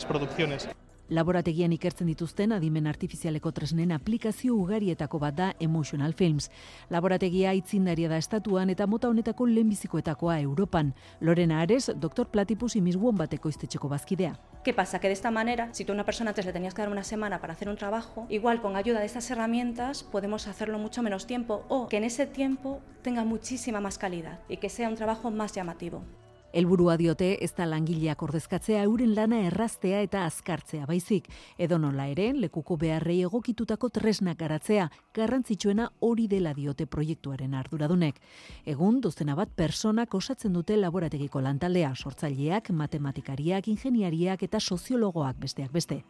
Laborategian 1.12 1.74
ikertzen 1.76 2.08
dituzten 2.08 2.54
adimen 2.56 2.86
artifizialeko 2.88 3.52
tresnen 3.52 3.90
aplikazio 3.92 4.54
ugarietako 4.56 5.20
bat 5.20 5.36
da 5.36 5.48
Emotional 5.60 6.14
Films. 6.16 6.48
Laborategia 6.90 7.52
itzindaria 7.58 8.08
da 8.08 8.20
estatuan 8.22 8.72
eta 8.72 8.88
mota 8.88 9.10
honetako 9.12 9.50
lehenbizikoetakoa 9.50 10.38
Europan. 10.40 10.94
Lorena 11.20 11.60
Ares, 11.60 11.92
Dr. 12.00 12.30
Platypus 12.32 12.78
y 12.78 12.82
Miss 12.82 12.96
Wombat 12.96 13.34
ekoiztetxeko 13.34 13.90
bazkidea. 13.90 14.38
¿Qué 14.64 14.74
pasa? 14.74 15.00
Que 15.00 15.08
de 15.08 15.14
esta 15.14 15.32
manera, 15.32 15.68
si 15.74 15.84
tú 15.84 15.92
a 15.92 15.96
una 15.96 16.06
persona 16.06 16.30
antes 16.30 16.46
le 16.46 16.54
tenías 16.54 16.74
que 16.74 16.82
dar 16.82 16.92
una 16.92 17.04
semana 17.04 17.42
para 17.42 17.54
hacer 17.54 17.68
un 17.68 17.76
trabajo, 17.76 18.26
igual 18.30 18.62
con 18.62 18.78
ayuda 18.78 19.02
de 19.02 19.06
estas 19.06 19.30
herramientas 19.32 20.04
podemos 20.04 20.48
hacerlo 20.48 20.80
mucho 20.80 21.04
menos 21.04 21.28
tiempo 21.28 21.66
o 21.68 21.90
que 21.90 21.98
en 21.98 22.06
ese 22.06 22.26
tiempo 22.26 22.80
tenga 23.02 23.26
muchísima 23.26 23.82
más 23.82 23.98
calidad 23.98 24.40
y 24.48 24.58
que 24.58 24.70
sea 24.70 24.88
un 24.88 24.96
trabajo 24.96 25.30
más 25.30 25.52
llamativo. 25.52 26.06
Helburua 26.54 26.98
diote 27.00 27.28
ez 27.44 27.54
da 27.56 27.66
langileak 27.66 28.22
ordezkatzea 28.26 28.82
euren 28.84 29.14
lana 29.16 29.40
erraztea 29.48 30.02
eta 30.04 30.26
azkartzea 30.28 30.86
baizik. 30.86 31.30
Edo 31.58 31.78
nola 31.80 32.10
ere, 32.12 32.32
lekuko 32.36 32.76
beharrei 32.78 33.22
egokitutako 33.24 33.90
tresnak 33.90 34.40
garatzea, 34.44 34.90
garrantzitsuena 35.16 35.90
hori 36.00 36.28
dela 36.28 36.54
diote 36.54 36.86
proiektuaren 36.86 37.54
arduradunek. 37.56 38.20
Egun, 38.66 39.00
dozena 39.02 39.36
bat 39.40 39.54
personak 39.56 40.14
osatzen 40.14 40.54
dute 40.54 40.76
laborategiko 40.78 41.42
lantaldea, 41.42 41.94
sortzaileak, 41.96 42.70
matematikariak, 42.72 43.72
ingeniariak 43.72 44.44
eta 44.44 44.60
soziologoak 44.60 45.40
besteak 45.40 45.72
beste. 45.72 46.04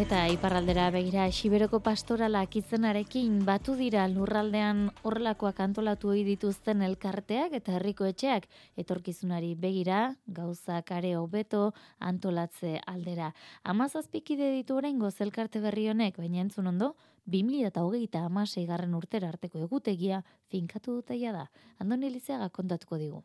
Eta 0.00 0.22
iparraldera 0.32 0.86
begira 0.94 1.26
Xiberoko 1.28 1.82
pastoralak 1.84 2.54
izenarekin 2.56 3.34
batu 3.44 3.74
dira 3.76 4.06
lurraldean 4.08 4.86
horrelakoak 5.04 5.58
antolatu 5.60 6.08
ohi 6.14 6.22
dituzten 6.24 6.80
elkarteak 6.86 7.52
eta 7.58 7.74
herriko 7.76 8.08
etxeak 8.08 8.46
etorkizunari 8.80 9.50
begira 9.60 9.98
gauzak 10.38 10.94
are 10.96 11.10
hobeto 11.18 11.74
antolatze 11.98 12.78
aldera. 12.86 13.34
17 13.74 14.24
kide 14.24 14.48
ditu 14.54 14.78
oraingo 14.80 15.10
elkarte 15.26 15.60
berri 15.60 15.90
honek, 15.90 16.16
baina 16.16 16.40
entzun 16.46 16.72
ondo 16.72 16.94
2026 17.26 18.66
garren 18.72 18.94
urtera 18.94 19.28
arteko 19.28 19.58
egutegia 19.58 20.24
finkatu 20.48 20.96
duteia 21.02 21.32
da. 21.32 21.50
Andoni 21.78 22.08
Lizeaga 22.08 22.48
kontatuko 22.48 22.96
digu. 22.96 23.22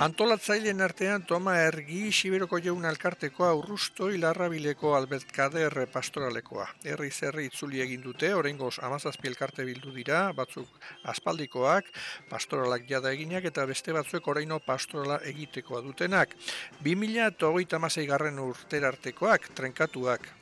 Antolatzaileen 0.00 0.80
artean 0.80 1.22
Toma 1.28 1.52
Ergi 1.60 2.06
Siberoko 2.16 2.56
jaun 2.64 2.86
alkartekoa 2.88 3.50
urrusto 3.58 4.08
hilarrabileko 4.08 4.94
albetkader 4.96 5.76
pastoralekoa. 5.92 6.66
Herri 6.84 7.10
zerri 7.10 7.46
itzuli 7.50 7.82
egin 7.84 8.02
dute, 8.02 8.32
oraingoz 8.34 8.78
amazazpi 8.88 9.28
elkarte 9.28 9.66
bildu 9.68 9.92
dira, 9.94 10.24
batzuk 10.32 10.80
aspaldikoak, 11.12 11.92
pastoralak 12.30 12.88
jada 12.88 13.12
eginak 13.12 13.44
eta 13.52 13.66
beste 13.68 13.92
batzuek 13.92 14.28
oraino 14.34 14.58
pastorala 14.66 15.20
egitekoa 15.34 15.84
dutenak. 15.84 16.34
2000 16.82 17.26
eta 17.28 17.52
hogeita 17.52 17.78
garren 18.08 18.38
urterartekoak, 18.38 19.50
trenkatuak, 19.54 20.28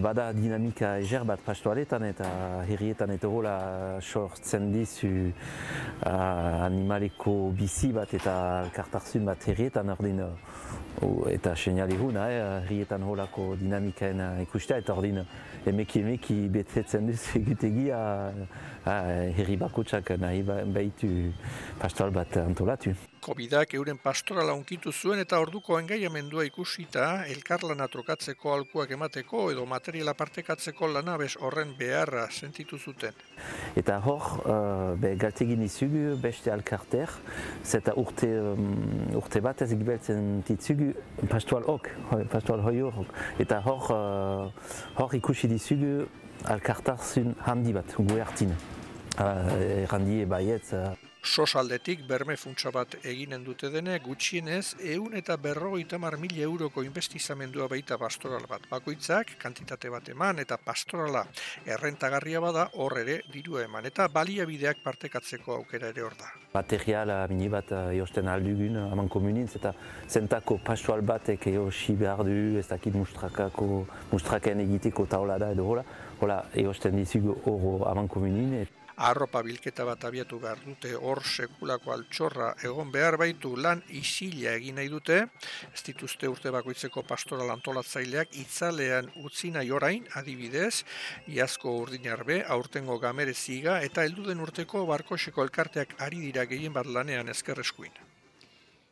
bada 0.00 0.32
dinamika 0.32 0.94
eger 1.02 1.24
bat 1.28 1.40
pastoaletan 1.44 2.04
eta 2.08 2.28
herrietan 2.64 3.10
eta 3.12 3.28
hola 3.28 3.56
sortzen 4.00 4.70
dizu 4.72 5.10
uh, 5.28 6.64
animaliko 6.64 7.52
bizi 7.56 7.92
bat 7.92 8.14
eta 8.14 8.34
kartarzun 8.72 9.28
bat 9.28 9.44
herrietan 9.48 9.92
ordin 9.92 10.22
uh, 10.24 10.30
eta 11.30 11.54
seinale 11.56 11.96
huna, 11.96 12.26
eh, 12.28 12.40
herrietan 12.64 13.02
holako 13.02 13.54
dinamikaen 13.60 14.20
ikustea 14.42 14.80
eta 14.82 14.94
ordin 14.94 15.20
emeki 15.66 16.00
emeki 16.00 16.36
betetzen 16.52 17.06
duz 17.10 17.20
egutegia 17.36 18.00
herri 18.84 19.56
bakotsak 19.60 20.14
nahi 20.18 20.42
ba, 20.42 20.62
baitu 20.64 21.32
pastoal 21.78 22.10
bat 22.10 22.36
antolatu. 22.40 22.94
Covidak 23.20 23.74
euren 23.76 23.98
pastorala 24.00 24.54
unkitu 24.56 24.92
zuen 24.92 25.20
eta 25.20 25.38
orduko 25.42 25.76
engaiamendua 25.78 26.46
ikusita 26.48 27.26
elkarlana 27.28 27.84
trokatzeko 27.92 28.54
alkuak 28.54 28.94
emateko 28.96 29.50
edo 29.52 29.66
materiala 29.68 30.14
partekatzeko 30.16 30.88
lanabes 30.88 31.34
horren 31.36 31.74
beharra 31.76 32.24
sentitu 32.30 32.78
zuten. 32.78 33.12
Eta 33.76 33.98
hor, 34.00 34.30
uh, 34.40 34.96
be, 35.00 35.12
galtegin 35.20 35.60
izugu 35.66 36.16
beste 36.22 36.52
alkarter, 36.52 37.12
zeta 37.64 37.92
urte, 38.00 38.30
um, 38.40 38.64
urte 39.20 39.44
bat 39.44 39.60
ez 39.66 39.68
gibeltzen 39.74 40.40
titzugu 40.48 40.94
pastoal 41.28 41.68
ok, 41.68 41.92
pastoal 42.32 42.64
hoi 42.64 42.80
hor. 42.86 43.04
Eta 43.42 43.60
hor, 43.66 43.92
uh, 43.92 44.72
hor 44.96 45.18
ikusi 45.20 45.49
dizugu 45.50 46.06
alkartarzun 46.48 47.34
handi 47.46 47.74
bat, 47.76 47.96
gu 47.98 48.18
hartin. 48.22 48.54
Uh, 49.20 49.82
errandi 49.82 50.22
ebaietz, 50.24 50.72
uh, 50.72 50.94
Sosaldetik 51.20 52.06
berme 52.08 52.32
funtsa 52.40 52.70
bat 52.72 52.94
eginen 53.04 53.42
dute 53.44 53.68
dene 53.68 53.98
gutxienez 54.00 54.76
ehun 54.80 55.12
eta 55.18 55.34
berrogeita 55.36 55.98
mar 56.00 56.16
mila 56.16 56.40
euroko 56.46 56.80
investizamendua 56.82 57.66
baita 57.68 57.98
pastoral 58.00 58.46
bat. 58.48 58.64
Bakoitzak 58.70 59.34
kantitate 59.42 59.90
bat 59.92 60.08
eman 60.08 60.40
eta 60.40 60.56
pastorala 60.56 61.26
errentagarria 61.66 62.40
bada 62.40 62.70
hor 62.72 62.96
ere 63.02 63.18
diru 63.34 63.60
eman 63.60 63.84
eta 63.84 64.08
baliabideak 64.08 64.80
partekatzeko 64.82 65.58
aukera 65.58 65.92
ere 65.92 66.02
hor 66.02 66.16
da. 66.16 66.32
Materiala 66.54 67.26
mini 67.28 67.52
bat 67.52 67.68
eosten 67.92 68.28
aldugun 68.28 68.80
aman 68.86 69.08
komunintz 69.08 69.56
eta 69.60 69.74
zentako 70.08 70.58
pastoral 70.64 71.04
batek 71.04 71.46
eosi 71.52 71.98
behar 72.00 72.24
du 72.24 72.58
ez 72.58 72.66
dakit 72.66 72.96
mustrakako 72.96 73.84
mustraken 74.10 74.64
egiteko 74.64 75.04
taula 75.06 75.38
da 75.38 75.52
edo 75.52 75.68
hola. 75.68 75.84
Hola, 76.20 76.46
eosten 76.54 76.96
dizugu 76.96 77.36
oro 77.44 77.84
aman 77.92 78.08
komunin 78.08 78.64
arropa 79.08 79.40
bilketa 79.42 79.86
bat 79.88 80.04
abiatu 80.04 80.38
behar 80.42 80.60
dute 80.64 80.92
hor 80.94 81.22
sekulako 81.24 81.94
altxorra 81.94 82.50
egon 82.68 82.92
behar 82.92 83.16
baitu 83.22 83.54
lan 83.56 83.82
isila 84.00 84.52
egin 84.58 84.76
nahi 84.80 84.90
dute, 84.92 85.18
ez 85.72 85.82
dituzte 85.86 86.28
urte 86.28 86.52
bakoitzeko 86.56 87.04
pastoral 87.08 87.54
antolatzaileak 87.56 88.36
itzalean 88.44 89.10
utzi 89.24 89.54
nahi 89.56 89.72
orain, 89.80 90.04
adibidez, 90.20 90.84
iazko 91.38 91.78
urdinarbe, 91.86 92.42
aurtengo 92.58 92.98
gamere 92.98 93.34
ziga 93.34 93.80
eta 93.88 94.04
helduden 94.04 94.44
urteko 94.46 94.84
barkoseko 94.92 95.48
elkarteak 95.48 95.96
ari 96.06 96.20
dira 96.28 96.44
gehien 96.54 96.76
bat 96.76 96.86
lanean 96.98 97.32
ezkerreskuin 97.36 98.09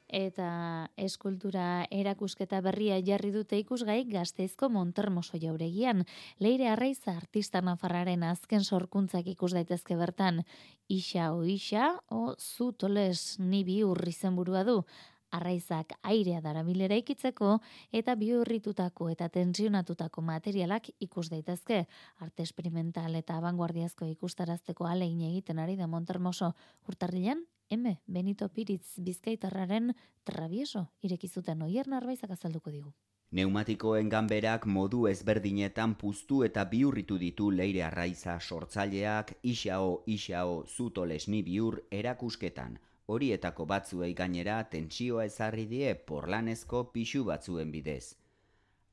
eta 0.08 0.88
eskultura 0.96 1.86
erakusketa 1.92 2.60
berria 2.64 2.98
jarri 3.04 3.30
dute 3.32 3.58
ikusgai 3.60 4.04
gazteizko 4.08 4.68
Montermoso 4.72 5.38
jauregian. 5.40 6.04
Leire 6.40 6.68
Arraiza 6.72 7.12
artista 7.16 7.60
nafarraren 7.60 8.24
azken 8.24 8.64
sorkuntzak 8.64 9.26
ikus 9.26 9.52
daitezke 9.52 9.96
bertan. 9.96 10.42
Isa 10.88 11.32
o 11.32 11.44
isa 11.44 12.00
o 12.10 12.34
zutoles 12.38 13.38
ni 13.38 13.64
bi 13.64 13.82
urri 13.84 14.12
zenburua 14.12 14.64
du. 14.64 14.82
Arraizak 15.30 15.92
airea 16.02 16.40
darabilera 16.40 16.96
ikitzeko 16.96 17.58
eta 17.92 18.14
bihurritutako 18.16 19.10
eta 19.12 19.28
tensionatutako 19.28 20.24
materialak 20.24 20.88
ikus 21.04 21.28
daitezke. 21.28 21.84
Arte 22.24 22.42
experimental 22.42 23.14
eta 23.14 23.36
vanguardiazko 23.44 24.08
ikustarazteko 24.08 24.88
alein 24.88 25.20
egiten 25.20 25.58
ari 25.58 25.76
da 25.76 25.86
Montermoso 25.86 26.54
urtarrilan 26.88 27.44
Eme, 27.70 27.98
Benito 28.06 28.48
Piritz 28.48 28.96
bizkaitarraren 29.04 29.92
trabieso 30.24 30.86
irekizuten 31.04 31.62
oier 31.66 31.88
narbaizak 31.92 32.30
azalduko 32.32 32.72
digu. 32.72 32.92
Neumatikoen 33.38 34.08
ganberak 34.08 34.64
modu 34.76 35.02
ezberdinetan 35.10 35.94
puztu 36.00 36.38
eta 36.46 36.64
biurritu 36.70 37.18
ditu 37.20 37.50
leire 37.50 37.82
arraiza 37.84 38.38
sortzaileak 38.40 39.34
isao 39.42 39.90
isao 40.06 40.54
zutolesni 40.76 41.42
biur 41.50 41.76
erakusketan. 41.98 42.78
Horietako 43.08 43.66
batzuei 43.66 44.14
gainera 44.14 44.62
tentsioa 44.72 45.26
ezarri 45.28 45.66
die 45.68 45.92
porlanezko 46.08 46.82
pixu 46.96 47.22
batzuen 47.28 47.70
bidez. 47.72 48.14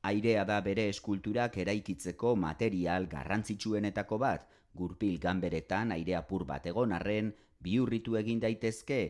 Airea 0.02 0.44
da 0.44 0.60
bere 0.60 0.88
eskulturak 0.90 1.56
eraikitzeko 1.64 2.36
material 2.36 3.08
garrantzitsuenetako 3.08 4.18
bat, 4.18 4.46
gurpil 4.74 5.18
ganberetan 5.18 5.96
aire 5.96 6.14
apur 6.20 6.44
bat 6.44 6.66
egon 6.66 6.92
arren, 6.92 7.32
bihurritu 7.66 8.16
egin 8.20 8.40
daitezke, 8.42 9.00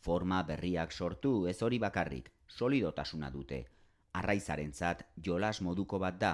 forma 0.00 0.42
berriak 0.48 0.92
sortu 0.92 1.46
ez 1.50 1.58
hori 1.62 1.78
bakarrik, 1.82 2.30
solidotasuna 2.48 3.30
dute. 3.30 3.64
Arraizarentzat 4.16 5.02
jolas 5.26 5.60
moduko 5.60 5.98
bat 6.00 6.20
da. 6.20 6.32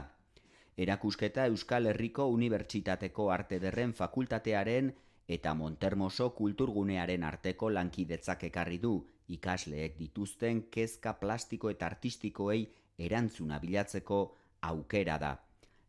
Erakusketa 0.77 1.47
Euskal 1.51 1.91
Herriko 1.91 2.29
Unibertsitateko 2.33 3.31
Arte 3.35 3.59
Derren 3.61 3.93
Fakultatearen 3.93 4.93
eta 5.37 5.55
Montermoso 5.55 6.31
Kulturgunearen 6.37 7.25
arteko 7.25 7.71
lankidetzak 7.75 8.47
ekarri 8.49 8.79
du 8.79 8.95
ikasleek 9.37 9.99
dituzten 9.99 10.65
kezka 10.71 11.15
plastiko 11.21 11.71
eta 11.71 11.89
artistikoei 11.91 12.63
erantzuna 12.99 13.59
bilatzeko 13.59 14.21
aukera 14.71 15.19
da. 15.19 15.37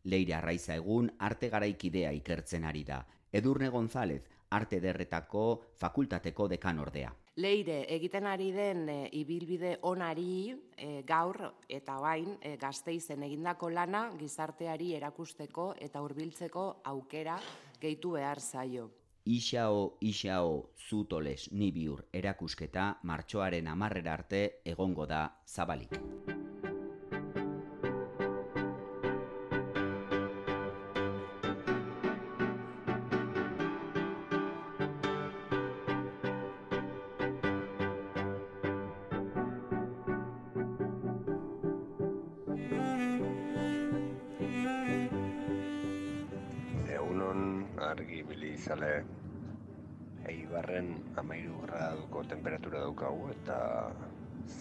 Leire 0.04 0.34
Arraiza 0.36 0.76
egun 0.76 1.10
arte 1.18 1.48
garaikidea 1.52 2.12
ikertzen 2.18 2.64
ari 2.64 2.84
da. 2.84 3.04
Edurne 3.32 3.68
González, 3.68 4.22
arte 4.54 4.80
derretako 4.80 5.44
fakultateko 5.80 6.48
dekan 6.48 6.78
ordea. 6.78 7.12
Leire, 7.36 7.80
egiten 7.90 8.28
ari 8.30 8.52
den 8.54 8.88
e, 8.88 8.98
ibilbide 9.18 9.78
onari 9.90 10.54
e, 10.78 11.02
gaur 11.06 11.40
eta 11.68 11.96
bain 11.98 12.36
e, 12.40 12.54
gazteizen 12.56 13.24
egindako 13.26 13.72
lana 13.74 14.04
gizarteari 14.18 14.92
erakusteko 14.94 15.72
eta 15.82 16.02
hurbiltzeko 16.04 16.68
aukera 16.92 17.40
gehitu 17.80 18.14
behar 18.14 18.40
zaio. 18.40 18.90
Ixao, 19.24 19.96
Ixao, 20.04 20.70
Zutoles, 20.76 21.48
Nibiur 21.50 22.04
erakusketa 22.12 22.90
martxoaren 23.08 23.72
amarrera 23.72 24.12
arte 24.20 24.44
egongo 24.76 25.06
da 25.08 25.26
zabalik. 25.48 25.96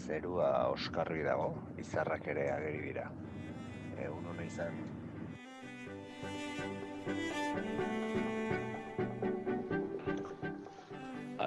Zerua 0.03 0.49
oskarri 0.73 1.23
dago, 1.23 1.53
izarrak 1.79 2.27
ere 2.33 2.49
ageri 2.51 2.81
dira. 2.87 3.05
Egun 4.03 4.25
hona 4.31 4.45
izan. 4.47 4.79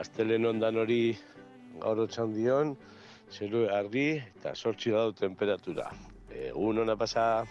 Aztelen 0.00 0.46
ondan 0.52 0.76
hori 0.82 1.00
gaur 1.82 2.06
dion, 2.34 2.74
zeru 3.30 3.66
argi 3.72 4.08
eta 4.22 4.54
sortzi 4.54 4.90
gradu 4.90 5.12
temperatura. 5.12 5.90
Egun 6.30 6.84
hona 6.84 6.96
pasa. 6.96 7.44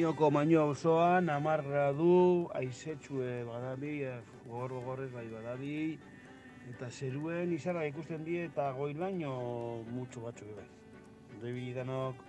Bermioko 0.00 0.30
maino 0.32 0.62
osoan, 0.70 1.26
amarra 1.28 1.90
du, 1.92 2.48
aizetxue 2.56 3.42
badabi, 3.44 3.98
gogor 4.46 4.72
gogorrez 4.72 5.10
bai 5.12 5.26
badabi, 5.28 5.98
eta 6.70 6.88
zeruen 6.88 7.52
izara 7.52 7.82
ikusten 7.84 8.24
die 8.24 8.46
eta 8.46 8.70
goilaino 8.78 9.34
mutxo 9.92 10.24
batzu 10.24 10.48
bai. 10.56 10.64
Debi 11.42 11.74
danok. 11.76 12.24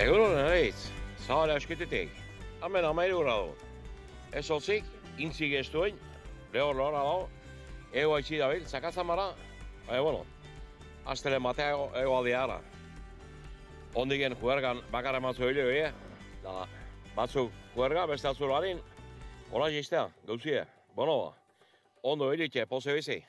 Egun 0.00 0.24
honen 0.30 0.52
egitz, 0.56 0.88
zahara 1.26 1.60
esketetik, 1.60 2.08
hemen 2.64 2.88
amairu 2.96 3.20
gradu. 3.26 3.56
Ez 4.32 4.48
holtzik, 4.48 4.94
intzik 5.20 5.52
ez 5.60 5.68
duen, 5.68 6.07
lehor 6.52 6.76
lehor 6.76 6.92
dago, 6.96 7.28
ego 7.92 8.14
haitzi 8.16 8.38
dabil, 8.40 8.66
zakatzen 8.66 9.06
mara, 9.06 9.30
baina, 9.86 10.02
bueno, 10.02 10.24
aztele 11.06 11.38
matea 11.38 11.70
ego, 11.74 11.88
ego 11.96 12.18
aldiara. 12.18 12.60
Ondigen 13.94 14.36
juergan 14.40 14.82
bakarra 14.92 15.20
matzu 15.20 15.48
hile 15.48 15.64
hori, 15.64 15.80
da 16.44 16.66
batzuk 17.16 17.52
juerga, 17.74 18.06
beste 18.06 18.28
atzur 18.28 18.52
barin, 18.52 18.80
hola 19.50 19.70
jistea, 19.72 20.08
gauzie, 20.26 20.64
bueno, 20.94 21.34
ondo 22.02 22.32
hilite, 22.32 22.66
pose 22.66 22.94
bizi. 22.94 23.22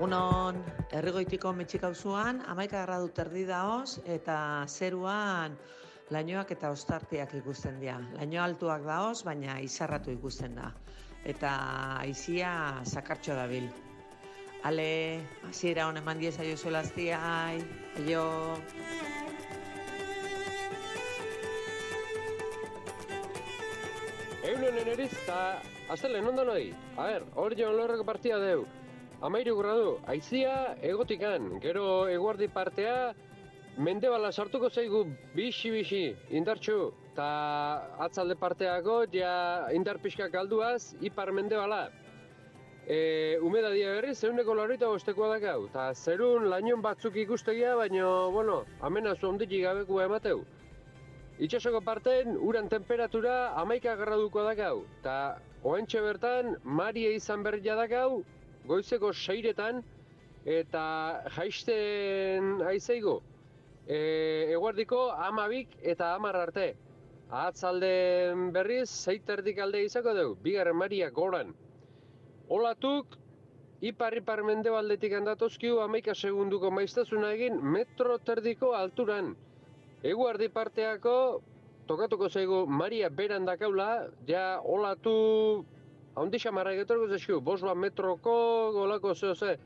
Egunon, 0.00 0.56
herrigoitiko 0.96 1.50
metxik 1.52 1.82
auzuan, 1.84 2.38
amaika 2.48 2.86
gradu 2.86 3.10
terdi 3.12 3.42
daoz, 3.44 3.98
eta 4.08 4.64
zeruan 4.66 5.58
lainoak 6.10 6.50
eta 6.56 6.70
ostartiak 6.74 7.34
ikusten 7.38 7.78
dira. 7.80 7.98
Laino 8.18 8.42
altuak 8.42 8.82
daoz, 8.86 9.22
baina 9.26 9.58
izarratu 9.62 10.10
ikusten 10.14 10.56
da. 10.58 10.72
Eta 11.24 11.52
aizia 12.00 12.52
sakartxo 12.84 13.36
dabil. 13.38 13.68
Ale, 14.66 15.20
hasiera 15.48 15.86
hon 15.88 15.96
eman 16.00 16.18
dieza 16.20 16.44
jo 16.44 16.56
zuelaztiai, 16.56 17.62
jo... 18.08 18.24
Eulen 24.50 24.76
eneriz, 24.82 25.12
eta 25.22 25.38
aztelen 25.92 26.26
ondo 26.28 26.44
noi. 26.44 26.74
A 26.98 27.06
ber, 27.08 27.24
hor 27.38 27.56
joan 27.56 27.78
lorreko 27.78 28.04
partia 28.04 28.36
deu. 28.42 28.66
Amairu 29.24 29.56
gradu, 29.60 29.96
aizia 30.08 30.74
egotikan, 30.80 31.48
gero 31.60 32.08
eguardi 32.08 32.48
partea, 32.48 33.12
mendebala 33.80 34.28
sartuko 34.30 34.68
zaigu 34.68 35.06
bixi-bixi, 35.32 36.02
indartxu, 36.36 36.76
eta 37.12 37.28
atzalde 38.04 38.36
parteako, 38.36 39.04
ja 39.14 39.32
indar 39.72 39.98
pixka 40.02 40.28
galduaz, 40.28 40.94
ipar 41.00 41.32
mendebala. 41.32 41.88
E, 42.90 43.38
umedadia 43.46 43.94
berri, 43.96 44.14
zeuneko 44.14 44.54
larrita 44.58 44.88
bostekoa 44.90 45.30
dakau, 45.36 45.64
eta 45.70 45.86
zerun 45.94 46.48
lainon 46.52 46.82
batzuk 46.84 47.16
ikustegia, 47.22 47.76
baina, 47.78 48.08
bueno, 48.34 48.64
amena 48.82 49.14
zu 49.16 49.30
ondiki 49.30 49.62
gabeku 49.64 50.00
emateu. 50.04 50.44
Itxasoko 51.40 51.80
parten, 51.80 52.36
uran 52.36 52.68
temperatura 52.68 53.54
amaika 53.62 53.96
graduko 53.96 54.44
dakau, 54.44 54.84
eta 55.00 55.16
oentxe 55.64 56.04
bertan, 56.04 56.56
maria 56.64 57.14
izan 57.16 57.46
berria 57.46 57.78
dakau, 57.80 58.22
goizeko 58.68 59.14
seiretan 59.14 59.80
eta 60.44 60.84
jaisten 61.36 62.60
aizeigo. 62.68 63.20
E, 63.90 63.98
eguardiko 64.54 65.00
amabik 65.26 65.72
eta 65.92 66.12
amar 66.14 66.36
arte. 66.38 66.66
Ahatzalde 67.30 67.90
berriz, 68.54 68.88
zeiterdik 68.90 69.58
alde 69.64 69.82
izako 69.86 70.14
dugu, 70.14 70.36
bigarren 70.44 70.78
maria 70.78 71.08
goran. 71.16 71.50
Olatuk, 72.50 73.16
ipar-ipar 73.90 74.42
mendebaldetik 74.46 75.14
handatozkiu 75.18 75.80
amaika 75.82 76.14
segunduko 76.14 76.70
maiztasuna 76.74 77.32
egin 77.38 77.58
metro 77.76 78.18
terdiko 78.30 78.72
alturan. 78.78 79.34
Eguardi 80.12 80.48
parteako, 80.48 81.16
tokatuko 81.90 82.28
zaigu 82.28 82.64
Maria 82.66 83.10
beran 83.10 83.44
dakaula, 83.44 84.06
ja 84.28 84.60
olatu 84.64 85.14
haundi 86.14 86.38
xamarra 86.38 86.76
egetorko 86.76 87.08
zesku, 87.10 87.40
bos 87.40 87.60
bat 87.66 87.76
metroko 87.76 88.34
golako 88.76 89.14
zeo 89.14 89.34
ze. 89.34 89.56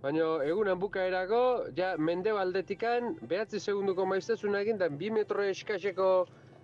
Baina 0.00 0.26
egunan 0.48 0.78
bukaerako, 0.80 1.38
ja 1.76 1.90
mende 2.00 2.32
baldetikan, 2.32 3.18
behatzi 3.28 3.58
segunduko 3.60 4.06
maiztezuna 4.08 4.62
egin, 4.64 4.78
da 4.80 4.88
bi 4.88 5.10
metro 5.12 5.44
eskaseko 5.44 6.06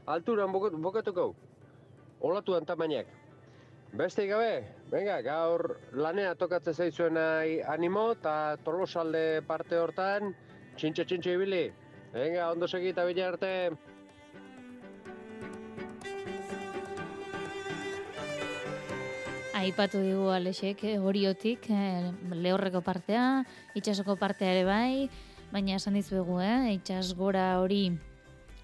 alturan 0.08 0.54
bokatuko. 0.54 1.26
Olatu 2.24 2.56
antamainak. 2.56 3.10
Beste 3.96 4.24
gabe, 4.28 4.64
venga, 4.92 5.18
gaur 5.24 5.76
lanea 5.92 6.32
tokatzen 6.34 6.74
zaizuen 6.74 7.18
animo, 7.74 8.06
eta 8.16 8.56
tolosalde 8.64 9.42
parte 9.46 9.76
hortan, 9.78 10.32
txintxe 10.76 11.04
txintxe 11.04 11.36
ibili. 11.36 11.66
Venga, 12.16 12.48
ondo 12.54 12.66
segita 12.66 13.04
bila 13.04 13.28
arte. 13.34 13.52
Aipatu 19.56 20.02
digu 20.04 20.28
Alexek 20.28 20.82
eh, 20.84 20.98
horiotik, 21.00 21.70
eh, 21.72 22.12
lehorreko 22.28 22.82
partea, 22.84 23.46
itxasoko 23.72 24.18
partea 24.20 24.50
ere 24.52 24.66
bai, 24.68 25.08
baina 25.48 25.78
esan 25.78 25.96
dizuegu, 25.96 26.36
eh, 26.44 26.74
itxas 26.74 27.14
gora 27.16 27.46
hori 27.62 27.94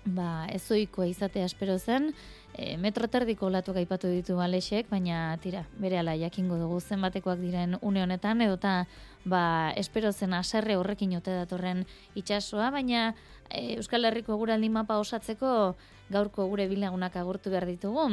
ba, 0.05 0.45
ezoikoa 0.53 1.07
izatea 1.09 1.47
espero 1.49 1.79
zen, 1.79 2.11
e, 2.53 2.77
metro 2.77 3.09
terdiko 3.09 3.47
olatuak 3.49 3.79
aipatu 3.81 4.11
ditu 4.13 4.37
Alexek, 4.45 4.91
baina 4.91 5.39
tira, 5.41 5.65
bere 5.81 5.97
ala 6.03 6.13
jakingo 6.19 6.59
dugu 6.61 6.81
zenbatekoak 6.81 7.41
diren 7.41 7.79
une 7.81 8.03
honetan, 8.03 8.43
edota 8.45 8.87
ba, 9.25 9.73
espero 9.77 10.13
zen 10.13 10.35
aserre 10.35 10.77
horrekin 10.77 11.17
ote 11.17 11.35
datorren 11.35 11.85
itxasoa, 12.19 12.71
baina 12.75 13.15
e, 13.51 13.77
Euskal 13.77 14.05
Herriko 14.05 14.37
guraldi 14.41 14.71
mapa 14.71 14.99
osatzeko 14.99 15.75
gaurko 16.13 16.47
gure 16.51 16.69
bilagunak 16.69 17.17
agurtu 17.17 17.51
behar 17.51 17.67
ditugu. 17.67 18.09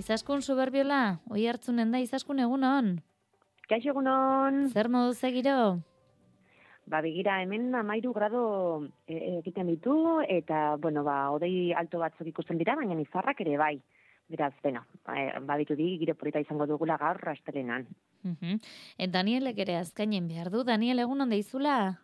Izaskun 0.00 0.42
suberbiola, 0.42 1.18
oi 1.30 1.46
hartzunen 1.46 1.92
da, 1.92 2.00
izaskun 2.00 2.40
egunon? 2.40 2.98
Kaixo 3.68 3.92
egunon. 3.92 4.68
Zer 4.72 4.88
modu 4.92 5.14
zegiro? 5.14 5.80
Ba, 6.86 7.00
begira, 7.00 7.38
hemen 7.42 7.74
amairu 7.78 8.12
grado 8.12 8.42
e, 9.06 9.38
egiten 9.38 9.68
ditu, 9.70 9.94
eta, 10.26 10.76
bueno, 10.82 11.04
ba, 11.06 11.30
odei 11.30 11.72
alto 11.78 12.00
batzuk 12.02 12.26
ikusten 12.32 12.58
dira, 12.58 12.74
baina 12.78 12.98
izarrak 13.00 13.40
ere 13.44 13.56
bai. 13.60 13.76
Beraz, 14.32 14.54
bueno, 14.62 14.86
ba, 15.04 15.14
baditu 15.44 15.74
di, 15.76 15.98
gire 16.00 16.14
polita 16.16 16.40
izango 16.40 16.64
dugula 16.66 16.96
gaur 16.96 17.18
rastelenan. 17.20 17.84
Uh 18.24 18.32
-huh. 18.40 18.54
E, 18.96 19.06
Danielek 19.06 19.58
ere 19.58 19.76
azkainen 19.76 20.28
behar 20.28 20.48
du. 20.50 20.64
Daniel, 20.64 21.00
egunon 21.04 21.28
deizula? 21.28 21.98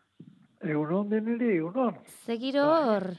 Egunon 0.61 1.09
deneri, 1.09 1.57
egunon. 1.57 1.97
Zegiro 2.27 2.67
hor? 2.69 3.17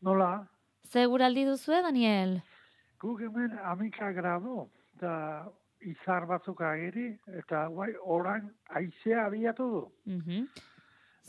Nola? 0.00 0.46
Seguraldi 0.84 1.44
duzu, 1.44 1.72
Daniel? 1.72 2.42
Guk 3.00 3.20
hemen 3.20 3.58
amika 3.64 4.12
grado, 4.12 4.68
eta 4.94 5.48
izar 5.80 6.26
batzuk 6.26 6.60
ageri, 6.60 7.18
eta 7.40 7.66
guai, 7.66 7.92
orain 8.04 8.50
aizea 8.68 9.26
abiatu 9.26 9.64
du. 9.70 9.84
Uh 10.06 10.20
-huh. 10.26 10.46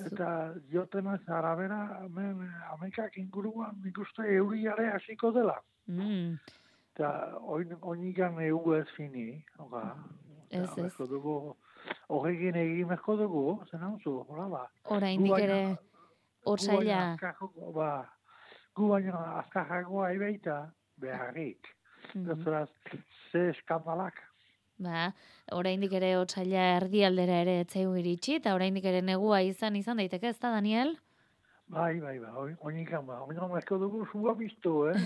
Eta 0.06 0.54
jotenaz 0.72 1.22
arabera, 1.28 2.02
hemen 2.04 2.54
amekak 2.74 3.18
inguruan 3.18 3.82
nik 3.84 3.98
uste 3.98 4.22
euriare 4.22 4.92
hasiko 4.92 5.32
dela. 5.32 5.62
Mm. 5.88 6.38
Eta 6.94 7.40
oin, 7.50 7.72
oinikan 7.82 8.36
egu 8.46 8.76
ez 8.78 8.86
fini, 8.96 9.40
oga. 9.58 9.96
Ez, 10.54 10.68
ez. 10.78 10.92
dugu, 11.10 11.56
horrekin 12.14 12.56
egin 12.62 12.88
mezko 12.92 13.16
dugu, 13.18 13.46
zen 13.72 13.82
hau 13.82 13.96
zu, 14.04 14.20
hola 14.30 14.46
ba. 14.52 14.60
Hora 14.94 15.10
indik 15.10 15.40
ere, 15.42 15.78
otsaila. 16.46 17.00
Ba, 17.74 17.88
gu 18.78 18.90
baina 18.92 19.24
azkajagoa 19.40 20.12
ibeita, 20.14 20.60
beharrik. 21.02 21.72
Mhm. 22.14 22.28
Bezuraz, 22.28 22.70
ze 23.32 23.50
eskandalak. 23.56 24.22
Ba, 24.78 25.08
oraindik 25.58 25.94
ere 25.98 26.12
otsaila 26.20 26.68
erdialdera 26.78 27.40
ere 27.42 27.58
etzaigu 27.64 27.96
iritsi, 28.04 28.36
eta 28.38 28.54
oraindik 28.54 28.86
ere 28.86 29.02
negua 29.02 29.42
izan 29.42 29.76
izan 29.82 29.98
daiteke, 29.98 30.30
ez 30.30 30.38
da, 30.38 30.52
Daniel? 30.54 30.94
Bai, 31.74 31.98
bai, 32.00 32.20
bai, 32.20 32.32
oin- 32.38 32.58
oinikan 32.62 33.06
ba, 33.08 33.24
oinikan 33.26 33.50
mezko 33.50 33.80
dugu 33.82 34.06
zua 34.12 34.36
biztu, 34.38 34.90
eh? 34.94 35.02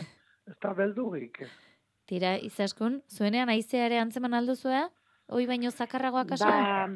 ez 0.47 0.55
da 0.59 0.73
beldurik. 0.73 1.39
Tira, 2.07 2.37
izaskun, 2.39 3.01
zuenean 3.11 3.49
aizea 3.51 3.85
ere 3.89 3.99
antzeman 3.99 4.33
alduzue? 4.37 4.79
Hoi 5.27 5.45
baino 5.49 5.71
zakarragoa 5.71 6.23
kasa? 6.29 6.47
Ba, 6.47 6.87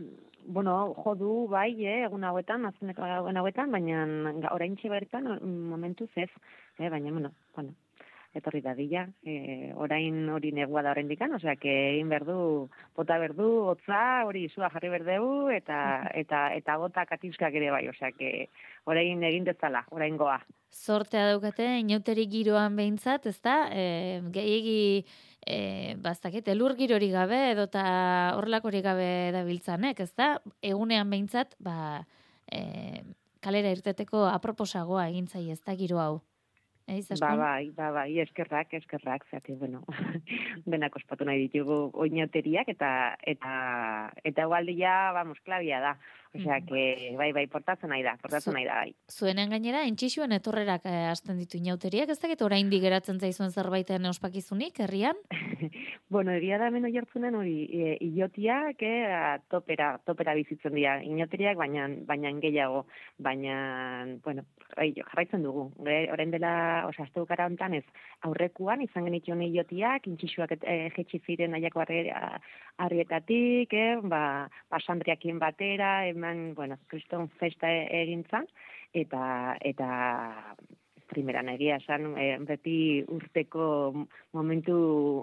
bueno, 0.48 0.76
jo 1.04 1.16
du, 1.20 1.32
bai, 1.52 1.74
eh, 1.84 2.06
egun 2.06 2.24
hauetan, 2.24 2.66
azkeneko 2.70 3.04
egun 3.18 3.40
hauetan, 3.42 3.76
baina 3.76 4.06
orain 4.56 4.78
bertan, 4.94 5.28
momentuz 5.44 6.10
ez, 6.16 6.30
eh, 6.80 6.90
baina, 6.90 7.12
bueno, 7.12 7.34
bueno, 7.56 7.76
etorri 8.34 8.62
dadila. 8.64 9.06
E, 9.24 9.72
orain 9.76 10.30
hori 10.32 10.52
negua 10.56 10.84
da 10.86 10.94
orain 10.96 11.10
dikan, 11.10 11.36
osea, 11.36 11.56
que 11.60 11.74
egin 11.94 12.10
berdu, 12.12 12.70
bota 12.98 13.18
berdu, 13.22 13.50
hotza, 13.72 14.24
hori 14.28 14.46
izua 14.48 14.72
jarri 14.74 14.92
berdeu, 14.94 15.50
eta, 15.54 15.78
eta, 16.16 16.48
eta 16.56 16.78
bota 16.82 17.06
katiskak 17.10 17.56
ere 17.60 17.72
bai, 17.74 17.84
osea, 17.92 18.12
que 18.16 18.50
orain 18.90 19.24
egin 19.28 19.48
dezala, 19.48 19.84
orain 19.92 20.18
goa. 20.18 20.40
Zortea 20.72 21.28
daukate, 21.34 21.68
inauteri 21.82 22.28
giroan 22.32 22.78
behintzat, 22.80 23.28
ez 23.28 23.40
da? 23.44 23.58
E, 23.76 24.22
gehiegi, 24.32 25.04
e, 25.44 25.60
baztaket, 26.00 26.48
elur 26.56 26.78
girori 26.80 27.12
gabe, 27.12 27.42
edota 27.52 27.84
horrelakori 28.38 28.82
gabe 28.86 29.12
dabiltzanek, 29.36 30.00
ez 30.00 30.14
da? 30.16 30.38
Egunean 30.64 31.12
behintzat, 31.12 31.58
ba, 31.60 32.06
e, 32.48 33.04
kalera 33.44 33.72
irteteko 33.74 34.28
aproposagoa 34.32 35.10
egin 35.12 35.28
zai 35.28 35.50
ez 35.52 35.60
da 35.66 35.76
giro 35.76 36.00
hau. 36.00 36.22
Eh, 36.92 37.00
Ba, 37.22 37.36
bai, 37.40 37.70
ba, 37.72 37.88
bai, 37.96 38.20
eskerrak, 38.20 38.74
eskerrak, 38.76 39.24
zati, 39.32 39.54
bueno, 39.56 39.80
benak 40.74 40.98
ospatu 41.00 41.24
nahi 41.24 41.46
ditugu 41.46 41.78
oinateriak, 41.96 42.68
eta, 42.74 42.90
eta, 43.24 43.54
eta 44.28 44.48
gualdia, 44.52 44.96
vamos, 45.16 45.40
klabia 45.46 45.80
da. 45.80 45.94
Osea, 46.34 46.62
que, 46.64 47.12
bai, 47.20 47.32
bai, 47.36 47.46
portatzen 47.52 47.92
nahi 47.92 48.06
da, 48.06 48.14
portatzen 48.22 48.56
nahi 48.56 48.64
da, 48.64 48.78
bai. 48.86 48.94
Zuenean 49.12 49.52
gainera, 49.52 49.82
entxixuen 49.90 50.32
etorrerak 50.32 50.86
eh, 50.88 51.10
hasten 51.10 51.42
ditu 51.42 51.60
inauteriak, 51.60 52.14
ez 52.14 52.20
dakit 52.22 52.42
orain 52.48 52.72
digeratzen 52.72 53.20
zaizuen 53.20 53.52
zerbaiten 53.52 54.08
ospakizunik, 54.14 54.80
herrian? 54.86 55.20
Bueno, 56.12 56.34
egia 56.36 56.58
da 56.60 56.66
hemen 56.68 56.84
oihartzunen 56.90 57.38
hori 57.40 57.70
e, 57.72 57.94
iotiak 58.04 58.82
e, 58.84 58.96
topera, 59.48 59.94
topera 60.04 60.34
bizitzen 60.36 60.74
dira 60.76 60.98
inoteriak, 61.08 61.56
baina 61.56 61.86
baina 62.10 62.34
gehiago, 62.44 62.82
baina 63.16 63.54
bueno, 64.26 64.44
ai, 64.76 64.90
jarraitzen 64.98 65.46
dugu. 65.48 65.70
Ge, 65.88 66.02
orain 66.12 66.34
dela, 66.36 66.52
osea, 66.90 67.06
aste 67.08 67.24
bukara 67.24 67.46
hontan 67.48 67.78
ez 67.80 67.86
aurrekuan 68.28 68.84
izan 68.84 69.08
genituen 69.08 69.46
iotiak, 69.46 70.10
intxixuak 70.12 70.58
e, 70.60 70.76
jetxi 70.98 71.22
ziren 71.24 71.56
aiako 71.56 71.86
harrietatik, 71.86 73.72
e, 73.72 73.88
ba, 74.04 74.22
pasandriakin 74.68 75.40
batera, 75.40 75.94
eman, 76.22 76.54
bueno, 76.56 76.78
kriston 76.88 77.30
festa 77.42 77.70
egintzan, 77.74 78.46
eta, 78.94 79.58
eta 79.66 79.90
primeran 81.12 81.50
egia 81.52 81.78
esan, 81.82 82.14
e, 82.16 82.38
beti 82.48 83.04
urteko 83.12 83.66
momentu 84.38 84.76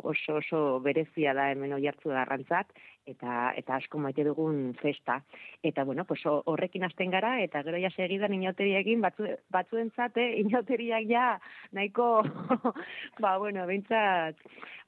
oso 0.05 0.39
oso 0.43 0.61
berezia 0.85 1.33
da 1.39 1.49
hemen 1.53 1.73
oi 1.79 1.87
hartzu 1.89 2.13
garrantzat, 2.13 2.75
eta 3.09 3.53
eta 3.57 3.79
asko 3.81 3.99
maite 4.03 4.25
dugun 4.27 4.75
festa. 4.81 5.23
Eta 5.63 5.85
bueno, 5.85 6.05
pues 6.05 6.21
horrekin 6.27 6.85
hasten 6.85 7.11
gara 7.11 7.39
eta 7.43 7.63
gero 7.67 7.81
ja 7.81 7.91
segidan 7.91 8.35
inauteriekin 8.37 9.01
batzu 9.01 9.29
batzuentzat 9.51 10.17
eh 10.17 10.41
inauteriak 10.41 11.09
ja 11.09 11.41
nahiko 11.73 12.23
ba 13.23 13.39
bueno, 13.39 13.67
beintzat 13.67 14.37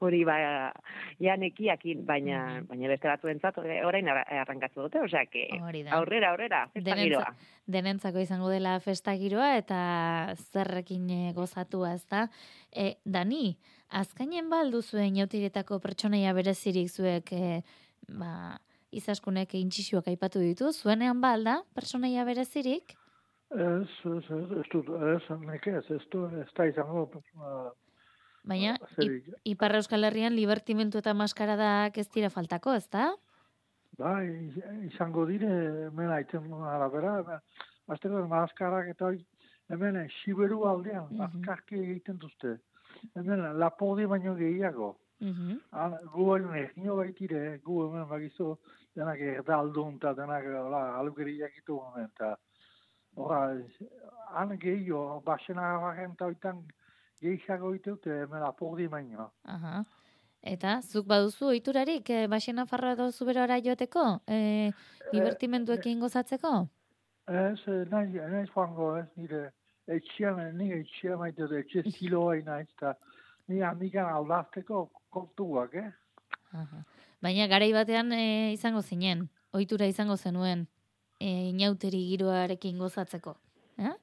hori 0.01 0.24
ba 0.24 0.72
ja 1.20 1.36
nekiakin, 1.36 2.05
baina 2.06 2.62
baina 2.68 2.88
beste 2.88 3.09
batzuentzat 3.09 3.59
orain 3.59 4.09
arrankatu 4.09 4.82
dute, 4.82 5.01
osea 5.01 5.26
que 5.26 5.48
aurrera 5.92 6.30
aurrera 6.30 6.66
festa 6.74 6.97
giroa. 6.97 7.34
Denentzako 7.70 8.22
izango 8.22 8.48
dela 8.51 8.78
festa 8.80 9.14
giroa 9.16 9.52
eta 9.59 9.80
zerrekin 10.52 11.10
eh, 11.10 11.32
gozatua, 11.36 11.94
ezta? 11.94 12.26
E, 12.72 12.97
Dani, 13.05 13.56
azkainen 14.01 14.51
baldu 14.51 14.82
zuen 14.82 15.16
jautiretako 15.18 15.78
pertsonaia 15.84 16.32
berezirik 16.36 16.90
zuek 16.90 17.32
e, 17.32 17.60
ba, 18.18 18.58
izaskunek 18.90 19.54
intxixuak 19.54 20.08
aipatu 20.08 20.40
ditu, 20.40 20.72
zuenean 20.72 21.20
balda, 21.20 21.62
personaia 21.74 22.24
berezirik? 22.24 22.96
Ez, 23.50 23.90
ez, 24.06 24.24
ez, 24.30 24.30
ez, 24.30 24.66
ez, 24.74 25.30
ez, 25.38 25.90
ez, 25.90 26.34
ez, 26.42 26.48
da 26.56 26.66
izango, 26.66 27.06
ba, 27.34 27.72
Baina, 28.42 28.76
Iparra 29.44 29.80
Euskal 29.80 30.06
Herrian 30.08 30.34
libertimentu 30.34 31.00
eta 31.00 31.12
maskaradak 31.14 31.98
ez 32.00 32.06
dira 32.14 32.30
faltako, 32.32 32.72
ez 32.78 32.86
da? 32.88 33.10
Ba, 34.00 34.14
izango 34.88 35.26
dire, 35.28 35.50
hemen 35.88 36.12
aiten 36.14 36.48
arabera, 36.72 37.40
azteko 37.92 38.22
maskarak 38.30 38.88
eta 38.94 39.12
hemen 39.74 40.00
siberu 40.22 40.64
aldean, 40.64 41.08
mm 41.10 41.44
-hmm. 41.44 41.82
egiten 41.82 42.18
duzte. 42.18 42.56
Hemen, 43.14 43.58
lapodi 43.58 44.06
baino 44.06 44.34
gehiago. 44.34 44.96
Mhm. 45.20 45.60
Han 45.76 45.97
gu 46.12 46.26
egin 46.36 46.55
egin 46.62 46.97
baitire, 46.97 47.59
gu 47.64 47.82
hemen 47.86 48.09
bagizu, 48.09 48.55
denak 48.97 49.20
erdaldun 49.20 49.97
eta 49.97 50.14
denak 50.16 50.47
alukeriak 50.98 51.56
itu 51.59 51.78
hemen, 51.86 52.09
eta 52.14 52.36
horra, 53.16 53.40
han 54.34 54.56
gehiago, 54.59 55.20
basena 55.26 55.72
garen 55.84 56.14
eta 56.16 56.26
oitan 56.26 56.62
gehiago 57.20 57.74
itute 57.74 58.22
hemen 58.22 58.42
apordi 58.42 58.88
baino. 58.88 59.30
Aha. 59.44 59.84
Eta, 60.40 60.78
zuk 60.80 61.06
baduzu 61.06 61.51
oiturarik, 61.52 62.09
e, 62.09 62.26
basena 62.32 62.64
farroa 62.64 62.97
dozu 62.97 63.26
berora 63.28 63.59
joateko? 63.60 64.05
E, 64.24 64.70
libertimenduekin 65.12 66.01
gozatzeko? 66.01 66.52
Ez, 67.28 67.60
nahi, 67.90 68.16
nahi 68.16 68.47
joango, 68.55 68.94
ez, 69.02 69.09
nire, 69.20 69.42
etxian, 69.86 70.40
nire 70.56 70.80
etxian 70.80 71.20
maite 71.20 71.44
dut, 71.44 71.59
etxe 71.60 71.84
ziloa 71.98 72.38
inaiz, 72.40 72.70
eta 72.78 72.94
ni 73.52 73.60
amikan 73.66 74.09
aldazteko 74.14 74.86
kontuak, 75.10 75.74
eh? 75.74 75.90
Aha. 76.56 76.84
Baina 77.22 77.46
garai 77.50 77.72
batean 77.74 78.12
e, 78.16 78.52
izango 78.54 78.82
zinen, 78.82 79.26
ohitura 79.52 79.86
izango 79.90 80.16
zenuen, 80.16 80.66
e, 81.18 81.50
inauteri 81.50 82.00
giroarekin 82.12 82.78
gozatzeko, 82.80 83.36
eh? 83.78 83.94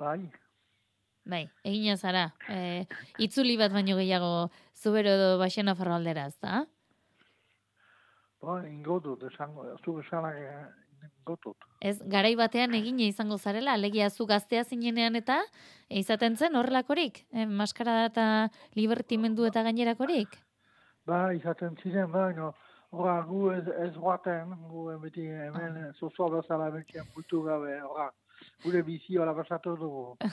Bai. 0.00 0.20
Bai, 1.30 1.44
egin 1.68 1.98
zara, 2.00 2.30
e, 2.48 2.86
itzuli 3.20 3.58
bat 3.60 3.74
baino 3.74 3.98
gehiago 3.98 4.50
zubero 4.74 5.10
edo 5.18 5.38
baxena 5.38 5.76
ez 6.26 6.36
da? 6.40 6.64
Ba, 8.40 8.66
ingotut, 8.66 9.22
esango, 9.28 9.76
zu 9.84 10.00
esanak 10.00 10.34
ingotut. 11.08 11.66
Ez, 11.80 11.96
garai 12.12 12.34
batean 12.36 12.74
egin 12.78 13.00
izango 13.04 13.38
zarela, 13.38 13.74
alegia 13.78 14.10
zu 14.10 14.26
gaztea 14.26 14.64
zinenean 14.64 15.16
eta, 15.16 15.40
izaten 15.88 16.36
zen 16.36 16.56
horrelakorik, 16.56 17.24
e, 17.32 17.46
maskara 17.46 18.04
eta 18.10 18.26
libertimendu 18.76 19.46
eta 19.48 19.62
gainerakorik? 19.66 20.36
Ba, 21.06 21.30
izaten 21.34 21.76
ziren, 21.82 22.10
ba, 22.12 22.28
no, 22.36 22.52
horra, 22.90 23.20
gu 23.26 23.50
ez, 23.54 23.66
ez 23.86 23.92
guaten, 23.96 24.56
gu 24.70 24.88
beti 25.02 25.26
hemen 25.26 25.78
ah. 25.84 25.92
zuzua 25.98 26.28
bezala 26.36 26.70
betxean 26.74 27.08
bultu 27.14 27.42
gabe, 27.46 27.78
horra, 27.86 28.10
gure 28.64 28.82
bizio 28.82 29.26
basatu 29.34 29.76
dugu. 29.76 30.04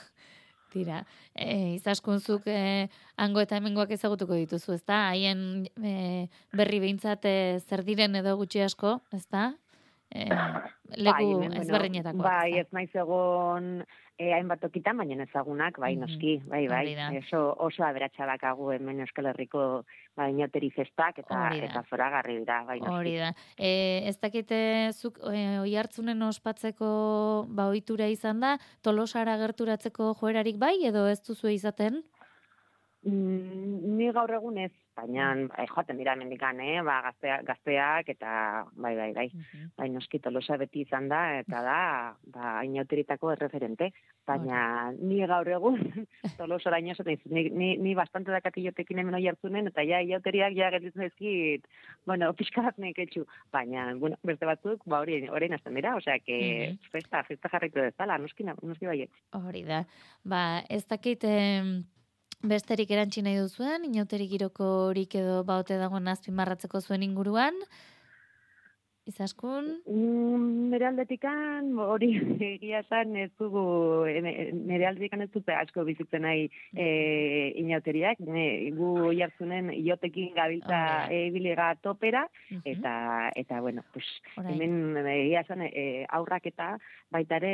Tira, 0.68 1.06
e, 1.34 1.76
izaskunzuk 1.78 2.48
e, 2.52 2.90
ango 3.16 3.40
eta 3.40 3.56
hemengoak 3.56 3.94
ezagutuko 3.96 4.36
dituzu, 4.36 4.74
ezta? 4.76 4.98
Haien 5.14 5.40
e, 5.80 6.28
berri 6.52 6.82
behintzat 6.84 7.24
e, 7.26 7.38
zer 7.64 7.86
diren 7.88 8.20
edo 8.20 8.36
gutxi 8.36 8.66
asko, 8.66 8.98
ezta? 9.16 9.54
E, 10.08 10.26
leku 10.96 11.40
bai, 11.42 11.62
ezberdinetako. 11.62 12.24
Bai, 12.24 12.60
ez 12.62 12.68
naiz 12.72 12.90
egon 12.96 13.82
e, 14.16 14.30
hainbat 14.32 14.62
tokitan, 14.64 14.96
baina 15.02 15.26
ezagunak, 15.28 15.80
bai, 15.84 15.92
noski, 16.00 16.38
bai, 16.48 16.62
bai. 16.72 16.86
Oso, 17.20 17.42
oso 17.68 17.84
aberatsa 17.84 18.26
dakagu 18.30 18.72
hemen 18.72 19.04
Euskal 19.04 19.28
Herriko 19.34 19.66
bai, 20.16 20.30
inoteri 20.32 20.72
festak 20.72 21.20
eta, 21.26 21.50
eta 21.60 21.84
zoragarri 21.90 22.40
dira, 22.40 22.62
bai, 22.70 22.80
noski. 22.80 22.96
Hori 22.96 23.16
da. 23.20 23.34
E, 23.60 23.74
ez 24.08 24.16
dakite, 24.24 24.60
zuk 24.96 25.20
e, 25.28 25.44
oi 25.66 25.76
hartzunen 25.76 26.24
ospatzeko 26.30 26.90
ba, 27.52 27.68
oitura 27.76 28.08
izan 28.08 28.40
da, 28.46 28.56
tolosara 28.82 29.36
gerturatzeko 29.44 30.14
joerarik 30.22 30.58
bai, 30.62 30.78
edo 30.88 31.06
ez 31.12 31.20
duzu 31.28 31.52
izaten? 31.52 32.00
Mm, 33.04 33.98
ni 34.00 34.08
gaur 34.16 34.32
egun 34.40 34.64
ez, 34.64 34.74
baina 34.98 35.28
bai, 35.52 35.66
joaten 35.70 36.00
dira 36.00 36.16
mendikan, 36.18 36.60
eh? 36.64 36.82
ba, 36.86 36.98
gaztea, 37.06 37.38
gazteak 37.46 38.10
eta 38.16 38.32
bai, 38.74 38.96
bai, 38.98 39.12
bai, 39.14 39.28
uh 39.30 39.66
bai, 39.78 39.90
noski 39.94 40.20
tolosa 40.24 40.58
beti 40.58 40.82
izan 40.86 41.10
da, 41.12 41.22
eta 41.42 41.62
da, 41.66 41.82
ba, 42.34 42.54
inauteritako 42.66 43.32
erreferente, 43.36 43.92
baina 44.28 44.92
ni 44.98 45.20
gaur 45.30 45.50
egun 45.54 45.82
tolosa 46.40 46.74
da 46.74 46.80
inozaten 46.82 47.20
ni, 47.30 47.48
ni, 47.50 47.70
ni 47.78 47.94
bastante 47.96 48.34
da 48.34 48.42
katillotekin 48.42 49.04
hemen 49.04 49.20
oi 49.20 49.28
hartzunen, 49.30 49.70
eta 49.72 49.86
ja, 49.86 50.02
inauteriak 50.06 50.56
ja 50.58 50.72
gelditzen 50.74 51.08
ezkit, 51.10 51.68
bueno, 52.10 52.32
pixkarat 52.38 52.80
etxu, 52.88 53.26
baina, 53.54 53.92
bueno, 54.00 54.18
beste 54.26 54.50
batzuk, 54.50 54.82
ba, 54.86 55.02
hori, 55.06 55.22
hori 55.30 55.52
nazten 55.54 55.78
dira, 55.78 55.96
osea, 56.00 56.18
que 56.20 56.78
festa, 56.92 57.24
festa 57.28 57.52
jarritu 57.54 57.84
dezala, 57.84 58.18
noski, 58.18 58.48
noski 58.48 58.90
bai. 58.90 59.04
Hori 59.38 59.64
da, 59.68 59.84
ba, 60.26 60.64
ez 60.70 60.86
dakit, 60.90 61.24
eh, 61.24 61.84
Besterik 62.46 62.92
erantzi 62.94 63.24
nahi 63.26 63.38
duzuen, 63.40 63.86
inauterik 63.88 64.30
giroko 64.30 64.66
horik 64.88 65.16
edo 65.18 65.40
baute 65.44 65.78
dagoen 65.78 66.08
azpimarratzeko 66.08 66.82
zuen 66.82 67.02
inguruan? 67.02 67.58
Izaskun? 69.08 69.68
Mm, 69.88 70.68
nere 70.74 70.88
aldetikan, 70.90 71.70
hori 71.80 72.10
egia 72.50 72.82
esan 72.84 73.16
ez 73.22 73.30
dugu, 73.40 73.62
e, 74.10 74.20
nere 74.52 74.88
aldetikan 74.90 75.24
ez 75.24 75.30
dute 75.32 75.56
asko 75.56 75.86
bizitzen 75.88 76.26
nahi 76.28 76.50
e, 76.76 76.88
inauteriak, 77.64 78.20
ne, 78.28 78.44
gu 78.76 79.14
jartzunen 79.18 79.72
iotekin 79.78 80.34
gabiltza 80.36 80.78
Ah, 80.78 81.08
e, 81.14 81.30
biliga 81.32 81.70
topera, 81.82 82.26
eta, 82.68 83.32
eta 83.40 83.62
bueno, 83.64 83.84
pues, 83.94 84.06
Orain. 84.38 84.60
hemen 84.62 85.08
egia 85.08 85.42
esan 85.46 85.64
e, 85.68 86.06
aurrak 86.20 86.46
eta 86.52 86.74
baita 87.12 87.40
ere 87.40 87.54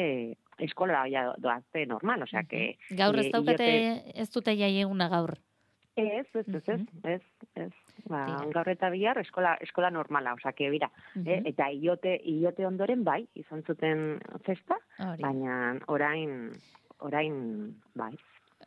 eskola 0.63 1.05
ja 1.11 1.27
doazte 1.37 1.85
normal, 1.85 2.25
osea, 2.25 2.43
que... 2.49 2.75
Gaur 2.97 3.19
ez 3.21 3.27
e, 3.29 3.31
daukate, 3.33 3.69
iote- 3.69 4.19
ez 4.25 4.29
dute 4.33 4.57
jaieguna 4.57 5.07
gaur. 5.13 5.37
Ez, 5.95 6.25
ez, 6.33 6.47
ez, 6.49 6.63
ez, 6.73 6.81
ez, 7.03 7.21
ez. 7.67 7.71
Ba, 8.09 8.23
gaur 8.51 8.67
eta 8.67 8.89
bihar 8.91 9.17
eskola, 9.21 9.55
eskola 9.63 9.89
normala, 9.93 10.33
osea, 10.35 10.51
que 10.57 10.69
bira, 10.69 10.89
eh, 11.23 11.39
eta 11.47 11.69
iote, 11.71 12.17
iote 12.27 12.65
ondoren 12.67 13.03
bai, 13.07 13.21
izan 13.39 13.63
zuten 13.63 14.19
festa, 14.43 14.77
Hori. 14.99 15.23
baina 15.23 15.77
orain, 15.87 16.51
orain, 16.99 17.37
bai. 17.95 18.11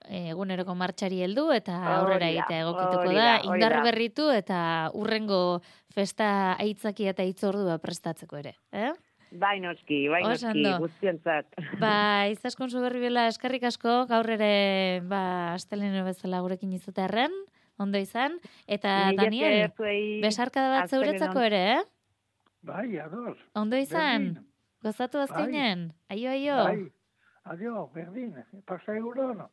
Eguneroko 0.06 0.74
martxari 0.76 1.22
heldu 1.24 1.50
eta 1.52 1.76
aurrera 1.96 2.26
da, 2.26 2.30
egitea 2.30 2.62
egokituko 2.64 3.12
da, 3.16 3.26
indar 3.48 3.78
da. 3.78 3.82
berritu 3.88 4.28
eta 4.30 4.60
urrengo 4.94 5.40
festa 5.92 6.28
aitzakia 6.62 7.12
eta 7.12 7.26
itzordua 7.26 7.78
prestatzeko 7.82 8.38
ere, 8.40 8.54
eh? 8.72 8.92
Bai 9.36 9.58
noski, 9.60 10.06
bai 10.08 10.22
noski, 10.22 10.46
ondo. 10.48 10.76
guztionzat. 10.86 11.48
Ba, 11.82 12.28
izaskun 12.32 12.70
berri 12.80 13.02
bela 13.02 13.26
eskarrik 13.28 13.66
asko, 13.68 14.06
gaur 14.08 14.30
ere, 14.36 15.02
ba, 15.04 15.52
asteleno 15.56 16.04
bezala 16.06 16.40
gurekin 16.44 16.72
izatearen, 16.72 17.34
ondo 17.78 17.98
izan, 17.98 18.38
eta 18.66 19.10
Mila 19.10 19.22
Daniel, 19.24 19.52
esker 19.66 19.76
zuei 19.76 20.20
besarkada 20.22 20.72
bat 20.74 20.90
zeuretzako 20.90 21.40
ere, 21.48 21.62
eh? 21.76 21.82
Bai, 22.66 22.98
ados. 22.98 23.36
Ondo 23.54 23.76
izan, 23.78 24.32
Berdin. 24.34 24.46
gozatu 24.82 25.20
azkenean, 25.22 25.92
aio, 26.08 26.30
aio. 26.30 26.56
Bai, 26.64 26.92
adio, 27.44 27.86
berdin, 27.94 28.34
pasa 28.66 28.96
egunon. 28.96 29.44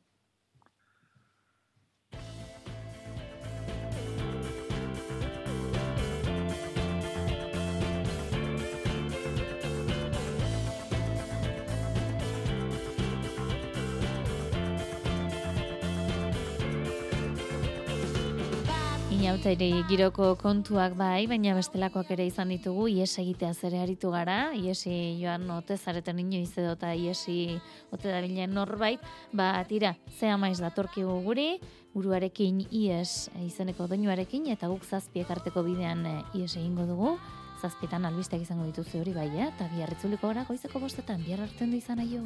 Inauteri 19.34 19.82
giroko 19.90 20.28
kontuak 20.38 20.94
bai, 20.94 21.26
baina 21.26 21.56
bestelakoak 21.58 22.12
ere 22.14 22.28
izan 22.30 22.52
ditugu, 22.54 22.84
ies 22.92 23.16
egitea 23.18 23.50
zere 23.58 23.80
aritu 23.82 24.12
gara, 24.14 24.52
iesi 24.54 24.94
joan 25.18 25.50
ote 25.50 25.74
zareten 25.74 26.20
inoiz 26.22 26.52
edo 26.54 26.76
eta 26.76 26.92
iesi 26.94 27.58
ote 27.90 28.12
dabilen 28.14 28.54
norbait, 28.54 29.02
ba, 29.34 29.48
tira, 29.66 29.96
ze 30.20 30.30
amaiz 30.30 30.60
datorkigu 30.62 31.18
guri, 31.26 31.48
buruarekin 31.96 32.62
ies 32.70 33.32
izeneko 33.42 33.90
doinuarekin, 33.90 34.52
eta 34.54 34.70
guk 34.70 34.86
zazpiek 34.86 35.34
arteko 35.34 35.66
bidean 35.66 36.06
eh, 36.06 36.20
ies 36.38 36.54
egingo 36.54 36.86
dugu, 36.86 37.18
zazpietan 37.58 38.06
albistek 38.06 38.46
izango 38.46 38.70
dituzu 38.70 39.02
hori 39.02 39.18
bai, 39.18 39.32
eh? 39.34 39.50
eta 39.50 39.66
bihar 39.74 39.98
itzuliko 39.98 40.30
gara 40.30 40.46
goizeko 40.46 40.86
bostetan, 40.86 41.26
bihar 41.26 41.42
hartzen 41.48 41.74
du 41.74 41.82
izan 41.82 42.06
aio. 42.06 42.22